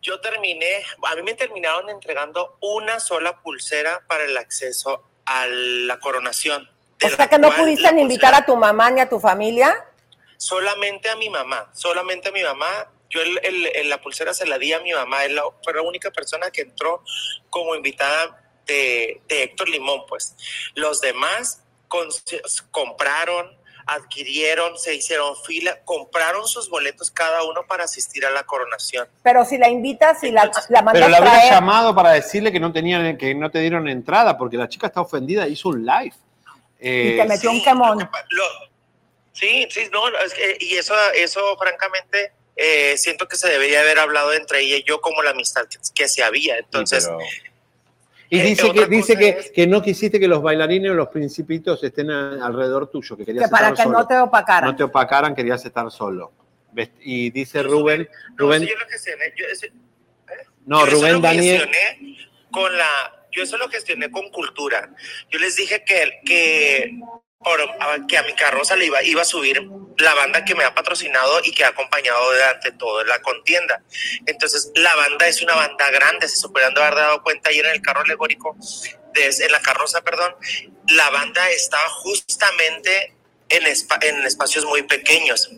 Yo 0.00 0.20
terminé, 0.20 0.84
a 1.04 1.14
mí 1.14 1.22
me 1.22 1.34
terminaron 1.34 1.88
entregando 1.88 2.58
una 2.60 2.98
sola 2.98 3.40
pulsera 3.40 4.04
para 4.08 4.24
el 4.24 4.36
acceso 4.36 5.08
a 5.24 5.46
la 5.46 6.00
coronación. 6.00 6.68
O 7.06 7.16
sea 7.16 7.28
que 7.28 7.38
no 7.38 7.50
pudiste 7.52 7.92
ni 7.92 8.02
invitar 8.02 8.34
a 8.34 8.44
tu 8.46 8.56
mamá 8.56 8.90
ni 8.90 9.00
a 9.00 9.08
tu 9.08 9.18
familia. 9.20 9.74
Solamente 10.36 11.08
a 11.08 11.16
mi 11.16 11.28
mamá, 11.30 11.70
solamente 11.72 12.28
a 12.28 12.32
mi 12.32 12.42
mamá. 12.42 12.66
Yo 13.10 13.20
el- 13.20 13.38
el- 13.42 13.66
el- 13.74 13.88
la 13.90 14.00
pulsera 14.00 14.32
se 14.34 14.46
la 14.46 14.58
di 14.58 14.72
a 14.72 14.80
mi 14.80 14.92
mamá, 14.92 15.24
él 15.24 15.34
la- 15.34 15.44
fue 15.62 15.74
la 15.74 15.82
única 15.82 16.10
persona 16.10 16.50
que 16.50 16.62
entró 16.62 17.02
como 17.50 17.74
invitada 17.74 18.38
de, 18.66 19.20
de 19.28 19.42
Héctor 19.44 19.68
Limón, 19.68 20.02
pues. 20.08 20.34
Los 20.74 21.00
demás 21.00 21.62
con- 21.88 22.08
compraron, 22.70 23.56
adquirieron, 23.86 24.78
se 24.78 24.94
hicieron 24.94 25.34
fila, 25.44 25.80
compraron 25.84 26.46
sus 26.46 26.70
boletos 26.70 27.10
cada 27.10 27.42
uno 27.44 27.66
para 27.66 27.84
asistir 27.84 28.24
a 28.24 28.30
la 28.30 28.44
coronación. 28.44 29.08
Pero 29.22 29.44
si 29.44 29.58
la 29.58 29.68
invitas 29.68 30.22
y 30.24 30.30
la, 30.30 30.50
la 30.68 30.82
mandas 30.82 30.94
Pero 30.94 31.08
la 31.08 31.16
habría 31.18 31.32
traer, 31.32 31.52
llamado 31.52 31.94
para 31.94 32.12
decirle 32.12 32.50
que 32.52 32.60
no 32.60 32.72
tenían, 32.72 33.16
que 33.18 33.34
no 33.34 33.50
te 33.50 33.58
dieron 33.58 33.88
entrada, 33.88 34.38
porque 34.38 34.56
la 34.56 34.68
chica 34.68 34.86
está 34.86 35.00
ofendida, 35.00 35.46
hizo 35.48 35.68
un 35.68 35.84
live. 35.84 36.14
Y 36.82 36.88
Eh, 37.10 37.16
te 37.16 37.24
metió 37.26 37.50
un 37.50 37.62
quemón. 37.62 37.98
Lo- 38.30 38.44
sí, 39.32 39.66
sí, 39.70 39.88
no, 39.92 40.08
es 40.18 40.34
que- 40.34 40.56
y 40.60 40.74
eso, 40.76 40.94
eso 41.14 41.56
francamente, 41.56 42.32
eh, 42.56 42.96
siento 42.98 43.26
que 43.28 43.36
se 43.36 43.48
debería 43.48 43.80
haber 43.80 43.98
hablado 43.98 44.32
entre 44.32 44.60
ella 44.60 44.76
y 44.76 44.82
yo 44.82 45.00
como 45.00 45.22
la 45.22 45.30
amistad 45.30 45.66
que, 45.68 45.78
que 45.94 46.08
se 46.08 46.22
había. 46.22 46.58
Entonces, 46.58 47.06
pero- 47.06 47.18
Y 48.28 48.40
Eh, 48.40 48.44
dice, 48.44 48.62
que, 48.62 48.70
otra 48.70 48.86
dice 48.86 49.14
cosa 49.14 49.18
que, 49.42 49.52
que 49.52 49.66
no 49.66 49.82
quisiste 49.82 50.18
que 50.18 50.26
los 50.26 50.40
bailarines 50.42 50.90
o 50.90 50.94
los 50.94 51.08
principitos 51.08 51.84
estén 51.84 52.10
a- 52.10 52.44
alrededor 52.46 52.90
tuyo, 52.90 53.14
que 53.14 53.26
querías 53.26 53.44
que 53.44 53.50
para 53.50 53.66
estar 53.68 53.76
que 53.76 53.82
solo. 53.82 53.98
no 53.98 54.06
te 54.06 54.16
opacaran. 54.16 54.70
No 54.70 54.74
te 54.76 54.82
opacaran, 54.84 55.34
querías 55.34 55.62
estar 55.66 55.90
solo. 55.90 56.32
Y 57.02 57.30
dice 57.30 57.62
Rubén, 57.62 58.08
Rubén, 58.36 58.62
yo 58.62 58.74
lo 58.78 58.86
gestioné, 58.88 59.34
yo 59.36 59.44
no, 60.64 60.86
Rubén 60.86 61.12
lo 61.14 61.20
Daniel, 61.20 61.68
con 62.50 62.74
la, 62.78 63.21
yo 63.32 63.42
eso 63.44 63.58
lo 63.58 63.68
gestioné 63.70 64.10
con 64.10 64.30
cultura. 64.30 64.90
Yo 65.30 65.38
les 65.40 65.56
dije 65.56 65.84
que, 65.84 66.20
que, 66.26 66.92
que 68.08 68.18
a 68.18 68.22
mi 68.24 68.34
carroza 68.34 68.76
le 68.76 68.86
iba, 68.86 69.02
iba 69.02 69.22
a 69.22 69.26
subir 69.26 69.62
la 69.98 70.14
banda 70.14 70.44
que 70.44 70.54
me 70.54 70.64
ha 70.64 70.74
patrocinado 70.74 71.40
y 71.44 71.52
que 71.52 71.64
ha 71.64 71.68
acompañado 71.68 72.32
durante 72.32 72.72
toda 72.72 73.04
la 73.04 73.20
contienda. 73.22 73.82
Entonces, 74.26 74.72
la 74.76 74.94
banda 74.96 75.28
es 75.28 75.42
una 75.42 75.54
banda 75.56 75.90
grande, 75.90 76.28
se 76.28 76.36
superando 76.36 76.82
haber 76.82 76.96
dado 76.96 77.22
cuenta 77.22 77.50
ayer 77.50 77.66
en 77.66 77.72
el 77.72 77.82
carro 77.82 78.02
alegórico, 78.02 78.56
de- 79.14 79.26
en 79.46 79.52
la 79.52 79.60
carroza, 79.60 80.02
perdón, 80.02 80.34
la 80.88 81.10
banda 81.10 81.50
estaba 81.50 81.88
justamente 81.90 83.14
en 83.50 83.66
espacios 84.26 84.64
muy 84.66 84.82
pequeños 84.82 85.50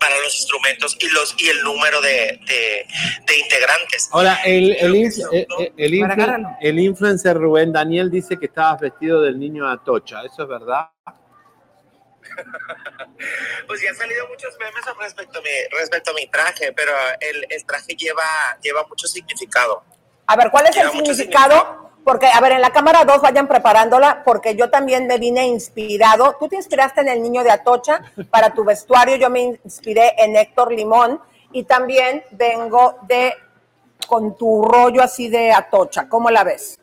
para 0.00 0.16
los 0.20 0.34
instrumentos 0.34 0.96
y 1.00 1.08
los 1.10 1.34
y 1.38 1.48
el 1.48 1.62
número 1.62 2.00
de, 2.00 2.40
de- 2.46 2.86
de 3.26 3.38
integrantes. 3.38 4.08
Ahora, 4.12 4.40
el, 4.44 4.72
el, 4.76 4.92
inf- 4.94 5.46
el- 5.76 5.92
influ- 5.92 6.56
influencer 6.80 7.36
Rubén 7.36 7.72
Daniel 7.72 8.10
dice 8.10 8.36
que 8.38 8.46
estabas 8.46 8.80
vestido 8.80 9.22
del 9.22 9.38
niño 9.38 9.68
Atocha. 9.68 10.22
¿Eso 10.24 10.42
es 10.44 10.48
verdad? 10.48 10.88
Pues 13.66 13.82
ya 13.82 13.90
han 13.90 13.96
salido 13.96 14.26
muchos 14.28 14.56
memes 14.58 14.84
respecto 15.00 15.38
a 15.40 15.42
mi, 15.42 15.48
respecto 15.78 16.10
a 16.12 16.14
mi 16.14 16.26
traje, 16.28 16.72
pero 16.72 16.92
el, 17.20 17.46
el 17.50 17.64
traje 17.64 17.94
lleva, 17.96 18.22
lleva 18.62 18.84
mucho 18.88 19.06
significado. 19.08 19.82
A 20.26 20.36
ver, 20.36 20.50
¿cuál 20.50 20.66
es 20.68 20.76
el 20.76 20.90
significado? 20.90 21.87
Porque, 22.08 22.26
a 22.26 22.40
ver, 22.40 22.52
en 22.52 22.62
la 22.62 22.70
cámara 22.70 23.04
2 23.04 23.20
vayan 23.20 23.46
preparándola, 23.46 24.22
porque 24.24 24.56
yo 24.56 24.70
también 24.70 25.06
me 25.06 25.18
vine 25.18 25.46
inspirado. 25.46 26.38
Tú 26.40 26.48
te 26.48 26.56
inspiraste 26.56 27.02
en 27.02 27.08
el 27.08 27.22
niño 27.22 27.44
de 27.44 27.50
Atocha 27.50 28.00
para 28.30 28.54
tu 28.54 28.64
vestuario, 28.64 29.16
yo 29.16 29.28
me 29.28 29.40
inspiré 29.62 30.14
en 30.16 30.34
Héctor 30.34 30.72
Limón. 30.72 31.20
Y 31.52 31.64
también 31.64 32.24
vengo 32.30 32.98
de 33.02 33.34
con 34.06 34.38
tu 34.38 34.62
rollo 34.62 35.02
así 35.02 35.28
de 35.28 35.52
atocha. 35.52 36.08
¿Cómo 36.08 36.30
la 36.30 36.44
ves? 36.44 36.80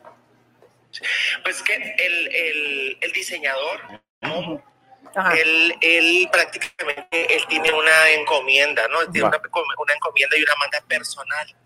Pues 1.42 1.60
que 1.60 1.74
el, 1.74 2.28
el, 2.28 2.98
el 3.00 3.12
diseñador, 3.12 3.80
¿no? 4.20 4.62
Él, 5.34 5.74
él 5.80 6.28
prácticamente 6.30 7.34
él 7.34 7.44
tiene 7.48 7.72
una 7.72 8.10
encomienda, 8.10 8.86
¿no? 8.86 9.00
Él 9.00 9.08
tiene 9.10 9.26
una, 9.26 9.38
una 9.38 9.92
encomienda 9.92 10.36
y 10.36 10.42
una 10.44 10.54
manda 10.54 10.80
personal. 10.86 11.56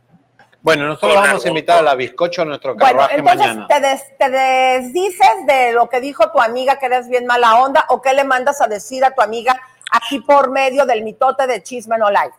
Bueno, 0.63 0.87
nosotros 0.89 1.15
vamos 1.15 1.29
a 1.29 1.33
algo. 1.33 1.49
invitar 1.49 1.79
a 1.79 1.83
la 1.83 1.95
bizcocho 1.95 2.43
a 2.43 2.45
nuestro 2.45 2.75
Bueno, 2.75 2.87
carruaje 2.87 3.15
entonces 3.17 3.47
mañana. 3.47 3.67
te, 3.67 3.81
des- 3.81 4.19
te 4.19 4.29
desdices 4.31 5.47
de 5.47 5.73
lo 5.73 5.89
que 5.89 6.01
dijo 6.01 6.31
tu 6.31 6.41
amiga 6.41 6.79
que 6.79 6.87
eres 6.87 7.09
bien 7.09 7.25
mala 7.27 7.57
onda 7.61 7.87
o 7.89 8.03
qué 8.03 8.13
le 8.13 8.25
mandas 8.25 8.61
a 8.61 8.67
decir 8.67 9.03
a 9.05 9.13
tu 9.15 9.23
amiga 9.23 9.59
aquí 9.91 10.21
por 10.21 10.51
medio 10.51 10.85
del 10.85 11.03
mitote 11.03 11.47
de 11.47 11.63
Chisme 11.63 11.97
No 11.97 12.11
Like. 12.11 12.35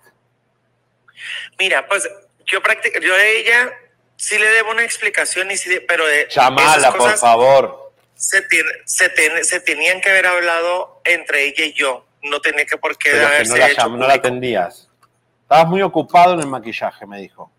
Mira, 1.60 1.88
pues 1.88 2.08
yo 2.46 2.62
practic 2.62 3.00
yo 3.02 3.14
a 3.14 3.24
ella 3.24 3.72
sí 4.16 4.38
le 4.38 4.48
debo 4.52 4.72
una 4.72 4.84
explicación, 4.84 5.50
y 5.52 5.58
sí 5.58 5.80
pero 5.88 6.06
de 6.06 6.28
Chamala, 6.28 6.78
esas 6.78 6.96
por 6.96 7.18
favor. 7.18 7.92
Se, 8.14 8.42
tiene- 8.44 8.70
se, 8.86 9.10
tiene- 9.10 9.44
se 9.44 9.60
tenían 9.62 10.00
que 10.00 10.10
haber 10.12 10.28
hablado 10.28 11.02
entre 11.06 11.46
ella 11.46 11.66
y 11.66 11.74
yo. 11.74 12.06
No 12.24 12.40
tenía 12.40 12.66
que 12.68 12.78
por 12.78 12.96
qué 13.00 13.10
Pero 13.12 13.22
que 13.30 13.34
haberse 13.34 13.54
no 13.54 13.58
la, 13.60 13.68
hecho 13.68 13.82
llam- 13.82 13.98
no 13.98 14.08
la 14.08 14.14
atendías. 14.14 14.88
Estabas 15.42 15.68
muy 15.68 15.82
ocupado 15.82 16.36
en 16.36 16.42
el 16.42 16.48
maquillaje, 16.48 17.08
me 17.08 17.20
dijo. 17.20 17.52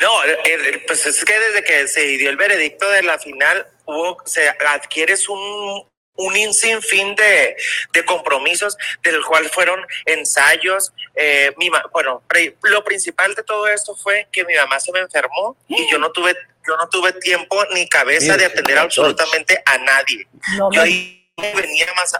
No, 0.00 0.22
el- 0.24 0.38
el- 0.44 0.84
pues 0.84 1.06
es 1.06 1.24
que 1.24 1.38
desde 1.38 1.64
que 1.64 1.86
se 1.88 2.00
dio 2.02 2.30
el 2.30 2.36
veredicto 2.36 2.88
de 2.90 3.02
la 3.02 3.18
final, 3.18 3.66
hubo, 3.86 4.18
se 4.26 4.48
adquieres 4.48 5.28
un, 5.28 5.88
un 6.14 6.54
sinfín 6.54 7.14
de, 7.14 7.56
de 7.92 8.04
compromisos, 8.04 8.76
del 9.02 9.22
cual 9.24 9.48
fueron 9.48 9.84
ensayos. 10.06 10.92
eh, 11.14 11.52
mi 11.56 11.70
ma- 11.70 11.84
bueno, 11.92 12.22
pre- 12.28 12.56
lo 12.62 12.84
principal 12.84 13.34
de 13.34 13.42
todo 13.42 13.66
esto 13.68 13.94
fue 13.96 14.28
que 14.30 14.44
mi 14.44 14.54
mamá 14.54 14.78
se 14.80 14.92
me 14.92 15.00
enfermó 15.00 15.56
y 15.68 15.90
yo 15.90 15.98
no 15.98 16.10
tuve, 16.12 16.34
yo 16.66 16.76
no 16.76 16.88
tuve 16.88 17.12
tiempo 17.14 17.64
ni 17.74 17.88
cabeza 17.88 18.36
de 18.36 18.44
atender 18.46 18.74
de 18.76 18.80
absolutamente 18.80 19.62
a 19.64 19.78
nadie. 19.78 20.26
No 20.56 20.70
yo 20.72 20.80
me- 20.82 20.88
ahí 20.88 21.26
venía 21.54 21.92
más, 21.94 22.12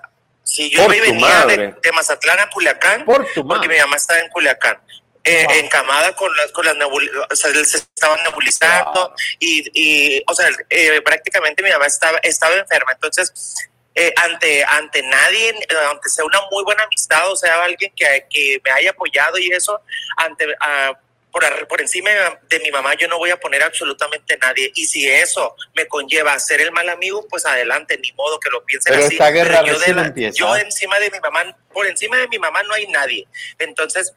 si 0.44 0.70
yo 0.70 0.82
tu 0.84 0.88
venía 1.00 1.44
de, 1.82 1.92
Mazatlán 1.92 2.40
a 2.40 2.48
Culiacán, 2.50 3.04
Por 3.04 3.30
tu 3.32 3.46
porque 3.46 3.68
mi 3.68 3.76
mamá 3.78 3.96
estaba 3.96 4.20
en 4.20 4.28
Culiacán. 4.30 4.78
Eh, 5.24 5.46
encamada 5.58 6.14
con 6.16 6.34
las 6.36 6.50
con 6.52 6.64
las 6.64 6.76
nebulizas, 6.76 7.16
o 7.30 7.36
sea, 7.36 7.52
se 7.64 7.76
estaban 7.78 8.22
nebulizando 8.24 9.14
y, 9.38 9.64
y, 9.74 10.22
o 10.26 10.34
sea, 10.34 10.48
eh, 10.70 11.00
prácticamente 11.02 11.62
mi 11.62 11.70
mamá 11.70 11.86
estaba, 11.86 12.18
estaba 12.22 12.56
enferma. 12.56 12.92
Entonces, 12.92 13.54
eh, 13.94 14.12
ante, 14.16 14.64
ante 14.64 15.02
nadie, 15.02 15.54
aunque 15.88 16.08
sea 16.08 16.24
una 16.24 16.40
muy 16.50 16.64
buena 16.64 16.84
amistad, 16.84 17.30
o 17.30 17.36
sea, 17.36 17.62
alguien 17.64 17.92
que, 17.94 18.26
que 18.30 18.60
me 18.64 18.70
haya 18.70 18.90
apoyado 18.90 19.36
y 19.38 19.50
eso, 19.52 19.80
ante, 20.16 20.46
ah, 20.60 20.98
por, 21.32 21.68
por 21.68 21.80
encima 21.80 22.10
de 22.48 22.58
mi 22.60 22.70
mamá 22.72 22.94
yo 22.94 23.06
no 23.06 23.18
voy 23.18 23.30
a 23.30 23.38
poner 23.38 23.62
absolutamente 23.62 24.36
nadie. 24.38 24.72
Y 24.74 24.86
si 24.86 25.08
eso 25.08 25.54
me 25.74 25.86
conlleva 25.86 26.32
a 26.32 26.38
ser 26.40 26.60
el 26.60 26.72
mal 26.72 26.88
amigo, 26.88 27.26
pues 27.28 27.44
adelante, 27.46 27.98
ni 27.98 28.10
modo 28.12 28.40
que 28.40 28.50
lo 28.50 28.64
piensen 28.64 28.92
Pero 28.94 29.04
así. 29.06 29.14
esta 29.14 29.30
guerra 29.30 29.60
Pero 29.62 29.74
yo, 29.74 29.78
de 29.78 29.94
la- 29.94 30.30
yo 30.30 30.56
encima 30.56 30.98
de 30.98 31.10
mi 31.10 31.20
mamá, 31.20 31.56
por 31.72 31.86
encima 31.86 32.16
de 32.16 32.26
mi 32.28 32.38
mamá 32.38 32.62
no 32.64 32.74
hay 32.74 32.86
nadie. 32.88 33.28
Entonces, 33.58 34.12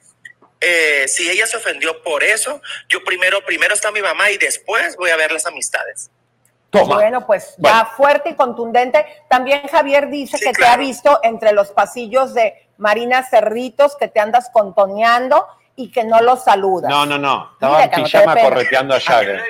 eh, 0.64 1.08
si 1.08 1.30
ella 1.30 1.46
se 1.46 1.58
ofendió 1.58 2.02
por 2.04 2.24
eso, 2.24 2.62
yo 2.90 3.04
primero, 3.04 3.44
primero 3.46 3.74
está 3.74 3.92
mi 3.92 4.02
mamá 4.02 4.32
y 4.32 4.38
después 4.38 4.96
voy 4.98 5.10
a 5.10 5.16
ver 5.18 5.32
las 5.32 5.46
amistades. 5.46 6.10
Bueno, 6.72 7.28
pues 7.28 7.54
ya 7.60 7.86
fuerte 7.96 8.30
y 8.30 8.36
contundente. 8.36 9.06
También 9.30 9.68
Javier 9.68 10.10
dice 10.10 10.40
que 10.40 10.54
te 10.54 10.66
ha 10.66 10.76
visto 10.76 11.20
entre 11.22 11.52
los 11.52 11.70
pasillos 11.70 12.34
de 12.34 12.68
Marina 12.78 13.22
Cerritos, 13.22 13.96
que 13.96 14.08
te 14.08 14.20
andas 14.20 14.50
contoneando 14.52 15.46
y 15.76 15.92
que 15.92 16.04
no 16.04 16.20
los 16.22 16.44
saludas. 16.44 16.90
No, 16.90 17.06
no, 17.06 17.20
no. 17.20 17.52
Estaba 17.54 17.78
Mira, 17.80 17.96
en 17.96 18.04
pijama 18.04 18.36
correteando 18.42 18.96
a 18.96 19.00
Jagger. 19.00 19.44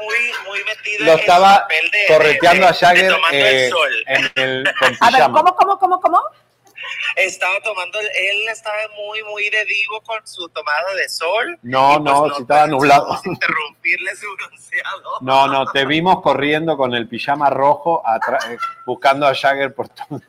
Muy, 0.00 0.16
muy 0.46 0.64
metido 0.64 1.04
Lo 1.04 1.12
en 1.12 1.18
estaba 1.18 1.54
su 1.54 1.60
papel 1.60 1.90
de- 1.90 2.04
correteando 2.14 2.60
de- 2.62 2.66
a 2.66 2.72
de 2.72 2.78
Jagger 2.78 3.12
tomando 3.12 3.36
eh, 3.36 3.64
el 3.64 3.70
sol. 3.70 3.92
en 4.06 4.30
el, 4.36 4.74
con 4.78 4.88
A 4.88 4.90
ver, 5.10 5.14
pijama. 5.16 5.38
¿cómo, 5.42 5.54
cómo, 5.54 5.78
cómo, 5.78 6.00
cómo? 6.00 6.22
Estaba 7.16 7.60
tomando, 7.62 7.98
él 7.98 8.48
estaba 8.48 8.76
muy, 8.96 9.22
muy 9.24 9.50
de 9.50 9.64
divo 9.64 10.00
con 10.02 10.26
su 10.26 10.48
tomada 10.48 10.94
de 10.94 11.08
sol. 11.08 11.58
No, 11.62 11.98
no, 11.98 12.34
si 12.34 12.42
estaba 12.42 12.66
nublado. 12.66 13.20
Interrumpirle 13.24 14.16
su 14.16 14.26
bronceado. 14.36 15.10
No, 15.20 15.46
no, 15.46 15.70
te 15.70 15.84
vimos 15.84 16.22
corriendo 16.22 16.76
con 16.76 16.94
el 16.94 17.08
pijama 17.08 17.50
rojo 17.50 18.02
eh, 18.48 18.56
buscando 18.86 19.26
a 19.26 19.34
Jagger 19.34 19.74
por 19.74 19.88
todo. 19.88 20.20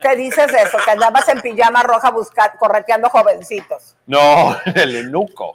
¿Qué 0.00 0.16
dices 0.16 0.52
eso? 0.52 0.78
Que 0.84 0.90
andabas 0.90 1.28
en 1.28 1.40
pijama 1.40 1.82
roja 1.82 2.10
buscando, 2.10 2.58
correteando 2.58 3.08
jovencitos. 3.08 3.94
No, 4.06 4.56
el 4.74 4.96
enuco. 4.96 5.54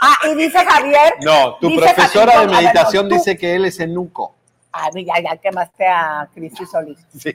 Ah, 0.00 0.18
y 0.28 0.34
dice 0.34 0.64
Javier. 0.64 1.14
No, 1.22 1.56
tu 1.56 1.74
profesora 1.74 2.32
Javier, 2.32 2.48
de 2.48 2.54
ver, 2.54 2.64
meditación 2.64 3.08
dice 3.08 3.36
que 3.36 3.56
él 3.56 3.64
es 3.64 3.80
enuco. 3.80 4.36
Ay, 4.76 5.04
ya, 5.04 5.14
ya 5.22 5.36
quemaste 5.36 5.86
a 5.86 6.28
Cristi 6.34 6.66
Solís. 6.66 6.98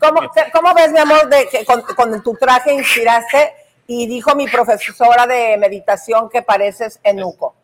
¿Cómo, 0.51 0.73
ves, 0.73 0.91
mi 0.91 0.99
amor, 0.99 1.29
de 1.29 1.47
que 1.47 1.63
con, 1.63 1.81
con 1.83 2.21
tu 2.21 2.33
traje 2.35 2.73
inspiraste 2.73 3.53
y 3.87 4.07
dijo 4.07 4.35
mi 4.35 4.47
profesora 4.49 5.25
de 5.25 5.55
meditación 5.57 6.29
que 6.29 6.41
pareces 6.41 6.99
enuco? 7.01 7.55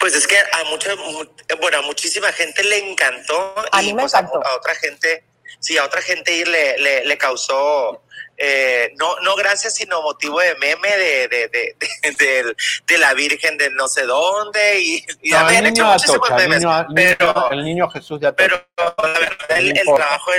Pues 0.00 0.14
es 0.14 0.26
que 0.26 0.36
a 0.38 0.64
mucha, 0.70 0.94
mu- 0.96 1.24
bueno, 1.60 1.78
a 1.78 1.82
muchísima 1.82 2.32
gente 2.32 2.64
le 2.64 2.90
encantó. 2.90 3.54
A 3.70 3.80
y 3.82 3.86
mí 3.86 3.94
me 3.94 4.02
pues, 4.02 4.14
a- 4.14 4.20
encantó. 4.20 4.44
A, 4.44 4.56
otra 4.56 4.74
gente, 4.74 5.24
sí, 5.60 5.78
a 5.78 5.84
otra 5.84 6.02
gente 6.02 6.44
le, 6.46 6.78
le, 6.78 7.04
le 7.04 7.18
causó, 7.18 8.02
eh, 8.38 8.92
no, 8.96 9.18
no 9.20 9.34
gracias, 9.36 9.74
sino 9.74 10.02
motivo 10.02 10.40
de 10.40 10.54
meme 10.56 10.88
de, 10.96 11.28
de, 11.28 11.48
de, 11.48 12.54
de, 12.86 12.98
la 12.98 13.14
Virgen 13.14 13.56
de 13.58 13.70
no 13.70 13.88
sé 13.88 14.02
dónde. 14.02 14.80
Y, 14.80 15.06
y 15.22 15.30
No, 15.30 15.48
el 15.48 15.64
niño 15.64 15.84
muchísimos 15.86 16.16
Atocha, 16.30 16.36
el 16.44 16.48
memes. 16.48 16.58
niño, 16.64 16.86
niño- 16.90 17.50
el 17.50 17.64
niño 17.64 17.90
Jesús 17.90 18.20
de 18.20 18.26
Atocha. 18.28 18.44
el, 18.46 18.50
No 18.88 19.56
el 19.56 19.76
importa. 19.78 20.04
trabajo 20.04 20.30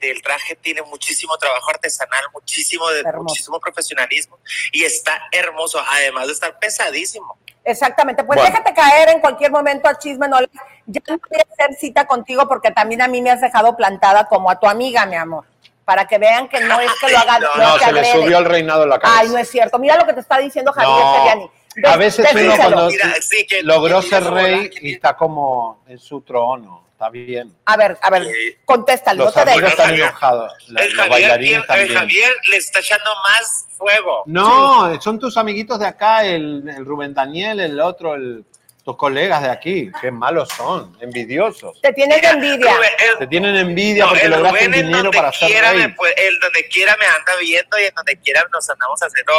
del, 0.00 0.22
traje 0.22 0.56
tiene 0.56 0.82
muchísimo 0.82 1.36
trabajo 1.38 1.70
artesanal, 1.70 2.22
muchísimo, 2.32 2.88
de, 2.90 3.02
muchísimo 3.14 3.58
profesionalismo 3.60 4.38
y 4.72 4.84
está 4.84 5.20
hermoso, 5.32 5.82
además 5.88 6.26
de 6.28 6.32
estar 6.34 6.58
pesadísimo. 6.58 7.38
Exactamente, 7.64 8.24
pues 8.24 8.36
Bueno. 8.38 8.50
déjate 8.50 8.72
caer 8.74 9.10
en 9.10 9.20
cualquier 9.20 9.50
momento 9.50 9.88
a 9.88 9.98
chisme, 9.98 10.28
no 10.28 10.38
ya 10.86 11.00
no 11.08 11.18
voy 11.28 11.38
a 11.38 11.52
hacer 11.52 11.76
cita 11.78 12.06
contigo 12.06 12.48
porque 12.48 12.70
también 12.70 13.02
a 13.02 13.08
mí 13.08 13.20
me 13.20 13.30
has 13.30 13.40
dejado 13.40 13.76
plantada 13.76 14.26
como 14.26 14.50
a 14.50 14.58
tu 14.58 14.66
amiga, 14.66 15.04
mi 15.06 15.16
amor, 15.16 15.44
para 15.90 16.04
que 16.06 16.18
vean 16.18 16.48
que 16.48 16.60
no 16.60 16.78
es 16.78 16.88
que 17.00 17.10
lo 17.10 17.18
haga, 17.18 17.40
no, 17.40 17.48
No, 17.56 17.78
se 17.80 17.92
le 17.92 18.04
subió 18.04 18.38
el 18.38 18.44
reinado 18.44 18.84
a 18.84 18.86
la 18.86 18.98
cabeza. 19.00 19.20
Ay, 19.22 19.28
no 19.28 19.38
es 19.38 19.50
cierto, 19.50 19.76
mira 19.80 19.96
lo 19.96 20.06
que 20.06 20.12
te 20.12 20.20
está 20.20 20.38
diciendo 20.38 20.72
Javier 20.72 20.96
No, 21.04 21.14
Seriani. 21.16 21.50
a 21.84 21.96
veces 21.96 22.26
uno 22.32 22.56
cuando 22.56 22.86
Mira, 22.90 23.14
sí, 23.20 23.44
que- 23.48 23.64
logró 23.64 24.00
que 24.00 24.06
ser 24.06 24.22
rey 24.30 24.70
y 24.82 24.92
está 24.94 25.16
como 25.16 25.82
en 25.88 25.98
su 25.98 26.20
trono. 26.20 26.84
Está 26.92 27.10
bien. 27.10 27.56
A 27.64 27.76
ver, 27.76 27.98
a 28.02 28.08
ver, 28.10 28.22
contéstale, 28.64 29.18
no 29.18 29.24
Los 29.24 29.34
te 29.34 29.40
amigos 29.40 29.70
están 29.70 29.94
enojados. 29.94 30.52
la- 30.68 30.84
El 30.84 30.92
Javier, 30.94 31.64
el. 31.74 31.96
Javier 31.96 32.30
le 32.50 32.56
está 32.56 32.78
echando 32.78 33.10
más 33.28 33.66
fuego. 33.76 34.22
No, 34.26 35.00
son 35.00 35.18
tus 35.18 35.36
amiguitos 35.36 35.80
de 35.80 35.86
acá, 35.88 36.24
el, 36.24 36.68
el 36.68 36.84
Rubén 36.84 37.12
Daniel, 37.14 37.58
el 37.58 37.80
otro, 37.80 38.14
el, 38.14 38.44
tus 38.90 38.96
colegas 38.96 39.42
de 39.42 39.50
aquí. 39.50 39.90
Qué 40.00 40.10
malos 40.10 40.48
son, 40.48 40.96
envidiosos. 41.00 41.80
Te 41.80 41.92
tienen 41.92 42.24
envidia. 42.24 42.74
Te 43.18 43.26
tienen 43.26 43.54
envidia 43.56 44.04
No, 44.04 44.10
porque 44.10 44.24
el 44.24 44.30
lograste 44.30 44.64
en 44.64 44.72
dinero 44.72 45.10
para 45.10 45.30
quiera 45.30 45.70
rey. 45.72 45.78
me 45.78 45.88
puede- 45.90 46.14
él 46.26 46.38
donde 46.40 46.66
quiera 46.68 46.96
me 46.98 47.06
anda 47.06 47.32
viendo 47.40 47.78
y 47.78 47.84
en 47.84 47.94
donde 47.94 48.16
quiera 48.18 48.44
nos 48.52 48.68
andamos 48.68 49.00
haciendo, 49.00 49.32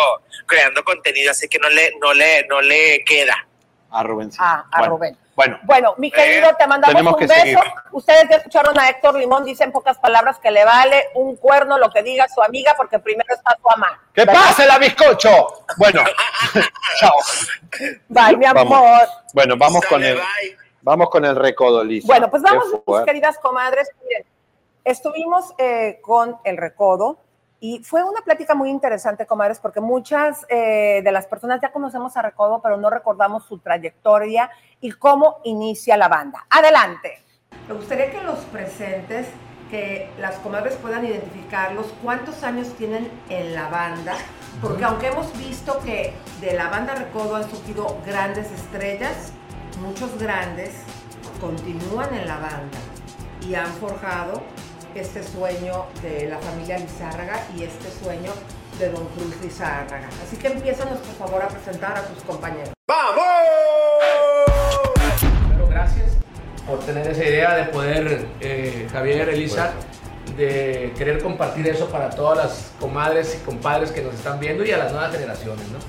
creando 0.46 0.84
contenido, 0.84 1.32
así 1.32 1.48
que 1.48 1.60
no 1.60 1.70
le, 1.70 1.94
no 2.00 2.14
le, 2.14 2.46
no 2.48 2.62
le 2.62 3.04
queda. 3.06 3.46
A 3.92 4.04
Rubén. 4.04 4.30
Ah, 4.40 4.66
a 4.72 4.78
Bueno, 4.80 4.96
Rubén. 4.96 5.18
Bueno, 5.42 5.60
Bueno, 5.64 5.96
mi 5.98 6.12
querido, 6.12 6.50
te 6.58 6.68
mandamos 6.68 7.02
un 7.02 7.20
beso. 7.20 7.34
seguir. 7.34 7.58
Ustedes 7.92 8.30
ya 8.30 8.36
escucharon 8.36 8.78
a 8.80 8.90
Héctor 8.90 9.16
Limón, 9.16 9.44
dice 9.44 9.64
en 9.64 9.72
pocas 9.72 9.98
palabras 9.98 10.38
que 10.38 10.52
le 10.52 10.64
vale 10.64 11.08
un 11.16 11.36
cuerno 11.36 11.80
lo 11.80 11.90
que 11.90 12.04
diga 12.04 12.28
su 12.28 12.44
amiga, 12.44 12.76
porque 12.78 13.00
primero 13.00 13.34
está 13.34 13.58
su 13.58 13.68
mamá. 13.68 14.00
¡Que 14.14 14.26
pase 14.26 14.68
la 14.68 14.78
bizcocho! 14.78 15.66
Bueno, 15.78 16.04
chao. 17.00 17.14
Bye, 18.08 18.38
mi 18.38 18.46
amor. 18.46 18.68
Vamos. 18.70 19.10
Bueno, 19.34 19.56
vamos 19.58 19.84
con 19.88 20.04
el, 20.04 20.20
vamos 20.82 21.10
con 21.10 21.26
el 21.26 21.36
recodo, 21.36 21.84
Lisa. 21.84 22.06
Bueno, 22.06 22.30
pues 22.30 22.44
vamos, 22.44 22.66
mis 22.86 23.02
queridas 23.02 23.40
comadres. 23.40 23.90
Miren, 24.04 24.26
estuvimos 24.84 25.54
eh, 25.58 26.00
con 26.04 26.38
el 26.44 26.58
recodo 26.58 27.18
y 27.64 27.84
fue 27.84 28.04
una 28.04 28.22
plática 28.22 28.56
muy 28.56 28.72
interesante, 28.72 29.28
comadres, 29.28 29.60
porque 29.60 29.80
muchas 29.80 30.48
eh, 30.50 31.02
de 31.04 31.12
las 31.12 31.28
personas 31.28 31.62
ya 31.62 31.72
conocemos 31.72 32.18
a 32.18 32.24
Recodo, 32.24 32.60
pero 32.60 32.76
no 32.78 32.90
recordamos 32.90 33.46
su 33.46 33.60
trayectoria 33.60 34.50
y 34.82 34.92
cómo 34.94 35.38
inicia 35.44 35.96
la 35.96 36.08
banda. 36.08 36.44
Adelante. 36.50 37.22
Me 37.68 37.76
gustaría 37.76 38.10
que 38.10 38.20
los 38.24 38.40
presentes, 38.46 39.28
que 39.70 40.10
las 40.18 40.38
comadres 40.38 40.74
puedan 40.78 41.06
identificarlos, 41.06 41.94
cuántos 42.02 42.44
años 42.44 42.68
tienen 42.80 43.12
en 43.30 43.54
la 43.54 43.70
banda, 43.70 44.16
porque 44.60 44.84
aunque 44.84 45.10
hemos 45.10 45.32
visto 45.38 45.80
que 45.86 46.16
de 46.42 46.54
la 46.54 46.68
banda 46.68 46.96
Recodo 46.96 47.36
han 47.36 47.48
surgido 47.48 47.96
grandes 48.08 48.52
estrellas, 48.52 49.34
muchos 49.84 50.18
grandes 50.18 50.72
continúan 51.40 52.12
en 52.16 52.28
la 52.28 52.38
banda 52.38 52.80
y 53.48 53.54
han 53.54 53.68
forjado 53.68 54.42
este 54.96 55.24
sueño 55.24 55.86
de 56.02 56.28
la 56.28 56.38
familia 56.40 56.78
Lizárraga 56.78 57.46
y 57.56 57.64
este 57.64 57.90
sueño 58.04 58.32
de 58.80 58.90
don 58.90 59.06
Cruz 59.10 59.36
Lizárraga. 59.42 60.10
Así 60.26 60.38
que 60.38 60.48
empiezanos 60.48 61.00
por 61.00 61.28
favor 61.28 61.44
a 61.44 61.48
presentar 61.48 61.98
a 61.98 62.02
tus 62.04 62.24
compañeros. 62.24 62.70
Pero 65.50 65.68
gracias 65.68 66.12
por 66.68 66.80
tener 66.80 67.08
esa 67.08 67.24
idea 67.24 67.56
de 67.56 67.66
poder, 67.66 68.26
eh, 68.42 68.88
Javier, 68.92 69.30
Elisa, 69.30 69.72
de 70.38 70.94
querer 70.98 71.22
compartir 71.22 71.68
eso 71.68 71.88
para 71.90 72.10
todas 72.10 72.38
las 72.38 72.72
comadres 72.80 73.38
y 73.40 73.46
compadres 73.46 73.92
que 73.92 74.02
nos 74.02 74.16
están 74.16 74.40
viendo 74.40 74.64
y 74.64 74.72
a 74.72 74.78
las 74.78 74.92
nuevas 74.92 75.12
generaciones. 75.12 75.66
¿no? 75.70 75.80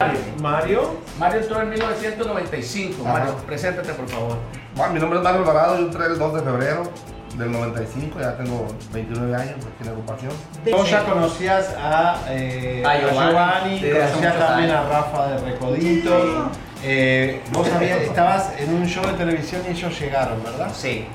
Mario. 0.42 0.96
Mario 1.18 1.40
entró 1.40 1.60
en 1.62 1.70
1995. 1.70 3.02
Ajá. 3.04 3.12
Mario, 3.12 3.36
preséntate 3.46 3.92
por 3.94 4.08
favor. 4.08 4.36
Bueno, 4.74 4.94
mi 4.94 5.00
nombre 5.00 5.18
es 5.18 5.24
Mario 5.24 5.40
Alvarado, 5.40 5.78
yo 5.78 5.86
entré 5.86 6.06
el 6.06 6.18
2 6.18 6.34
de 6.34 6.40
febrero 6.42 6.82
del 7.36 7.50
95, 7.50 8.20
ya 8.20 8.36
tengo 8.36 8.66
29 8.92 9.34
años 9.34 9.54
aquí 9.56 9.80
en 9.80 9.86
la 9.86 9.92
agrupación. 9.92 10.32
Vos 10.70 10.90
ya 10.90 11.04
conocías 11.04 11.74
a, 11.78 12.16
eh, 12.28 12.82
A 12.86 12.90
a 12.90 13.00
Giovanni, 13.00 13.80
conocías 13.80 14.38
también 14.38 14.70
años. 14.70 14.86
a 14.86 14.88
Rafa 14.88 15.26
de 15.28 15.38
Recoditos. 15.50 16.22
Eh, 16.84 17.40
vos 17.52 17.68
habías- 17.72 18.00
estabas 18.02 18.50
en 18.58 18.74
un 18.74 18.86
show 18.86 19.06
de 19.06 19.12
televisión 19.14 19.62
y 19.66 19.70
ellos 19.70 19.98
llegaron, 20.00 20.42
¿verdad? 20.42 20.70
Sí. 20.76 21.06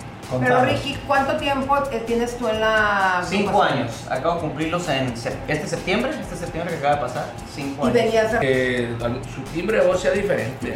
Pero 0.41 0.65
Ricky, 0.65 0.97
¿cuánto 1.07 1.37
tiempo 1.37 1.77
eh, 1.89 2.03
tienes 2.05 2.37
tú 2.37 2.49
en 2.49 2.59
la 2.59 3.21
Cinco 3.25 3.63
años. 3.63 4.05
Acabo 4.09 4.35
de 4.35 4.41
cumplirlos 4.41 4.89
en 4.89 5.13
este 5.47 5.67
septiembre, 5.67 6.11
este 6.19 6.35
septiembre 6.35 6.73
que 6.73 6.79
acaba 6.79 6.95
de 6.95 7.01
pasar. 7.01 7.25
Cinco 7.53 7.83
Y 7.85 7.89
años. 7.89 7.93
venías 7.93 8.31
de- 8.33 8.39
Que 8.39 8.89
su 9.33 9.41
timbre 9.53 9.79
de 9.79 9.87
voz 9.87 10.01
sea 10.01 10.11
diferente. 10.11 10.73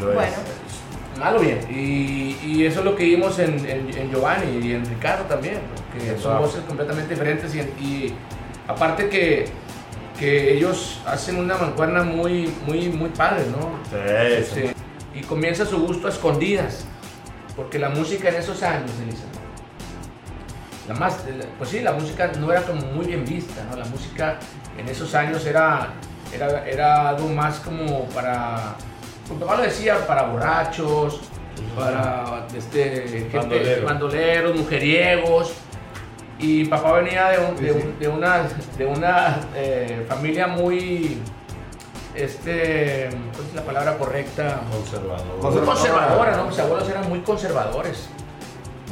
Bueno. 0.00 0.32
Malo 1.20 1.38
bien. 1.40 1.60
Y, 1.70 2.36
y 2.44 2.64
eso 2.66 2.80
es 2.80 2.84
lo 2.86 2.96
que 2.96 3.04
vimos 3.04 3.38
en, 3.38 3.58
en- 3.68 3.96
en 3.96 4.10
Giovanni 4.10 4.66
y 4.66 4.72
en 4.72 4.84
Ricardo 4.86 5.24
también, 5.24 5.54
¿no? 5.56 5.98
que 6.00 6.18
son 6.18 6.38
voces 6.38 6.62
completamente 6.66 7.10
diferentes 7.14 7.54
y, 7.54 7.58
y 7.84 8.14
aparte 8.66 9.08
que, 9.10 9.44
que 10.18 10.54
ellos 10.54 11.00
hacen 11.06 11.36
una 11.36 11.56
mancuerna 11.58 12.02
muy, 12.02 12.52
muy, 12.66 12.88
muy 12.88 13.10
padre, 13.10 13.44
¿no? 13.50 13.78
Este, 14.38 14.74
y 15.14 15.20
comienza 15.22 15.66
su 15.66 15.78
gusto 15.86 16.06
a 16.06 16.10
escondidas, 16.10 16.84
porque 17.56 17.78
la 17.78 17.90
música 17.90 18.28
en 18.30 18.36
esos 18.36 18.62
años, 18.62 18.90
Elisa, 19.02 19.24
la 20.88 20.94
más, 20.94 21.18
pues 21.58 21.70
sí, 21.70 21.80
la 21.80 21.92
música 21.92 22.30
no 22.38 22.50
era 22.50 22.62
como 22.62 22.80
muy 22.86 23.06
bien 23.06 23.24
vista, 23.24 23.62
¿no? 23.70 23.76
La 23.76 23.84
música 23.84 24.38
en 24.78 24.88
esos 24.88 25.14
años 25.14 25.44
era, 25.46 25.88
era, 26.34 26.66
era 26.68 27.08
algo 27.10 27.28
más 27.28 27.58
como 27.60 28.04
para, 28.10 28.74
como 29.30 29.40
papá 29.46 29.56
lo 29.56 29.62
decía, 29.62 30.06
para 30.06 30.24
borrachos, 30.24 31.20
para 31.76 32.46
este, 32.54 33.28
gente- 33.30 33.38
Bandoleros. 33.38 33.84
bandoleros, 33.84 34.56
mujeriegos. 34.56 35.52
Y 36.38 36.64
papá 36.66 36.92
venía 36.92 37.28
de, 37.30 37.38
un- 37.38 37.56
de 37.56 37.72
un- 37.72 37.98
de 37.98 38.08
una, 38.08 38.48
de 38.78 38.86
una 38.86 39.40
eh, 39.54 40.04
familia 40.08 40.46
muy, 40.46 41.18
este, 42.14 43.08
¿cuál 43.34 43.46
es 43.46 43.54
la 43.54 43.62
palabra 43.62 43.98
correcta? 43.98 44.60
Conservador. 44.70 45.52
Muy 45.52 45.60
conservadora, 45.66 46.36
¿no? 46.36 46.46
Mis 46.46 46.58
abuelos 46.58 46.88
eran 46.88 47.08
muy 47.08 47.20
conservadores, 47.20 48.08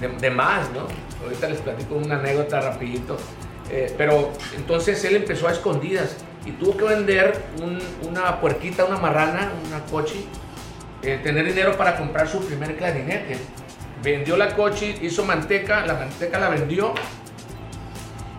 de, 0.01 0.09
de 0.09 0.31
más, 0.31 0.70
¿no? 0.73 0.86
Ahorita 1.24 1.48
les 1.48 1.60
platico 1.60 1.94
una 1.97 2.16
anécdota 2.16 2.60
rapidito. 2.60 3.16
Eh, 3.70 3.94
pero 3.98 4.31
entonces 4.56 5.02
él 5.05 5.16
empezó 5.16 5.48
a 5.48 5.52
escondidas 5.52 6.16
y 6.49 6.53
tuvo 6.53 6.77
que 6.77 6.85
vender 6.85 7.45
un- 7.62 7.79
una 8.09 8.41
puerquita, 8.41 8.85
una 8.87 8.97
marrana, 8.97 9.53
una 9.66 9.81
cochi, 9.85 10.27
eh, 11.03 11.20
tener 11.23 11.45
dinero 11.47 11.77
para 11.77 11.97
comprar 11.97 12.27
su 12.27 12.45
primer 12.45 12.77
clarinete. 12.77 13.37
Vendió 14.03 14.37
la 14.37 14.55
cochi, 14.57 14.97
hizo 15.03 15.25
manteca, 15.25 15.85
la 15.85 15.95
manteca 15.95 16.39
la 16.39 16.49
vendió 16.49 16.95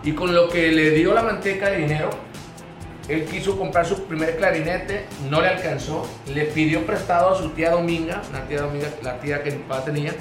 y 0.02 0.12
con 0.12 0.34
lo 0.34 0.48
que 0.48 0.72
le 0.72 0.90
dio 0.90 1.14
la 1.14 1.22
manteca 1.22 1.70
de 1.70 1.76
dinero, 1.78 2.10
él 3.08 3.24
quiso 3.26 3.56
comprar 3.58 3.86
su 3.86 4.04
primer 4.06 4.36
clarinete, 4.36 5.04
no 5.28 5.40
le 5.40 5.48
alcanzó, 5.48 6.08
le 6.32 6.46
pidió 6.46 6.84
prestado 6.86 7.30
a 7.30 7.36
su 7.38 7.50
tía 7.50 7.70
Dominga, 7.70 8.22
una 8.30 8.40
tía 8.46 8.62
Dominga, 8.62 8.88
la 9.02 9.20
tía 9.20 9.42
que 9.42 9.50
mi 9.52 9.58
papá 9.62 9.84
tenía, 9.84 10.12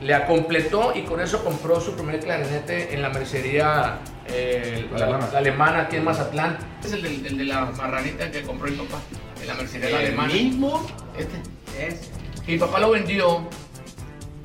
le 0.00 0.26
completó 0.26 0.92
y 0.94 1.02
con 1.02 1.20
eso 1.20 1.44
compró 1.44 1.80
su 1.80 1.94
primer 1.94 2.20
clarinete 2.20 2.94
en 2.94 3.02
la 3.02 3.08
mercería 3.10 3.98
eh, 4.28 4.86
la, 4.90 5.04
Alemana. 5.06 5.28
la 5.32 5.38
alemana 5.38 5.80
aquí 5.82 5.96
en 5.96 6.04
Mazatlán. 6.04 6.58
Es 6.84 6.92
el, 6.92 7.22
de 7.22 7.44
la 7.44 7.66
marranita 7.66 8.30
que 8.30 8.42
compró 8.42 8.70
mi 8.70 8.76
papá, 8.76 9.00
en 9.40 9.46
la 9.48 9.54
mercería 9.54 9.90
la 9.90 10.00
¿El 10.00 10.06
alemana. 10.06 10.32
mismo? 10.32 10.86
Este 11.18 11.86
es. 11.86 12.10
Mi 12.46 12.58
papá 12.58 12.80
lo 12.80 12.90
vendió. 12.90 13.48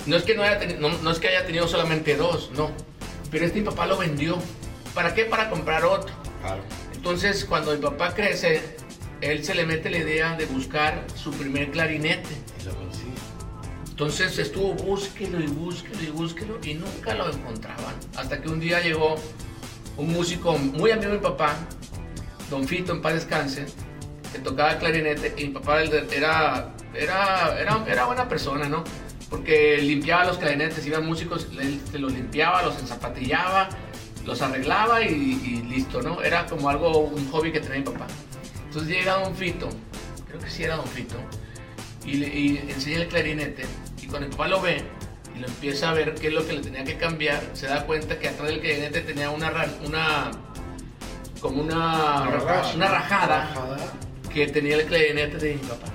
No 0.06 0.16
es 0.16 0.22
que 0.22 0.34
no, 0.34 0.42
haya 0.42 0.58
no, 0.78 0.88
no 0.90 1.10
es 1.10 1.18
que 1.18 1.28
haya 1.28 1.44
tenido 1.46 1.68
solamente 1.68 2.16
dos, 2.16 2.50
no. 2.54 2.70
Pero 3.30 3.44
este 3.44 3.60
mi 3.60 3.66
papá 3.66 3.86
lo 3.86 3.98
vendió. 3.98 4.38
¿Para 4.94 5.14
qué? 5.14 5.24
Para 5.24 5.50
comprar 5.50 5.84
otro. 5.84 6.12
Entonces, 6.94 7.44
cuando 7.44 7.72
mi 7.72 7.78
papá 7.78 8.14
crece, 8.14 8.62
él 9.20 9.44
se 9.44 9.54
le 9.54 9.66
mete 9.66 9.90
la 9.90 9.98
idea 9.98 10.36
de 10.36 10.46
buscar 10.46 11.04
su 11.14 11.30
primer 11.32 11.70
clarinete. 11.70 12.28
Entonces 13.90 14.38
estuvo 14.38 14.74
búsquelo 14.74 15.40
y 15.40 15.46
búsquelo 15.48 16.00
y 16.02 16.06
búsquelo 16.10 16.58
y 16.62 16.74
nunca 16.74 17.14
lo 17.14 17.28
encontraban. 17.32 17.96
Hasta 18.16 18.40
que 18.40 18.48
un 18.48 18.60
día 18.60 18.80
llegó 18.80 19.16
un 19.98 20.12
músico 20.12 20.56
muy 20.56 20.92
amigo 20.92 21.10
de 21.10 21.16
mi 21.18 21.22
papá, 21.22 21.56
Don 22.50 22.66
Fito, 22.66 22.92
en 22.92 23.02
paz 23.02 23.14
descanse, 23.14 23.66
que 24.32 24.38
tocaba 24.38 24.72
el 24.72 24.78
clarinete 24.78 25.34
y 25.36 25.48
mi 25.48 25.54
papá 25.54 25.82
era, 25.82 26.72
era, 26.94 27.56
era, 27.58 27.84
era 27.86 28.04
buena 28.06 28.28
persona, 28.28 28.68
¿no? 28.68 28.84
Porque 29.28 29.76
limpiaba 29.78 30.24
los 30.24 30.38
clarinetes, 30.38 30.86
iban 30.86 31.04
músicos, 31.04 31.48
él 31.60 31.80
se 31.90 31.98
los 31.98 32.12
limpiaba, 32.12 32.62
los 32.62 32.78
enzapatillaba, 32.78 33.68
los 34.24 34.40
arreglaba 34.40 35.02
y, 35.02 35.62
listo, 35.68 36.00
¿no? 36.00 36.22
Era 36.22 36.46
como 36.46 36.70
algo, 36.70 36.98
un 36.98 37.30
hobby 37.30 37.52
que 37.52 37.60
tenía 37.60 37.78
mi 37.78 37.84
papá. 37.84 38.06
Entonces 38.66 38.88
llega 38.88 39.18
Don 39.18 39.34
Fito, 39.34 39.68
creo 40.28 40.40
que 40.40 40.48
sí 40.48 40.62
era 40.62 40.76
Don 40.76 40.86
Fito, 40.86 41.16
y, 42.06 42.24
y 42.24 42.58
enseña 42.70 43.02
el 43.02 43.08
clarinete 43.08 43.64
y 44.00 44.06
cuando 44.06 44.28
mi 44.28 44.32
papá 44.32 44.48
lo 44.48 44.60
ve 44.62 44.82
y 45.38 45.40
lo 45.40 45.46
empieza 45.46 45.90
a 45.90 45.92
ver 45.94 46.14
qué 46.14 46.26
es 46.28 46.32
lo 46.32 46.44
que 46.46 46.52
le 46.54 46.60
tenía 46.60 46.82
que 46.84 46.96
cambiar, 46.96 47.40
se 47.52 47.66
da 47.68 47.84
cuenta 47.86 48.18
que 48.18 48.28
atrás 48.28 48.48
del 48.48 48.60
clarinete 48.60 49.00
tenía 49.02 49.30
una, 49.30 49.52
una 49.86 50.30
como 51.40 51.62
una, 51.62 52.22
Una 52.22 52.30
raja. 52.40 52.72
una 52.74 52.88
rajada 52.88 53.50
que 54.32 54.46
tenía 54.48 54.74
el 54.76 54.84
clarinete 54.86 55.36
de 55.38 55.54
mi 55.54 55.60
papá. 55.60 55.86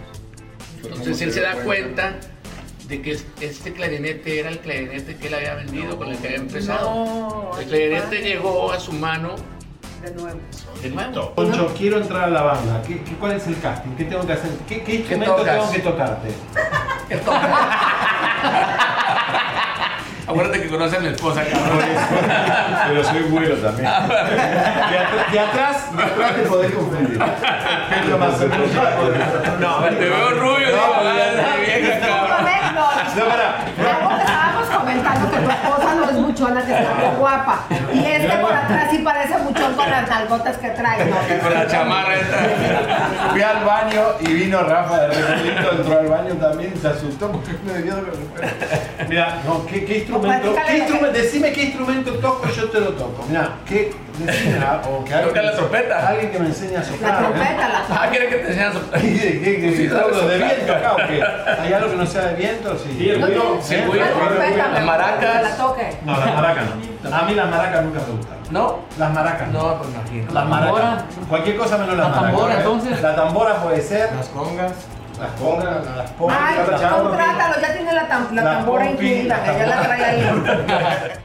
Entonces 0.84 1.22
él 1.22 1.32
se 1.34 1.42
da 1.42 1.54
cuenta 1.64 2.16
de 2.88 3.02
que 3.02 3.12
es- 3.12 3.26
este 3.42 3.74
clarinete 3.74 4.40
era 4.40 4.50
el 4.50 4.60
clarinete 4.60 5.16
que 5.18 5.28
él 5.28 5.34
había 5.34 5.56
vendido, 5.56 5.98
con 5.98 6.10
el 6.10 6.18
que 6.18 6.28
había 6.28 6.40
empezado. 6.40 6.90
No, 6.90 7.52
el 7.60 7.66
clarinete 7.68 8.22
llegó 8.22 8.72
a 8.72 8.80
su 8.80 8.92
mano 8.94 9.36
De 10.04 10.12
nuevo. 10.12 10.40
de 10.82 10.90
nuevo. 10.90 11.34
Poncho, 11.36 11.74
quiero 11.78 11.98
entrar 11.98 12.24
a 12.26 12.30
la 12.30 12.42
banda. 12.44 12.82
¿Qué, 12.88 13.02
qué- 13.04 13.16
cuál 13.16 13.34
es 13.34 13.48
el 13.48 13.60
casting? 13.60 13.92
¿Qué 13.98 14.06
tengo 14.06 14.26
que 14.26 14.34
hacer? 14.34 14.52
¿Qué, 14.68 14.84
qué 14.84 14.96
instrumento 14.96 15.36
tocas? 15.36 15.56
tengo 15.56 15.72
que 15.72 15.80
tocarte? 15.80 16.30
Acuérdate 20.28 20.62
que 20.62 20.70
conoce 20.70 20.96
a 20.98 21.00
mi 21.00 21.08
esposa, 21.08 21.44
cabrón. 21.44 21.80
Pero 22.88 23.04
soy 23.04 23.22
bueno 23.24 23.56
también. 23.56 23.84
De, 23.90 24.98
at- 24.98 25.32
de 25.32 25.40
atrás, 25.40 25.96
de 25.98 26.04
atrás 26.04 26.36
te 26.36 26.42
podés 26.44 26.72
confundir. 26.74 27.20
¿Qué 27.20 28.00
es 28.00 28.06
lo 28.08 28.18
más 28.18 28.32
No, 29.60 29.80
te 29.84 29.96
veo 30.10 30.30
rubio, 30.32 30.68
No, 30.72 31.04
no, 31.04 31.04
no, 31.04 31.60
vieja, 31.60 32.00
cabrón. 32.00 32.46
No, 33.16 33.26
para. 33.26 33.66
Luego 33.78 34.18
estábamos 34.18 34.68
comentando 34.70 35.30
que 35.30 35.38
tu 35.38 35.50
no 36.50 36.56
muchona, 36.56 36.66
que 36.66 36.84
está 36.84 36.94
muy 36.96 37.18
guapa. 37.20 37.64
Y 37.94 38.06
este 38.06 38.38
por 38.38 38.54
atrás 38.54 38.88
sí 38.92 38.98
parece 39.00 39.38
muchón 39.40 39.74
con 39.76 39.90
las 39.90 40.10
nalgotas 40.10 40.58
que 40.58 40.70
trae. 40.70 41.06
¿no? 41.06 41.16
Con 41.42 41.54
la 41.54 41.68
chamarra 41.68 42.16
esta. 42.16 42.38
Fui 43.32 43.42
al 43.42 43.64
baño 43.66 44.02
y 44.22 44.34
vino 44.34 44.62
Rafa 44.62 45.02
de 45.02 45.08
Recolito, 45.08 45.72
entró 45.72 46.00
al 46.00 46.08
baño 46.08 46.34
también 46.36 46.74
y 46.76 46.80
se 46.80 46.88
asustó 46.88 47.32
porque 47.32 47.52
me 47.66 47.74
debió 47.74 47.96
de 47.96 48.04
Mira, 49.08 49.38
no, 49.46 49.66
¿qué, 49.66 49.86
qué 49.86 49.98
instrumento? 50.00 50.56
¿qué 50.68 50.78
instrumento? 50.78 51.12
Decime 51.18 51.52
qué 51.52 51.64
instrumento 51.64 52.14
toco, 52.16 52.48
yo 52.50 52.70
te 52.70 52.80
lo 52.80 52.90
toco. 52.94 53.26
Mira, 53.28 53.50
¿qué? 53.66 53.92
Decime, 54.14 54.60
ah, 54.64 54.80
o 54.88 55.04
que 55.04 55.12
alguien 55.12 55.30
Toca 55.34 55.42
la 55.42 55.56
trompeta. 55.56 56.08
Alguien 56.08 56.32
que 56.32 56.40
me 56.40 56.46
enseñe 56.46 56.76
a 56.78 56.84
soplar. 56.84 57.14
La 57.14 57.20
trompeta, 57.20 57.70
la 57.70 57.84
Ah, 57.90 58.08
¿quiere 58.12 58.30
que 58.30 58.36
te 58.36 58.48
enseñe 58.50 58.64
a 58.64 58.68
¿eh? 58.68 58.74
soplar? 58.74 59.02
¿Qué, 59.02 59.42
qué, 59.44 59.62
qué, 59.62 59.74
Sí, 59.76 59.88
algo 59.88 60.28
de 60.28 60.38
viento 60.38 60.74
acá 60.74 60.94
o 60.94 60.98
qué? 60.98 61.24
¿Hay 61.62 61.74
algo 61.74 61.90
que 61.90 61.96
no 61.96 62.06
sea 62.06 62.22
de 62.28 62.36
viento? 62.36 62.78
Sí. 62.78 62.96
Sí, 62.96 63.10
el 63.10 63.22
No 63.22 63.28
tienes 63.28 63.66
sí, 63.66 63.74
el 63.76 63.90
trompeta, 63.90 64.46
mi 64.46 64.60
amor, 64.78 64.84
maracas. 64.84 65.20
que 65.38 65.44
la 65.44 65.58
toque. 65.58 65.98
No, 66.06 66.14
las 66.34 66.42
maracas 66.42 66.66
no. 67.04 67.16
A 67.16 67.22
mí 67.24 67.34
las 67.36 67.50
maracas 67.50 67.84
nunca 67.86 68.00
me 68.08 68.16
gustan. 68.18 68.38
¿No? 68.52 68.80
Las 68.98 69.14
maracas 69.14 69.48
no. 69.50 69.64
No, 69.64 69.78
pues 69.78 69.90
imagino. 69.90 70.32
Las 70.34 70.46
maracas. 70.48 71.04
Cualquier 71.30 71.58
cosa 71.58 71.78
menos 71.78 71.98
las 71.98 72.08
¿La 72.10 72.16
maracas. 72.16 72.32
tambora, 72.32 72.54
¿eh? 72.54 72.58
entonces? 72.58 73.02
La 73.02 73.16
tambora 73.16 73.56
puede 73.64 73.82
ser. 73.82 74.14
Las 74.16 74.28
congas. 74.30 74.72
Las 75.20 75.32
congas, 75.40 75.86
las 75.96 76.12
pongas. 76.12 76.38
Ay, 76.42 76.58
las 76.70 76.82
chambas. 76.82 77.02
contrátalo, 77.04 77.62
ya 77.62 77.74
tiene 77.74 77.94
la, 77.94 78.10
tam- 78.10 78.32
la 78.32 78.44
La 78.44 78.52
tambora 78.58 78.86
incluida, 78.90 79.38
la 79.38 79.44
que 79.44 79.60
ya 79.60 79.66
la 79.68 79.82
trae 79.84 80.04
ahí. 80.06 81.14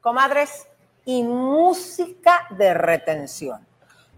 Comadres, 0.00 0.66
y 1.04 1.22
música 1.22 2.46
de 2.50 2.74
retención. 2.74 3.60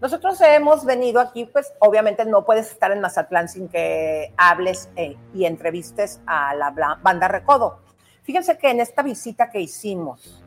Nosotros 0.01 0.39
hemos 0.41 0.85
venido 0.85 1.19
aquí, 1.19 1.45
pues 1.45 1.71
obviamente 1.79 2.25
no 2.25 2.45
puedes 2.45 2.71
estar 2.71 2.91
en 2.91 3.01
Mazatlán 3.01 3.49
sin 3.49 3.67
que 3.67 4.33
hables 4.37 4.89
eh, 4.95 5.17
y 5.33 5.45
entrevistes 5.45 6.21
a 6.25 6.55
la 6.55 6.73
banda 7.03 7.27
Recodo. 7.27 7.79
Fíjense 8.29 8.59
que 8.59 8.69
en 8.69 8.79
esta 8.79 9.01
visita 9.01 9.49
que 9.49 9.59
hicimos 9.59 10.43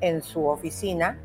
en 0.00 0.22
su 0.22 0.46
oficina, 0.46 1.18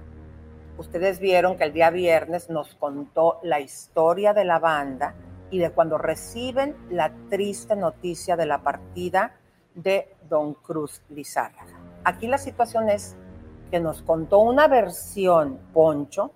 ustedes 0.77 1.19
vieron 1.19 1.55
que 1.55 1.63
el 1.63 1.71
día 1.71 1.89
viernes 1.89 2.49
nos 2.49 2.75
contó 2.75 3.39
la 3.43 3.61
historia 3.61 4.33
de 4.33 4.43
la 4.43 4.59
banda 4.59 5.15
y 5.51 5.59
de 5.59 5.69
cuando 5.69 5.97
reciben 5.97 6.75
la 6.89 7.13
triste 7.29 7.77
noticia 7.77 8.35
de 8.35 8.45
la 8.45 8.61
partida 8.61 9.37
de 9.73 10.13
Don 10.27 10.55
Cruz 10.55 11.01
Lizárraga. 11.07 11.79
Aquí 12.03 12.27
la 12.27 12.39
situación 12.39 12.89
es 12.89 13.15
que 13.71 13.79
nos 13.79 14.01
contó 14.01 14.39
una 14.39 14.67
versión 14.67 15.57
Poncho, 15.71 16.33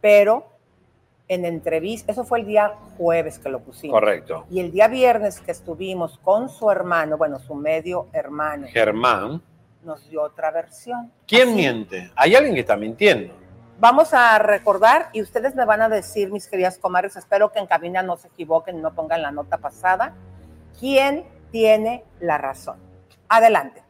pero 0.00 0.51
en 1.32 1.44
entrevista, 1.44 2.12
eso 2.12 2.24
fue 2.24 2.40
el 2.40 2.46
día 2.46 2.72
jueves 2.98 3.38
que 3.38 3.48
lo 3.48 3.60
pusimos. 3.60 3.94
Correcto. 3.94 4.44
Y 4.50 4.60
el 4.60 4.70
día 4.70 4.88
viernes 4.88 5.40
que 5.40 5.50
estuvimos 5.52 6.18
con 6.18 6.48
su 6.48 6.70
hermano, 6.70 7.16
bueno, 7.16 7.38
su 7.38 7.54
medio 7.54 8.08
hermano, 8.12 8.66
Germán. 8.68 9.42
nos 9.84 10.08
dio 10.08 10.22
otra 10.22 10.50
versión. 10.50 11.10
¿Quién 11.26 11.48
Así- 11.48 11.56
miente? 11.56 12.10
Hay 12.16 12.34
alguien 12.34 12.54
que 12.54 12.60
está 12.60 12.76
mintiendo. 12.76 13.34
Vamos 13.80 14.14
a 14.14 14.38
recordar 14.38 15.08
y 15.12 15.22
ustedes 15.22 15.54
me 15.56 15.64
van 15.64 15.82
a 15.82 15.88
decir, 15.88 16.30
mis 16.30 16.46
queridas 16.46 16.78
comadres, 16.78 17.16
espero 17.16 17.50
que 17.50 17.58
en 17.58 17.66
cabina 17.66 18.02
no 18.02 18.16
se 18.16 18.28
equivoquen 18.28 18.76
y 18.78 18.80
no 18.80 18.94
pongan 18.94 19.22
la 19.22 19.32
nota 19.32 19.58
pasada, 19.58 20.14
quién 20.78 21.24
tiene 21.50 22.04
la 22.20 22.38
razón. 22.38 22.76
Adelante. 23.28 23.82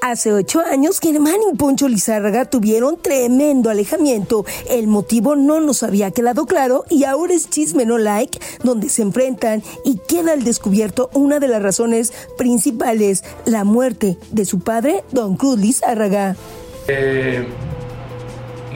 Hace 0.00 0.32
ocho 0.32 0.60
años, 0.60 1.00
Germán 1.00 1.38
y 1.52 1.56
Poncho 1.56 1.88
Lizárraga 1.88 2.44
tuvieron 2.44 3.02
tremendo 3.02 3.68
alejamiento. 3.68 4.44
El 4.70 4.86
motivo 4.86 5.34
no 5.34 5.58
nos 5.60 5.82
había 5.82 6.12
quedado 6.12 6.46
claro 6.46 6.84
y 6.88 7.02
ahora 7.02 7.34
es 7.34 7.50
chisme 7.50 7.84
no 7.84 7.98
like, 7.98 8.38
donde 8.62 8.90
se 8.90 9.02
enfrentan 9.02 9.60
y 9.84 9.98
queda 9.98 10.34
al 10.34 10.44
descubierto 10.44 11.10
una 11.14 11.40
de 11.40 11.48
las 11.48 11.60
razones 11.60 12.12
principales, 12.36 13.24
la 13.44 13.64
muerte 13.64 14.16
de 14.30 14.44
su 14.44 14.60
padre, 14.60 15.02
Don 15.10 15.36
Cruz 15.36 15.58
Lizárraga. 15.58 16.36
Eh, 16.86 17.48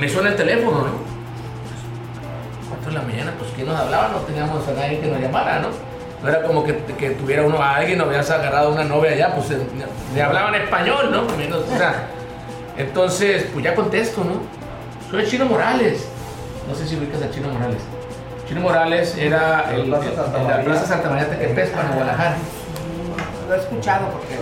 me 0.01 0.09
suena 0.09 0.31
el 0.31 0.36
teléfono, 0.36 0.78
¿no? 0.78 0.93
Cuatro 2.69 2.90
de 2.90 2.99
la 2.99 3.03
mañana, 3.03 3.32
pues 3.39 3.49
¿quién 3.55 3.69
nos 3.69 3.77
hablaba? 3.77 4.09
No 4.09 4.19
teníamos 4.23 4.66
a 4.66 4.73
nadie 4.73 4.99
que 4.99 5.07
nos 5.07 5.20
llamara, 5.20 5.61
¿no? 5.61 5.91
No 6.23 6.28
era 6.28 6.43
como 6.43 6.62
que, 6.65 6.77
que 6.99 7.11
tuviera 7.11 7.43
uno 7.43 7.61
a 7.61 7.77
alguien, 7.77 7.99
no 7.99 8.05
habías 8.05 8.31
agarrado 8.31 8.70
una 8.73 8.85
novia 8.85 9.11
allá, 9.12 9.35
pues 9.35 9.51
eh, 9.51 9.59
le 10.15 10.23
hablaban 10.23 10.55
español, 10.55 11.11
¿no? 11.11 11.24
Menos, 11.36 11.62
o 11.62 11.77
sea, 11.77 12.07
entonces, 12.77 13.47
pues 13.53 13.65
ya 13.65 13.74
contesto, 13.74 14.23
¿no? 14.24 14.35
Soy 15.11 15.27
Chino 15.27 15.47
Morales. 15.47 16.07
No 16.69 16.74
sé 16.77 16.86
si 16.86 16.97
ubicas 16.97 17.20
a 17.23 17.31
Chino 17.31 17.49
Morales. 17.49 17.82
Chino 18.49 18.61
Morales 18.61 19.16
era 19.19 19.73
el, 19.74 19.81
el- 19.81 19.94
el- 19.94 20.49
la 20.49 20.62
Plaza 20.65 20.86
Santa 20.86 21.09
María 21.11 21.28
Tequepespa, 21.28 21.81
en 21.81 21.89
Guadalajara. 21.89 22.36
Lo 23.49 23.55
he 23.55 23.59
escuchado 23.59 24.07
porque... 24.11 24.39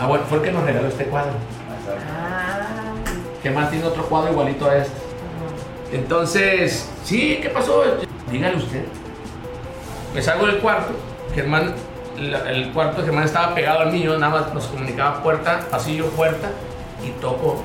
Ah, 0.00 0.06
bueno, 0.06 0.24
fue 0.28 0.38
el 0.38 0.44
que 0.44 0.52
nos 0.52 0.64
regaló 0.64 0.88
este 0.88 1.04
cuadro. 1.04 1.32
que 3.42 3.50
más 3.50 3.70
tiene 3.70 3.86
otro 3.86 4.04
cuadro 4.06 4.32
igualito 4.32 4.68
a 4.68 4.76
este. 4.78 4.92
Entonces, 5.92 6.88
sí, 7.04 7.38
¿qué 7.42 7.48
pasó? 7.50 7.82
Dígale 8.30 8.56
usted. 8.56 8.84
Me 10.14 10.20
salgo 10.22 10.46
del 10.46 10.58
cuarto. 10.58 10.92
Germán, 11.34 11.74
el 12.18 12.70
cuarto 12.72 13.00
de 13.00 13.06
Germán 13.06 13.24
estaba 13.24 13.54
pegado 13.54 13.80
al 13.80 13.92
mío, 13.92 14.18
nada 14.18 14.40
más 14.40 14.54
nos 14.54 14.66
comunicaba 14.66 15.22
puerta, 15.22 15.60
pasillo, 15.70 16.06
puerta 16.10 16.50
y 17.04 17.10
toco. 17.20 17.62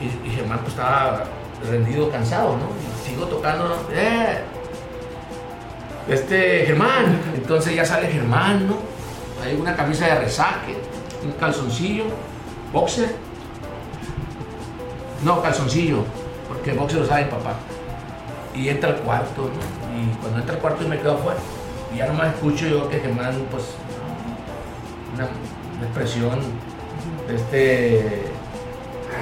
Y, 0.00 0.28
y 0.28 0.30
Germán 0.30 0.58
pues 0.58 0.72
estaba 0.72 1.24
rendido, 1.68 2.10
cansado, 2.10 2.56
¿no? 2.56 2.68
Y 2.78 3.08
sigo 3.08 3.26
tocando. 3.26 3.86
¡Eh! 3.92 4.38
Este, 6.08 6.64
Germán. 6.66 7.20
Entonces 7.34 7.74
ya 7.74 7.84
sale 7.84 8.08
Germán, 8.08 8.66
¿no? 8.66 8.76
Hay 9.44 9.54
una 9.54 9.74
camisa 9.74 10.06
de 10.06 10.14
resaque, 10.16 10.76
un 11.24 11.32
calzoncillo, 11.32 12.04
boxer. 12.72 13.14
No, 15.24 15.42
calzoncillo, 15.42 16.04
porque 16.48 16.72
boxer 16.72 17.00
lo 17.00 17.06
sabe 17.06 17.24
papá. 17.24 17.54
Y 18.54 18.68
entra 18.68 18.90
al 18.90 18.96
cuarto, 18.96 19.42
¿no? 19.42 20.00
Y 20.00 20.14
cuando 20.20 20.40
entra 20.40 20.54
al 20.54 20.60
cuarto 20.60 20.84
y 20.84 20.88
me 20.88 20.98
quedo 20.98 21.14
afuera. 21.14 21.38
Y 21.92 21.98
ya 21.98 22.06
nomás 22.06 22.34
escucho 22.34 22.66
yo 22.66 22.88
que 22.88 23.00
Germán, 23.00 23.46
pues, 23.50 23.64
una, 25.14 25.28
expresión, 25.84 26.38
este, 27.28 28.26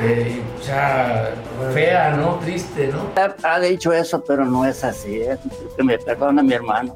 eh, 0.03 0.43
o 0.59 0.63
sea, 0.63 1.35
fea, 1.73 2.11
¿no? 2.11 2.37
Triste, 2.37 2.89
¿no? 2.89 3.11
Ha 3.43 3.61
dicho 3.61 3.93
eso, 3.93 4.23
pero 4.25 4.45
no 4.45 4.65
es 4.65 4.83
así. 4.85 5.23
¿eh? 5.23 5.39
Que 5.77 5.83
me 5.83 5.99
perdona 5.99 6.43
mi 6.43 6.55
hermano. 6.55 6.95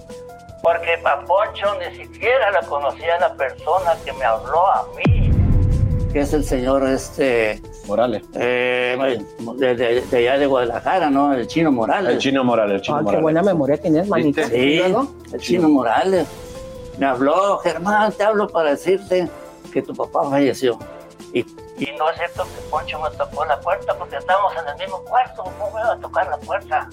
Porque 0.63 0.99
Paponcho 1.03 1.75
ni 1.79 1.97
siquiera 1.97 2.51
la 2.51 2.61
conocía 2.63 3.19
la 3.19 3.35
persona 3.35 3.95
que 4.05 4.13
me 4.13 4.25
habló 4.25 4.67
a 4.67 4.87
mí. 4.97 5.30
Que 6.13 6.21
es 6.21 6.33
el 6.33 6.45
señor 6.45 6.87
este. 6.89 7.63
Morales. 7.87 8.23
eh, 8.35 8.97
de, 9.59 9.75
de- 9.77 10.01
de 10.01 10.17
allá 10.19 10.39
de 10.39 10.47
Guadalajara, 10.47 11.09
¿no? 11.09 11.33
El 11.33 11.47
chino 11.47 11.71
Morales. 11.71 12.15
El 12.15 12.19
chino 12.19 12.43
Morales, 12.43 12.77
el 12.77 12.81
chino 12.83 12.97
Ah, 12.97 13.01
qué 13.01 13.05
Morales. 13.05 13.23
buena 13.23 13.43
memoria 13.43 13.77
tienes, 13.81 14.09
manita. 14.09 14.43
¿Y 14.43 14.49
Sí, 14.49 14.81
el 15.33 15.41
chino 15.41 15.69
Morales. 15.69 16.27
Me 16.99 17.07
habló, 17.07 17.59
Germán, 17.59 18.13
te 18.13 18.25
hablo 18.25 18.49
para 18.49 18.71
decirte 18.71 19.29
que 19.73 19.83
tu 19.83 19.95
papá 19.95 20.29
falleció. 20.29 20.79
Y, 21.33 21.41
y 21.79 21.89
no 21.97 22.11
es 22.11 22.17
cierto 22.17 22.43
que 22.43 22.61
Poncho 22.69 22.99
me 23.01 23.17
tocó 23.17 23.45
la 23.45 23.61
puerta 23.61 23.97
porque 23.97 24.17
estábamos 24.17 24.53
en 24.61 24.69
el 24.69 24.77
mismo 24.79 24.99
cuarto. 25.05 25.45
¿Cómo 25.45 25.71
me 25.75 25.81
iba 25.81 25.93
a 25.93 25.97
tocar 25.99 26.27
la 26.29 26.37
puerta? 26.39 26.89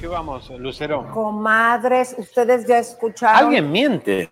¿Qué 0.00 0.08
vamos, 0.08 0.48
Lucero? 0.58 1.06
Comadres, 1.12 2.14
ustedes 2.18 2.66
ya 2.66 2.78
escucharon. 2.78 3.36
Alguien 3.44 3.70
miente. 3.70 4.30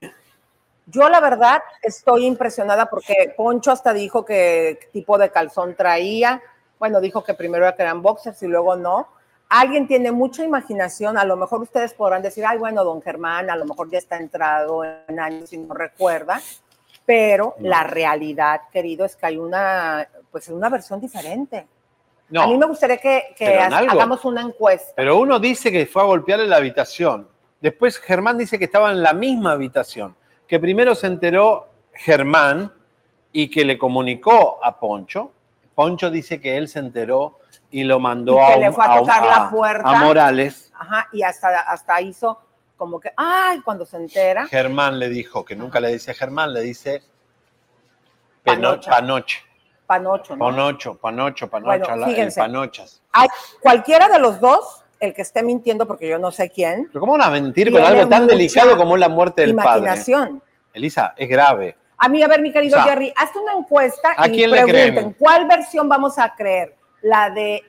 Yo 0.91 1.09
la 1.09 1.21
verdad 1.21 1.63
estoy 1.83 2.27
impresionada 2.27 2.87
porque 2.87 3.33
Poncho 3.37 3.71
hasta 3.71 3.93
dijo 3.93 4.25
que 4.25 4.79
tipo 4.93 5.19
de 5.19 5.31
calzón 5.31 5.75
traía. 5.77 6.43
Bueno, 6.79 7.01
dijo 7.01 7.23
que 7.23 7.35
primero 7.35 7.67
eran 7.67 8.03
boxers 8.03 8.43
y 8.43 8.49
luego 8.49 8.75
no. 8.77 9.09
Alguien 9.49 9.87
tiene 9.87 10.11
mucha 10.13 10.45
imaginación. 10.45 11.19
A 11.19 11.25
lo 11.25 11.37
mejor 11.37 11.61
ustedes 11.61 11.95
podrán 11.95 12.23
decir, 12.23 12.45
ay, 12.47 12.59
bueno, 12.59 12.85
don 12.85 13.03
Germán, 13.03 13.51
a 13.51 13.57
lo 13.57 13.67
mejor 13.67 13.91
ya 13.91 13.99
está 13.99 14.17
entrado 14.17 14.85
en 14.85 15.21
años 15.21 15.53
y 15.53 15.59
no 15.59 15.75
recuerda. 15.75 16.41
Pero 17.05 17.57
la 17.61 17.85
realidad, 17.85 18.63
querido, 18.73 19.05
es 19.05 19.17
que 19.17 19.27
hay 19.27 19.37
una, 19.39 20.09
pues 20.31 20.49
una 20.49 20.69
versión 20.69 21.01
diferente. 21.01 21.67
No. 22.29 22.43
A 22.43 22.47
mí 22.47 22.57
me 22.57 22.67
gustaría 22.67 22.99
que, 22.99 23.35
en 23.39 23.73
hagamos 23.73 24.25
una 24.25 24.41
encuesta. 24.41 24.93
Pero 24.95 25.19
uno 25.19 25.41
dice 25.41 25.73
que 25.73 25.87
fue 25.87 26.03
a 26.03 26.07
golpearle 26.07 26.47
la 26.47 26.57
habitación. 26.57 27.29
Después 27.61 27.99
Germán 27.99 28.39
dice 28.39 28.59
que 28.59 28.67
estaba 28.67 28.91
en 28.93 29.03
la 29.03 29.13
misma 29.13 29.53
habitación. 29.53 30.15
Que 30.51 30.59
primero 30.59 30.97
se 30.97 31.07
enteró 31.07 31.69
Germán 31.95 32.73
y 33.31 33.49
que 33.49 33.65
le 33.65 33.79
comunicó 33.79 34.59
a 34.65 34.81
Poncho. 34.81 35.31
Poncho 35.77 36.11
dice 36.11 36.41
que 36.41 36.57
él 36.57 36.67
se 36.67 36.81
enteró 36.81 37.39
y 37.71 37.85
lo 37.85 38.01
mandó 38.01 38.35
Y 38.35 38.41
a, 38.41 38.55
que 38.55 38.59
le 38.59 38.69
un- 38.71 38.75
fue 38.75 38.85
a 38.85 38.95
a 38.95 38.99
tocar 38.99 39.23
a- 39.23 39.27
la 39.27 39.49
puerta. 39.51 39.89
a 39.89 40.05
Morales. 40.05 40.73
Ajá, 40.77 41.07
y 41.13 41.23
hasta, 41.23 41.61
hasta 41.61 42.01
hizo 42.01 42.41
como 42.77 42.99
que, 42.99 43.13
ay, 43.17 43.61
cuando 43.61 43.87
se 43.87 43.97
entera. 43.99 44.45
Germán 44.49 44.99
le 44.99 45.09
dijo, 45.09 45.45
que 45.45 45.55
nunca 45.55 45.79
le 45.79 45.93
dice 45.93 46.15
Germán, 46.15 46.53
le 46.53 46.63
dice 46.63 47.05
Panocha. 48.43 48.91
panoche. 48.91 49.39
Panocho, 49.87 50.35
¿no? 50.35 50.45
Panocho, 50.47 50.95
panocho, 50.97 51.49
panocha, 51.49 51.95
Bueno, 51.95 52.07
el 52.09 52.33
panochas. 52.35 53.03
Hay 53.13 53.29
cualquiera 53.61 54.09
de 54.09 54.19
los 54.19 54.41
dos, 54.41 54.80
el 55.01 55.15
que 55.15 55.23
esté 55.23 55.43
mintiendo, 55.43 55.87
porque 55.87 56.09
yo 56.09 56.19
no 56.19 56.31
sé 56.31 56.51
quién. 56.51 56.89
Pero 56.93 57.01
¿cómo 57.01 57.13
van 57.13 57.23
a 57.23 57.31
mentir 57.31 57.73
con 57.73 57.83
algo 57.83 58.07
tan 58.07 58.27
delicado 58.27 58.77
como 58.77 58.95
es 58.95 59.01
la 59.01 59.09
muerte 59.09 59.43
del 59.43 59.57
padre? 59.57 59.81
Imaginación. 59.81 60.43
Elisa, 60.73 61.15
es 61.17 61.29
grave. 61.29 61.77
A 61.97 62.09
mí, 62.09 62.23
a 62.23 62.29
ver, 62.29 62.41
mi 62.41 62.53
querido 62.53 62.79
O 62.79 62.83
sea, 62.83 62.93
Jerry, 62.93 63.13
hazte 63.17 63.39
una 63.39 63.53
encuesta 63.53 64.15
¿a 64.17 64.29
y 64.29 64.49
pregunten? 64.49 65.17
¿cuál 65.19 65.47
versión 65.47 65.89
vamos 65.89 66.19
a 66.19 66.35
creer? 66.35 66.75
¿La 67.03 67.29
de 67.31 67.63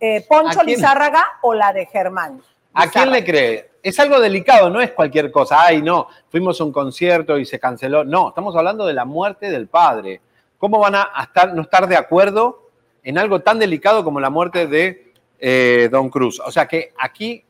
eh, 0.00 0.24
Poncho. 0.28 0.62
Lizárraga 0.62 1.24
o 1.42 1.54
la 1.54 1.72
de 1.72 1.86
Germán? 1.86 2.40
¿A 2.74 2.88
quién 2.88 3.10
le 3.10 3.24
cree? 3.24 3.70
Es 3.82 4.00
algo 4.00 4.18
delicado, 4.20 4.68
no 4.68 4.80
es 4.80 4.90
cualquier 4.92 5.30
cosa. 5.30 5.64
Ay, 5.64 5.80
no, 5.80 6.08
fuimos 6.28 6.60
a 6.60 6.64
un 6.64 6.72
concierto 6.72 7.38
y 7.38 7.44
se 7.44 7.60
canceló. 7.60 8.04
No, 8.04 8.30
estamos 8.30 8.56
hablando 8.56 8.84
de 8.84 8.94
la 8.94 9.04
muerte 9.04 9.50
del 9.50 9.68
padre. 9.68 10.20
¿Cómo 10.58 10.80
van 10.80 10.96
a 10.96 11.12
estar, 11.22 11.54
no 11.54 11.62
estar 11.62 11.86
de 11.86 11.96
acuerdo 11.96 12.70
en 13.04 13.18
algo 13.18 13.40
tan 13.40 13.60
delicado 13.60 14.02
como 14.02 14.18
la 14.18 14.30
muerte 14.30 14.66
de 14.66 15.05
eh, 15.38 15.88
Don 15.90 16.08
Cruz? 16.08 16.40
O 16.40 16.50
sea 16.50 16.66
que 16.66 16.92
aquí, 16.98 17.42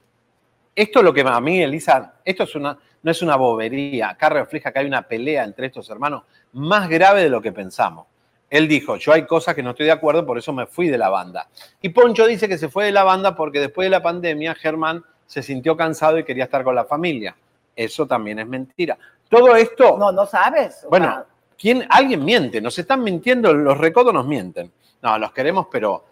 esto 0.74 0.98
es 0.98 1.04
lo 1.04 1.12
que 1.12 1.22
a 1.22 1.40
mí, 1.40 1.62
Elisa, 1.62 2.14
esto 2.24 2.44
es 2.44 2.54
una, 2.54 2.78
no 3.02 3.10
es 3.10 3.22
una 3.22 3.36
bobería. 3.36 4.10
Acá 4.10 4.28
refleja 4.28 4.72
que 4.72 4.80
hay 4.80 4.86
una 4.86 5.02
pelea 5.02 5.44
entre 5.44 5.66
estos 5.66 5.88
hermanos 5.90 6.24
más 6.52 6.88
grave 6.88 7.22
de 7.22 7.28
lo 7.28 7.40
que 7.40 7.52
pensamos. 7.52 8.06
Él 8.48 8.68
dijo, 8.68 8.96
yo 8.96 9.12
hay 9.12 9.26
cosas 9.26 9.54
que 9.54 9.62
no 9.62 9.70
estoy 9.70 9.86
de 9.86 9.92
acuerdo, 9.92 10.24
por 10.24 10.38
eso 10.38 10.52
me 10.52 10.66
fui 10.66 10.88
de 10.88 10.98
la 10.98 11.08
banda. 11.08 11.48
Y 11.82 11.88
Poncho 11.88 12.26
dice 12.26 12.48
que 12.48 12.58
se 12.58 12.68
fue 12.68 12.84
de 12.84 12.92
la 12.92 13.04
banda 13.04 13.34
porque 13.34 13.60
después 13.60 13.86
de 13.86 13.90
la 13.90 14.02
pandemia 14.02 14.54
Germán 14.54 15.04
se 15.26 15.42
sintió 15.42 15.76
cansado 15.76 16.18
y 16.18 16.24
quería 16.24 16.44
estar 16.44 16.62
con 16.62 16.74
la 16.74 16.84
familia. 16.84 17.36
Eso 17.74 18.06
también 18.06 18.38
es 18.38 18.46
mentira. 18.46 18.96
Todo 19.28 19.54
esto... 19.56 19.96
No, 19.98 20.12
no 20.12 20.26
sabes. 20.26 20.86
Bueno, 20.88 21.06
sea, 21.06 21.26
¿quién, 21.58 21.86
alguien 21.90 22.24
miente, 22.24 22.60
nos 22.60 22.78
están 22.78 23.02
mintiendo, 23.02 23.52
los 23.52 23.76
recodos 23.76 24.14
nos 24.14 24.26
mienten. 24.26 24.70
No, 25.02 25.18
los 25.18 25.32
queremos, 25.32 25.66
pero 25.70 26.04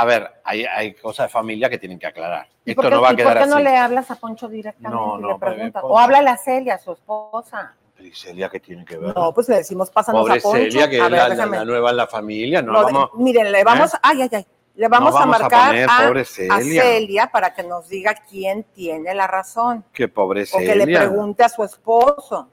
A 0.00 0.04
ver, 0.04 0.30
hay, 0.44 0.64
hay 0.64 0.94
cosas 0.94 1.26
de 1.26 1.32
familia 1.32 1.68
que 1.68 1.76
tienen 1.78 1.98
que 1.98 2.06
aclarar. 2.06 2.46
¿Y 2.64 2.70
Esto 2.70 2.82
qué, 2.82 2.90
no 2.90 3.02
va 3.02 3.10
a 3.10 3.16
quedar 3.16 3.32
por 3.34 3.42
qué 3.42 3.48
no 3.50 3.56
así. 3.56 3.64
le 3.64 3.76
hablas 3.76 4.10
a 4.12 4.14
Poncho 4.14 4.46
directamente 4.48 4.96
No, 4.96 5.18
y 5.18 5.22
no, 5.22 5.28
le 5.32 5.38
preguntas? 5.40 5.82
Poncho- 5.82 5.94
O 5.94 5.98
háblale 5.98 6.30
a 6.30 6.36
Celia, 6.36 6.74
a 6.74 6.78
su 6.78 6.92
esposa. 6.92 7.74
¿Y 7.98 8.12
Celia 8.12 8.48
qué 8.48 8.60
tiene 8.60 8.84
que 8.84 8.96
ver? 8.96 9.16
No, 9.16 9.34
pues 9.34 9.48
le 9.48 9.56
decimos, 9.56 9.90
pásanos 9.90 10.20
Pobre 10.22 10.38
a 10.38 10.40
Poncho. 10.40 10.56
Celia, 10.56 10.88
que 10.88 11.00
a 11.00 11.06
es 11.06 11.10
ver, 11.10 11.20
la, 11.20 11.34
la- 11.34 11.46
la 11.46 11.64
nueva 11.64 11.90
en 11.90 11.96
la 11.96 12.06
familia, 12.06 12.62
no 12.62 12.72
No, 12.72 12.82
vamos... 12.84 13.10
miren, 13.14 13.50
le 13.50 13.64
vamos, 13.64 13.92
¿Eh? 13.94 13.98
ay, 14.02 14.22
ay, 14.22 14.28
ay, 14.34 14.46
le 14.76 14.86
vamos, 14.86 15.12
No 15.12 15.18
vamos 15.18 15.34
a 15.34 15.38
a 15.38 15.40
marcar 15.42 15.66
poner, 15.70 15.88
a, 15.90 16.06
pobre 16.06 16.20
a 16.20 16.24
Celia. 16.24 16.82
Celia 16.82 17.26
para 17.32 17.52
que 17.52 17.64
nos 17.64 17.88
diga 17.88 18.14
quién 18.30 18.62
tiene 18.72 19.12
la 19.16 19.26
razón. 19.26 19.84
Qué 19.92 20.06
pobre 20.06 20.44
O 20.52 20.58
que 20.58 20.74
le 20.76 20.84
Celia. 20.84 21.00
pregunte 21.00 21.42
a 21.42 21.48
su 21.48 21.64
esposo. 21.64 22.48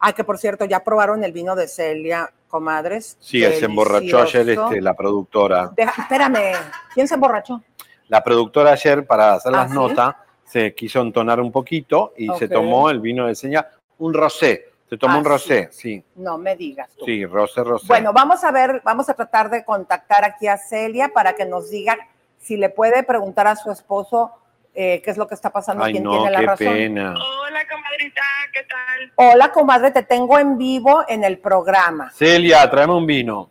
Ah, 0.00 0.14
que 0.14 0.24
por 0.24 0.38
cierto, 0.38 0.64
ya 0.64 0.82
probaron 0.82 1.22
el 1.24 1.32
vino 1.32 1.54
de 1.54 1.68
Celia, 1.68 2.32
comadres. 2.48 3.18
Sí, 3.20 3.40
se 3.42 3.66
emborrachó 3.66 4.22
ayer 4.22 4.48
este, 4.48 4.80
la 4.80 4.94
productora. 4.94 5.70
Deja- 5.76 6.02
espérame, 6.02 6.54
¿quién 6.94 7.06
se 7.06 7.14
emborrachó? 7.14 7.62
La 8.08 8.24
productora 8.24 8.72
ayer, 8.72 9.06
para 9.06 9.34
hacer 9.34 9.52
¿Ah, 9.54 9.58
las 9.58 9.68
sí? 9.70 9.74
notas, 9.76 10.14
se 10.44 10.74
quiso 10.74 11.00
entonar 11.02 11.38
un 11.38 11.52
poquito 11.52 12.12
y 12.16 12.28
se 12.38 12.48
tomó 12.48 12.90
el 12.90 12.98
vino 13.00 13.26
de 13.26 13.34
seña, 13.34 13.68
un 13.98 14.14
rosé. 14.14 14.70
Se 14.88 14.96
tomó 14.98 15.14
Ah, 15.14 15.18
un 15.18 15.24
rosé, 15.24 15.68
sí. 15.70 16.02
No 16.16 16.36
me 16.38 16.56
digas 16.56 16.90
tú. 16.98 17.04
Sí, 17.04 17.24
rosé, 17.24 17.62
rosé. 17.62 17.86
Bueno, 17.86 18.12
vamos 18.12 18.42
a 18.42 18.50
ver, 18.50 18.80
vamos 18.84 19.08
a 19.08 19.14
tratar 19.14 19.48
de 19.50 19.64
contactar 19.64 20.24
aquí 20.24 20.48
a 20.48 20.56
Celia 20.56 21.10
para 21.14 21.34
que 21.34 21.44
nos 21.44 21.70
diga 21.70 21.96
si 22.38 22.56
le 22.56 22.70
puede 22.70 23.04
preguntar 23.04 23.46
a 23.46 23.54
su 23.54 23.70
esposo 23.70 24.32
eh, 24.74 25.02
qué 25.02 25.10
es 25.10 25.16
lo 25.16 25.26
que 25.26 25.34
está 25.34 25.50
pasando, 25.50 25.84
Ay, 25.84 25.92
quién 25.92 26.04
no, 26.04 26.12
tiene 26.12 26.30
la 26.30 26.40
qué 26.40 26.46
razón. 26.46 26.72
pena. 26.72 27.14
Hola, 27.14 27.66
comadrita, 27.68 28.22
¿qué 28.52 28.62
tal? 28.64 29.12
Hola, 29.16 29.52
comadre, 29.52 29.90
te 29.90 30.02
tengo 30.02 30.38
en 30.38 30.56
vivo 30.56 31.04
en 31.08 31.24
el 31.24 31.38
programa. 31.38 32.10
Celia, 32.10 32.68
tráeme 32.70 32.94
un 32.94 33.06
vino. 33.06 33.50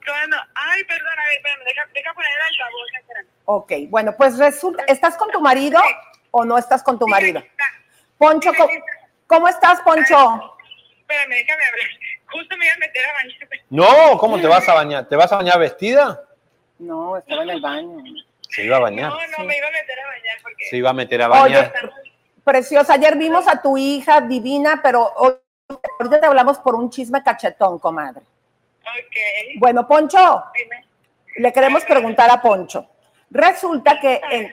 Ay, 0.56 0.84
perdón, 0.86 1.20
a 1.20 1.24
ver, 1.24 1.38
espérame, 1.38 1.64
deja, 1.66 1.88
deja 1.94 2.14
poner 2.14 2.30
el 2.32 2.42
altavoz. 2.42 2.90
Ok, 3.52 3.72
bueno, 3.90 4.14
pues 4.16 4.38
resulta, 4.38 4.84
¿estás 4.84 5.18
con 5.18 5.32
tu 5.32 5.42
marido 5.42 5.80
o 6.32 6.46
no 6.46 6.58
estás 6.58 6.84
con 6.84 7.00
tu 7.00 7.08
marido? 7.08 7.42
Poncho, 8.18 8.52
¿cómo, 8.56 8.70
cómo 9.26 9.48
estás, 9.48 9.82
Poncho? 9.82 10.56
Espérame, 11.00 11.30
déjame 11.30 11.64
hablar. 11.66 11.88
Justo 12.32 12.58
me 12.58 12.66
iba 12.66 12.76
a 12.76 12.78
meter 12.78 13.04
a 13.06 13.14
bañar. 13.14 13.50
No, 13.72 14.18
¿cómo 14.20 14.40
te 14.40 14.48
vas 14.48 14.70
a 14.70 14.76
bañar? 14.76 15.06
¿Te 15.10 15.16
vas 15.16 15.32
a 15.32 15.38
bañar 15.38 15.58
vestida? 15.58 16.22
No, 16.78 17.18
estaba 17.18 17.44
en 17.44 17.50
el 17.50 17.62
baño. 17.62 18.04
Se 18.50 18.64
iba 18.64 18.78
a 18.78 18.80
bañar. 18.80 19.10
No, 19.10 19.16
no, 19.38 19.44
me 19.46 19.58
iba 19.58 19.68
a 19.68 19.72
meter 19.72 20.00
a 20.00 20.06
bañar 20.08 20.38
porque... 20.44 20.66
Se 20.70 20.78
iba 20.78 20.90
a 20.90 20.94
meter 20.94 21.22
a 21.22 21.28
bañar. 21.28 21.74
Preciosa, 22.44 22.94
ayer 22.94 23.16
vimos 23.18 23.48
a 23.48 23.62
tu 23.62 23.78
hija 23.78 24.22
divina, 24.22 24.80
pero 24.84 25.12
hoy, 25.16 25.34
ahorita 26.00 26.20
te 26.20 26.26
hablamos 26.26 26.58
por 26.60 26.76
un 26.76 26.90
chisme 26.90 27.22
cachetón, 27.24 27.78
comadre. 27.80 28.22
Ok. 28.82 29.60
Bueno, 29.60 29.88
Poncho, 29.88 30.44
le 31.38 31.54
queremos 31.54 31.86
preguntar 31.86 32.30
a 32.32 32.42
Poncho. 32.42 32.88
Resulta 33.30 34.00
que, 34.00 34.20
en- 34.32 34.52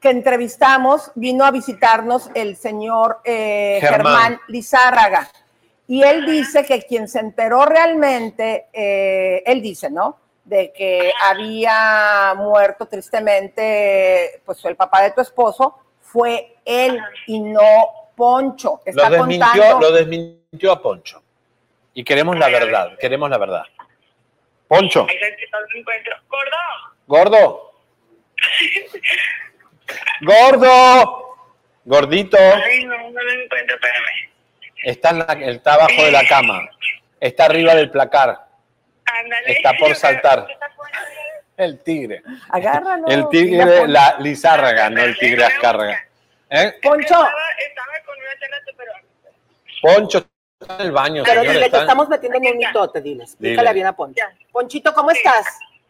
que 0.00 0.08
entrevistamos, 0.08 1.12
vino 1.14 1.44
a 1.44 1.50
visitarnos 1.50 2.30
el 2.34 2.56
señor 2.56 3.20
eh, 3.24 3.78
Germán. 3.80 4.14
Germán. 4.22 4.40
Lizárraga. 4.48 5.28
Y 5.86 6.02
él 6.02 6.24
dice 6.24 6.64
que 6.64 6.80
quien 6.82 7.08
se 7.08 7.20
enteró 7.20 7.66
realmente, 7.66 8.68
eh, 8.72 9.42
él 9.44 9.60
dice, 9.60 9.90
¿no? 9.90 10.18
De 10.44 10.72
que 10.72 11.10
había 11.22 12.34
muerto 12.36 12.86
tristemente, 12.86 14.42
pues 14.44 14.62
el 14.66 14.76
papá 14.76 15.02
de 15.02 15.12
tu 15.12 15.20
esposo, 15.22 15.78
fue 16.00 16.56
él 16.64 17.00
y 17.26 17.40
no 17.40 18.10
Poncho. 18.14 18.80
Está 18.84 19.08
Lo 19.08 19.16
desmintió, 19.16 19.48
contando. 19.50 19.80
lo 19.80 19.92
desmintió 19.92 20.72
a 20.72 20.82
Poncho. 20.82 21.22
Y 21.94 22.04
queremos 22.04 22.36
la 22.38 22.48
verdad, 22.48 22.96
queremos 22.98 23.30
la 23.30 23.38
verdad. 23.38 23.62
Poncho. 24.68 25.06
Gordo. 26.26 26.56
gordo. 27.06 27.72
Gordo. 30.22 31.20
Gordito. 31.84 32.36
Ay, 32.38 32.84
no, 32.84 32.96
no 33.10 33.22
lo 33.22 33.30
encuentro, 33.32 33.76
espérame. 33.76 34.30
Está, 34.84 35.10
en 35.10 35.18
la- 35.18 35.50
está 35.52 35.74
abajo 35.74 36.02
de 36.02 36.10
la 36.12 36.26
cama. 36.26 36.68
Está 37.20 37.46
arriba 37.46 37.74
del 37.74 37.90
placar. 37.90 38.43
Ándale. 39.06 39.52
Está 39.52 39.72
por 39.78 39.94
saltar. 39.94 40.46
El 41.56 41.82
tigre. 41.84 42.22
Agárralo. 42.50 43.06
El 43.08 43.28
tigre, 43.28 43.86
la 43.86 44.16
lizárraga, 44.18 44.90
no 44.90 45.02
el 45.02 45.16
tigre 45.16 45.44
azcárraga. 45.44 46.04
¿Eh? 46.50 46.74
Poncho, 46.82 47.04
Estaba 47.04 47.92
con 48.04 48.16
una 48.18 48.30
tela 48.40 48.56
pero 48.76 48.92
Poncho 49.82 50.26
está 50.60 50.74
en 50.76 50.80
el 50.82 50.92
baño, 50.92 51.22
pero 51.24 51.40
señor. 51.40 51.54
dile 51.54 51.66
está- 51.66 51.80
estamos 51.82 52.08
metiendo 52.08 52.38
en 52.38 52.46
un 52.46 52.56
mitote, 52.58 53.00
dile. 53.00 53.24
Explícale 53.24 53.60
Dile. 53.68 53.74
bien 53.74 53.86
a 53.86 53.92
Poncho. 53.96 54.24
Ponchito, 54.52 54.92
¿cómo 54.94 55.10
estás? 55.10 55.46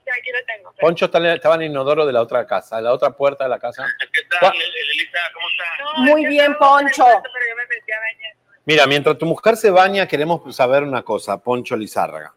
Ya, 0.06 0.12
aquí 0.12 0.30
lo 0.32 0.44
tengo. 0.46 0.74
Poncho 0.80 1.06
está 1.06 1.18
en- 1.18 1.26
estaba 1.26 1.54
en 1.54 1.62
el 1.62 1.70
inodoro 1.70 2.04
de 2.04 2.12
la 2.12 2.20
otra 2.20 2.46
casa, 2.46 2.76
de 2.76 2.82
la 2.82 2.92
otra 2.92 3.10
puerta 3.10 3.44
de 3.44 3.50
la 3.50 3.58
casa. 3.58 3.86
¿Cuál- 4.40 4.52
Elisa, 4.54 5.18
¿cómo 5.32 5.46
estás? 5.48 5.98
Muy 5.98 6.26
bien, 6.26 6.54
Poncho. 6.56 7.04
Pero 7.06 7.46
yo 7.48 7.56
me 7.56 7.66
metí 7.66 7.90
a 7.92 7.98
bañar. 8.00 8.34
Mira, 8.66 8.86
mientras 8.86 9.16
tu 9.18 9.26
mujer 9.26 9.56
se 9.56 9.70
baña, 9.70 10.06
queremos 10.06 10.54
saber 10.54 10.82
una 10.82 11.02
cosa, 11.02 11.38
Poncho 11.38 11.74
Lizárraga. 11.76 12.34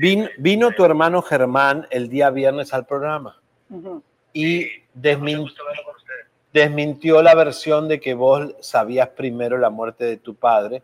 Vin- 0.00 0.30
vino 0.38 0.70
tu 0.70 0.82
hermano 0.84 1.20
Germán 1.20 1.86
el 1.90 2.08
día 2.08 2.30
viernes 2.30 2.72
al 2.72 2.86
programa 2.86 3.38
y 4.32 4.64
desmin- 4.94 5.52
desmintió 6.54 7.22
la 7.22 7.34
versión 7.34 7.86
de 7.86 8.00
que 8.00 8.14
vos 8.14 8.54
sabías 8.60 9.08
primero 9.10 9.58
la 9.58 9.68
muerte 9.68 10.04
de 10.04 10.16
tu 10.16 10.34
padre 10.34 10.82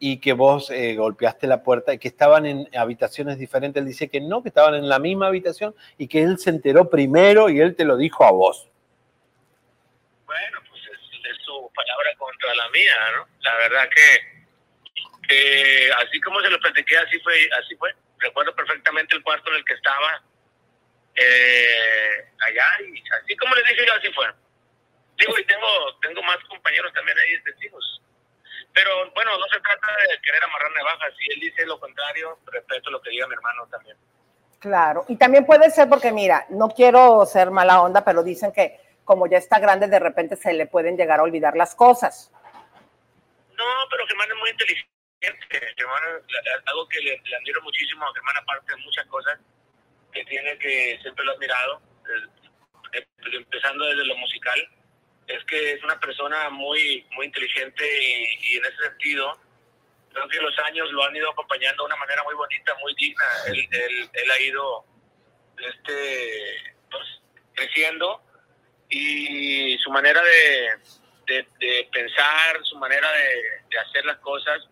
y 0.00 0.18
que 0.18 0.32
vos 0.32 0.68
eh, 0.70 0.96
golpeaste 0.96 1.46
la 1.46 1.62
puerta 1.62 1.94
y 1.94 1.98
que 1.98 2.08
estaban 2.08 2.44
en 2.44 2.68
habitaciones 2.76 3.38
diferentes. 3.38 3.80
Él 3.80 3.86
dice 3.86 4.08
que 4.08 4.20
no, 4.20 4.42
que 4.42 4.48
estaban 4.48 4.74
en 4.74 4.88
la 4.88 4.98
misma 4.98 5.28
habitación 5.28 5.72
y 5.96 6.08
que 6.08 6.22
él 6.22 6.36
se 6.38 6.50
enteró 6.50 6.90
primero 6.90 7.48
y 7.48 7.60
él 7.60 7.76
te 7.76 7.84
lo 7.84 7.96
dijo 7.96 8.24
a 8.24 8.32
vos. 8.32 8.68
Bueno, 10.26 10.58
pues 10.68 10.82
es, 10.82 10.98
es 11.30 11.36
su 11.44 11.70
palabra 11.72 12.10
contra 12.18 12.52
la 12.56 12.68
mía, 12.70 12.94
¿no? 13.16 13.26
La 13.42 13.56
verdad 13.58 13.88
que, 13.94 15.28
que 15.28 15.88
así 16.04 16.20
como 16.20 16.40
se 16.40 16.50
lo 16.50 16.58
platiqué, 16.58 16.98
así 16.98 17.18
fue, 17.20 17.34
así 17.62 17.76
fue. 17.76 17.90
Recuerdo 18.18 18.54
perfectamente 18.54 19.14
el 19.14 19.22
cuarto 19.22 19.50
en 19.50 19.56
el 19.56 19.64
que 19.64 19.74
estaba 19.74 20.22
eh, 21.14 22.30
allá 22.40 22.64
y 22.80 23.02
así 23.22 23.36
como 23.36 23.54
le 23.54 23.62
dije 23.62 23.86
yo, 23.86 23.94
así 23.94 24.12
fue. 24.12 24.26
Digo, 25.18 25.38
y 25.38 25.44
tengo, 25.44 25.66
tengo 26.02 26.22
más 26.22 26.38
compañeros 26.48 26.92
también 26.92 27.18
ahí 27.18 27.42
testigos. 27.42 28.02
Pero 28.74 29.10
bueno, 29.14 29.38
no 29.38 29.46
se 29.46 29.60
trata 29.60 29.86
de 30.10 30.20
querer 30.20 30.44
amarrar 30.44 30.70
navajas. 30.72 31.14
Si 31.18 31.32
él 31.32 31.40
dice 31.40 31.64
lo 31.64 31.80
contrario, 31.80 32.38
respeto 32.46 32.90
lo 32.90 33.00
que 33.00 33.10
diga 33.10 33.26
mi 33.26 33.34
hermano 33.34 33.66
también. 33.68 33.96
Claro, 34.58 35.04
y 35.08 35.16
también 35.16 35.46
puede 35.46 35.70
ser 35.70 35.88
porque, 35.88 36.12
mira, 36.12 36.46
no 36.50 36.68
quiero 36.68 37.24
ser 37.24 37.50
mala 37.50 37.80
onda, 37.80 38.04
pero 38.04 38.22
dicen 38.22 38.52
que 38.52 38.80
como 39.04 39.26
ya 39.28 39.38
está 39.38 39.58
grande, 39.58 39.86
de 39.86 39.98
repente 39.98 40.36
se 40.36 40.52
le 40.52 40.66
pueden 40.66 40.96
llegar 40.96 41.20
a 41.20 41.22
olvidar 41.22 41.56
las 41.56 41.74
cosas. 41.74 42.30
No, 43.56 43.64
pero 43.90 44.06
Germán 44.06 44.28
es 44.30 44.36
muy 44.36 44.50
inteligente. 44.50 44.95
Germán, 45.20 46.02
es 46.28 46.62
algo 46.66 46.88
que 46.88 47.00
le, 47.00 47.20
le 47.24 47.36
admiro 47.36 47.62
muchísimo 47.62 48.04
a 48.06 48.12
Germán, 48.14 48.36
aparte 48.36 48.72
de 48.72 48.82
muchas 48.82 49.06
cosas 49.06 49.38
que 50.12 50.24
tiene 50.24 50.58
que 50.58 50.98
siempre 51.02 51.24
lo 51.24 51.32
he 51.32 51.34
admirado, 51.34 51.82
eh, 52.94 53.06
empezando 53.32 53.84
desde 53.86 54.04
lo 54.04 54.16
musical, 54.16 54.68
es 55.26 55.44
que 55.44 55.72
es 55.72 55.82
una 55.82 55.98
persona 55.98 56.50
muy, 56.50 57.06
muy 57.12 57.26
inteligente 57.26 57.84
y, 57.84 58.52
y 58.52 58.56
en 58.56 58.64
ese 58.64 58.76
sentido, 58.88 59.38
creo 60.12 60.28
que 60.28 60.40
los 60.40 60.58
años 60.60 60.90
lo 60.92 61.04
han 61.04 61.16
ido 61.16 61.30
acompañando 61.30 61.82
de 61.82 61.86
una 61.86 61.96
manera 61.96 62.22
muy 62.22 62.34
bonita, 62.34 62.74
muy 62.76 62.94
digna. 62.94 63.24
Él, 63.48 63.68
él, 63.70 64.10
él 64.12 64.30
ha 64.30 64.40
ido 64.40 64.84
este, 65.58 66.74
pues, 66.90 67.04
creciendo 67.54 68.22
y 68.88 69.76
su 69.78 69.90
manera 69.90 70.22
de, 70.22 70.70
de, 71.26 71.48
de 71.58 71.88
pensar, 71.92 72.60
su 72.62 72.78
manera 72.78 73.10
de, 73.12 73.42
de 73.68 73.78
hacer 73.78 74.04
las 74.04 74.18
cosas, 74.18 74.68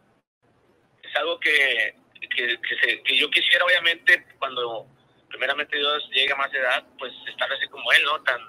es 1.14 1.20
algo 1.20 1.38
que, 1.40 1.94
que, 2.20 2.58
que, 2.60 2.76
se- 2.82 3.02
que 3.02 3.16
yo 3.16 3.30
quisiera, 3.30 3.64
obviamente, 3.64 4.26
cuando 4.38 4.86
primeramente 5.28 5.76
Dios 5.76 6.08
llegue 6.12 6.32
a 6.32 6.36
más 6.36 6.52
edad, 6.52 6.84
pues 6.98 7.12
estar 7.28 7.50
así 7.52 7.66
como 7.68 7.90
él, 7.92 8.02
¿no? 8.04 8.22
Tan, 8.22 8.40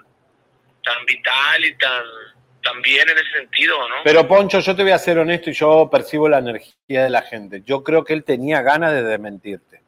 tan 0.84 1.04
vital 1.06 1.64
y 1.64 1.76
tan, 1.78 2.04
tan 2.62 2.82
bien 2.82 3.08
en 3.08 3.18
ese 3.18 3.30
sentido, 3.38 3.88
¿no? 3.88 3.96
Pero 4.04 4.26
Poncho, 4.26 4.60
yo 4.60 4.74
te 4.76 4.82
voy 4.82 4.92
a 4.92 4.98
ser 4.98 5.18
honesto 5.18 5.50
y 5.50 5.52
yo 5.52 5.88
percibo 5.90 6.28
la 6.28 6.38
energía 6.38 7.04
de 7.04 7.10
la 7.10 7.22
gente. 7.22 7.62
Yo 7.64 7.82
creo 7.82 8.04
que 8.04 8.12
él 8.12 8.24
tenía 8.24 8.62
ganas 8.62 8.92
de 8.92 9.02
desmentirte, 9.02 9.82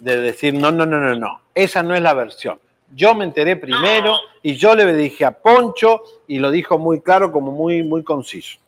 de 0.00 0.16
decir, 0.18 0.54
no, 0.54 0.70
no, 0.70 0.86
no, 0.86 0.98
no, 0.98 1.14
no, 1.14 1.42
esa 1.54 1.82
no 1.82 1.94
es 1.94 2.00
la 2.02 2.14
versión. 2.14 2.60
Yo 2.92 3.14
me 3.14 3.24
enteré 3.24 3.54
primero 3.56 4.18
y 4.42 4.56
yo 4.56 4.74
le 4.74 4.92
dije 4.94 5.24
a 5.24 5.30
Poncho 5.30 6.02
y 6.26 6.38
lo 6.40 6.50
dijo 6.50 6.76
muy 6.78 7.00
claro, 7.02 7.30
como 7.30 7.52
muy, 7.52 7.82
muy 7.84 8.02
conciso. 8.02 8.58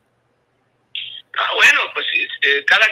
Ah, 1.37 1.51
bueno, 1.57 1.81
pues 1.95 2.07
eh, 2.43 2.65
cada 2.67 2.87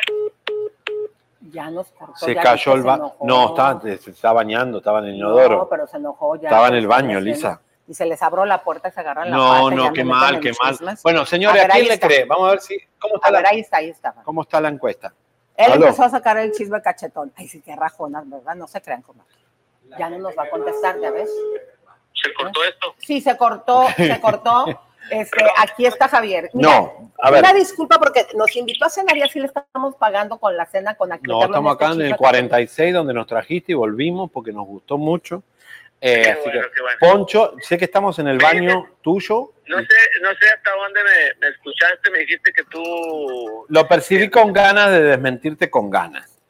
Ya 1.52 1.70
nos 1.70 1.90
cortó. 1.92 2.16
Se 2.16 2.34
ya 2.34 2.42
cayó 2.42 2.72
el 2.74 2.82
baño. 2.82 3.14
No, 3.22 3.48
estaba, 3.48 3.80
se 3.80 4.10
estaba 4.10 4.34
bañando, 4.34 4.78
estaba 4.78 4.98
en 5.00 5.06
el 5.06 5.14
inodoro. 5.16 5.58
No, 5.58 5.68
pero 5.68 5.86
se 5.86 5.96
enojó 5.96 6.36
ya. 6.36 6.48
Estaba 6.48 6.68
en 6.68 6.74
el 6.74 6.86
baño, 6.86 7.20
Lisa. 7.20 7.60
Y 7.88 7.94
se 7.94 8.06
les 8.06 8.22
abrió 8.22 8.44
la 8.44 8.62
puerta 8.62 8.88
y 8.88 8.92
se 8.92 9.00
agarran 9.00 9.30
la 9.30 9.36
No, 9.36 9.64
pata 9.64 9.74
no, 9.76 9.84
me 9.86 9.92
qué 9.92 10.04
mal, 10.04 10.40
qué 10.40 10.52
mal. 10.62 10.72
chismes. 10.72 11.02
Bueno, 11.02 11.26
señores, 11.26 11.62
A 11.62 11.64
¿a, 11.64 11.66
ver, 11.68 11.76
quién 11.76 11.88
le 11.88 11.94
está. 11.94 12.06
cree? 12.06 12.24
Vamos 12.24 12.46
a 12.46 12.50
ver 12.52 12.60
si 12.60 12.78
cómo 13.00 13.14
está, 13.16 13.28
A 13.28 13.30
ver, 13.32 13.42
la, 13.42 13.48
ahí 13.48 13.60
está, 13.60 13.76
ahí 13.78 13.88
está. 13.90 14.12
cómo 14.24 14.42
está 14.42 14.60
la 14.60 14.68
encuesta. 14.68 15.12
Él 15.56 15.72
Aló. 15.72 15.86
empezó 15.86 16.04
a 16.04 16.08
sacar 16.10 16.38
el 16.38 16.52
chisme 16.52 16.80
cachetón. 16.80 17.32
Ay, 17.36 17.48
sí, 17.48 17.60
qué 17.60 17.74
rajonas, 17.74 18.28
¿verdad? 18.30 18.54
No 18.54 18.66
se 18.68 18.80
crean, 18.80 19.02
comadre. 19.02 19.30
Ya 19.98 20.08
no 20.08 20.18
nos 20.18 20.38
va 20.38 20.44
a 20.44 20.50
contestar, 20.50 21.00
¿ya 21.00 21.10
ves? 21.10 21.28
se 22.14 22.32
cortó 22.34 22.62
esto. 22.64 22.94
Sí, 22.98 23.20
se 23.20 23.36
cortó, 23.36 23.86
se 23.96 24.20
cortó. 24.20 24.64
Este, 25.10 25.44
aquí 25.56 25.86
está 25.86 26.08
Javier. 26.08 26.50
Mira, 26.52 26.68
No, 26.68 27.12
a 27.18 27.30
ver. 27.30 27.40
Una 27.40 27.52
disculpa 27.52 27.98
porque 27.98 28.26
nos 28.34 28.54
invitó 28.56 28.84
a 28.84 28.90
cenar 28.90 29.16
y 29.16 29.22
así 29.22 29.40
le 29.40 29.46
estamos 29.46 29.96
pagando 29.96 30.38
con 30.38 30.56
la 30.56 30.66
cena 30.66 30.94
con 30.94 31.12
aquí. 31.12 31.28
No, 31.28 31.44
estamos 31.44 31.74
acá 31.74 31.92
en 31.92 32.02
el 32.02 32.16
46 32.16 32.94
donde 32.94 33.14
nos 33.14 33.26
trajiste 33.26 33.72
y 33.72 33.74
volvimos 33.74 34.30
porque 34.30 34.52
nos 34.52 34.66
gustó 34.66 34.98
mucho. 34.98 35.42
Eh, 36.00 36.30
así 36.30 36.50
que, 36.50 36.62
Poncho, 36.98 37.54
sé 37.60 37.76
que 37.76 37.84
estamos 37.84 38.18
en 38.18 38.28
el 38.28 38.38
baño 38.38 38.88
tuyo. 39.02 39.52
No 39.66 39.78
sé, 39.78 39.96
no 40.22 40.30
sé 40.34 40.48
hasta 40.48 40.70
dónde 40.70 41.00
me, 41.04 41.40
me 41.40 41.48
escuchaste, 41.48 42.10
me 42.10 42.20
dijiste 42.20 42.52
que 42.52 42.64
tú... 42.64 43.66
Lo 43.68 43.86
percibí 43.86 44.30
con 44.30 44.52
ganas 44.52 44.90
de 44.90 45.02
desmentirte 45.02 45.70
con 45.70 45.90
ganas. 45.90 46.40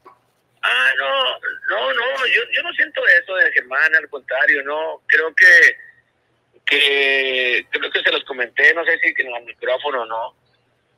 Ah, 0.62 0.90
no, 0.98 1.76
no, 1.76 1.92
no, 1.92 2.26
yo, 2.26 2.42
yo 2.52 2.62
no 2.62 2.72
siento 2.74 3.00
eso 3.22 3.34
de 3.34 3.50
Germán, 3.52 3.94
al 3.96 4.08
contrario, 4.08 4.62
no, 4.62 5.02
creo 5.06 5.34
que, 5.34 5.76
que, 6.70 7.66
creo 7.68 7.90
que 7.90 8.02
se 8.02 8.12
los 8.12 8.24
comenté, 8.24 8.72
no 8.74 8.84
sé 8.84 8.98
si 8.98 9.22
en 9.22 9.34
el 9.34 9.44
micrófono 9.44 10.02
o 10.02 10.06
no. 10.06 10.34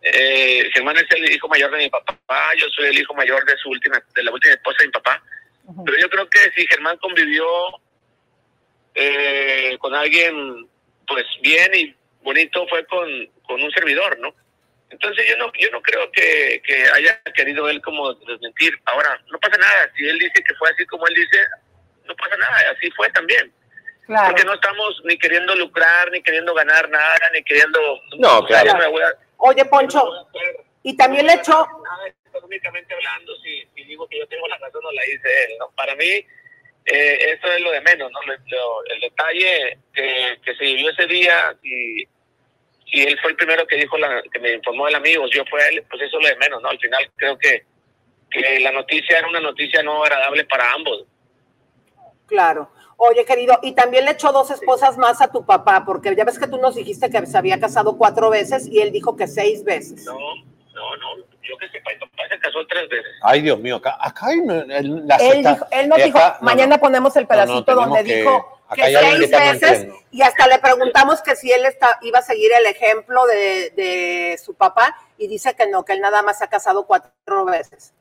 Eh, 0.03 0.69
Germán 0.75 0.97
es 0.97 1.07
el 1.11 1.31
hijo 1.31 1.49
mayor 1.49 1.71
de 1.71 1.79
mi 1.79 1.89
papá, 1.89 2.51
yo 2.57 2.67
soy 2.71 2.87
el 2.87 2.99
hijo 2.99 3.15
mayor 3.15 3.45
de 3.45 3.57
su 3.57 3.71
última, 3.71 4.03
de 4.15 4.23
la 4.23 4.33
última 4.33 4.55
esposa 4.55 4.79
de 4.81 4.87
mi 4.87 4.93
papá. 4.93 5.23
Pero 5.85 5.99
yo 5.99 6.11
creo 6.11 6.29
que 6.29 6.39
si 6.55 6.67
Germán 6.67 6.99
convivió 6.99 7.47
eh, 8.95 9.77
con 9.79 9.95
alguien, 9.95 10.69
pues 11.07 11.25
bien 11.41 11.71
y 11.75 11.95
bonito, 12.23 12.67
fue 12.69 12.85
con, 12.87 13.09
con 13.47 13.63
un 13.63 13.71
servidor, 13.71 14.19
¿no? 14.19 14.35
Entonces 14.91 15.27
yo 15.27 15.37
no, 15.39 15.51
yo 15.59 15.71
no 15.71 15.81
creo 15.81 16.11
que, 16.13 16.61
que 16.67 16.85
haya 16.95 17.19
querido 17.35 17.69
él 17.71 17.81
como 17.81 18.13
desmentir. 18.13 18.79
Ahora, 18.85 19.19
no 19.31 19.39
pasa 19.39 19.57
nada. 19.57 19.91
Si 19.97 20.07
él 20.07 20.19
dice 20.19 20.43
que 20.47 20.55
fue 20.57 20.69
así 20.69 20.85
como 20.85 21.07
él 21.07 21.15
dice, 21.15 21.39
no 22.05 22.15
pasa 22.17 22.37
nada. 22.37 22.73
Así 22.77 22.91
fue 22.91 23.09
también. 23.11 23.51
Claro. 24.07 24.29
Porque 24.31 24.45
no 24.45 24.55
estamos 24.55 25.01
ni 25.05 25.17
queriendo 25.17 25.55
lucrar, 25.55 26.11
ni 26.11 26.23
queriendo 26.23 26.53
ganar 26.55 26.89
nada, 26.91 27.19
ni 27.33 27.43
queriendo... 27.45 27.79
No, 28.19 28.45
claro. 28.45 28.67
yo 28.73 28.77
me 28.79 28.89
voy 28.89 29.03
a- 29.03 29.17
Oye, 29.39 29.65
Poncho, 29.65 30.03
y 30.83 30.97
también 30.97 31.27
le 31.27 31.35
echó, 31.35 31.67
económicamente 32.27 32.95
hablando, 32.95 33.35
si, 33.43 33.65
si 33.75 33.85
digo 33.85 34.07
que 34.09 34.19
yo 34.19 34.27
tengo 34.29 34.47
la 34.49 34.59
razón, 34.59 34.83
no 34.83 34.93
la 34.93 35.03
dice 35.03 35.45
él. 35.45 35.57
¿no? 35.59 35.71
Para 35.77 35.95
mí, 35.97 36.05
eh, 36.85 37.35
eso 37.39 37.47
es 37.53 37.61
lo 37.61 37.71
de 37.71 37.81
menos, 37.83 38.11
¿no? 38.11 38.21
Lo- 38.23 38.35
lo- 38.35 38.85
el 38.93 39.01
detalle 39.01 39.79
que, 39.95 40.39
que 40.45 40.55
se 40.57 40.65
vivió 40.65 40.91
ese 40.91 41.07
día, 41.07 41.57
y 41.63 42.05
si 42.91 43.03
él 43.05 43.19
fue 43.21 43.31
el 43.31 43.37
primero 43.37 43.67
que 43.67 43.77
dijo, 43.77 43.97
la, 43.99 44.21
que 44.33 44.39
me 44.41 44.53
informó 44.53 44.87
del 44.87 44.97
amigo, 44.97 45.27
yo 45.29 45.45
fue 45.49 45.67
él, 45.69 45.85
pues 45.89 46.03
eso 46.03 46.19
es 46.19 46.23
lo 46.25 46.29
de 46.29 46.37
menos, 46.37 46.61
¿no? 46.63 46.69
Al 46.69 46.79
final 46.79 47.11
creo 47.17 47.39
que, 47.39 47.65
que 48.31 48.61
la 48.61 48.73
noticia 48.73 49.19
era 49.19 49.29
una 49.29 49.41
noticia 49.41 49.83
no 49.83 50.03
agradable 50.05 50.45
para 50.45 50.73
ambos. 50.73 51.05
claro. 52.27 52.71
Oye, 52.97 53.25
querido, 53.25 53.59
y 53.63 53.73
también 53.73 54.05
le 54.05 54.13
echó 54.13 54.33
dos 54.33 54.51
esposas 54.51 54.97
más 54.99 55.21
a 55.21 55.29
tu 55.29 55.45
papá, 55.45 55.85
porque 55.85 56.15
ya 56.15 56.25
ves 56.25 56.39
que 56.39 56.47
tú 56.47 56.59
nos 56.59 56.75
dijiste 56.77 57.11
que 57.11 57.27
se 57.27 57.37
había 57.39 57.59
casado 57.59 57.97
cuatro 57.99 58.31
veces 58.31 58.67
y 58.69 58.81
él 58.81 58.93
dijo 58.93 59.17
que 59.17 59.27
seis 59.27 59.65
veces. 59.65 60.05
No, 60.05 60.13
no, 60.15 60.97
no, 60.97 61.17
yo 61.43 61.57
que 61.59 61.69
sepa, 61.69 61.91
mi 61.93 61.99
papá 61.99 62.23
se 62.31 62.39
casó 62.39 62.67
tres 62.69 62.89
veces. 62.89 63.13
Ay, 63.23 63.43
Dios 63.43 63.59
mío, 63.59 63.77
acá, 63.77 63.97
acá 64.01 64.29
la 64.37 65.17
Él, 65.17 65.33
seta- 65.37 65.53
dijo, 65.55 65.67
él 65.71 65.89
nos 65.89 66.03
dijo, 66.05 66.19
no, 66.19 66.35
mañana 66.41 66.77
no. 66.77 66.81
ponemos 66.81 67.17
el 67.17 67.23
No, 67.25 67.29
no, 67.29 67.35
pedacito 67.35 67.75
donde 67.75 68.05
que- 68.05 68.17
dijo 68.19 68.59
que 68.75 68.83
seis 68.85 69.31
veces 69.31 69.89
y 70.13 70.23
hasta 70.23 70.47
le 70.47 70.59
preguntamos 70.59 71.21
que 71.21 71.37
si 71.37 71.53
él 71.53 71.67
está, 71.67 71.99
iba 72.03 72.21
a 72.21 72.23
seguir 72.23 72.51
el 72.59 72.65
ejemplo 72.67 73.27
de, 73.27 73.71
de 73.77 74.39
su 74.43 74.55
papá 74.55 74.97
y 75.19 75.27
dice 75.29 75.55
que 75.55 75.67
no, 75.69 75.85
que 75.85 75.93
él 75.93 76.01
nada 76.01 76.23
más 76.23 76.39
se 76.39 76.45
ha 76.45 76.49
casado 76.49 76.87
cuatro 76.87 77.45
veces. 77.45 77.93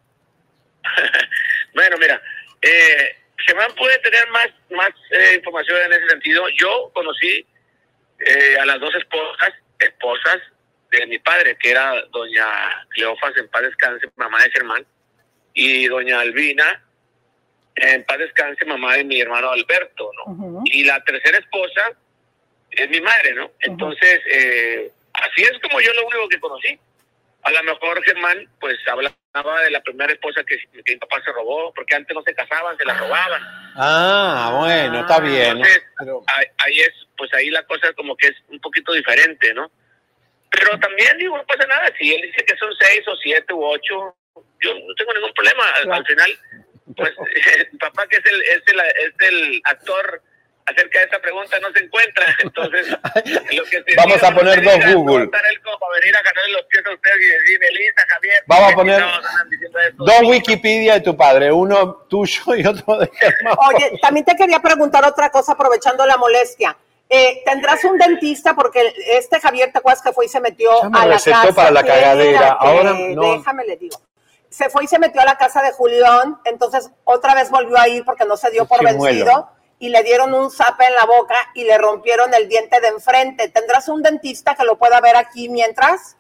Bueno, 1.74 1.96
mira, 2.00 2.22
eh, 2.62 3.16
Germán 3.46 3.72
puede 3.76 3.98
tener 4.00 4.28
más, 4.30 4.48
más 4.72 4.90
eh, 5.12 5.36
información 5.36 5.78
en 5.86 5.94
ese 5.94 6.08
sentido. 6.08 6.48
Yo 6.58 6.92
conocí 6.94 7.46
eh, 8.20 8.58
a 8.60 8.66
las 8.66 8.80
dos 8.80 8.94
esposas, 8.96 9.54
esposas 9.80 10.38
de 10.92 11.08
mi 11.08 11.20
padre, 11.20 11.58
que 11.58 11.72
era 11.72 12.02
doña 12.12 12.86
Cleofas, 12.90 13.36
en 13.38 13.48
paz 13.48 13.64
descanse, 13.64 14.10
mamá 14.16 14.44
de 14.44 14.52
Germán, 14.52 14.86
y 15.54 15.88
doña 15.88 16.20
Albina, 16.20 16.84
en 17.76 18.04
paz 18.04 18.20
descanse, 18.20 18.66
mamá 18.66 18.96
de 18.96 19.06
mi 19.06 19.22
hermano 19.22 19.52
Alberto, 19.52 20.12
¿no? 20.18 20.62
Y 20.66 20.84
la 20.84 21.04
tercera 21.04 21.38
esposa 21.38 21.94
es 22.70 22.90
mi 22.90 23.02
madre, 23.02 23.34
¿no? 23.34 23.52
Entonces, 23.60 24.22
eh, 24.28 24.92
así 25.14 25.44
es 25.44 25.54
como 25.62 25.80
yo 25.80 25.94
lo 25.94 26.08
único 26.08 26.30
que 26.30 26.40
conocí. 26.40 26.80
A 27.44 27.52
lo 27.52 27.64
mejor 27.64 28.04
Germán, 28.04 28.48
pues, 28.60 28.78
hablaba 28.88 29.62
de 29.64 29.72
la 29.72 29.82
primera 29.82 30.14
esposa 30.14 30.44
que, 30.44 30.58
que 30.58 30.94
mi 30.94 31.00
papá 31.00 31.22
se 31.24 31.32
robó, 31.32 31.74
porque 31.74 31.96
antes 31.96 32.16
no 32.16 32.22
se 32.24 32.36
casaban, 32.36 32.78
se 32.78 32.86
la 32.86 32.94
robaban. 32.94 33.42
Ah, 33.76 34.58
bueno, 34.60 35.00
está 35.02 35.20
bien. 35.20 35.60
¿no? 35.60 35.66
Entonces, 35.66 35.84
ahí, 36.28 36.46
ahí 36.60 36.80
es, 36.82 36.94
pues 37.18 37.34
ahí 37.34 37.50
la 37.50 37.64
cosa 37.64 37.94
como 37.94 38.16
que 38.16 38.28
es 38.28 38.36
un 38.50 38.60
poquito 38.60 38.94
diferente, 38.94 39.54
¿no? 39.54 39.72
Pero 40.52 40.78
también 40.80 41.18
digo, 41.18 41.38
no 41.38 41.46
pasa 41.46 41.66
nada, 41.66 41.92
si 41.98 42.14
él 42.14 42.22
dice 42.24 42.46
que 42.46 42.58
son 42.58 42.70
seis 42.80 43.08
o 43.08 43.16
siete 43.16 43.54
u 43.54 43.64
ocho, 43.64 44.16
yo 44.60 44.74
no 44.74 44.96
tengo 44.96 45.14
ningún 45.14 45.34
problema. 45.34 45.64
Al, 45.78 45.92
al 45.92 46.06
final, 46.06 46.32
pues, 46.96 47.12
papá 47.80 48.06
que 48.08 48.18
es 48.18 48.26
el, 48.26 48.42
es 48.42 48.62
el, 48.68 48.80
es 48.80 49.30
el 49.30 49.62
actor 49.64 50.22
acerca 50.72 51.00
de 51.00 51.06
esa 51.06 51.20
pregunta 51.20 51.60
no 51.60 51.72
se 51.72 51.84
encuentra, 51.84 52.26
entonces 52.44 52.88
lo 52.90 53.64
que 53.66 53.84
Vamos 53.96 54.24
a 54.24 54.32
poner 54.34 54.64
dos 54.64 54.94
Google. 54.94 55.30
Vamos 58.48 58.72
a 58.72 58.76
poner. 58.76 59.04
Dos 59.96 60.22
Wikipedia 60.24 60.96
de 60.96 61.02
tu 61.02 61.16
padre, 61.16 61.52
uno 61.52 62.06
tuyo 62.10 62.56
y 62.56 62.66
otro 62.66 62.98
de 62.98 63.10
Germán. 63.14 63.56
Oye, 63.76 64.00
también 64.02 64.26
te 64.26 64.36
quería 64.36 64.60
preguntar 64.60 65.06
otra 65.06 65.30
cosa 65.30 65.54
aprovechando 65.54 66.06
la 66.06 66.18
molestia. 66.18 66.76
Eh, 67.10 67.42
¿Tendrás 67.46 67.84
un 67.84 67.98
dentista? 67.98 68.56
Porque 68.56 68.94
este 69.08 69.40
Javier, 69.40 69.72
¿te 69.72 69.80
acuerdas 69.80 70.02
que 70.02 70.14
fue 70.14 70.26
y 70.26 70.30
se 70.30 70.40
metió 70.40 70.82
Ya 70.82 70.90
me 70.90 71.00
a 71.00 71.06
la 71.06 71.20
casa? 71.20 71.54
para 71.54 71.72
la 71.72 71.84
cagadera, 71.84 72.32
Espérate, 72.32 72.58
ahora 72.60 72.94
no. 72.94 73.38
Déjame 73.38 73.66
le 73.66 73.76
digo. 73.76 74.02
Se 74.50 74.70
fue 74.70 74.86
y 74.86 74.88
se 74.88 75.00
metió 75.00 75.22
a 75.22 75.26
la 75.26 75.38
casa 75.38 75.62
de 75.62 75.72
Julián, 75.72 76.40
entonces 76.46 76.90
otra 77.06 77.36
vez 77.36 77.50
volvió 77.50 77.78
a 77.78 77.88
ir 77.88 78.04
porque 78.04 78.26
no 78.26 78.36
se 78.36 78.52
dio 78.52 78.66
por 78.66 78.84
vencido 78.84 79.50
y 79.82 79.90
le 79.90 80.04
dieron 80.04 80.34
un 80.34 80.50
zape 80.52 80.86
en 80.86 80.94
la 80.94 81.06
boca 81.06 81.36
y 81.56 81.64
le 81.66 81.78
rompieron 81.78 82.34
el 82.34 82.48
diente 82.48 82.80
de 82.80 82.88
enfrente. 82.90 83.50
¿Tendrás 83.50 83.90
un 83.90 84.02
dentista 84.04 84.56
que 84.56 84.64
lo 84.64 84.78
pueda 84.78 85.02
ver 85.02 85.16
aquí 85.18 85.50
mientras? 85.50 86.16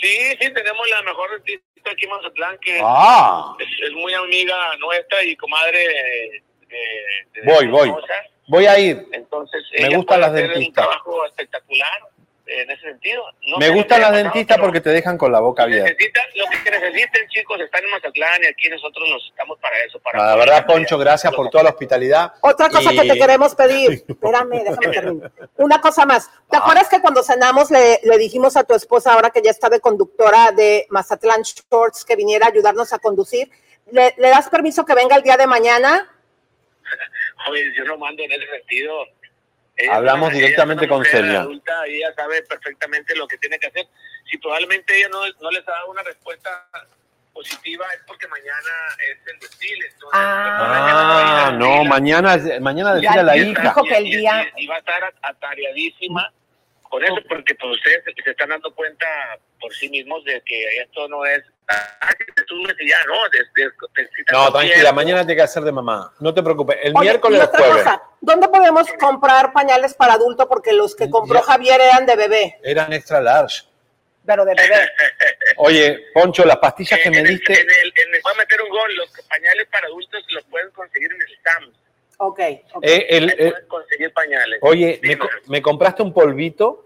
Sí, 0.00 0.16
sí, 0.40 0.54
tenemos 0.54 0.88
la 0.88 1.02
mejor 1.02 1.30
dentista 1.42 1.90
aquí 1.90 2.04
en 2.04 2.10
Mazatlán, 2.10 2.58
que 2.58 2.80
Ah. 2.82 3.54
es, 3.58 3.66
es 3.84 3.92
muy 3.92 4.14
amiga 4.14 4.56
nuestra 4.78 5.22
y 5.24 5.36
comadre 5.36 5.78
de 6.68 7.42
Voy, 7.44 7.66
voy. 7.66 7.92
Voy 8.48 8.66
a 8.66 8.78
ir. 8.78 9.06
Entonces, 9.12 9.62
Me 9.80 9.96
gustan 9.96 10.20
las 10.20 10.32
dentistas. 10.32 10.66
un 10.68 10.72
trabajo 10.72 11.26
espectacular 11.26 12.00
en 12.50 12.70
ese 12.70 12.82
sentido. 12.82 13.22
No 13.46 13.58
Me 13.58 13.68
gustan 13.70 14.00
las 14.00 14.12
dentistas 14.12 14.58
porque 14.58 14.80
te 14.80 14.90
dejan 14.90 15.16
con 15.16 15.30
la 15.32 15.40
boca 15.40 15.62
abierta. 15.62 15.90
Lo 16.34 16.44
que 16.64 16.70
necesiten, 16.70 17.28
chicos, 17.28 17.60
están 17.60 17.84
en 17.84 17.90
Mazatlán 17.90 18.42
y 18.42 18.46
aquí 18.46 18.68
nosotros 18.68 19.08
nos 19.08 19.24
estamos 19.28 19.58
para 19.60 19.76
eso. 19.84 19.98
Para 20.00 20.26
La 20.26 20.36
verdad, 20.36 20.66
Poncho, 20.66 20.98
gracias 20.98 21.32
por 21.34 21.48
toda 21.50 21.64
la 21.64 21.70
hospitalidad. 21.70 22.32
Otra 22.40 22.68
cosa 22.68 22.92
Y- 22.92 22.98
que 22.98 23.08
te 23.12 23.18
queremos 23.18 23.54
pedir. 23.54 24.04
Espérame, 24.08 24.62
déjame 24.64 24.88
terminar. 24.88 25.32
Una 25.56 25.80
cosa 25.80 26.04
más. 26.06 26.28
¿Te 26.50 26.56
Ah. 26.56 26.60
acuerdas 26.60 26.88
que 26.88 27.00
cuando 27.00 27.22
cenamos 27.22 27.70
le, 27.70 28.00
le 28.02 28.18
dijimos 28.18 28.56
a 28.56 28.64
tu 28.64 28.74
esposa, 28.74 29.12
ahora 29.14 29.30
que 29.30 29.42
ya 29.42 29.50
está 29.50 29.68
de 29.68 29.80
conductora 29.80 30.52
de 30.52 30.86
Mazatlán 30.90 31.42
Shorts, 31.42 32.04
que 32.04 32.16
viniera 32.16 32.46
a 32.46 32.50
ayudarnos 32.50 32.92
a 32.92 32.98
conducir? 32.98 33.50
¿Le, 33.92 34.14
le 34.18 34.28
das 34.28 34.48
permiso 34.48 34.84
que 34.84 34.94
venga 34.94 35.16
el 35.16 35.22
día 35.22 35.36
de 35.36 35.46
mañana? 35.46 36.08
Oye, 37.50 37.64
yo 37.76 37.84
no 37.84 37.96
mando 37.96 38.22
en 38.22 38.32
ese 38.32 38.46
sentido. 38.48 39.04
Ella 39.80 39.94
Hablamos 39.96 40.32
directamente 40.32 40.84
ella 40.84 40.94
es 40.94 40.96
una 40.98 41.04
con 41.04 41.12
Celia. 41.12 41.40
adulta 41.40 41.72
ella 41.86 42.12
sabe 42.14 42.42
perfectamente 42.42 43.14
lo 43.16 43.26
que 43.26 43.38
tiene 43.38 43.58
que 43.58 43.66
hacer. 43.68 43.86
Si 44.30 44.38
probablemente 44.38 44.96
ella 44.96 45.08
no, 45.08 45.20
no 45.40 45.50
les 45.50 45.66
ha 45.66 45.72
dado 45.72 45.90
una 45.90 46.02
respuesta 46.02 46.68
positiva 47.32 47.86
es 47.94 48.00
porque 48.06 48.26
mañana 48.28 48.70
es 49.10 49.18
el 49.32 49.38
desfile. 49.40 49.86
entonces, 49.86 50.10
Ah, 50.12 51.52
no, 51.56 51.84
mañana, 51.84 52.36
mañana 52.60 52.94
decirle 52.94 53.20
a 53.20 53.22
la 53.22 53.36
hija. 53.36 53.74
y- 53.84 54.04
y- 54.58 54.64
Y, 54.64 54.66
va 54.66 54.74
a 54.76 54.78
estar 54.78 55.04
at- 55.04 55.14
atareadísima 55.22 56.32
con 56.90 57.02
eso, 57.04 57.16
porque 57.28 57.54
pues 57.54 57.76
ustedes 57.78 58.02
se- 58.04 58.22
se 58.22 58.30
están 58.30 58.48
dando 58.50 58.74
cuenta 58.74 59.06
por 59.60 59.72
sí 59.72 59.88
mismos 59.88 60.22
de 60.24 60.42
que 60.44 60.78
esto 60.82 61.08
no 61.08 61.24
es... 61.24 61.42
Ah, 61.68 62.08
que 62.18 62.24
te 62.32 62.44
subes 62.46 62.74
y 62.80 62.88
ya, 62.90 62.98
no, 63.06 63.14
de, 63.30 63.38
de- 63.54 63.70
necesitas 63.96 64.32
No, 64.36 64.52
tranquila, 64.52 64.92
mañana 64.92 65.20
tiene 65.20 65.36
que 65.36 65.42
hacer 65.42 65.62
de 65.62 65.70
mamá. 65.70 66.12
No 66.18 66.34
te 66.34 66.42
preocupes. 66.42 66.76
El 66.82 66.92
Oye, 66.96 67.10
miércoles 67.10 67.40
otra 67.42 67.58
jueves. 67.60 67.84
cosa, 67.84 68.02
¿dónde 68.20 68.48
podemos 68.48 68.92
comprar 68.98 69.52
pañales 69.52 69.94
para 69.94 70.14
adulto? 70.14 70.48
Porque 70.48 70.72
los 70.72 70.96
que 70.96 71.08
compró 71.08 71.40
Javier 71.42 71.80
eran 71.80 72.06
de 72.06 72.16
bebé, 72.16 72.58
Eran 72.64 72.92
extra 72.92 73.20
large. 73.20 73.62
pero 74.26 74.44
de 74.44 74.54
bebé. 74.56 74.90
Oye, 75.58 76.06
Poncho, 76.12 76.44
las 76.44 76.56
pastillas 76.56 76.98
que 77.00 77.10
me 77.10 77.22
diste. 77.22 77.52
En 77.52 77.60
el, 77.70 77.92
en 77.94 78.14
el- 78.16 78.20
voy 78.22 78.32
a 78.34 78.38
meter 78.38 78.60
un 78.62 78.68
gol, 78.68 78.96
los 78.96 79.10
pañales 79.28 79.66
para 79.70 79.86
adultos 79.86 80.24
los 80.30 80.44
pueden 80.46 80.70
conseguir 80.72 81.12
en 81.12 81.22
el 81.22 81.38
Sam's. 81.44 81.76
Ok. 82.22 82.40
ok. 82.74 82.82
eh, 82.84 83.06
el- 83.08 83.30
eh, 83.30 83.36
pueden 83.50 83.68
conseguir 83.68 84.12
pañales. 84.12 84.58
oye, 84.60 85.00
me, 85.02 85.18
co- 85.18 85.28
me 85.46 85.62
compraste 85.62 86.02
un 86.02 86.12
polvito 86.12 86.84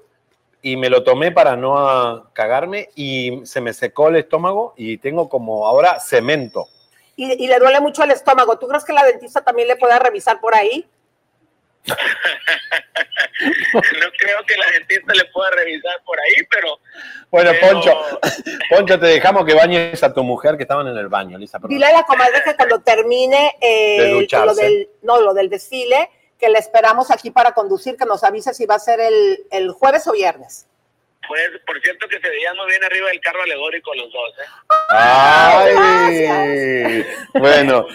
y 0.62 0.76
me 0.76 0.88
lo 0.88 1.02
tomé 1.02 1.32
para 1.32 1.56
no 1.56 2.30
cagarme 2.32 2.88
y 2.94 3.40
se 3.44 3.60
me 3.60 3.72
secó 3.72 4.08
el 4.08 4.16
estómago 4.16 4.74
y 4.76 4.96
tengo 4.98 5.28
como 5.28 5.66
ahora 5.66 5.98
cemento. 5.98 6.68
Y, 7.16 7.44
y 7.44 7.48
le 7.48 7.58
duele 7.58 7.80
mucho 7.80 8.04
el 8.04 8.12
estómago. 8.12 8.58
¿Tú 8.58 8.68
crees 8.68 8.84
que 8.84 8.92
la 8.92 9.04
dentista 9.04 9.42
también 9.42 9.66
le 9.68 9.76
pueda 9.76 9.98
revisar 9.98 10.40
por 10.40 10.54
ahí? 10.54 10.86
no 14.00 14.06
creo 14.18 14.42
que 14.46 14.56
la 14.56 14.66
dentista 14.72 15.12
le 15.14 15.24
pueda 15.26 15.50
revisar 15.50 16.00
por 16.04 16.18
ahí, 16.20 16.34
pero 16.50 16.80
Bueno, 17.30 17.50
Pero- 17.52 17.68
Poncho, 17.72 17.92
Poncho, 18.70 18.98
te 18.98 19.06
dejamos 19.06 19.44
que 19.44 19.54
bañes 19.54 20.02
a 20.02 20.12
tu 20.14 20.24
mujer 20.24 20.56
que 20.56 20.62
estaban 20.62 20.88
en 20.88 20.96
el 20.96 21.08
baño, 21.08 21.36
Lisa. 21.38 21.58
perdón. 21.58 21.70
Dile 21.76 21.86
a 21.86 21.92
la 21.92 22.02
comadre 22.04 22.42
que 22.44 22.54
cuando 22.56 22.80
termine 22.80 23.54
eh, 23.60 24.26
De 24.30 24.46
lo 24.46 24.54
del, 24.54 24.88
no, 25.02 25.20
lo 25.20 25.34
del 25.34 25.50
desfile, 25.50 26.08
que 26.38 26.48
le 26.48 26.58
esperamos 26.58 27.10
aquí 27.10 27.30
para 27.30 27.52
conducir, 27.52 27.96
que 27.96 28.06
nos 28.06 28.24
avise 28.24 28.54
si 28.54 28.64
va 28.66 28.76
a 28.76 28.78
ser 28.78 29.00
el, 29.00 29.40
el 29.50 29.70
jueves 29.72 30.06
o 30.06 30.12
viernes. 30.12 30.66
pues, 31.28 31.42
por 31.66 31.80
cierto 31.80 32.06
que 32.08 32.20
se 32.20 32.28
veían 32.28 32.56
muy 32.56 32.66
bien 32.68 32.84
arriba 32.84 33.08
del 33.08 33.20
carro 33.20 33.42
alegórico 33.42 33.92
los 33.94 34.12
dos, 34.12 34.30
¿eh? 34.38 34.44
Ay, 34.90 35.74
bueno, 37.34 37.86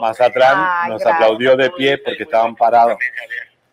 Mazatlán 0.00 0.56
Ay, 0.56 0.90
nos 0.90 1.00
gracias. 1.00 1.14
aplaudió 1.14 1.56
de 1.56 1.70
pie 1.70 1.98
porque 1.98 2.22
estaban 2.22 2.54
parados. 2.56 2.98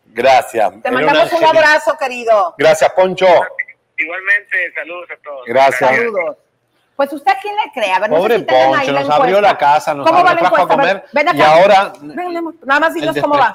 Gracias. 0.06 0.72
Te 0.82 0.88
Era 0.88 0.91
mandamos 0.91 1.34
un 1.34 1.45
abrazo, 1.45 1.98
querido. 1.99 2.56
Gracias, 2.57 2.91
Poncho. 2.94 3.27
Igualmente, 3.98 4.73
saludos 4.73 5.10
a 5.11 5.23
todos. 5.23 5.41
Gracias. 5.45 5.90
Saludos. 5.95 6.38
Pues 6.95 7.11
usted 7.11 7.32
a 7.32 7.38
quién 7.41 7.53
le 7.56 7.72
cree, 7.73 7.91
a 7.91 7.99
ver, 7.99 8.10
no 8.10 8.15
sé 8.15 8.22
Pobre 8.22 8.38
si 8.40 8.45
tengan 8.45 8.80
ahí 8.80 8.88
Poncho, 8.88 9.02
nos 9.02 9.10
abrió 9.10 9.41
la 9.41 9.57
casa, 9.57 9.94
nos, 9.94 10.07
¿Cómo 10.07 10.23
la 10.23 10.38
trajo 10.38 10.56
a 10.61 10.68
comer 10.68 11.03
ven 11.11 11.27
acá. 11.27 11.38
y 11.38 11.41
ahora 11.41 11.94
Ven, 12.02 12.34
nada 12.64 12.80
más 12.80 12.94
dinos 12.94 13.18
cómo 13.22 13.38
va. 13.38 13.53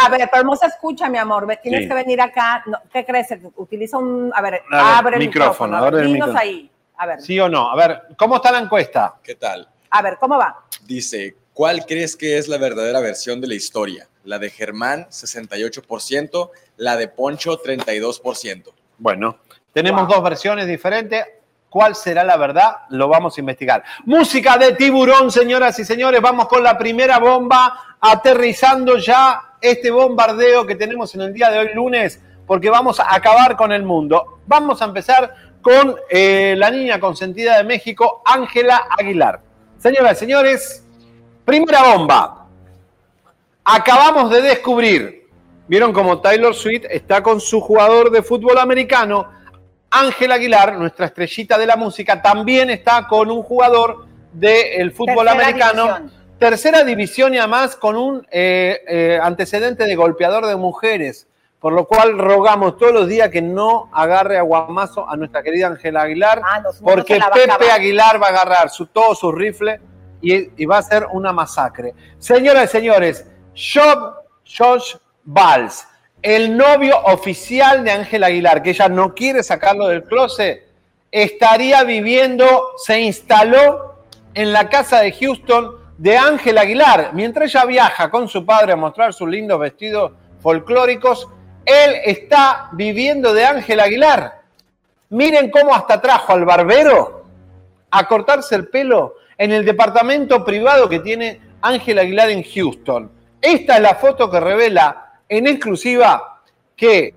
A 0.00 0.08
ver, 0.10 0.28
pero 0.30 0.44
no 0.44 0.54
se 0.56 0.66
escucha, 0.66 1.08
mi 1.08 1.18
amor. 1.18 1.46
Tienes 1.62 1.82
Sí. 1.82 1.88
que 1.88 1.94
venir 1.94 2.20
acá. 2.20 2.62
No, 2.66 2.78
¿Qué 2.92 3.04
crees? 3.04 3.28
Utiliza 3.56 3.98
un. 3.98 4.32
A 4.34 4.40
ver, 4.40 4.62
A 4.70 4.76
ver, 4.76 4.84
abre 4.96 5.16
el 5.16 5.20
micrófono, 5.26 5.76
abre 5.76 6.00
el 6.00 6.06
dinos 6.06 6.28
micrófono. 6.28 6.38
ahí. 6.40 6.70
A 6.98 7.06
ver, 7.06 7.22
¿Sí 7.22 7.38
o 7.38 7.48
no? 7.48 7.70
A 7.70 7.76
ver, 7.76 8.02
¿cómo 8.16 8.36
está 8.36 8.50
la 8.50 8.58
encuesta? 8.58 9.14
¿Qué 9.22 9.36
tal? 9.36 9.68
a 9.90 10.02
ver, 10.02 10.18
¿cómo 10.20 10.36
va? 10.36 10.64
Dice, 10.84 11.36
¿cuál 11.54 11.86
crees 11.86 12.16
que 12.16 12.38
es 12.38 12.48
la 12.48 12.58
verdadera 12.58 13.00
versión 13.00 13.40
de 13.40 13.46
la 13.46 13.54
historia? 13.54 14.08
La 14.24 14.38
de 14.38 14.50
Germán, 14.50 15.06
68%, 15.08 16.50
la 16.76 16.96
de 16.96 17.08
Poncho, 17.08 17.62
32%. 17.62 18.64
Bueno, 18.98 19.38
tenemos 19.72 20.08
dos 20.08 20.22
versiones 20.22 20.66
diferentes. 20.66 21.24
¿Cuál 21.70 21.94
será 21.94 22.24
la 22.24 22.36
verdad? 22.36 22.78
Lo 22.90 23.08
vamos 23.08 23.36
a 23.36 23.40
investigar. 23.40 23.84
Música 24.04 24.58
de 24.58 24.72
tiburón, 24.72 25.30
señoras 25.30 25.78
y 25.78 25.84
señores. 25.84 26.20
Vamos 26.20 26.48
con 26.48 26.62
la 26.62 26.76
primera 26.76 27.18
bomba, 27.18 27.96
aterrizando 28.00 28.96
ya 28.98 29.54
este 29.60 29.90
bombardeo 29.90 30.66
que 30.66 30.74
tenemos 30.74 31.14
en 31.14 31.22
el 31.22 31.32
día 31.32 31.50
de 31.50 31.58
hoy, 31.58 31.74
lunes, 31.74 32.20
porque 32.46 32.70
vamos 32.70 32.98
a 33.00 33.14
acabar 33.14 33.56
con 33.56 33.70
el 33.72 33.82
mundo. 33.82 34.40
Vamos 34.46 34.80
a 34.80 34.86
empezar 34.86 35.47
con 35.62 35.96
eh, 36.10 36.54
la 36.56 36.70
niña 36.70 37.00
consentida 37.00 37.58
de 37.58 37.64
México, 37.64 38.22
Ángela 38.24 38.88
Aguilar. 38.98 39.40
Señoras 39.78 40.16
y 40.16 40.20
señores, 40.20 40.84
primera 41.44 41.94
bomba. 41.94 42.46
Acabamos 43.64 44.30
de 44.30 44.40
descubrir, 44.40 45.28
vieron 45.66 45.92
como 45.92 46.20
Taylor 46.20 46.54
Swift 46.54 46.86
está 46.90 47.22
con 47.22 47.40
su 47.40 47.60
jugador 47.60 48.10
de 48.10 48.22
fútbol 48.22 48.58
americano, 48.58 49.30
Ángel 49.90 50.32
Aguilar, 50.32 50.76
nuestra 50.78 51.06
estrellita 51.06 51.56
de 51.58 51.66
la 51.66 51.76
música, 51.76 52.20
también 52.20 52.70
está 52.70 53.06
con 53.06 53.30
un 53.30 53.42
jugador 53.42 54.06
del 54.32 54.92
fútbol 54.92 55.26
Tercera 55.26 55.32
americano. 55.32 55.84
división. 55.84 56.18
Tercera 56.38 56.84
división 56.84 57.34
y 57.34 57.38
además 57.38 57.76
con 57.76 57.96
un 57.96 58.26
eh, 58.30 58.80
eh, 58.88 59.18
antecedente 59.22 59.84
de 59.84 59.96
golpeador 59.96 60.46
de 60.46 60.56
mujeres, 60.56 61.27
por 61.60 61.72
lo 61.72 61.86
cual 61.86 62.16
rogamos 62.18 62.76
todos 62.76 62.92
los 62.92 63.08
días 63.08 63.30
que 63.30 63.42
no 63.42 63.90
agarre 63.92 64.38
a 64.38 64.42
guamazo 64.42 65.08
a 65.08 65.16
nuestra 65.16 65.42
querida 65.42 65.66
Ángela 65.66 66.02
Aguilar, 66.02 66.40
Ah, 66.44 66.60
no, 66.60 66.70
porque 66.82 67.20
Pepe. 67.32 67.70
Aguilar 67.70 68.22
va 68.22 68.26
a 68.26 68.30
agarrar 68.30 68.70
su, 68.70 68.86
todos 68.86 69.18
sus 69.18 69.34
rifles 69.34 69.80
y, 70.20 70.62
y 70.62 70.66
va 70.66 70.78
a 70.78 70.82
ser 70.82 71.06
una 71.12 71.32
masacre. 71.32 71.94
Señoras 72.18 72.64
y 72.64 72.68
señores, 72.68 73.26
Job, 73.54 74.14
Josh 74.46 74.96
Valls, 75.24 75.86
el 76.22 76.56
novio 76.56 76.96
oficial 77.04 77.84
de 77.84 77.90
Ángela 77.90 78.28
Aguilar, 78.28 78.62
que 78.62 78.70
ella 78.70 78.88
no 78.88 79.14
quiere 79.14 79.42
sacarlo 79.42 79.88
del 79.88 80.04
closet, 80.04 80.64
estaría 81.10 81.82
viviendo, 81.84 82.72
se 82.76 83.00
instaló 83.00 84.04
en 84.34 84.52
la 84.52 84.68
casa 84.68 85.00
de 85.00 85.12
Houston 85.12 85.76
de 85.96 86.16
Ángela 86.16 86.60
Aguilar. 86.62 87.10
Mientras 87.14 87.52
ella 87.52 87.64
viaja 87.64 88.10
con 88.10 88.28
su 88.28 88.46
padre 88.46 88.72
a 88.72 88.76
mostrar 88.76 89.12
sus 89.12 89.28
lindos 89.28 89.58
vestidos 89.58 90.12
folclóricos, 90.40 91.28
él 91.68 91.96
está 92.06 92.70
viviendo 92.72 93.34
de 93.34 93.44
Ángela 93.44 93.84
Aguilar. 93.84 94.40
Miren 95.10 95.50
cómo 95.50 95.74
hasta 95.74 96.00
trajo 96.00 96.32
al 96.32 96.46
barbero 96.46 97.26
a 97.90 98.08
cortarse 98.08 98.54
el 98.54 98.68
pelo 98.68 99.16
en 99.36 99.52
el 99.52 99.66
departamento 99.66 100.42
privado 100.46 100.88
que 100.88 101.00
tiene 101.00 101.40
Ángela 101.60 102.02
Aguilar 102.02 102.30
en 102.30 102.42
Houston. 102.42 103.12
Esta 103.40 103.76
es 103.76 103.82
la 103.82 103.96
foto 103.96 104.30
que 104.30 104.40
revela 104.40 105.20
en 105.28 105.46
exclusiva 105.46 106.40
que 106.74 107.14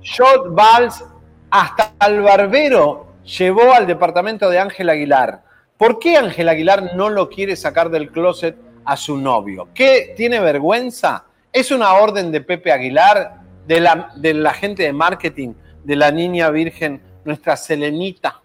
Shot 0.00 0.54
Valls 0.54 1.04
hasta 1.50 1.92
al 1.98 2.22
barbero 2.22 3.14
llevó 3.22 3.74
al 3.74 3.86
departamento 3.86 4.48
de 4.48 4.60
Ángela 4.60 4.92
Aguilar. 4.92 5.42
¿Por 5.76 5.98
qué 5.98 6.16
Ángela 6.16 6.52
Aguilar 6.52 6.94
no 6.94 7.10
lo 7.10 7.28
quiere 7.28 7.54
sacar 7.54 7.90
del 7.90 8.10
closet 8.10 8.56
a 8.86 8.96
su 8.96 9.18
novio? 9.18 9.68
¿Qué 9.74 10.14
tiene 10.16 10.40
vergüenza? 10.40 11.24
¿Es 11.52 11.70
una 11.70 11.92
orden 11.94 12.32
de 12.32 12.40
Pepe 12.40 12.72
Aguilar, 12.72 13.43
de 13.66 13.80
la, 13.80 14.10
de 14.16 14.34
la 14.34 14.52
gente 14.52 14.82
de 14.82 14.92
marketing, 14.92 15.54
de 15.82 15.96
la 15.96 16.10
niña 16.10 16.50
virgen, 16.50 17.00
nuestra 17.24 17.56
Selenita? 17.56 18.40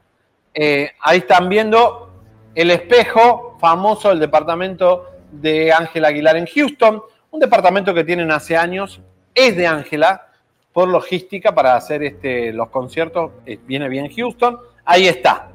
Eh, 0.54 0.92
ahí 1.02 1.20
están 1.20 1.50
viendo 1.50 2.10
el 2.56 2.72
espejo 2.72 3.58
famoso 3.60 4.10
del 4.10 4.20
departamento 4.20 5.06
de 5.32 5.72
Ángela 5.72 6.10
Aguilar 6.10 6.38
en 6.38 6.48
Houston, 6.48 7.02
un 7.32 7.40
departamento 7.40 7.94
que 7.94 8.04
tienen 8.04 8.32
hace 8.32 8.58
años, 8.58 9.02
es 9.36 9.56
de 9.56 9.68
Ángela, 9.68 10.30
por 10.74 10.88
logística 10.88 11.54
para 11.54 11.76
hacer 11.76 12.04
este, 12.04 12.54
los 12.54 12.70
conciertos, 12.70 13.32
eh, 13.46 13.60
viene 13.66 13.90
bien 13.90 14.12
Houston, 14.14 14.60
ahí 14.86 15.08
está. 15.08 15.50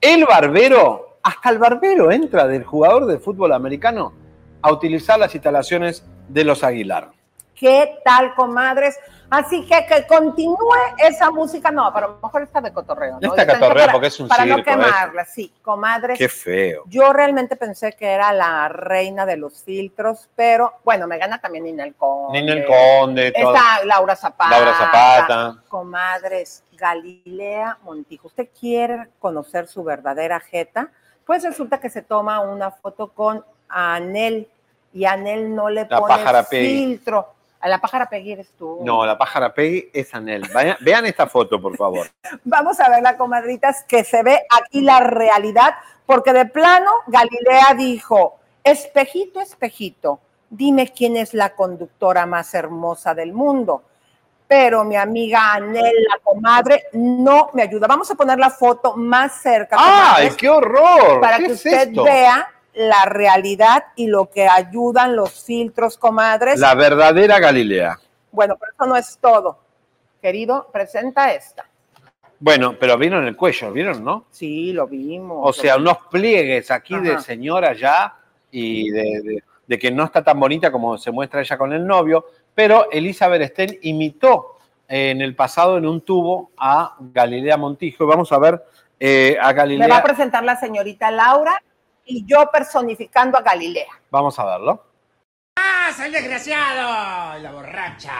El 0.00 0.24
barbero, 0.24 1.18
hasta 1.22 1.50
el 1.50 1.58
barbero 1.58 2.10
entra 2.12 2.46
del 2.46 2.64
jugador 2.64 3.06
de 3.06 3.18
fútbol 3.18 3.52
americano 3.52 4.12
a 4.62 4.72
utilizar 4.72 5.18
las 5.18 5.34
instalaciones 5.34 6.04
de 6.28 6.44
los 6.44 6.64
Aguilar. 6.64 7.10
¿Qué 7.56 7.98
tal, 8.04 8.34
comadres? 8.34 8.98
Así 9.28 9.66
que 9.66 9.86
que 9.86 10.06
continúe 10.06 10.56
esa 10.98 11.30
música. 11.30 11.70
No, 11.72 11.90
pero 11.92 12.06
a 12.06 12.10
lo 12.10 12.18
mejor 12.22 12.42
está 12.42 12.60
de 12.60 12.72
cotorreo. 12.72 13.18
¿no? 13.20 13.32
Pensé 13.34 13.46
cotorrea 13.46 13.86
para- 13.86 13.92
porque 13.92 14.06
es 14.08 14.20
un 14.20 14.28
Para 14.28 14.44
no 14.44 14.54
circo, 14.56 14.70
quemarla, 14.70 15.24
sí, 15.24 15.52
comadres. 15.62 16.16
Qué 16.18 16.28
feo. 16.28 16.84
Yo 16.86 17.12
realmente 17.12 17.56
pensé 17.56 17.94
que 17.94 18.06
era 18.12 18.32
la 18.32 18.68
reina 18.68 19.26
de 19.26 19.36
los 19.36 19.64
filtros, 19.64 20.28
pero 20.36 20.74
bueno, 20.84 21.06
me 21.08 21.18
gana 21.18 21.40
también 21.40 21.64
Ninel 21.64 21.94
Conde. 21.96 22.40
Ninel 22.40 22.66
Conde, 22.66 23.32
todo. 23.32 23.52
Está 23.54 23.84
Laura 23.84 24.14
Zapata. 24.14 24.50
Laura 24.50 24.74
Zapata. 24.74 25.56
Comadres, 25.68 26.62
Galilea 26.74 27.78
Montijo. 27.82 28.28
¿Usted 28.28 28.48
quiere 28.58 29.08
conocer 29.18 29.66
su 29.66 29.82
verdadera 29.82 30.38
jeta? 30.40 30.88
Pues 31.24 31.42
resulta 31.42 31.80
que 31.80 31.90
se 31.90 32.02
toma 32.02 32.40
una 32.40 32.70
foto 32.70 33.08
con 33.08 33.44
Anel 33.68 34.48
y 34.92 35.04
Anel 35.04 35.52
no 35.52 35.68
le 35.68 35.86
La 35.90 35.98
pone 35.98 36.44
filtro. 36.44 37.32
La 37.68 37.78
pájara 37.80 38.08
Peggy 38.08 38.32
eres 38.32 38.52
tú. 38.58 38.80
No, 38.84 39.04
la 39.06 39.16
pájara 39.18 39.52
Peggy 39.54 39.90
es 39.92 40.14
Anel. 40.14 40.42
Vayan- 40.52 40.76
vean 40.80 41.06
esta 41.06 41.26
foto, 41.26 41.60
por 41.60 41.76
favor. 41.76 42.06
Vamos 42.44 42.78
a 42.80 42.88
ver 42.90 43.02
la 43.02 43.16
comadritas 43.16 43.84
que 43.84 44.04
se 44.04 44.22
ve 44.22 44.40
aquí 44.50 44.80
la 44.82 45.00
realidad, 45.00 45.74
porque 46.04 46.32
de 46.32 46.46
plano 46.46 46.90
Galilea 47.06 47.74
dijo, 47.76 48.38
espejito, 48.64 49.40
espejito, 49.40 50.20
dime 50.50 50.92
quién 50.92 51.16
es 51.16 51.34
la 51.34 51.54
conductora 51.54 52.26
más 52.26 52.54
hermosa 52.54 53.14
del 53.14 53.32
mundo. 53.32 53.82
Pero 54.48 54.84
mi 54.84 54.94
amiga 54.94 55.54
Anel, 55.54 55.94
la 56.08 56.18
comadre, 56.22 56.84
no 56.92 57.50
me 57.52 57.62
ayuda. 57.62 57.88
Vamos 57.88 58.08
a 58.12 58.14
poner 58.14 58.38
la 58.38 58.50
foto 58.50 58.96
más 58.96 59.40
cerca. 59.42 59.76
¡Ay, 59.76 59.88
comadres, 60.28 60.36
qué 60.36 60.48
horror! 60.48 61.20
Para 61.20 61.38
¿Qué 61.38 61.46
que 61.46 61.52
es 61.52 61.56
usted 61.58 61.88
esto? 61.88 62.04
vea 62.04 62.48
la 62.76 63.04
realidad 63.06 63.84
y 63.96 64.06
lo 64.06 64.30
que 64.30 64.46
ayudan 64.46 65.16
los 65.16 65.44
filtros, 65.44 65.96
comadres. 65.96 66.60
La 66.60 66.74
verdadera 66.74 67.38
Galilea. 67.40 67.98
Bueno, 68.30 68.56
pero 68.60 68.72
eso 68.72 68.86
no 68.86 68.96
es 68.96 69.18
todo. 69.20 69.58
Querido, 70.20 70.68
presenta 70.72 71.32
esta. 71.32 71.64
Bueno, 72.38 72.76
pero 72.78 72.98
vieron 72.98 73.26
el 73.26 73.34
cuello, 73.34 73.72
¿vieron, 73.72 74.04
no? 74.04 74.26
Sí, 74.30 74.72
lo 74.74 74.86
vimos. 74.86 75.38
O 75.42 75.52
sea, 75.54 75.76
unos 75.76 75.96
pliegues 76.10 76.70
aquí 76.70 76.94
de 76.96 77.18
señora 77.20 77.72
ya 77.72 78.14
y 78.50 78.90
de, 78.90 79.02
de- 79.22 79.42
de 79.66 79.78
que 79.80 79.90
no 79.90 80.04
está 80.04 80.22
tan 80.22 80.38
bonita 80.38 80.70
como 80.70 80.96
se 80.96 81.10
muestra 81.10 81.40
ella 81.40 81.58
con 81.58 81.72
el 81.72 81.84
novio, 81.84 82.26
pero 82.54 82.88
Elizabeth 82.92 83.50
Sten 83.50 83.76
imitó 83.82 84.58
eh, 84.86 85.10
en 85.10 85.20
el 85.22 85.34
pasado 85.34 85.76
en 85.78 85.86
un 85.88 86.02
tubo 86.02 86.52
a 86.56 86.94
Galilea 87.00 87.56
Montijo. 87.56 88.06
Vamos 88.06 88.30
a 88.30 88.38
ver 88.38 88.62
eh, 89.00 89.36
a 89.40 89.40
Me 89.40 89.42
va 89.42 89.48
a 89.48 89.52
Galilea. 89.54 90.02
presentar 90.04 90.44
la 90.44 90.54
señorita 90.54 91.10
Laura 91.10 91.60
y 92.06 92.24
yo 92.24 92.48
personificando 92.50 93.36
a 93.36 93.42
Galilea. 93.42 94.00
Vamos 94.10 94.38
a 94.38 94.44
verlo. 94.44 94.84
¡Ah, 95.56 95.90
soy 95.94 96.10
desgraciado! 96.10 97.38
La 97.40 97.52
borracha. 97.52 98.12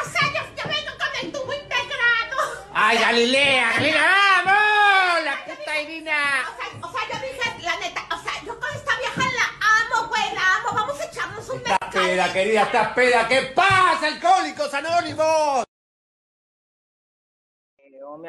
O 0.00 0.04
sea, 0.04 0.22
yo, 0.34 0.40
yo 0.56 0.68
vengo 0.68 0.92
con 0.98 1.26
el 1.26 1.32
tubo 1.32 1.52
integrado. 1.52 2.66
¡Ay, 2.74 2.98
Galilea! 2.98 3.72
¡Galilea, 3.74 4.42
vamos! 4.44 5.24
¡La 5.24 5.44
puta 5.44 5.80
Irina! 5.80 6.16
O 6.48 6.56
sea, 6.56 6.88
o 6.88 6.92
sea, 6.92 7.00
yo 7.08 7.26
dije 7.26 7.62
la 7.62 7.76
neta, 7.76 8.00
o 8.14 8.18
sea, 8.18 8.32
yo 8.44 8.58
con 8.58 8.68
esta 8.74 8.98
vieja 8.98 9.22
la 9.32 9.98
amo, 10.00 10.08
güey, 10.08 10.34
la 10.34 10.56
amo. 10.56 10.68
Vamos 10.74 11.00
a 11.00 11.04
echarnos 11.04 11.48
un 11.48 11.58
Estás 11.58 11.78
peda, 11.92 12.32
querida, 12.32 12.62
estás 12.62 12.88
peda. 12.94 13.28
¿Qué 13.28 13.42
pasa, 13.54 14.06
alcohólicos 14.06 14.74
anónimos? 14.74 15.64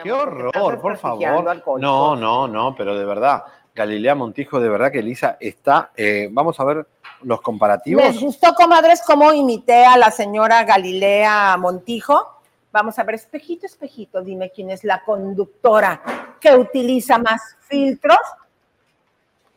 Qué 0.03 0.11
horror, 0.11 0.79
por 0.81 0.97
favor. 0.97 1.79
No, 1.79 2.15
no, 2.15 2.47
no, 2.47 2.75
pero 2.75 2.95
de 2.95 3.05
verdad, 3.05 3.43
Galilea 3.79 4.13
Montijo, 4.13 4.59
de 4.59 4.67
verdad 4.67 4.91
que 4.91 4.99
Elisa 4.99 5.37
está. 5.39 5.91
eh, 5.95 6.27
vamos 6.29 6.59
a 6.59 6.65
ver 6.65 6.85
los 7.21 7.39
comparativos. 7.39 8.03
¿Les 8.03 8.19
gustó, 8.19 8.53
comadres, 8.53 9.01
cómo 9.07 9.31
imité 9.31 9.85
a 9.85 9.95
la 9.95 10.11
señora 10.11 10.65
Galilea 10.65 11.55
Montijo? 11.57 12.41
Vamos 12.73 12.99
a 12.99 13.03
ver, 13.03 13.15
espejito, 13.15 13.65
espejito, 13.65 14.21
dime 14.21 14.51
quién 14.53 14.69
es 14.69 14.83
la 14.83 15.01
conductora 15.01 16.01
que 16.41 16.53
utiliza 16.53 17.17
más 17.19 17.55
filtros. 17.69 18.19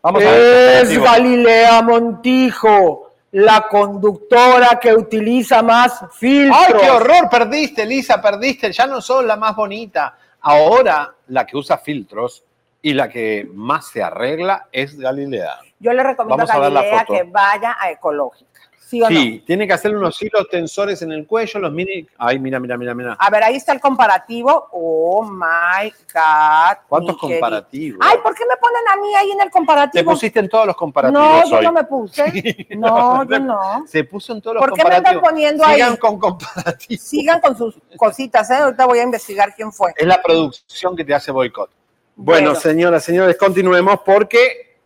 Vamos 0.01 0.23
a 0.23 0.31
ver. 0.31 0.85
Es 0.85 1.03
Galilea 1.03 1.82
Montijo, 1.82 3.11
la 3.32 3.66
conductora 3.69 4.78
que 4.81 4.94
utiliza 4.94 5.62
más 5.62 6.05
filtros. 6.12 6.65
¡Ay, 6.69 6.74
qué 6.81 6.90
horror! 6.90 7.28
Perdiste, 7.28 7.82
Elisa, 7.82 8.23
perdiste. 8.23 8.70
Ya 8.70 8.86
no 8.86 9.01
sos 9.01 9.24
la 9.24 9.35
más 9.35 9.57
bonita. 9.57 10.16
Ahora 10.43 11.12
la 11.27 11.44
que 11.44 11.57
usa 11.57 11.77
filtros 11.78 12.44
y 12.83 12.95
la 12.95 13.09
que 13.09 13.49
más 13.55 13.87
se 13.89 14.03
arregla 14.03 14.69
es 14.73 14.99
Galilea. 14.99 15.61
Yo 15.79 15.93
le 15.93 16.03
recomiendo 16.03 16.45
Vamos 16.45 16.51
a 16.51 16.59
Galilea 16.59 17.05
que 17.05 17.23
vaya 17.23 17.77
a 17.81 17.91
ecológica. 17.91 18.51
¿Sí 18.79 19.01
o 19.01 19.09
no? 19.09 19.17
Sí, 19.19 19.43
tiene 19.47 19.67
que 19.67 19.73
hacer 19.73 19.97
unos 19.97 20.21
hilos 20.21 20.47
tensores 20.51 21.01
en 21.01 21.13
el 21.13 21.27
cuello, 21.27 21.61
los 21.61 21.73
mini. 21.73 22.07
Ay, 22.19 22.39
mira, 22.39 22.61
mira, 22.61 22.77
mira, 22.77 22.95
mira. 22.95 23.17
A 23.19 23.31
ver, 23.31 23.43
ahí 23.43 23.57
está 23.57 23.73
el 23.73 23.81
comparativo. 23.81 24.69
Oh 24.71 25.25
my 25.25 25.91
God. 26.13 26.77
¿Cuántos 26.89 27.17
comparativos? 27.17 28.07
Ay, 28.07 28.19
¿por 28.23 28.35
qué 28.35 28.45
me 28.45 28.55
ponen 28.57 28.83
a 28.93 28.97
mí 28.97 29.15
ahí 29.15 29.31
en 29.31 29.41
el 29.41 29.47
Te 29.47 29.51
comparativo? 29.51 30.11
pusiste 30.11 30.41
en 30.41 30.49
todos 30.51 30.67
los 30.67 30.77
comparativos. 30.77 31.25
No, 31.25 31.49
yo 31.49 31.57
hoy. 31.57 31.65
no 31.65 31.73
me 31.73 31.85
puse. 31.85 32.67
No, 32.77 33.25
yo 33.25 33.39
no. 33.39 33.85
Se 33.87 34.05
puso 34.05 34.35
en 34.35 34.43
todos 34.43 34.57
los 34.57 34.61
¿Por 34.61 34.75
qué 34.75 34.85
me 34.85 34.91
comparativos. 34.91 35.09
andan 35.17 35.31
poniendo 35.31 35.65
ahí? 35.65 35.75
Sigan 35.77 35.97
con 35.97 36.19
comparativos. 36.19 37.03
Sigan 37.03 37.41
con 37.41 37.57
sus 37.57 37.75
cositas, 37.97 38.51
¿eh? 38.51 38.57
Ahorita 38.57 38.85
voy 38.85 38.99
a 38.99 39.05
investigar 39.05 39.55
quién 39.55 39.73
fue. 39.73 39.95
Es 39.97 40.07
la 40.07 40.21
producción 40.21 40.95
que 40.95 41.05
te 41.05 41.15
hace 41.15 41.31
boicot. 41.33 41.71
Bueno, 42.16 42.48
Bueno. 42.51 42.60
señoras, 42.60 43.05
señores, 43.05 43.36
continuemos 43.36 44.01
porque 44.05 44.76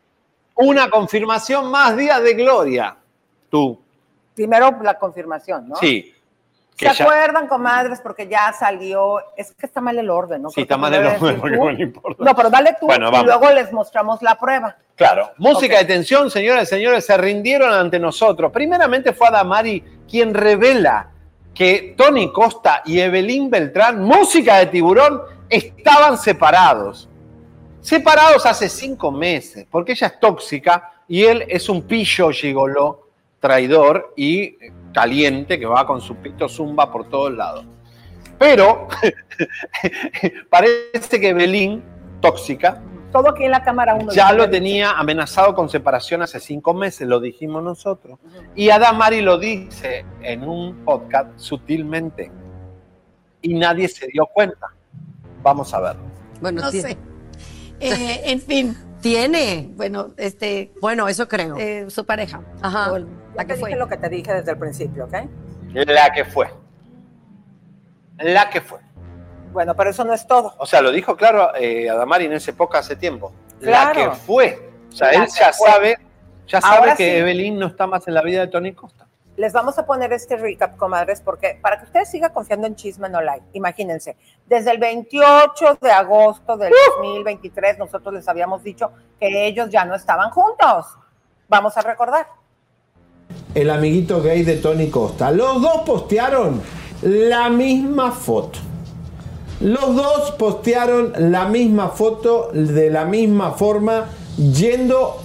una 0.55 0.89
confirmación 0.89 1.71
más 1.71 1.97
día 1.97 2.21
de 2.21 2.35
gloria. 2.35 2.97
Tú, 3.51 3.81
Primero 4.35 4.77
la 4.83 4.99
confirmación, 4.99 5.69
¿no? 5.69 5.77
sí. 5.77 6.13
¿Se 6.79 6.85
ya, 6.85 7.05
acuerdan, 7.05 7.49
comadres? 7.49 8.03
Porque 8.03 8.29
ya 8.29 8.53
salió. 8.53 9.17
Es 9.35 9.55
que 9.55 9.65
está 9.65 9.81
mal 9.81 9.99
el 9.99 10.11
orden, 10.11 10.43
¿no? 10.43 10.51
sí, 10.51 10.61
está 10.61 10.77
mal 10.77 10.93
el 10.93 11.07
orden, 11.07 11.41
porque 11.41 11.57
no 11.57 11.71
le 11.71 11.83
importa. 11.85 12.23
No, 12.23 12.37
pero 12.37 12.51
dale 12.51 12.77
tú 12.79 12.85
Bueno, 12.85 13.09
y 13.09 13.13
vamos. 13.13 13.27
luego 13.27 13.51
les 13.55 13.73
mostramos 13.73 14.21
la 14.21 14.39
prueba. 14.39 14.77
Claro, 14.95 15.31
música 15.39 15.79
de 15.79 15.87
tensión, 15.87 16.31
señoras 16.31 16.65
y 16.65 16.67
señores, 16.67 17.07
se 17.07 17.17
rindieron 17.17 17.73
ante 17.73 17.99
nosotros. 17.99 18.53
Primeramente 18.53 19.15
fue 19.15 19.29
Adamari 19.29 19.83
quien 20.07 20.35
revela 20.35 21.09
que 21.55 21.95
Tony 21.97 22.31
Costa 22.31 22.83
y 22.85 23.01
Evelyn 23.01 23.49
Beltrán, 23.49 24.03
música 24.03 24.59
de 24.59 24.67
tiburón, 24.67 25.23
estaban 25.49 26.19
separados. 26.19 27.09
Separados 27.87 28.45
hace 28.47 28.69
cinco 28.69 29.13
meses, 29.13 29.65
porque 29.71 29.93
ella 29.93 30.09
es 30.09 30.19
tóxica 30.19 30.91
y 31.07 31.23
él 31.23 31.45
es 31.47 31.69
un 31.69 31.83
pillo 31.83 32.31
gigoló, 32.31 33.09
traidor 33.39 34.13
y 34.17 34.57
caliente 34.93 35.57
que 35.57 35.67
va 35.67 35.87
con 35.87 36.01
su 36.01 36.17
pito 36.17 36.49
zumba 36.49 36.91
por 36.91 37.09
todos 37.09 37.33
lados. 37.33 37.65
Pero 38.41 38.89
parece 40.51 41.21
que 41.21 41.29
Evelyn, 41.29 41.83
tóxica, 42.21 42.83
Todo 43.13 43.31
aquí 43.31 43.45
en 43.45 43.53
la 43.53 43.63
cámara 43.63 43.95
uno. 43.95 44.13
ya 44.13 44.33
lo 44.33 44.45
te- 44.47 44.51
tenía 44.53 44.91
amenazado 44.91 45.55
con 45.55 45.69
separación 45.69 46.23
hace 46.23 46.41
cinco 46.41 46.75
meses, 46.75 47.07
lo 47.07 47.21
dijimos 47.21 47.63
nosotros. 47.63 48.19
Y 48.57 48.71
Adamari 48.71 49.21
lo 49.21 49.39
dice 49.39 50.05
en 50.23 50.43
un 50.43 50.85
podcast 50.85 51.29
sutilmente. 51.39 52.31
Y 53.43 53.55
nadie 53.55 53.87
se 53.89 54.09
dio 54.09 54.27
cuenta. 54.27 54.67
Vamos 55.43 55.73
a 55.73 55.81
ver. 55.81 55.97
Bueno, 56.41 56.63
No 56.63 56.71
sé. 56.73 56.97
Eh, 57.81 58.23
en 58.31 58.41
fin. 58.41 58.77
¿Tiene? 59.01 59.69
Bueno, 59.75 60.13
este. 60.17 60.73
Bueno, 60.81 61.07
eso 61.09 61.29
creo. 61.29 61.57
eh, 61.59 61.87
su 61.91 62.05
pareja. 62.05 62.41
Ajá. 62.63 62.93
O 62.93 62.99
la 62.99 63.07
te 63.37 63.47
que 63.47 63.53
dije 63.55 63.61
fue. 63.61 63.77
lo 63.77 63.89
que 63.89 63.97
te 63.99 64.09
dije 64.09 64.33
desde 64.35 64.51
el 64.53 64.59
principio, 64.59 65.05
¿ok? 65.05 65.15
La 65.73 66.11
que 66.13 66.25
fue. 66.25 66.49
La 68.19 68.49
que 68.51 68.61
fue. 68.61 68.81
Bueno, 69.53 69.75
pero 69.77 69.91
eso 69.91 70.05
no 70.05 70.13
es 70.15 70.27
todo. 70.27 70.55
O 70.59 70.67
sea, 70.67 70.81
lo 70.81 70.91
dijo 70.91 71.17
claro 71.17 71.55
eh, 71.55 71.89
Adamari 71.89 72.25
en 72.27 72.33
ese 72.33 72.53
podcast 72.53 72.87
hace 72.87 72.97
tiempo. 72.97 73.33
La 73.61 73.93
que 73.93 74.11
fue. 74.11 74.71
O 74.89 74.93
sea, 74.97 75.13
La 75.13 75.25
él 75.25 75.29
ya 75.39 75.53
fue. 75.53 75.71
sabe, 75.71 75.99
ya 76.47 76.61
sabe 76.61 76.77
Ahora 76.79 76.97
que 76.97 77.11
sí. 77.11 77.17
Evelyn 77.19 77.59
no 77.59 77.67
está 77.67 77.87
más 77.87 78.09
en 78.09 78.15
la 78.15 78.23
vida 78.23 78.41
de 78.41 78.47
Tony 78.49 78.73
Costa. 78.73 78.96
Les 79.37 79.53
vamos 79.53 79.79
a 79.79 79.85
poner 79.85 80.13
este 80.13 80.37
recap, 80.37 80.77
comadres, 80.77 81.21
porque 81.21 81.59
para 81.61 81.79
que 81.79 81.85
ustedes 81.85 82.11
sigan 82.11 82.33
confiando 82.33 82.67
en 82.67 82.75
Chisme 82.75 83.09
No 83.11 83.21
Like, 83.21 83.45
imagínense, 83.53 84.17
desde 84.47 84.71
el 84.71 84.79
28 84.79 85.79
de 85.81 85.91
agosto 85.91 86.57
del 86.57 86.73
2023 86.99 87.79
nosotros 87.79 88.15
les 88.15 88.27
habíamos 88.29 88.63
dicho 88.63 88.93
que 89.21 89.47
ellos 89.47 89.69
ya 89.69 89.85
no 89.85 89.95
estaban 89.95 90.31
juntos. 90.31 90.87
Vamos 91.49 91.77
a 91.77 91.83
recordar. 91.83 92.27
el 93.55 93.71
amiguito 93.71 94.23
gay 94.23 94.43
de 94.43 94.57
Tony 94.57 94.91
Costa. 94.91 95.31
Los 95.31 95.63
dos 95.63 95.83
postearon 95.87 96.63
la 97.03 97.49
misma 97.49 98.13
foto. 98.13 98.59
Los 99.61 99.97
dos 99.97 100.33
postearon 100.33 101.13
la 101.17 101.47
misma 101.47 101.89
foto 101.89 102.51
de 102.53 102.91
la 102.91 103.07
misma 103.07 103.53
forma 103.53 104.07
yendo 104.37 105.17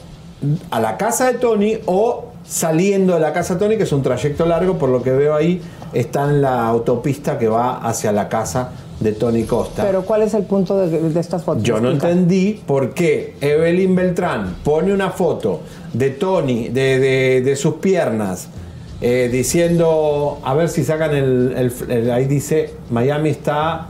a 0.69 0.79
la 0.79 0.97
casa 0.97 1.31
de 1.31 1.39
Tony 1.39 1.79
o 1.85 2.30
saliendo 2.45 3.13
de 3.13 3.19
la 3.19 3.33
casa 3.33 3.57
Tony, 3.57 3.77
que 3.77 3.83
es 3.83 3.91
un 3.91 4.01
trayecto 4.03 4.45
largo, 4.45 4.77
por 4.77 4.89
lo 4.89 5.01
que 5.03 5.11
veo 5.11 5.35
ahí, 5.35 5.61
está 5.93 6.23
en 6.29 6.41
la 6.41 6.67
autopista 6.67 7.37
que 7.37 7.47
va 7.47 7.77
hacia 7.77 8.11
la 8.11 8.27
casa 8.29 8.71
de 8.99 9.13
Tony 9.13 9.43
Costa. 9.43 9.83
Pero 9.83 10.03
¿cuál 10.03 10.21
es 10.21 10.33
el 10.33 10.43
punto 10.43 10.77
de, 10.77 11.09
de 11.09 11.19
estas 11.19 11.43
fotos? 11.43 11.63
Yo 11.63 11.79
no 11.79 11.89
entendí 11.91 12.61
por 12.65 12.93
qué 12.93 13.35
Evelyn 13.41 13.95
Beltrán 13.95 14.57
pone 14.63 14.93
una 14.93 15.09
foto 15.11 15.61
de 15.93 16.11
Tony, 16.11 16.69
de, 16.69 16.99
de- 16.99 17.41
de 17.41 17.55
sus 17.55 17.75
piernas, 17.75 18.47
eh, 19.01 19.29
diciendo, 19.31 20.39
a 20.43 20.53
ver 20.53 20.69
si 20.69 20.83
sacan 20.83 21.15
el, 21.15 21.53
el- 21.57 21.91
el- 21.91 22.11
ahí 22.11 22.25
dice, 22.25 22.75
Miami 22.91 23.29
está 23.29 23.87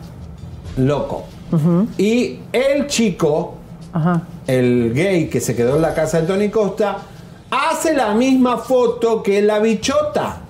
loco. 0.77 1.23
Y 1.97 2.39
el 2.53 2.87
chico, 2.87 3.55
el 4.47 4.93
gay 4.93 5.27
que 5.27 5.41
se 5.41 5.53
quedó 5.55 5.75
en 5.75 5.81
la 5.81 5.93
casa 5.93 6.21
de 6.21 6.27
Tony 6.27 6.47
Costa, 6.49 6.99
hace 7.51 7.93
la 7.93 8.13
misma 8.13 8.57
foto 8.57 9.21
que 9.21 9.41
la 9.41 9.59
bichota. 9.59 10.41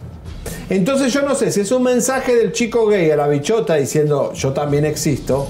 Entonces 0.69 1.11
yo 1.11 1.23
no 1.23 1.35
sé 1.35 1.51
si 1.51 1.61
es 1.61 1.71
un 1.71 1.83
mensaje 1.83 2.35
del 2.35 2.53
chico 2.53 2.87
gay 2.87 3.09
a 3.09 3.17
la 3.17 3.27
bichota 3.27 3.75
diciendo 3.75 4.31
yo 4.33 4.53
también 4.53 4.85
existo, 4.85 5.47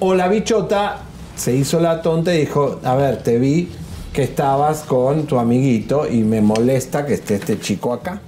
o 0.00 0.14
la 0.14 0.26
bichota 0.28 1.02
se 1.36 1.54
hizo 1.54 1.78
la 1.78 2.02
tonta 2.02 2.34
y 2.34 2.40
dijo, 2.40 2.80
a 2.82 2.96
ver, 2.96 3.22
te 3.22 3.38
vi 3.38 3.70
que 4.12 4.22
estabas 4.22 4.82
con 4.82 5.26
tu 5.26 5.38
amiguito 5.38 6.08
y 6.08 6.22
me 6.22 6.40
molesta 6.40 7.04
que 7.04 7.14
esté 7.14 7.36
este 7.36 7.60
chico 7.60 7.92
acá. 7.92 8.20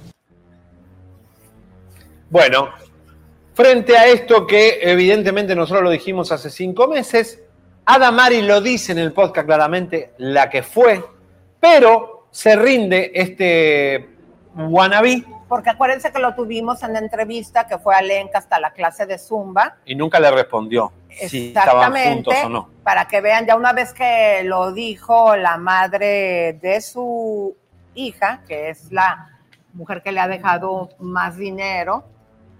Bueno, 2.31 2.69
frente 3.55 3.97
a 3.97 4.07
esto 4.07 4.47
que 4.47 4.81
evidentemente 4.83 5.57
nosotros 5.57 5.83
lo 5.83 5.91
dijimos 5.91 6.31
hace 6.31 6.51
cinco 6.51 6.87
meses, 6.87 7.41
Adamari 7.87 8.43
lo 8.43 8.61
dice 8.61 8.93
en 8.93 8.99
el 8.99 9.13
podcast 9.13 9.47
claramente, 9.47 10.13
la 10.19 10.51
que 10.51 10.63
fue, 10.63 11.03
pero 11.59 12.18
se 12.39 12.55
rinde 12.55 13.11
este 13.15 14.09
wannabe 14.55 15.25
Porque 15.49 15.71
acuérdense 15.71 16.13
que 16.13 16.21
lo 16.21 16.37
tuvimos 16.37 16.81
en 16.85 16.93
la 16.93 17.01
entrevista 17.01 17.67
que 17.67 17.79
fue 17.79 17.97
a 17.97 18.01
Lenca 18.01 18.39
hasta 18.39 18.61
la 18.61 18.71
clase 18.71 19.07
de 19.07 19.19
Zumba. 19.19 19.79
y 19.85 19.97
nunca 19.97 20.21
le 20.21 20.31
respondió 20.31 20.93
si 21.11 21.49
estaban 21.49 21.97
Exactamente. 21.97 22.15
juntos 22.31 22.45
o 22.45 22.49
no. 22.49 22.71
Para 22.85 23.09
que 23.09 23.21
vean, 23.21 23.45
ya 23.45 23.57
una 23.57 23.73
vez 23.73 23.93
que 23.93 24.43
lo 24.45 24.73
dijo 24.73 25.35
la 25.35 25.57
madre 25.57 26.53
de 26.63 26.81
su 26.81 27.57
hija, 27.97 28.43
que 28.47 28.69
es 28.71 28.93
la 28.93 29.31
mujer 29.73 30.01
que 30.01 30.13
le 30.13 30.21
ha 30.21 30.29
dejado 30.29 30.91
más 31.01 31.37
dinero, 31.37 32.05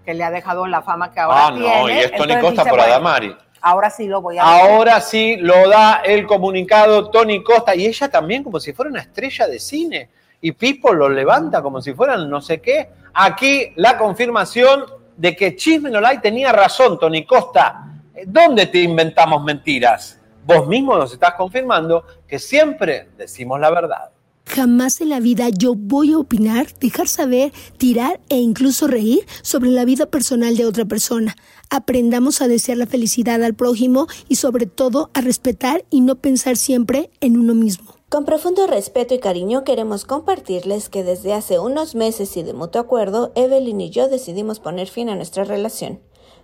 que 0.03 0.13
le 0.13 0.25
ha 0.25 0.31
dejado 0.31 0.67
la 0.67 0.81
fama 0.81 1.09
que 1.13 1.21
ahora 1.21 1.47
Ah, 1.47 1.53
tiene. 1.53 1.81
no, 1.81 1.89
y 1.89 1.99
es 1.99 2.11
Tony 2.11 2.37
Costa 2.41 2.63
por 2.63 2.71
bueno, 2.71 2.83
Adamari. 2.83 3.33
Ahora 3.61 3.89
sí 3.89 4.07
lo 4.07 4.21
voy 4.21 4.37
a. 4.37 4.43
Ahora 4.43 5.01
sí 5.01 5.37
lo 5.37 5.67
da 5.69 6.01
el 6.03 6.25
comunicado 6.25 7.09
Tony 7.09 7.43
Costa 7.43 7.75
y 7.75 7.85
ella 7.85 8.09
también 8.09 8.43
como 8.43 8.59
si 8.59 8.73
fuera 8.73 8.91
una 8.91 9.01
estrella 9.01 9.47
de 9.47 9.59
cine. 9.59 10.09
Y 10.41 10.53
Pipo 10.53 10.93
lo 10.93 11.09
levanta 11.09 11.61
como 11.61 11.81
si 11.81 11.93
fueran 11.93 12.29
no 12.29 12.41
sé 12.41 12.61
qué. 12.61 12.89
Aquí 13.13 13.73
la 13.75 13.97
confirmación 13.97 14.85
de 15.17 15.35
que 15.35 15.55
Chisme 15.55 15.89
No 15.89 15.99
Like 15.99 16.21
tenía 16.21 16.51
razón, 16.51 16.97
Tony 16.97 17.25
Costa. 17.25 17.85
¿Dónde 18.25 18.67
te 18.67 18.79
inventamos 18.79 19.43
mentiras? 19.43 20.19
Vos 20.45 20.67
mismo 20.67 20.95
nos 20.97 21.13
estás 21.13 21.33
confirmando 21.33 22.05
que 22.27 22.39
siempre 22.39 23.09
decimos 23.17 23.59
la 23.59 23.69
verdad. 23.69 24.09
Jamás 24.49 24.99
en 24.99 25.09
la 25.09 25.19
vida 25.19 25.49
yo 25.49 25.75
voy 25.75 26.13
a 26.13 26.17
opinar, 26.17 26.73
dejar 26.79 27.07
saber, 27.07 27.53
tirar 27.77 28.19
e 28.29 28.37
incluso 28.37 28.87
reír 28.87 29.23
sobre 29.43 29.69
la 29.69 29.85
vida 29.85 30.07
personal 30.07 30.57
de 30.57 30.65
otra 30.65 30.85
persona. 30.85 31.35
Aprendamos 31.69 32.41
a 32.41 32.47
desear 32.47 32.79
la 32.79 32.87
felicidad 32.87 33.43
al 33.43 33.53
prójimo 33.53 34.07
y 34.27 34.37
sobre 34.37 34.65
todo 34.65 35.11
a 35.13 35.21
respetar 35.21 35.85
y 35.91 36.01
no 36.01 36.15
pensar 36.15 36.57
siempre 36.57 37.11
en 37.21 37.37
uno 37.37 37.53
mismo. 37.53 37.93
Con 38.09 38.25
profundo 38.25 38.65
respeto 38.65 39.13
y 39.13 39.19
cariño 39.19 39.63
queremos 39.63 40.03
compartirles 40.03 40.89
que 40.89 41.03
desde 41.03 41.33
hace 41.33 41.59
unos 41.59 41.93
meses 41.93 42.35
y 42.35 42.41
de 42.41 42.53
mutuo 42.53 42.81
acuerdo, 42.81 43.31
Evelyn 43.35 43.79
y 43.81 43.91
yo 43.91 44.09
decidimos 44.09 44.59
poner 44.59 44.87
fin 44.87 45.09
a 45.09 45.15
nuestra 45.15 45.43
relación. 45.43 45.99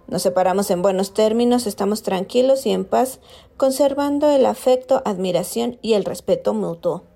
Nos 0.07 0.21
separamos 0.21 0.69
en 0.69 0.83
buenos 0.83 1.15
términos, 1.15 1.65
estamos 1.65 2.03
tranquilos 2.03 2.67
y 2.67 2.69
en 2.69 2.85
paz, 2.85 3.19
conservando 3.57 4.29
el 4.29 4.45
afecto, 4.45 5.01
admiración 5.05 5.79
y 5.81 5.93
el 5.93 6.05
respeto 6.05 6.53
mutuo. 6.53 7.14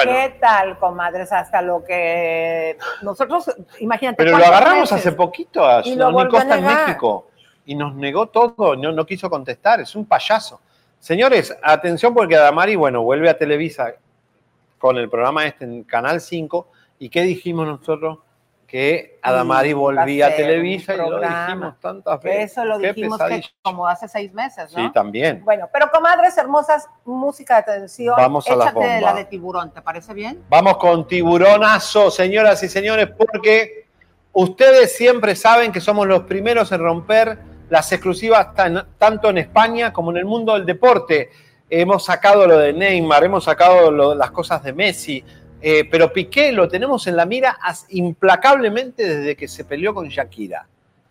¿Qué 0.00 0.36
tal, 0.40 0.78
comadres? 0.78 1.32
Hasta 1.32 1.60
lo 1.60 1.84
que 1.84 2.78
nosotros, 3.02 3.54
imagínate. 3.80 4.16
Pero 4.16 4.38
lo 4.38 4.44
agarramos 4.44 4.92
hace 4.92 5.12
poquito 5.12 5.64
a 5.64 5.78
a 5.80 6.28
Costa 6.28 6.56
en. 6.58 6.64
México 6.64 7.28
y 7.64 7.74
nos 7.74 7.94
negó 7.94 8.26
todo, 8.26 8.76
no, 8.76 8.92
no 8.92 9.06
quiso 9.06 9.30
contestar, 9.30 9.80
es 9.80 9.94
un 9.94 10.06
payaso. 10.06 10.60
Señores, 10.98 11.56
atención 11.62 12.14
porque 12.14 12.36
Adamari, 12.36 12.76
bueno, 12.76 13.02
vuelve 13.02 13.28
a 13.28 13.36
Televisa 13.36 13.94
con 14.78 14.96
el 14.96 15.08
programa 15.08 15.46
este 15.46 15.64
en 15.64 15.84
Canal 15.84 16.20
5 16.20 16.68
y 16.98 17.08
¿qué 17.08 17.22
dijimos 17.22 17.66
nosotros? 17.66 18.18
Que 18.72 19.18
Adamari 19.20 19.74
volvía 19.74 20.28
a 20.28 20.34
Televisa 20.34 20.94
y 20.94 20.96
lo 20.96 21.20
dijimos 21.20 21.78
tantas 21.78 22.22
veces. 22.22 22.52
Eso 22.52 22.64
lo 22.64 22.78
Qué 22.78 22.94
dijimos 22.94 23.18
que 23.18 23.42
como 23.60 23.86
hace 23.86 24.08
seis 24.08 24.32
meses, 24.32 24.72
¿no? 24.74 24.82
Sí, 24.86 24.90
también. 24.94 25.44
Bueno, 25.44 25.68
pero 25.70 25.90
comadres 25.90 26.38
hermosas, 26.38 26.88
música 27.04 27.56
de 27.56 27.60
atención. 27.60 28.14
Vamos 28.16 28.48
a 28.48 28.56
la 28.56 28.64
Échate 28.64 28.78
bomba. 28.78 29.00
la 29.00 29.12
de 29.12 29.24
tiburón, 29.26 29.70
¿te 29.74 29.82
parece 29.82 30.14
bien? 30.14 30.42
Vamos 30.48 30.78
con 30.78 31.06
tiburonazo, 31.06 32.10
señoras 32.10 32.62
y 32.62 32.70
señores, 32.70 33.10
porque 33.10 33.88
ustedes 34.32 34.96
siempre 34.96 35.36
saben 35.36 35.70
que 35.70 35.82
somos 35.82 36.06
los 36.06 36.22
primeros 36.22 36.72
en 36.72 36.80
romper 36.80 37.38
las 37.68 37.92
exclusivas 37.92 38.54
tan- 38.54 38.86
tanto 38.96 39.28
en 39.28 39.36
España 39.36 39.92
como 39.92 40.12
en 40.12 40.16
el 40.16 40.24
mundo 40.24 40.54
del 40.54 40.64
deporte. 40.64 41.28
Hemos 41.68 42.06
sacado 42.06 42.46
lo 42.46 42.56
de 42.56 42.72
Neymar, 42.72 43.22
hemos 43.22 43.44
sacado 43.44 43.90
lo- 43.90 44.14
las 44.14 44.30
cosas 44.30 44.62
de 44.62 44.72
Messi, 44.72 45.22
eh, 45.62 45.88
pero 45.88 46.12
Piqué 46.12 46.50
lo 46.50 46.68
tenemos 46.68 47.06
en 47.06 47.14
la 47.14 47.24
mira 47.24 47.56
implacablemente 47.90 49.06
desde 49.06 49.36
que 49.36 49.46
se 49.46 49.64
peleó 49.64 49.94
con 49.94 50.08
Shakira. 50.08 50.66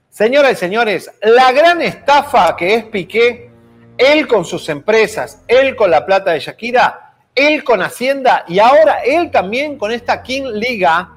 Señoras 0.10 0.52
y 0.52 0.56
señores, 0.56 1.10
la 1.22 1.54
gran 1.54 1.82
estafa 1.82 2.54
que 2.58 2.76
es 2.76 2.84
Piqué, 2.84 3.50
él 3.98 4.28
con 4.28 4.44
sus 4.44 4.68
empresas, 4.68 5.42
él 5.48 5.76
con 5.76 5.90
la 5.90 6.06
plata 6.06 6.32
de 6.32 6.42
Shakira, 6.42 7.14
él 7.34 7.64
con 7.64 7.82
Hacienda 7.82 8.44
y 8.48 8.60
ahora 8.60 9.00
él 9.06 9.32
también 9.32 9.78
con 9.78 9.92
esta 9.92 10.22
King 10.22 10.52
Liga, 10.54 11.12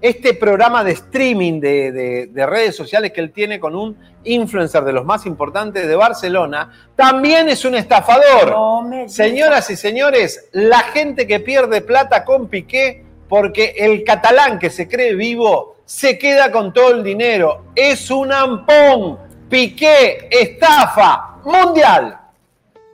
este 0.00 0.34
programa 0.34 0.84
de 0.84 0.92
streaming 0.92 1.60
de, 1.60 1.92
de- 1.92 2.26
de 2.28 2.46
redes 2.46 2.76
sociales 2.76 3.12
que 3.12 3.20
él 3.20 3.32
tiene 3.32 3.58
con 3.58 3.74
un 3.74 3.96
influencer 4.24 4.84
de 4.84 4.92
los 4.92 5.04
más 5.04 5.26
importantes 5.26 5.86
de 5.88 5.96
Barcelona, 5.96 6.70
también 6.94 7.48
es 7.48 7.64
un 7.64 7.74
estafador. 7.74 8.50
No. 8.50 9.08
Señoras 9.08 9.70
y 9.70 9.76
señores, 9.76 10.48
la 10.52 10.80
gente 10.80 11.26
que 11.26 11.40
pierde 11.40 11.80
plata 11.80 12.24
con 12.24 12.48
Piqué 12.48 13.04
porque 13.28 13.74
el 13.76 14.04
catalán 14.04 14.58
que 14.58 14.70
se 14.70 14.86
cree 14.88 15.14
vivo 15.14 15.76
se 15.84 16.18
queda 16.18 16.50
con 16.52 16.72
todo 16.72 16.92
el 16.92 17.02
dinero. 17.02 17.64
Es 17.74 18.10
un 18.10 18.32
ampón. 18.32 19.18
Piqué, 19.48 20.28
estafa 20.30 21.38
mundial. 21.44 22.18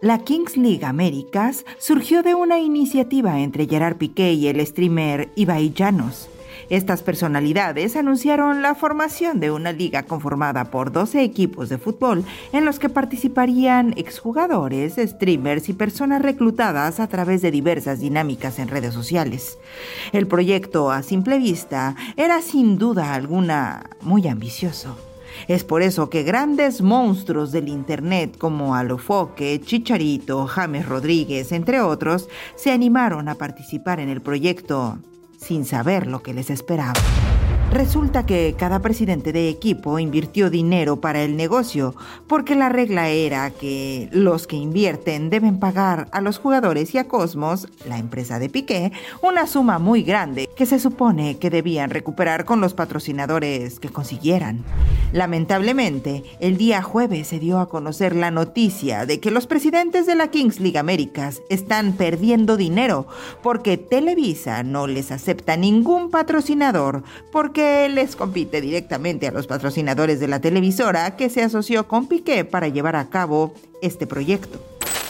La 0.00 0.18
Kings 0.18 0.56
League 0.56 0.84
Américas 0.84 1.64
surgió 1.78 2.22
de 2.22 2.34
una 2.34 2.58
iniciativa 2.58 3.40
entre 3.40 3.66
Gerard 3.66 3.96
Piqué 3.96 4.32
y 4.32 4.48
el 4.48 4.64
streamer 4.66 5.30
Ibai 5.34 5.72
Llanos. 5.72 6.28
Estas 6.70 7.02
personalidades 7.02 7.96
anunciaron 7.96 8.62
la 8.62 8.74
formación 8.74 9.40
de 9.40 9.50
una 9.50 9.72
liga 9.72 10.04
conformada 10.04 10.70
por 10.70 10.92
12 10.92 11.22
equipos 11.22 11.68
de 11.68 11.78
fútbol 11.78 12.24
en 12.52 12.64
los 12.64 12.78
que 12.78 12.88
participarían 12.88 13.94
exjugadores, 13.96 14.94
streamers 14.98 15.68
y 15.68 15.74
personas 15.74 16.22
reclutadas 16.22 17.00
a 17.00 17.08
través 17.08 17.42
de 17.42 17.50
diversas 17.50 18.00
dinámicas 18.00 18.58
en 18.58 18.68
redes 18.68 18.94
sociales. 18.94 19.58
El 20.12 20.26
proyecto 20.26 20.90
a 20.90 21.02
simple 21.02 21.38
vista 21.38 21.96
era 22.16 22.40
sin 22.40 22.78
duda 22.78 23.14
alguna 23.14 23.90
muy 24.00 24.26
ambicioso. 24.28 24.96
Es 25.48 25.64
por 25.64 25.82
eso 25.82 26.10
que 26.10 26.22
grandes 26.22 26.80
monstruos 26.80 27.52
del 27.52 27.68
Internet 27.68 28.38
como 28.38 28.74
Alofoque, 28.74 29.60
Chicharito, 29.60 30.46
James 30.46 30.88
Rodríguez, 30.88 31.52
entre 31.52 31.80
otros, 31.80 32.28
se 32.54 32.70
animaron 32.70 33.28
a 33.28 33.34
participar 33.34 34.00
en 34.00 34.08
el 34.08 34.20
proyecto 34.20 34.98
sin 35.44 35.66
saber 35.66 36.06
lo 36.06 36.22
que 36.22 36.32
les 36.32 36.48
esperaba. 36.48 36.94
Resulta 37.74 38.24
que 38.24 38.54
cada 38.56 38.78
presidente 38.78 39.32
de 39.32 39.48
equipo 39.48 39.98
invirtió 39.98 40.48
dinero 40.48 41.00
para 41.00 41.24
el 41.24 41.36
negocio, 41.36 41.96
porque 42.28 42.54
la 42.54 42.68
regla 42.68 43.08
era 43.08 43.50
que 43.50 44.08
los 44.12 44.46
que 44.46 44.54
invierten 44.54 45.28
deben 45.28 45.58
pagar 45.58 46.06
a 46.12 46.20
los 46.20 46.38
jugadores 46.38 46.94
y 46.94 46.98
a 46.98 47.08
Cosmos, 47.08 47.66
la 47.88 47.98
empresa 47.98 48.38
de 48.38 48.48
Piqué, 48.48 48.92
una 49.22 49.48
suma 49.48 49.80
muy 49.80 50.04
grande 50.04 50.48
que 50.56 50.66
se 50.66 50.78
supone 50.78 51.38
que 51.38 51.50
debían 51.50 51.90
recuperar 51.90 52.44
con 52.44 52.60
los 52.60 52.74
patrocinadores 52.74 53.80
que 53.80 53.88
consiguieran. 53.88 54.62
Lamentablemente, 55.12 56.22
el 56.38 56.56
día 56.56 56.80
jueves 56.80 57.26
se 57.26 57.40
dio 57.40 57.58
a 57.58 57.68
conocer 57.68 58.14
la 58.14 58.30
noticia 58.30 59.04
de 59.04 59.18
que 59.18 59.32
los 59.32 59.48
presidentes 59.48 60.06
de 60.06 60.14
la 60.14 60.28
Kings 60.28 60.60
League 60.60 60.78
Américas 60.78 61.42
están 61.48 61.94
perdiendo 61.94 62.56
dinero 62.56 63.08
porque 63.42 63.78
Televisa 63.78 64.62
no 64.62 64.86
les 64.86 65.10
acepta 65.10 65.56
ningún 65.56 66.10
patrocinador 66.10 67.02
porque 67.32 67.63
les 67.88 68.16
compite 68.16 68.60
directamente 68.60 69.26
a 69.26 69.32
los 69.32 69.46
patrocinadores 69.46 70.20
de 70.20 70.28
la 70.28 70.40
televisora 70.40 71.16
que 71.16 71.30
se 71.30 71.42
asoció 71.42 71.88
con 71.88 72.08
Piqué 72.08 72.44
para 72.44 72.68
llevar 72.68 72.96
a 72.96 73.08
cabo 73.08 73.54
este 73.82 74.06
proyecto. 74.06 74.60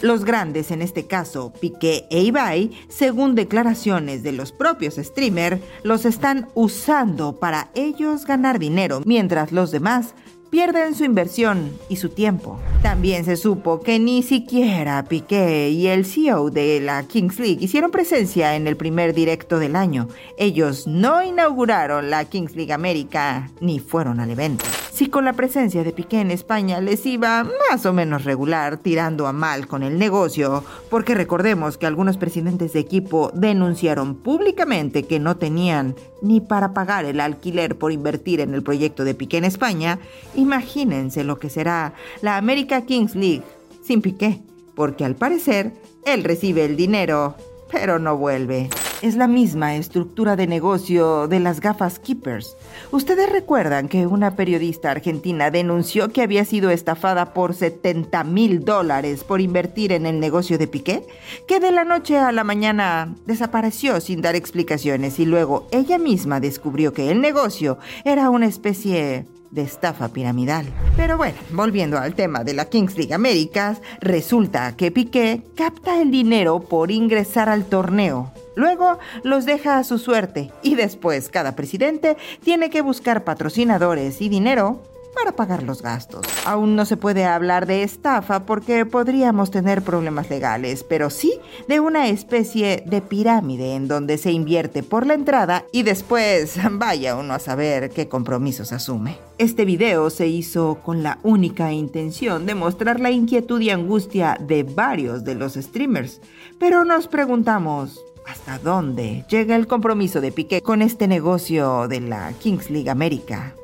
Los 0.02 0.24
grandes, 0.24 0.70
en 0.70 0.82
este 0.82 1.06
caso 1.06 1.52
Piqué 1.60 2.06
e 2.10 2.20
Ibai, 2.20 2.72
según 2.88 3.34
declaraciones 3.34 4.22
de 4.22 4.32
los 4.32 4.52
propios 4.52 4.96
streamers, 4.96 5.62
los 5.82 6.04
están 6.04 6.48
usando 6.54 7.36
para 7.36 7.70
ellos 7.74 8.26
ganar 8.26 8.58
dinero, 8.58 9.00
mientras 9.06 9.50
los 9.50 9.70
demás 9.70 10.14
pierden 10.54 10.94
su 10.94 11.02
inversión 11.02 11.76
y 11.88 11.96
su 11.96 12.10
tiempo. 12.10 12.60
También 12.80 13.24
se 13.24 13.36
supo 13.36 13.80
que 13.80 13.98
ni 13.98 14.22
siquiera 14.22 15.02
Piqué 15.02 15.70
y 15.70 15.88
el 15.88 16.04
CEO 16.04 16.50
de 16.50 16.78
la 16.80 17.02
Kings 17.08 17.40
League 17.40 17.58
hicieron 17.58 17.90
presencia 17.90 18.54
en 18.54 18.68
el 18.68 18.76
primer 18.76 19.14
directo 19.14 19.58
del 19.58 19.74
año. 19.74 20.06
Ellos 20.36 20.86
no 20.86 21.24
inauguraron 21.24 22.08
la 22.08 22.24
Kings 22.26 22.54
League 22.54 22.72
América 22.72 23.50
ni 23.60 23.80
fueron 23.80 24.20
al 24.20 24.30
evento. 24.30 24.64
Si 24.92 25.08
con 25.08 25.24
la 25.24 25.32
presencia 25.32 25.82
de 25.82 25.90
Piqué 25.90 26.20
en 26.20 26.30
España 26.30 26.80
les 26.80 27.04
iba 27.04 27.42
más 27.68 27.84
o 27.84 27.92
menos 27.92 28.22
regular, 28.22 28.76
tirando 28.76 29.26
a 29.26 29.32
mal 29.32 29.66
con 29.66 29.82
el 29.82 29.98
negocio, 29.98 30.62
porque 30.88 31.16
recordemos 31.16 31.78
que 31.78 31.86
algunos 31.86 32.16
presidentes 32.16 32.74
de 32.74 32.78
equipo 32.78 33.32
denunciaron 33.34 34.14
públicamente 34.14 35.02
que 35.02 35.18
no 35.18 35.36
tenían 35.36 35.96
ni 36.24 36.40
para 36.40 36.74
pagar 36.74 37.04
el 37.04 37.20
alquiler 37.20 37.76
por 37.76 37.92
invertir 37.92 38.40
en 38.40 38.54
el 38.54 38.62
proyecto 38.62 39.04
de 39.04 39.14
Piqué 39.14 39.36
en 39.36 39.44
España, 39.44 39.98
imagínense 40.34 41.22
lo 41.22 41.38
que 41.38 41.50
será 41.50 41.92
la 42.22 42.36
America 42.36 42.82
Kings 42.86 43.14
League 43.14 43.44
sin 43.82 44.02
Piqué, 44.02 44.40
porque 44.74 45.04
al 45.04 45.14
parecer 45.14 45.72
él 46.04 46.24
recibe 46.24 46.64
el 46.64 46.76
dinero, 46.76 47.36
pero 47.70 47.98
no 47.98 48.16
vuelve. 48.16 48.70
Es 49.04 49.16
la 49.16 49.28
misma 49.28 49.76
estructura 49.76 50.34
de 50.34 50.46
negocio 50.46 51.28
de 51.28 51.38
las 51.38 51.60
gafas 51.60 51.98
Keepers. 51.98 52.56
Ustedes 52.90 53.30
recuerdan 53.30 53.86
que 53.86 54.06
una 54.06 54.34
periodista 54.34 54.90
argentina 54.90 55.50
denunció 55.50 56.08
que 56.08 56.22
había 56.22 56.46
sido 56.46 56.70
estafada 56.70 57.34
por 57.34 57.52
70 57.52 58.24
mil 58.24 58.64
dólares 58.64 59.22
por 59.22 59.42
invertir 59.42 59.92
en 59.92 60.06
el 60.06 60.20
negocio 60.20 60.56
de 60.56 60.68
Piqué, 60.68 61.06
que 61.46 61.60
de 61.60 61.70
la 61.70 61.84
noche 61.84 62.16
a 62.16 62.32
la 62.32 62.44
mañana 62.44 63.14
desapareció 63.26 64.00
sin 64.00 64.22
dar 64.22 64.36
explicaciones 64.36 65.18
y 65.18 65.26
luego 65.26 65.68
ella 65.70 65.98
misma 65.98 66.40
descubrió 66.40 66.94
que 66.94 67.10
el 67.10 67.20
negocio 67.20 67.76
era 68.06 68.30
una 68.30 68.46
especie 68.46 69.26
de 69.50 69.60
estafa 69.60 70.08
piramidal. 70.14 70.64
Pero 70.96 71.18
bueno, 71.18 71.36
volviendo 71.50 71.98
al 71.98 72.14
tema 72.14 72.42
de 72.42 72.54
la 72.54 72.70
Kings 72.70 72.96
League 72.96 73.12
Américas, 73.12 73.82
resulta 74.00 74.74
que 74.78 74.90
Piqué 74.90 75.42
capta 75.54 76.00
el 76.00 76.10
dinero 76.10 76.60
por 76.60 76.90
ingresar 76.90 77.50
al 77.50 77.66
torneo. 77.66 78.32
Luego 78.54 78.98
los 79.22 79.44
deja 79.44 79.78
a 79.78 79.84
su 79.84 79.98
suerte 79.98 80.50
y 80.62 80.74
después 80.74 81.28
cada 81.28 81.56
presidente 81.56 82.16
tiene 82.42 82.70
que 82.70 82.82
buscar 82.82 83.24
patrocinadores 83.24 84.20
y 84.20 84.28
dinero 84.28 84.80
para 85.14 85.32
pagar 85.32 85.62
los 85.62 85.80
gastos. 85.80 86.26
Aún 86.44 86.76
no 86.76 86.84
se 86.84 86.96
puede 86.96 87.24
hablar 87.24 87.66
de 87.66 87.82
estafa 87.82 88.44
porque 88.44 88.84
podríamos 88.84 89.50
tener 89.50 89.82
problemas 89.82 90.28
legales, 90.28 90.84
pero 90.84 91.08
sí 91.10 91.32
de 91.68 91.80
una 91.80 92.08
especie 92.08 92.82
de 92.86 93.00
pirámide 93.00 93.74
en 93.74 93.88
donde 93.88 94.18
se 94.18 94.32
invierte 94.32 94.82
por 94.82 95.06
la 95.06 95.14
entrada 95.14 95.64
y 95.72 95.82
después 95.82 96.58
vaya 96.72 97.16
uno 97.16 97.34
a 97.34 97.38
saber 97.38 97.90
qué 97.90 98.08
compromisos 98.08 98.72
asume. 98.72 99.18
Este 99.38 99.64
video 99.64 100.10
se 100.10 100.26
hizo 100.26 100.80
con 100.82 101.02
la 101.02 101.18
única 101.22 101.72
intención 101.72 102.46
de 102.46 102.54
mostrar 102.54 103.00
la 103.00 103.10
inquietud 103.10 103.60
y 103.60 103.70
angustia 103.70 104.36
de 104.40 104.62
varios 104.62 105.24
de 105.24 105.34
los 105.34 105.54
streamers, 105.54 106.20
pero 106.58 106.84
nos 106.84 107.08
preguntamos, 107.08 108.04
¿Hasta 108.26 108.58
dónde 108.58 109.24
llega 109.28 109.56
el 109.56 109.66
compromiso 109.66 110.20
de 110.20 110.32
Piqué 110.32 110.62
con 110.62 110.82
este 110.82 111.06
negocio 111.06 111.88
de 111.88 112.00
la 112.00 112.32
Kings 112.32 112.70
League 112.70 112.90
América? 112.90 113.54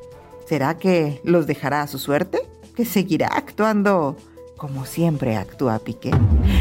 ¿Será 0.46 0.76
que 0.76 1.20
los 1.24 1.46
dejará 1.46 1.82
a 1.82 1.86
su 1.86 1.98
suerte? 1.98 2.40
¿Que 2.76 2.84
seguirá 2.84 3.28
actuando 3.28 4.16
como 4.56 4.84
siempre 4.84 5.36
actúa 5.36 5.78
Piqué? 5.78 6.10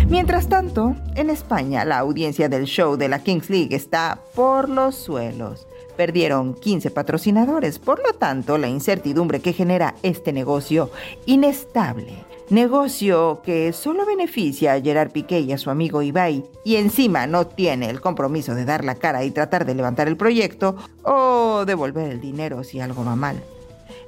Mientras 0.08 0.48
tanto, 0.48 0.96
en 1.16 1.30
España 1.30 1.84
la 1.84 2.00
audiencia 2.00 2.48
del 2.48 2.66
show 2.66 2.96
de 2.96 3.10
la 3.10 3.20
Kings 3.20 3.50
League 3.50 3.76
está 3.76 4.20
por 4.34 4.70
los 4.70 4.96
suelos. 4.96 5.68
Perdieron 5.98 6.54
15 6.54 6.92
patrocinadores, 6.92 7.80
por 7.80 8.02
lo 8.02 8.14
tanto 8.14 8.58
la 8.58 8.70
incertidumbre 8.70 9.42
que 9.42 9.52
genera 9.52 9.96
este 10.04 10.32
negocio 10.32 10.90
inestable. 11.26 12.29
Negocio 12.50 13.42
que 13.44 13.72
solo 13.74 14.08
beneficia 14.08 14.74
a 14.74 14.82
Gerard 14.82 15.12
Piqué 15.12 15.40
y 15.40 15.54
a 15.54 15.60
su 15.60 15.70
amigo 15.70 16.02
Ibai 16.02 16.44
y 16.64 16.78
encima 16.78 17.28
no 17.28 17.46
tiene 17.46 17.92
el 17.92 18.02
compromiso 18.02 18.56
de 18.56 18.66
dar 18.66 18.84
la 18.84 18.96
cara 18.96 19.24
y 19.24 19.30
tratar 19.30 19.66
de 19.66 19.76
levantar 19.76 20.08
el 20.08 20.18
proyecto 20.18 20.76
o 21.04 21.64
devolver 21.66 22.10
el 22.10 22.20
dinero 22.20 22.64
si 22.64 22.80
algo 22.80 23.06
va 23.06 23.16
mal. 23.16 23.44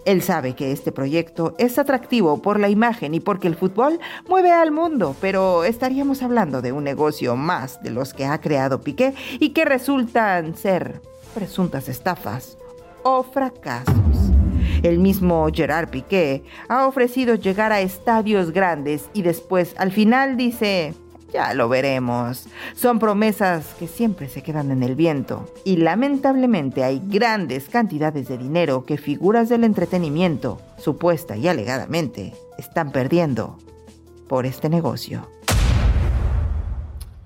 Él 0.05 0.23
sabe 0.23 0.55
que 0.55 0.72
este 0.72 0.91
proyecto 0.91 1.53
es 1.59 1.77
atractivo 1.77 2.41
por 2.41 2.59
la 2.59 2.69
imagen 2.69 3.13
y 3.13 3.19
porque 3.19 3.47
el 3.47 3.55
fútbol 3.55 3.99
mueve 4.27 4.51
al 4.51 4.72
mundo, 4.72 5.15
pero 5.22 5.63
estaríamos 5.63 6.23
hablando 6.23 6.63
de 6.63 6.72
un 6.72 6.84
negocio 6.84 7.35
más 7.35 7.84
de 7.84 7.91
los 7.91 8.15
que 8.15 8.26
ha 8.26 8.41
creado 8.41 8.81
Piqué 8.81 9.13
y 9.39 9.49
que 9.49 9.65
resultan 9.65 10.55
ser 10.55 10.99
presuntas 11.35 11.88
estafas 11.88 12.57
o 13.03 13.22
fracasos. 13.22 14.31
El 14.84 14.98
mismo 14.98 15.48
Gerard 15.53 15.90
Piqué 15.90 16.44
ha 16.68 16.88
ofrecido 16.88 17.36
llegar 17.36 17.72
a 17.72 17.82
estadios 17.82 18.52
grandes 18.52 19.10
y 19.14 19.22
después 19.22 19.76
al 19.78 19.91
final 19.91 20.38
dice, 20.38 20.95
ya 21.32 21.53
lo 21.53 21.70
veremos. 21.70 22.48
Son 22.74 22.98
promesas 22.98 23.76
que 23.78 23.88
siempre 23.88 24.28
se 24.28 24.41
quedan 24.41 24.72
en 24.72 24.82
el 24.82 24.95
viento 24.95 25.53
y 25.66 25.78
lamentablemente 25.78 26.84
hay 26.84 26.99
grandes 27.06 27.70
cantidades 27.70 28.28
de 28.28 28.40
dinero 28.40 28.84
que 28.84 28.98
figuras 28.98 29.49
del 29.49 29.66
entretenimiento, 29.66 30.60
supuesta 30.80 31.38
y 31.38 31.48
alegadamente, 31.48 32.34
están 32.58 32.91
perdiendo 32.91 33.60
por 34.28 34.48
este 34.48 34.68
negocio. 34.68 35.28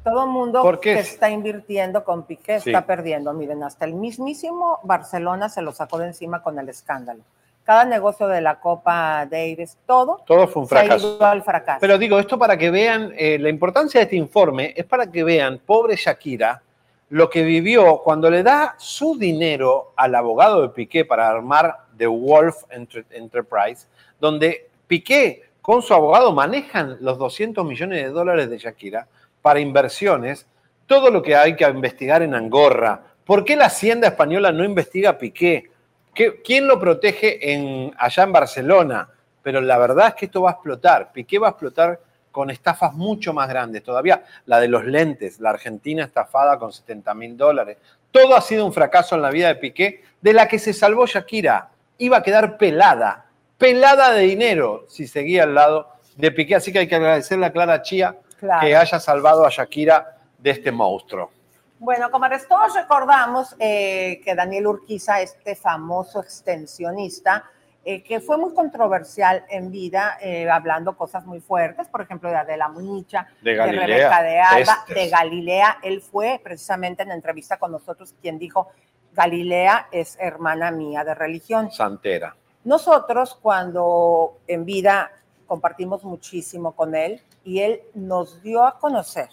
Todo 0.04 0.26
el 0.26 0.30
mundo 0.30 0.80
que 0.82 1.00
está 1.00 1.30
invirtiendo 1.30 2.04
con 2.04 2.24
Piqué 2.28 2.60
Sí. 2.60 2.70
está 2.70 2.86
perdiendo. 2.86 3.34
Miren, 3.34 3.64
hasta 3.64 3.86
el 3.86 3.94
mismísimo 3.96 4.80
Barcelona 4.84 5.48
se 5.48 5.62
lo 5.62 5.72
sacó 5.72 5.98
de 5.98 6.08
encima 6.08 6.44
con 6.44 6.60
el 6.60 6.68
escándalo. 6.68 7.24
Cada 7.66 7.84
negocio 7.84 8.28
de 8.28 8.42
la 8.42 8.60
Copa 8.60 9.26
Davis, 9.26 9.76
todo, 9.88 10.22
Todo 10.28 10.48
fue 10.48 10.62
un 10.62 10.68
fracaso. 10.68 11.18
al 11.20 11.42
fracaso. 11.42 11.80
Pero 11.82 11.98
digo, 11.98 12.20
esto 12.20 12.38
para 12.38 12.56
que 12.58 12.70
vean, 12.70 13.12
eh, 13.18 13.40
la 13.40 13.50
importancia 13.50 14.00
de 14.00 14.04
este 14.04 14.16
informe 14.16 14.72
es 14.78 14.86
para 14.86 15.12
que 15.12 15.24
vean, 15.24 15.60
pobre 15.66 15.96
Shakira, 15.96 16.62
lo 17.10 17.28
que 17.28 17.42
vivió 17.42 18.02
cuando 18.04 18.30
le 18.30 18.44
da 18.44 18.76
su 18.78 19.18
dinero 19.18 19.94
al 19.96 20.14
abogado 20.14 20.62
de 20.62 20.70
Piqué 20.70 21.06
para 21.06 21.28
armar 21.28 21.76
The 21.98 22.06
Wolf 22.08 22.64
Enterprise, 22.70 23.88
donde 24.20 24.70
Piqué 24.86 25.44
con 25.62 25.82
su 25.82 25.96
abogado 25.96 26.32
manejan 26.32 26.98
los 27.02 27.18
200 27.18 27.66
millones 27.66 28.04
de 28.04 28.10
dólares 28.10 28.48
de 28.48 28.60
Shakira 28.60 29.08
para 29.42 29.60
inversiones, 29.60 30.46
todo 30.86 31.10
lo 31.10 31.24
que 31.24 31.36
hay 31.36 31.56
que 31.56 31.64
investigar 31.68 32.22
en 32.22 32.36
Angorra. 32.36 33.02
¿Por 33.26 33.44
qué 33.44 33.56
la 33.56 33.66
Hacienda 33.66 34.10
Española 34.10 34.52
no 34.52 34.64
investiga 34.64 35.12
a 35.12 35.18
Piqué? 35.18 35.72
¿Qué- 36.16 36.42
¿Quién 36.42 36.68
lo 36.68 36.80
protege 36.80 37.54
en, 37.54 37.94
allá 37.98 38.24
en 38.24 38.32
Barcelona? 38.32 39.10
Pero 39.44 39.62
la 39.62 39.78
verdad 39.78 40.08
es 40.08 40.14
que 40.16 40.26
esto 40.26 40.42
va 40.42 40.52
a 40.52 40.54
explotar. 40.54 41.12
Piqué 41.12 41.38
va 41.38 41.48
a 41.48 41.52
explotar 41.52 42.00
con 42.32 42.50
estafas 42.50 42.94
mucho 42.94 43.34
más 43.34 43.48
grandes 43.48 43.84
todavía. 43.84 44.24
La 44.46 44.60
de 44.60 44.68
los 44.68 44.86
lentes, 44.86 45.40
la 45.40 45.52
Argentina 45.52 46.04
estafada 46.04 46.58
con 46.58 46.72
70 46.74 47.14
mil 47.14 47.38
dólares. 47.38 47.78
Todo 48.12 48.36
ha 48.36 48.42
sido 48.42 48.66
un 48.66 48.74
fracaso 48.74 49.16
en 49.16 49.22
la 49.22 49.30
vida 49.30 49.50
de 49.50 49.56
Piqué, 49.56 50.04
de 50.22 50.34
la 50.34 50.48
que 50.48 50.58
se 50.58 50.74
salvó 50.74 51.06
Shakira. 51.06 51.70
Iba 51.98 52.18
a 52.18 52.24
quedar 52.24 52.58
pelada, 52.58 53.26
pelada 53.58 54.12
de 54.12 54.22
dinero 54.24 54.86
si 54.90 55.08
seguía 55.08 55.44
al 55.44 55.54
lado 55.54 55.90
de 56.16 56.32
Piqué. 56.32 56.56
Así 56.56 56.72
que 56.74 56.80
hay 56.80 56.88
que 56.88 56.96
agradecerle 56.96 57.46
a 57.46 57.52
Clara 57.52 57.82
Chía 57.82 58.16
Claro. 58.40 58.62
que 58.68 58.76
haya 58.76 59.00
salvado 59.00 59.46
a 59.46 59.50
Shakira 59.50 60.18
de 60.40 60.50
este 60.50 60.72
monstruo. 60.72 61.32
Bueno, 61.80 62.10
como 62.10 62.28
todos 62.48 62.74
recordamos 62.74 63.56
eh, 63.60 64.22
que 64.24 64.34
Daniel 64.34 64.68
Urquiza, 64.68 65.22
este 65.22 65.56
famoso 65.56 66.22
extensionista, 66.22 67.46
eh, 67.84 68.02
que 68.02 68.20
fue 68.20 68.38
muy 68.38 68.54
controversial 68.54 69.46
en 69.50 69.72
vida, 69.72 70.18
eh, 70.22 70.50
hablando 70.50 70.96
cosas 70.98 71.26
muy 71.26 71.42
fuertes, 71.42 71.88
por 71.90 72.02
ejemplo, 72.02 72.30
de 72.30 72.38
Adela 72.38 72.70
Muñicha, 72.70 73.28
De 73.42 73.56
Galilea, 73.56 73.86
Rebeca 73.88 74.24
de 74.24 74.40
Alba, 74.40 74.86
de 74.88 75.10
Galilea. 75.10 75.78
Él 75.84 76.02
fue 76.02 76.40
precisamente 76.44 77.04
en 77.04 77.12
entrevista 77.12 77.58
con 77.58 77.72
nosotros 77.72 78.16
quien 78.22 78.40
dijo, 78.40 78.70
Galilea 79.14 79.90
es 79.92 80.18
hermana 80.20 80.72
mía 80.72 81.04
de 81.04 81.14
religión. 81.14 81.72
Santera. 81.72 82.36
Nosotros 82.64 83.38
cuando 83.40 84.40
en 84.48 84.66
vida 84.66 85.12
compartimos 85.46 86.04
muchísimo 86.04 86.72
con 86.72 86.96
él 86.96 87.22
y 87.44 87.60
él 87.60 87.82
nos 87.94 88.42
dio 88.42 88.64
a 88.66 88.80
conocer 88.80 89.30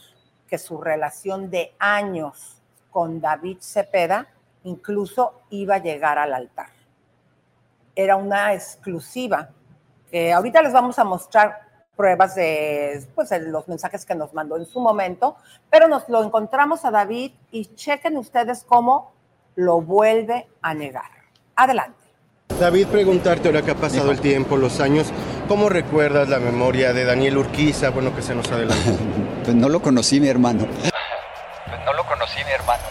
que 0.53 0.59
su 0.59 0.79
relación 0.83 1.49
de 1.49 1.73
años 1.79 2.61
con 2.91 3.23
David 3.23 3.57
Cepeda 3.61 4.27
incluso 4.65 5.41
iba 5.49 5.77
a 5.77 5.79
llegar 5.79 6.19
al 6.19 6.35
altar. 6.35 6.66
Era 7.95 8.16
una 8.16 8.53
exclusiva 8.53 9.49
que 10.11 10.31
ahorita 10.31 10.61
les 10.61 10.74
vamos 10.74 10.99
a 10.99 11.05
mostrar 11.05 11.59
pruebas 11.97 12.35
de 12.35 13.03
pues, 13.15 13.31
de 13.31 13.41
los 13.49 13.66
mensajes 13.66 14.05
que 14.05 14.15
nos 14.15 14.35
mandó 14.35 14.59
en 14.59 14.66
su 14.66 14.79
momento, 14.79 15.37
pero 15.70 15.89
nos 15.89 16.07
lo 16.11 16.23
encontramos 16.23 16.85
a 16.85 16.91
David 16.91 17.33
y 17.51 17.74
chequen 17.74 18.19
ustedes 18.19 18.62
cómo 18.62 19.15
lo 19.55 19.81
vuelve 19.81 20.51
a 20.61 20.74
negar. 20.74 21.11
Adelante. 21.57 21.97
David, 22.61 22.89
preguntarte 22.89 23.49
ahora 23.49 23.62
que 23.62 23.70
ha 23.70 23.77
pasado 23.77 24.11
el 24.11 24.20
tiempo, 24.20 24.59
los 24.59 24.81
años, 24.81 25.11
¿cómo 25.49 25.70
recuerdas 25.70 26.29
la 26.29 26.41
memoria 26.41 26.93
de 26.93 27.07
Daniel 27.07 27.39
Urquiza? 27.39 27.89
Bueno, 27.89 28.15
que 28.15 28.20
se 28.20 28.35
nos 28.35 28.53
adelantó. 28.53 28.91
Pues 29.44 29.56
no 29.56 29.69
lo 29.69 29.81
conocí, 29.81 30.20
mi 30.20 30.28
hermano. 30.28 30.66
Pues 31.66 31.85
no 31.86 31.93
lo 31.94 32.05
conocí, 32.05 32.39
mi 32.44 32.51
hermano. 32.52 32.81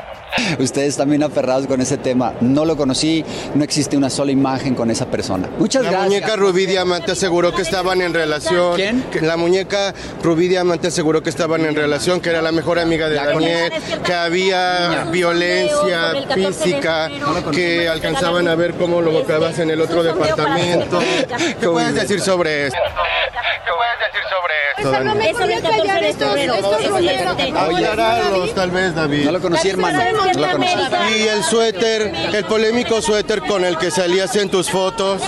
Ustedes 0.58 0.96
también 0.96 1.22
aferrados 1.22 1.66
con 1.66 1.80
ese 1.80 1.96
tema. 1.98 2.32
No 2.40 2.64
lo 2.64 2.76
conocí, 2.76 3.24
no 3.54 3.64
existe 3.64 3.96
una 3.96 4.10
sola 4.10 4.32
imagen 4.32 4.74
con 4.74 4.90
esa 4.90 5.06
persona. 5.06 5.48
Muchas 5.58 5.84
la 5.84 5.90
gracias. 5.90 6.08
muñeca 6.08 6.36
Rubí 6.36 6.66
Diamante 6.66 7.12
aseguró 7.12 7.52
que 7.54 7.62
estaban 7.62 8.00
en 8.00 8.14
relación. 8.14 8.76
¿Quién? 8.76 9.02
Que 9.04 9.20
la 9.20 9.36
muñeca 9.36 9.94
Rubí 10.22 10.48
Diamante 10.48 10.88
aseguró 10.88 11.22
que 11.22 11.30
estaban 11.30 11.64
en 11.64 11.74
relación, 11.74 12.20
que 12.20 12.30
era 12.30 12.42
la 12.42 12.52
mejor 12.52 12.78
amiga 12.78 13.08
de 13.08 13.16
Daniel, 13.16 13.72
que 14.04 14.14
había 14.14 15.04
violencia 15.10 16.14
física, 16.34 17.10
que 17.52 17.88
alcanzaban 17.88 18.48
a 18.48 18.54
ver 18.54 18.74
cómo 18.74 19.00
lo 19.00 19.10
buscabas 19.10 19.58
en 19.58 19.70
el 19.70 19.80
otro 19.80 20.02
departamento. 20.02 20.98
¿Qué 21.60 21.68
puedes 21.68 21.94
decir 21.94 22.20
sobre 22.20 22.68
esto? 22.68 22.78
¿Qué 23.64 23.70
puedes 23.76 23.98
decir 24.12 24.22
sobre 24.28 24.90
Eso 24.90 25.04
no 25.04 25.14
me 25.14 25.30
Eso 25.30 25.46
del 25.46 25.62
14 25.62 26.00
de 26.00 26.12
febrero. 26.14 26.54
Eso 26.54 27.00
ya 27.00 27.24
lo 27.24 27.36
conté. 27.36 27.52
Apoyarlos, 27.58 28.54
tal 28.54 28.70
vez, 28.70 28.94
David. 28.94 29.24
No 29.24 29.32
lo 29.32 29.40
conocí, 29.40 29.70
Y 31.16 31.22
el 31.28 31.42
suéter, 31.44 32.12
el 32.32 32.44
polémico 32.44 33.00
suéter 33.02 33.40
con 33.42 33.64
el 33.64 33.76
que 33.78 33.90
salías 33.90 34.34
en 34.36 34.50
tus 34.50 34.70
fotos. 34.70 35.20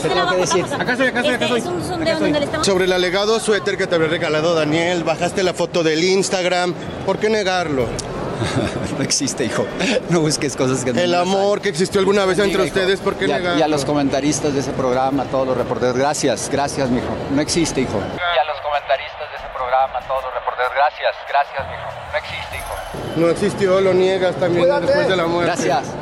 Sobre 2.63 2.85
el 2.85 2.93
alegado 2.93 3.39
suéter 3.41 3.77
que 3.77 3.87
te 3.87 3.95
había 3.95 4.09
regalado 4.09 4.55
Daniel, 4.55 5.05
bajaste 5.05 5.43
la 5.43 5.55
foto 5.55 5.83
del 5.83 6.03
Instagram. 6.05 6.75
¿Por 7.07 7.19
qué 7.19 7.29
negarlo? 7.29 7.87
No 8.99 9.03
existe, 9.03 9.45
hijo. 9.45 9.67
No 10.11 10.21
busques 10.21 10.55
cosas 10.57 10.85
que 10.85 10.93
no 10.93 11.01
El 11.01 11.15
amor 11.15 11.61
que 11.61 11.69
existió 11.69 11.99
alguna 12.01 12.25
vez 12.25 12.39
entre 12.39 12.65
hijo, 12.65 12.69
ustedes, 12.69 13.01
¿por 13.01 13.15
qué 13.17 13.27
y 13.27 13.33
a- 13.33 13.39
negarlo? 13.39 13.59
Y 13.59 13.63
a 13.63 13.69
los 13.69 13.85
comentaristas 13.85 14.55
de 14.55 14.61
ese 14.61 14.71
programa, 14.73 15.25
todos 15.25 15.47
los 15.49 15.57
reporteros, 15.57 15.97
gracias, 15.97 16.49
gracias, 16.51 16.91
mijo. 16.91 17.07
No 17.31 17.41
existe, 17.41 17.81
hijo. 17.81 17.99
Y 17.99 18.39
a 18.39 18.45
los 18.45 18.61
comentaristas 18.61 19.31
de 19.31 19.37
ese 19.37 19.47
programa, 19.57 19.99
todos 20.07 20.23
los 20.25 20.35
reporteros, 20.35 20.73
gracias, 20.75 21.15
gracias, 21.29 21.67
mijo. 21.69 21.94
No 23.17 23.29
existió, 23.31 23.81
lo 23.81 23.95
niegas 23.95 24.35
también 24.37 24.69
después 24.81 25.09
de 25.09 25.17
la 25.17 25.27
muerte. 25.27 25.53
Gracias. 25.53 25.95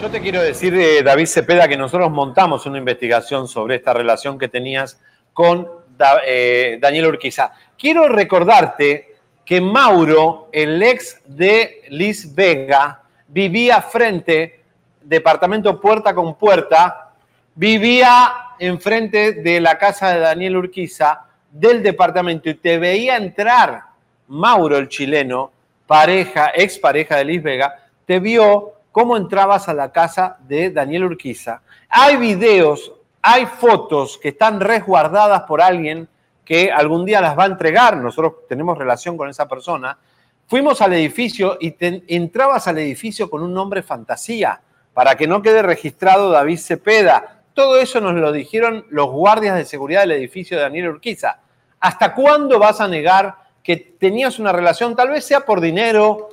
Yo 0.00 0.10
te 0.10 0.20
quiero 0.20 0.42
decir, 0.42 0.74
eh, 0.74 1.02
David 1.02 1.26
Cepeda, 1.26 1.66
que 1.66 1.76
nosotros 1.76 2.10
montamos 2.10 2.66
una 2.66 2.78
investigación 2.78 3.48
sobre 3.48 3.76
esta 3.76 3.92
relación 3.92 4.38
que 4.38 4.48
tenías 4.48 5.00
con 5.32 5.66
Da- 5.96 6.20
eh, 6.26 6.78
Daniel 6.80 7.06
Urquiza. 7.06 7.52
Quiero 7.78 8.06
recordarte 8.08 9.14
que 9.44 9.60
Mauro, 9.60 10.48
el 10.52 10.82
ex 10.82 11.20
de 11.24 11.82
Liz 11.88 12.34
Vega, 12.34 13.00
vivía 13.28 13.80
frente, 13.80 14.60
departamento 15.00 15.80
puerta 15.80 16.14
con 16.14 16.34
puerta, 16.34 17.12
vivía 17.54 18.32
enfrente 18.58 19.32
de 19.32 19.60
la 19.60 19.78
casa 19.78 20.12
de 20.12 20.20
Daniel 20.20 20.56
Urquiza 20.56 21.22
del 21.50 21.82
departamento 21.82 22.50
y 22.50 22.54
te 22.54 22.78
veía 22.78 23.16
entrar 23.16 23.82
Mauro, 24.28 24.76
el 24.76 24.88
chileno, 24.88 25.52
pareja, 25.86 26.50
ex 26.54 26.78
pareja 26.78 27.16
de 27.16 27.24
Liz 27.24 27.42
Vega, 27.42 27.86
te 28.04 28.18
vio 28.18 28.72
cómo 28.90 29.16
entrabas 29.16 29.68
a 29.68 29.74
la 29.74 29.92
casa 29.92 30.36
de 30.48 30.70
Daniel 30.70 31.04
Urquiza. 31.04 31.60
Hay 31.88 32.16
videos 32.16 32.92
hay 33.28 33.46
fotos 33.46 34.18
que 34.18 34.28
están 34.28 34.60
resguardadas 34.60 35.42
por 35.42 35.60
alguien 35.60 36.08
que 36.44 36.70
algún 36.70 37.04
día 37.04 37.20
las 37.20 37.36
va 37.36 37.42
a 37.42 37.46
entregar, 37.46 37.96
nosotros 37.96 38.34
tenemos 38.48 38.78
relación 38.78 39.16
con 39.16 39.28
esa 39.28 39.48
persona, 39.48 39.98
fuimos 40.46 40.80
al 40.80 40.92
edificio 40.92 41.56
y 41.60 41.72
te- 41.72 42.04
entrabas 42.06 42.68
al 42.68 42.78
edificio 42.78 43.28
con 43.28 43.42
un 43.42 43.52
nombre 43.52 43.82
fantasía, 43.82 44.60
para 44.94 45.16
que 45.16 45.26
no 45.26 45.42
quede 45.42 45.60
registrado 45.62 46.30
David 46.30 46.58
Cepeda. 46.58 47.35
Todo 47.56 47.80
eso 47.80 48.02
nos 48.02 48.12
lo 48.14 48.32
dijeron 48.32 48.84
los 48.90 49.08
guardias 49.10 49.56
de 49.56 49.64
seguridad 49.64 50.02
del 50.02 50.12
edificio 50.12 50.58
de 50.58 50.62
Daniel 50.64 50.90
Urquiza. 50.90 51.40
¿Hasta 51.80 52.14
cuándo 52.14 52.58
vas 52.58 52.82
a 52.82 52.86
negar 52.86 53.34
que 53.62 53.76
tenías 53.76 54.38
una 54.38 54.52
relación, 54.52 54.94
tal 54.94 55.08
vez 55.08 55.24
sea 55.24 55.40
por 55.40 55.62
dinero, 55.62 56.28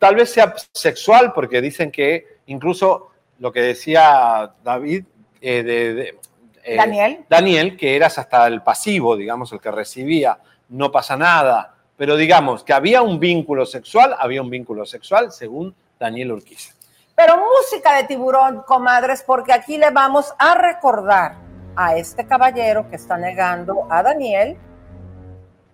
tal 0.00 0.16
vez 0.16 0.30
sea 0.32 0.54
sexual, 0.72 1.32
porque 1.32 1.60
dicen 1.62 1.92
que 1.92 2.38
incluso 2.46 3.12
lo 3.38 3.52
que 3.52 3.60
decía 3.60 4.50
David, 4.64 5.04
eh, 5.40 5.62
de- 5.62 5.94
de- 5.94 6.18
eh, 6.64 6.76
Daniel. 6.76 7.24
Daniel, 7.28 7.76
que 7.76 7.94
eras 7.94 8.18
hasta 8.18 8.44
el 8.48 8.60
pasivo, 8.62 9.16
digamos, 9.16 9.52
el 9.52 9.60
que 9.60 9.70
recibía, 9.70 10.36
no 10.70 10.90
pasa 10.90 11.16
nada, 11.16 11.76
pero 11.96 12.16
digamos 12.16 12.64
que 12.64 12.72
había 12.72 13.02
un 13.02 13.20
vínculo 13.20 13.64
sexual, 13.66 14.16
había 14.18 14.42
un 14.42 14.50
vínculo 14.50 14.84
sexual 14.84 15.30
según 15.30 15.72
Daniel 15.96 16.32
Urquiza. 16.32 16.74
Pero 17.16 17.38
música 17.38 17.96
de 17.96 18.04
tiburón, 18.04 18.62
comadres, 18.66 19.24
porque 19.26 19.52
aquí 19.52 19.78
le 19.78 19.90
vamos 19.90 20.34
a 20.38 20.54
recordar 20.54 21.38
a 21.74 21.96
este 21.96 22.26
caballero 22.26 22.90
que 22.90 22.96
está 22.96 23.16
negando 23.16 23.86
a 23.90 24.02
Daniel 24.02 24.58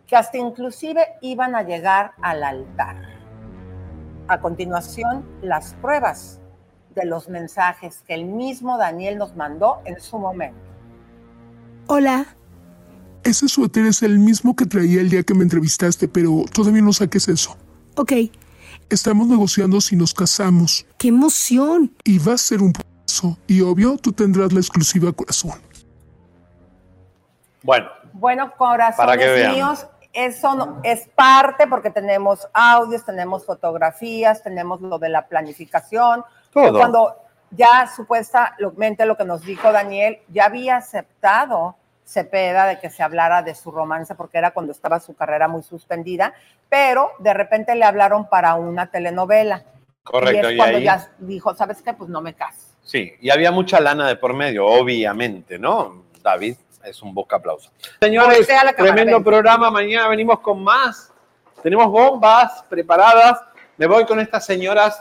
que 0.06 0.14
hasta 0.14 0.38
inclusive 0.38 1.04
iban 1.20 1.56
a 1.56 1.62
llegar 1.62 2.12
al 2.22 2.44
altar. 2.44 2.96
A 4.28 4.40
continuación, 4.40 5.24
las 5.42 5.74
pruebas 5.74 6.38
de 6.94 7.06
los 7.06 7.28
mensajes 7.28 8.04
que 8.06 8.14
el 8.14 8.26
mismo 8.26 8.78
Daniel 8.78 9.18
nos 9.18 9.34
mandó 9.34 9.80
en 9.84 10.00
su 10.00 10.18
momento. 10.18 10.60
Hola. 11.88 12.36
Ese 13.24 13.48
suéter 13.48 13.86
es 13.86 14.02
el 14.02 14.18
mismo 14.18 14.54
que 14.54 14.66
traía 14.66 15.00
el 15.00 15.08
día 15.08 15.22
que 15.22 15.34
me 15.34 15.42
entrevistaste, 15.42 16.08
pero 16.08 16.44
todavía 16.52 16.82
no 16.82 16.92
saques 16.92 17.28
eso. 17.28 17.56
Ok. 17.96 18.12
Estamos 18.90 19.26
negociando 19.26 19.80
si 19.80 19.96
nos 19.96 20.12
casamos. 20.12 20.86
¡Qué 20.98 21.08
emoción! 21.08 21.94
Y 22.04 22.18
va 22.18 22.34
a 22.34 22.38
ser 22.38 22.60
un 22.60 22.72
paso. 22.72 23.38
Y 23.46 23.60
obvio, 23.62 23.96
tú 23.96 24.12
tendrás 24.12 24.52
la 24.52 24.60
exclusiva 24.60 25.12
corazón. 25.12 25.52
Bueno, 27.62 27.88
Bueno, 28.14 28.52
corazones 28.56 29.48
míos, 29.54 29.86
eso 30.12 30.54
no- 30.54 30.80
es 30.82 31.08
parte 31.14 31.66
porque 31.66 31.90
tenemos 31.90 32.46
audios, 32.52 33.04
tenemos 33.06 33.46
fotografías, 33.46 34.42
tenemos 34.42 34.80
lo 34.82 34.98
de 34.98 35.08
la 35.08 35.26
planificación. 35.26 36.22
Todo. 36.52 36.78
Cuando 36.78 37.16
ya 37.50 37.90
supuestamente 37.94 39.06
lo 39.06 39.16
que 39.16 39.24
nos 39.24 39.42
dijo 39.42 39.72
Daniel, 39.72 40.18
ya 40.28 40.44
había 40.46 40.76
aceptado 40.76 41.76
Cepeda 42.04 42.66
de 42.66 42.78
que 42.80 42.90
se 42.90 43.02
hablara 43.02 43.42
de 43.42 43.54
su 43.54 43.70
romance 43.70 44.14
porque 44.14 44.38
era 44.38 44.50
cuando 44.50 44.72
estaba 44.72 45.00
su 45.00 45.14
carrera 45.14 45.48
muy 45.48 45.62
suspendida, 45.62 46.34
pero 46.68 47.10
de 47.18 47.32
repente 47.32 47.74
le 47.74 47.84
hablaron 47.84 48.28
para 48.28 48.54
una 48.54 48.86
telenovela. 48.90 49.62
Correcto, 50.02 50.48
Y 50.48 50.50
es 50.50 50.54
y 50.54 50.56
cuando 50.56 50.78
ahí- 50.78 50.84
ya 50.84 51.10
dijo, 51.18 51.54
¿sabes 51.54 51.80
qué? 51.82 51.94
Pues 51.94 52.10
no 52.10 52.20
me 52.20 52.34
caso. 52.34 52.58
sí, 52.82 53.12
y 53.20 53.30
había 53.30 53.52
mucha 53.52 53.80
lana 53.80 54.08
de 54.08 54.16
por 54.16 54.34
medio, 54.34 54.66
obviamente, 54.66 55.58
¿no? 55.58 56.02
David 56.22 56.56
es 56.84 57.00
un 57.02 57.14
boca 57.14 57.36
aplauso. 57.36 57.70
Señores, 58.00 58.46
cámara, 58.46 58.72
tremendo 58.74 59.22
programa, 59.22 59.70
mañana 59.70 60.08
venimos 60.08 60.40
con 60.40 60.62
más. 60.62 61.12
Tenemos 61.62 61.86
bombas 61.88 62.64
preparadas. 62.68 63.40
Me 63.76 63.86
voy 63.86 64.04
con 64.04 64.18
estas 64.18 64.44
señoras, 64.44 65.00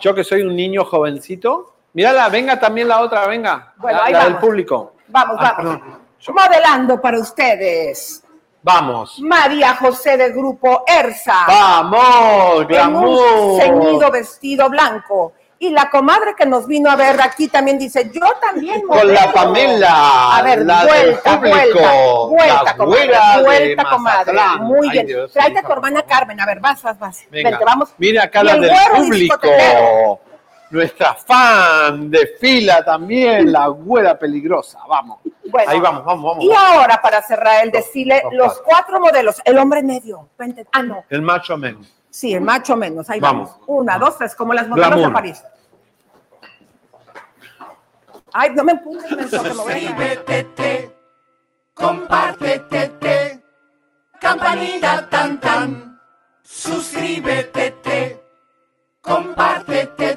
yo 0.00 0.14
que 0.14 0.22
soy 0.22 0.42
un 0.42 0.54
niño 0.54 0.84
jovencito. 0.84 1.74
Mírala, 1.92 2.28
venga 2.28 2.58
también 2.60 2.86
la 2.86 3.00
otra, 3.00 3.26
venga. 3.26 3.72
Bueno, 3.76 3.98
la, 3.98 4.04
ahí 4.04 4.12
la 4.12 4.24
del 4.24 4.36
público. 4.38 4.94
Vamos, 5.08 5.36
Ah, 5.40 5.54
vamos. 5.58 5.76
perdón. 5.80 5.97
Modelando 6.28 7.00
para 7.00 7.18
ustedes. 7.18 8.22
Vamos. 8.62 9.18
María 9.20 9.76
José 9.76 10.16
de 10.16 10.30
Grupo 10.30 10.84
ERSA. 10.86 11.44
¡Vamos! 11.46 12.60
En 12.62 12.66
¡Glamour! 12.66 13.32
un 13.42 13.60
ceñido 13.60 14.10
vestido 14.10 14.68
blanco. 14.68 15.32
Y 15.60 15.70
la 15.70 15.90
comadre 15.90 16.34
que 16.36 16.46
nos 16.46 16.66
vino 16.68 16.88
a 16.90 16.94
ver 16.94 17.20
aquí 17.20 17.48
también 17.48 17.78
dice, 17.78 18.10
yo 18.14 18.20
también 18.40 18.82
Con 18.82 18.96
la 19.12 19.22
modelo". 19.26 19.32
Pamela, 19.32 20.36
A 20.36 20.42
ver, 20.42 20.64
la 20.64 20.84
del 20.84 20.88
vuelta, 20.88 21.36
vuelta, 21.36 21.92
vuelta, 22.28 22.62
la 22.64 22.76
comadre, 22.76 23.42
vuelta, 23.42 23.84
comadre. 23.90 24.38
Muy 24.60 24.86
Ay, 24.88 24.92
bien. 24.92 25.06
Dios, 25.06 25.32
Tráete 25.32 25.58
a 25.58 25.62
tu 25.62 25.72
hermana 25.72 26.02
Carmen. 26.02 26.40
A 26.40 26.46
ver, 26.46 26.60
vas, 26.60 26.80
vas, 26.82 26.98
vas. 26.98 27.18
Venga, 27.30 27.50
Vente, 27.50 27.64
vamos. 27.64 27.88
mira 27.98 28.24
acá 28.24 28.44
la 28.44 28.52
el 28.52 28.60
del 28.60 28.70
público. 28.94 30.20
Nuestra 30.70 31.14
fan 31.14 32.10
de 32.10 32.34
fila 32.38 32.84
también, 32.84 33.50
la 33.50 33.68
güera 33.68 34.18
peligrosa. 34.18 34.78
Vamos. 34.88 35.20
Bueno, 35.50 35.70
Ahí 35.70 35.80
vamos, 35.80 36.04
vamos, 36.04 36.24
vamos. 36.24 36.44
Y 36.44 36.52
ahora, 36.52 37.00
para 37.00 37.22
cerrar 37.22 37.64
el 37.64 37.70
desfile, 37.70 38.22
los 38.32 38.60
cuatro 38.60 39.00
modelos. 39.00 39.40
El 39.44 39.56
hombre 39.58 39.82
medio. 39.82 40.28
Vente. 40.38 40.66
Ah, 40.72 40.82
no. 40.82 41.04
El 41.08 41.22
macho 41.22 41.56
men. 41.56 41.78
Sí, 42.10 42.34
el 42.34 42.40
macho 42.42 42.76
menos. 42.76 43.08
Ahí 43.08 43.20
Vamos. 43.20 43.50
vamos. 43.50 43.64
Una, 43.66 43.98
dos, 43.98 44.18
tres, 44.18 44.34
como 44.34 44.52
las 44.52 44.68
modelos 44.68 44.88
Glamour. 44.88 45.08
de 45.08 45.14
París. 45.14 45.44
Ay, 48.32 48.50
no 48.54 48.64
me 48.64 48.72
empujes, 48.72 49.30
que 49.30 49.40
me 49.40 49.54
voy 49.54 49.86
a 49.86 50.90
compártete, 51.74 53.42
campanita 54.20 55.08
tan 55.08 55.40
tan. 55.40 56.00
Suscríbete, 56.42 58.22
compártete, 59.00 60.16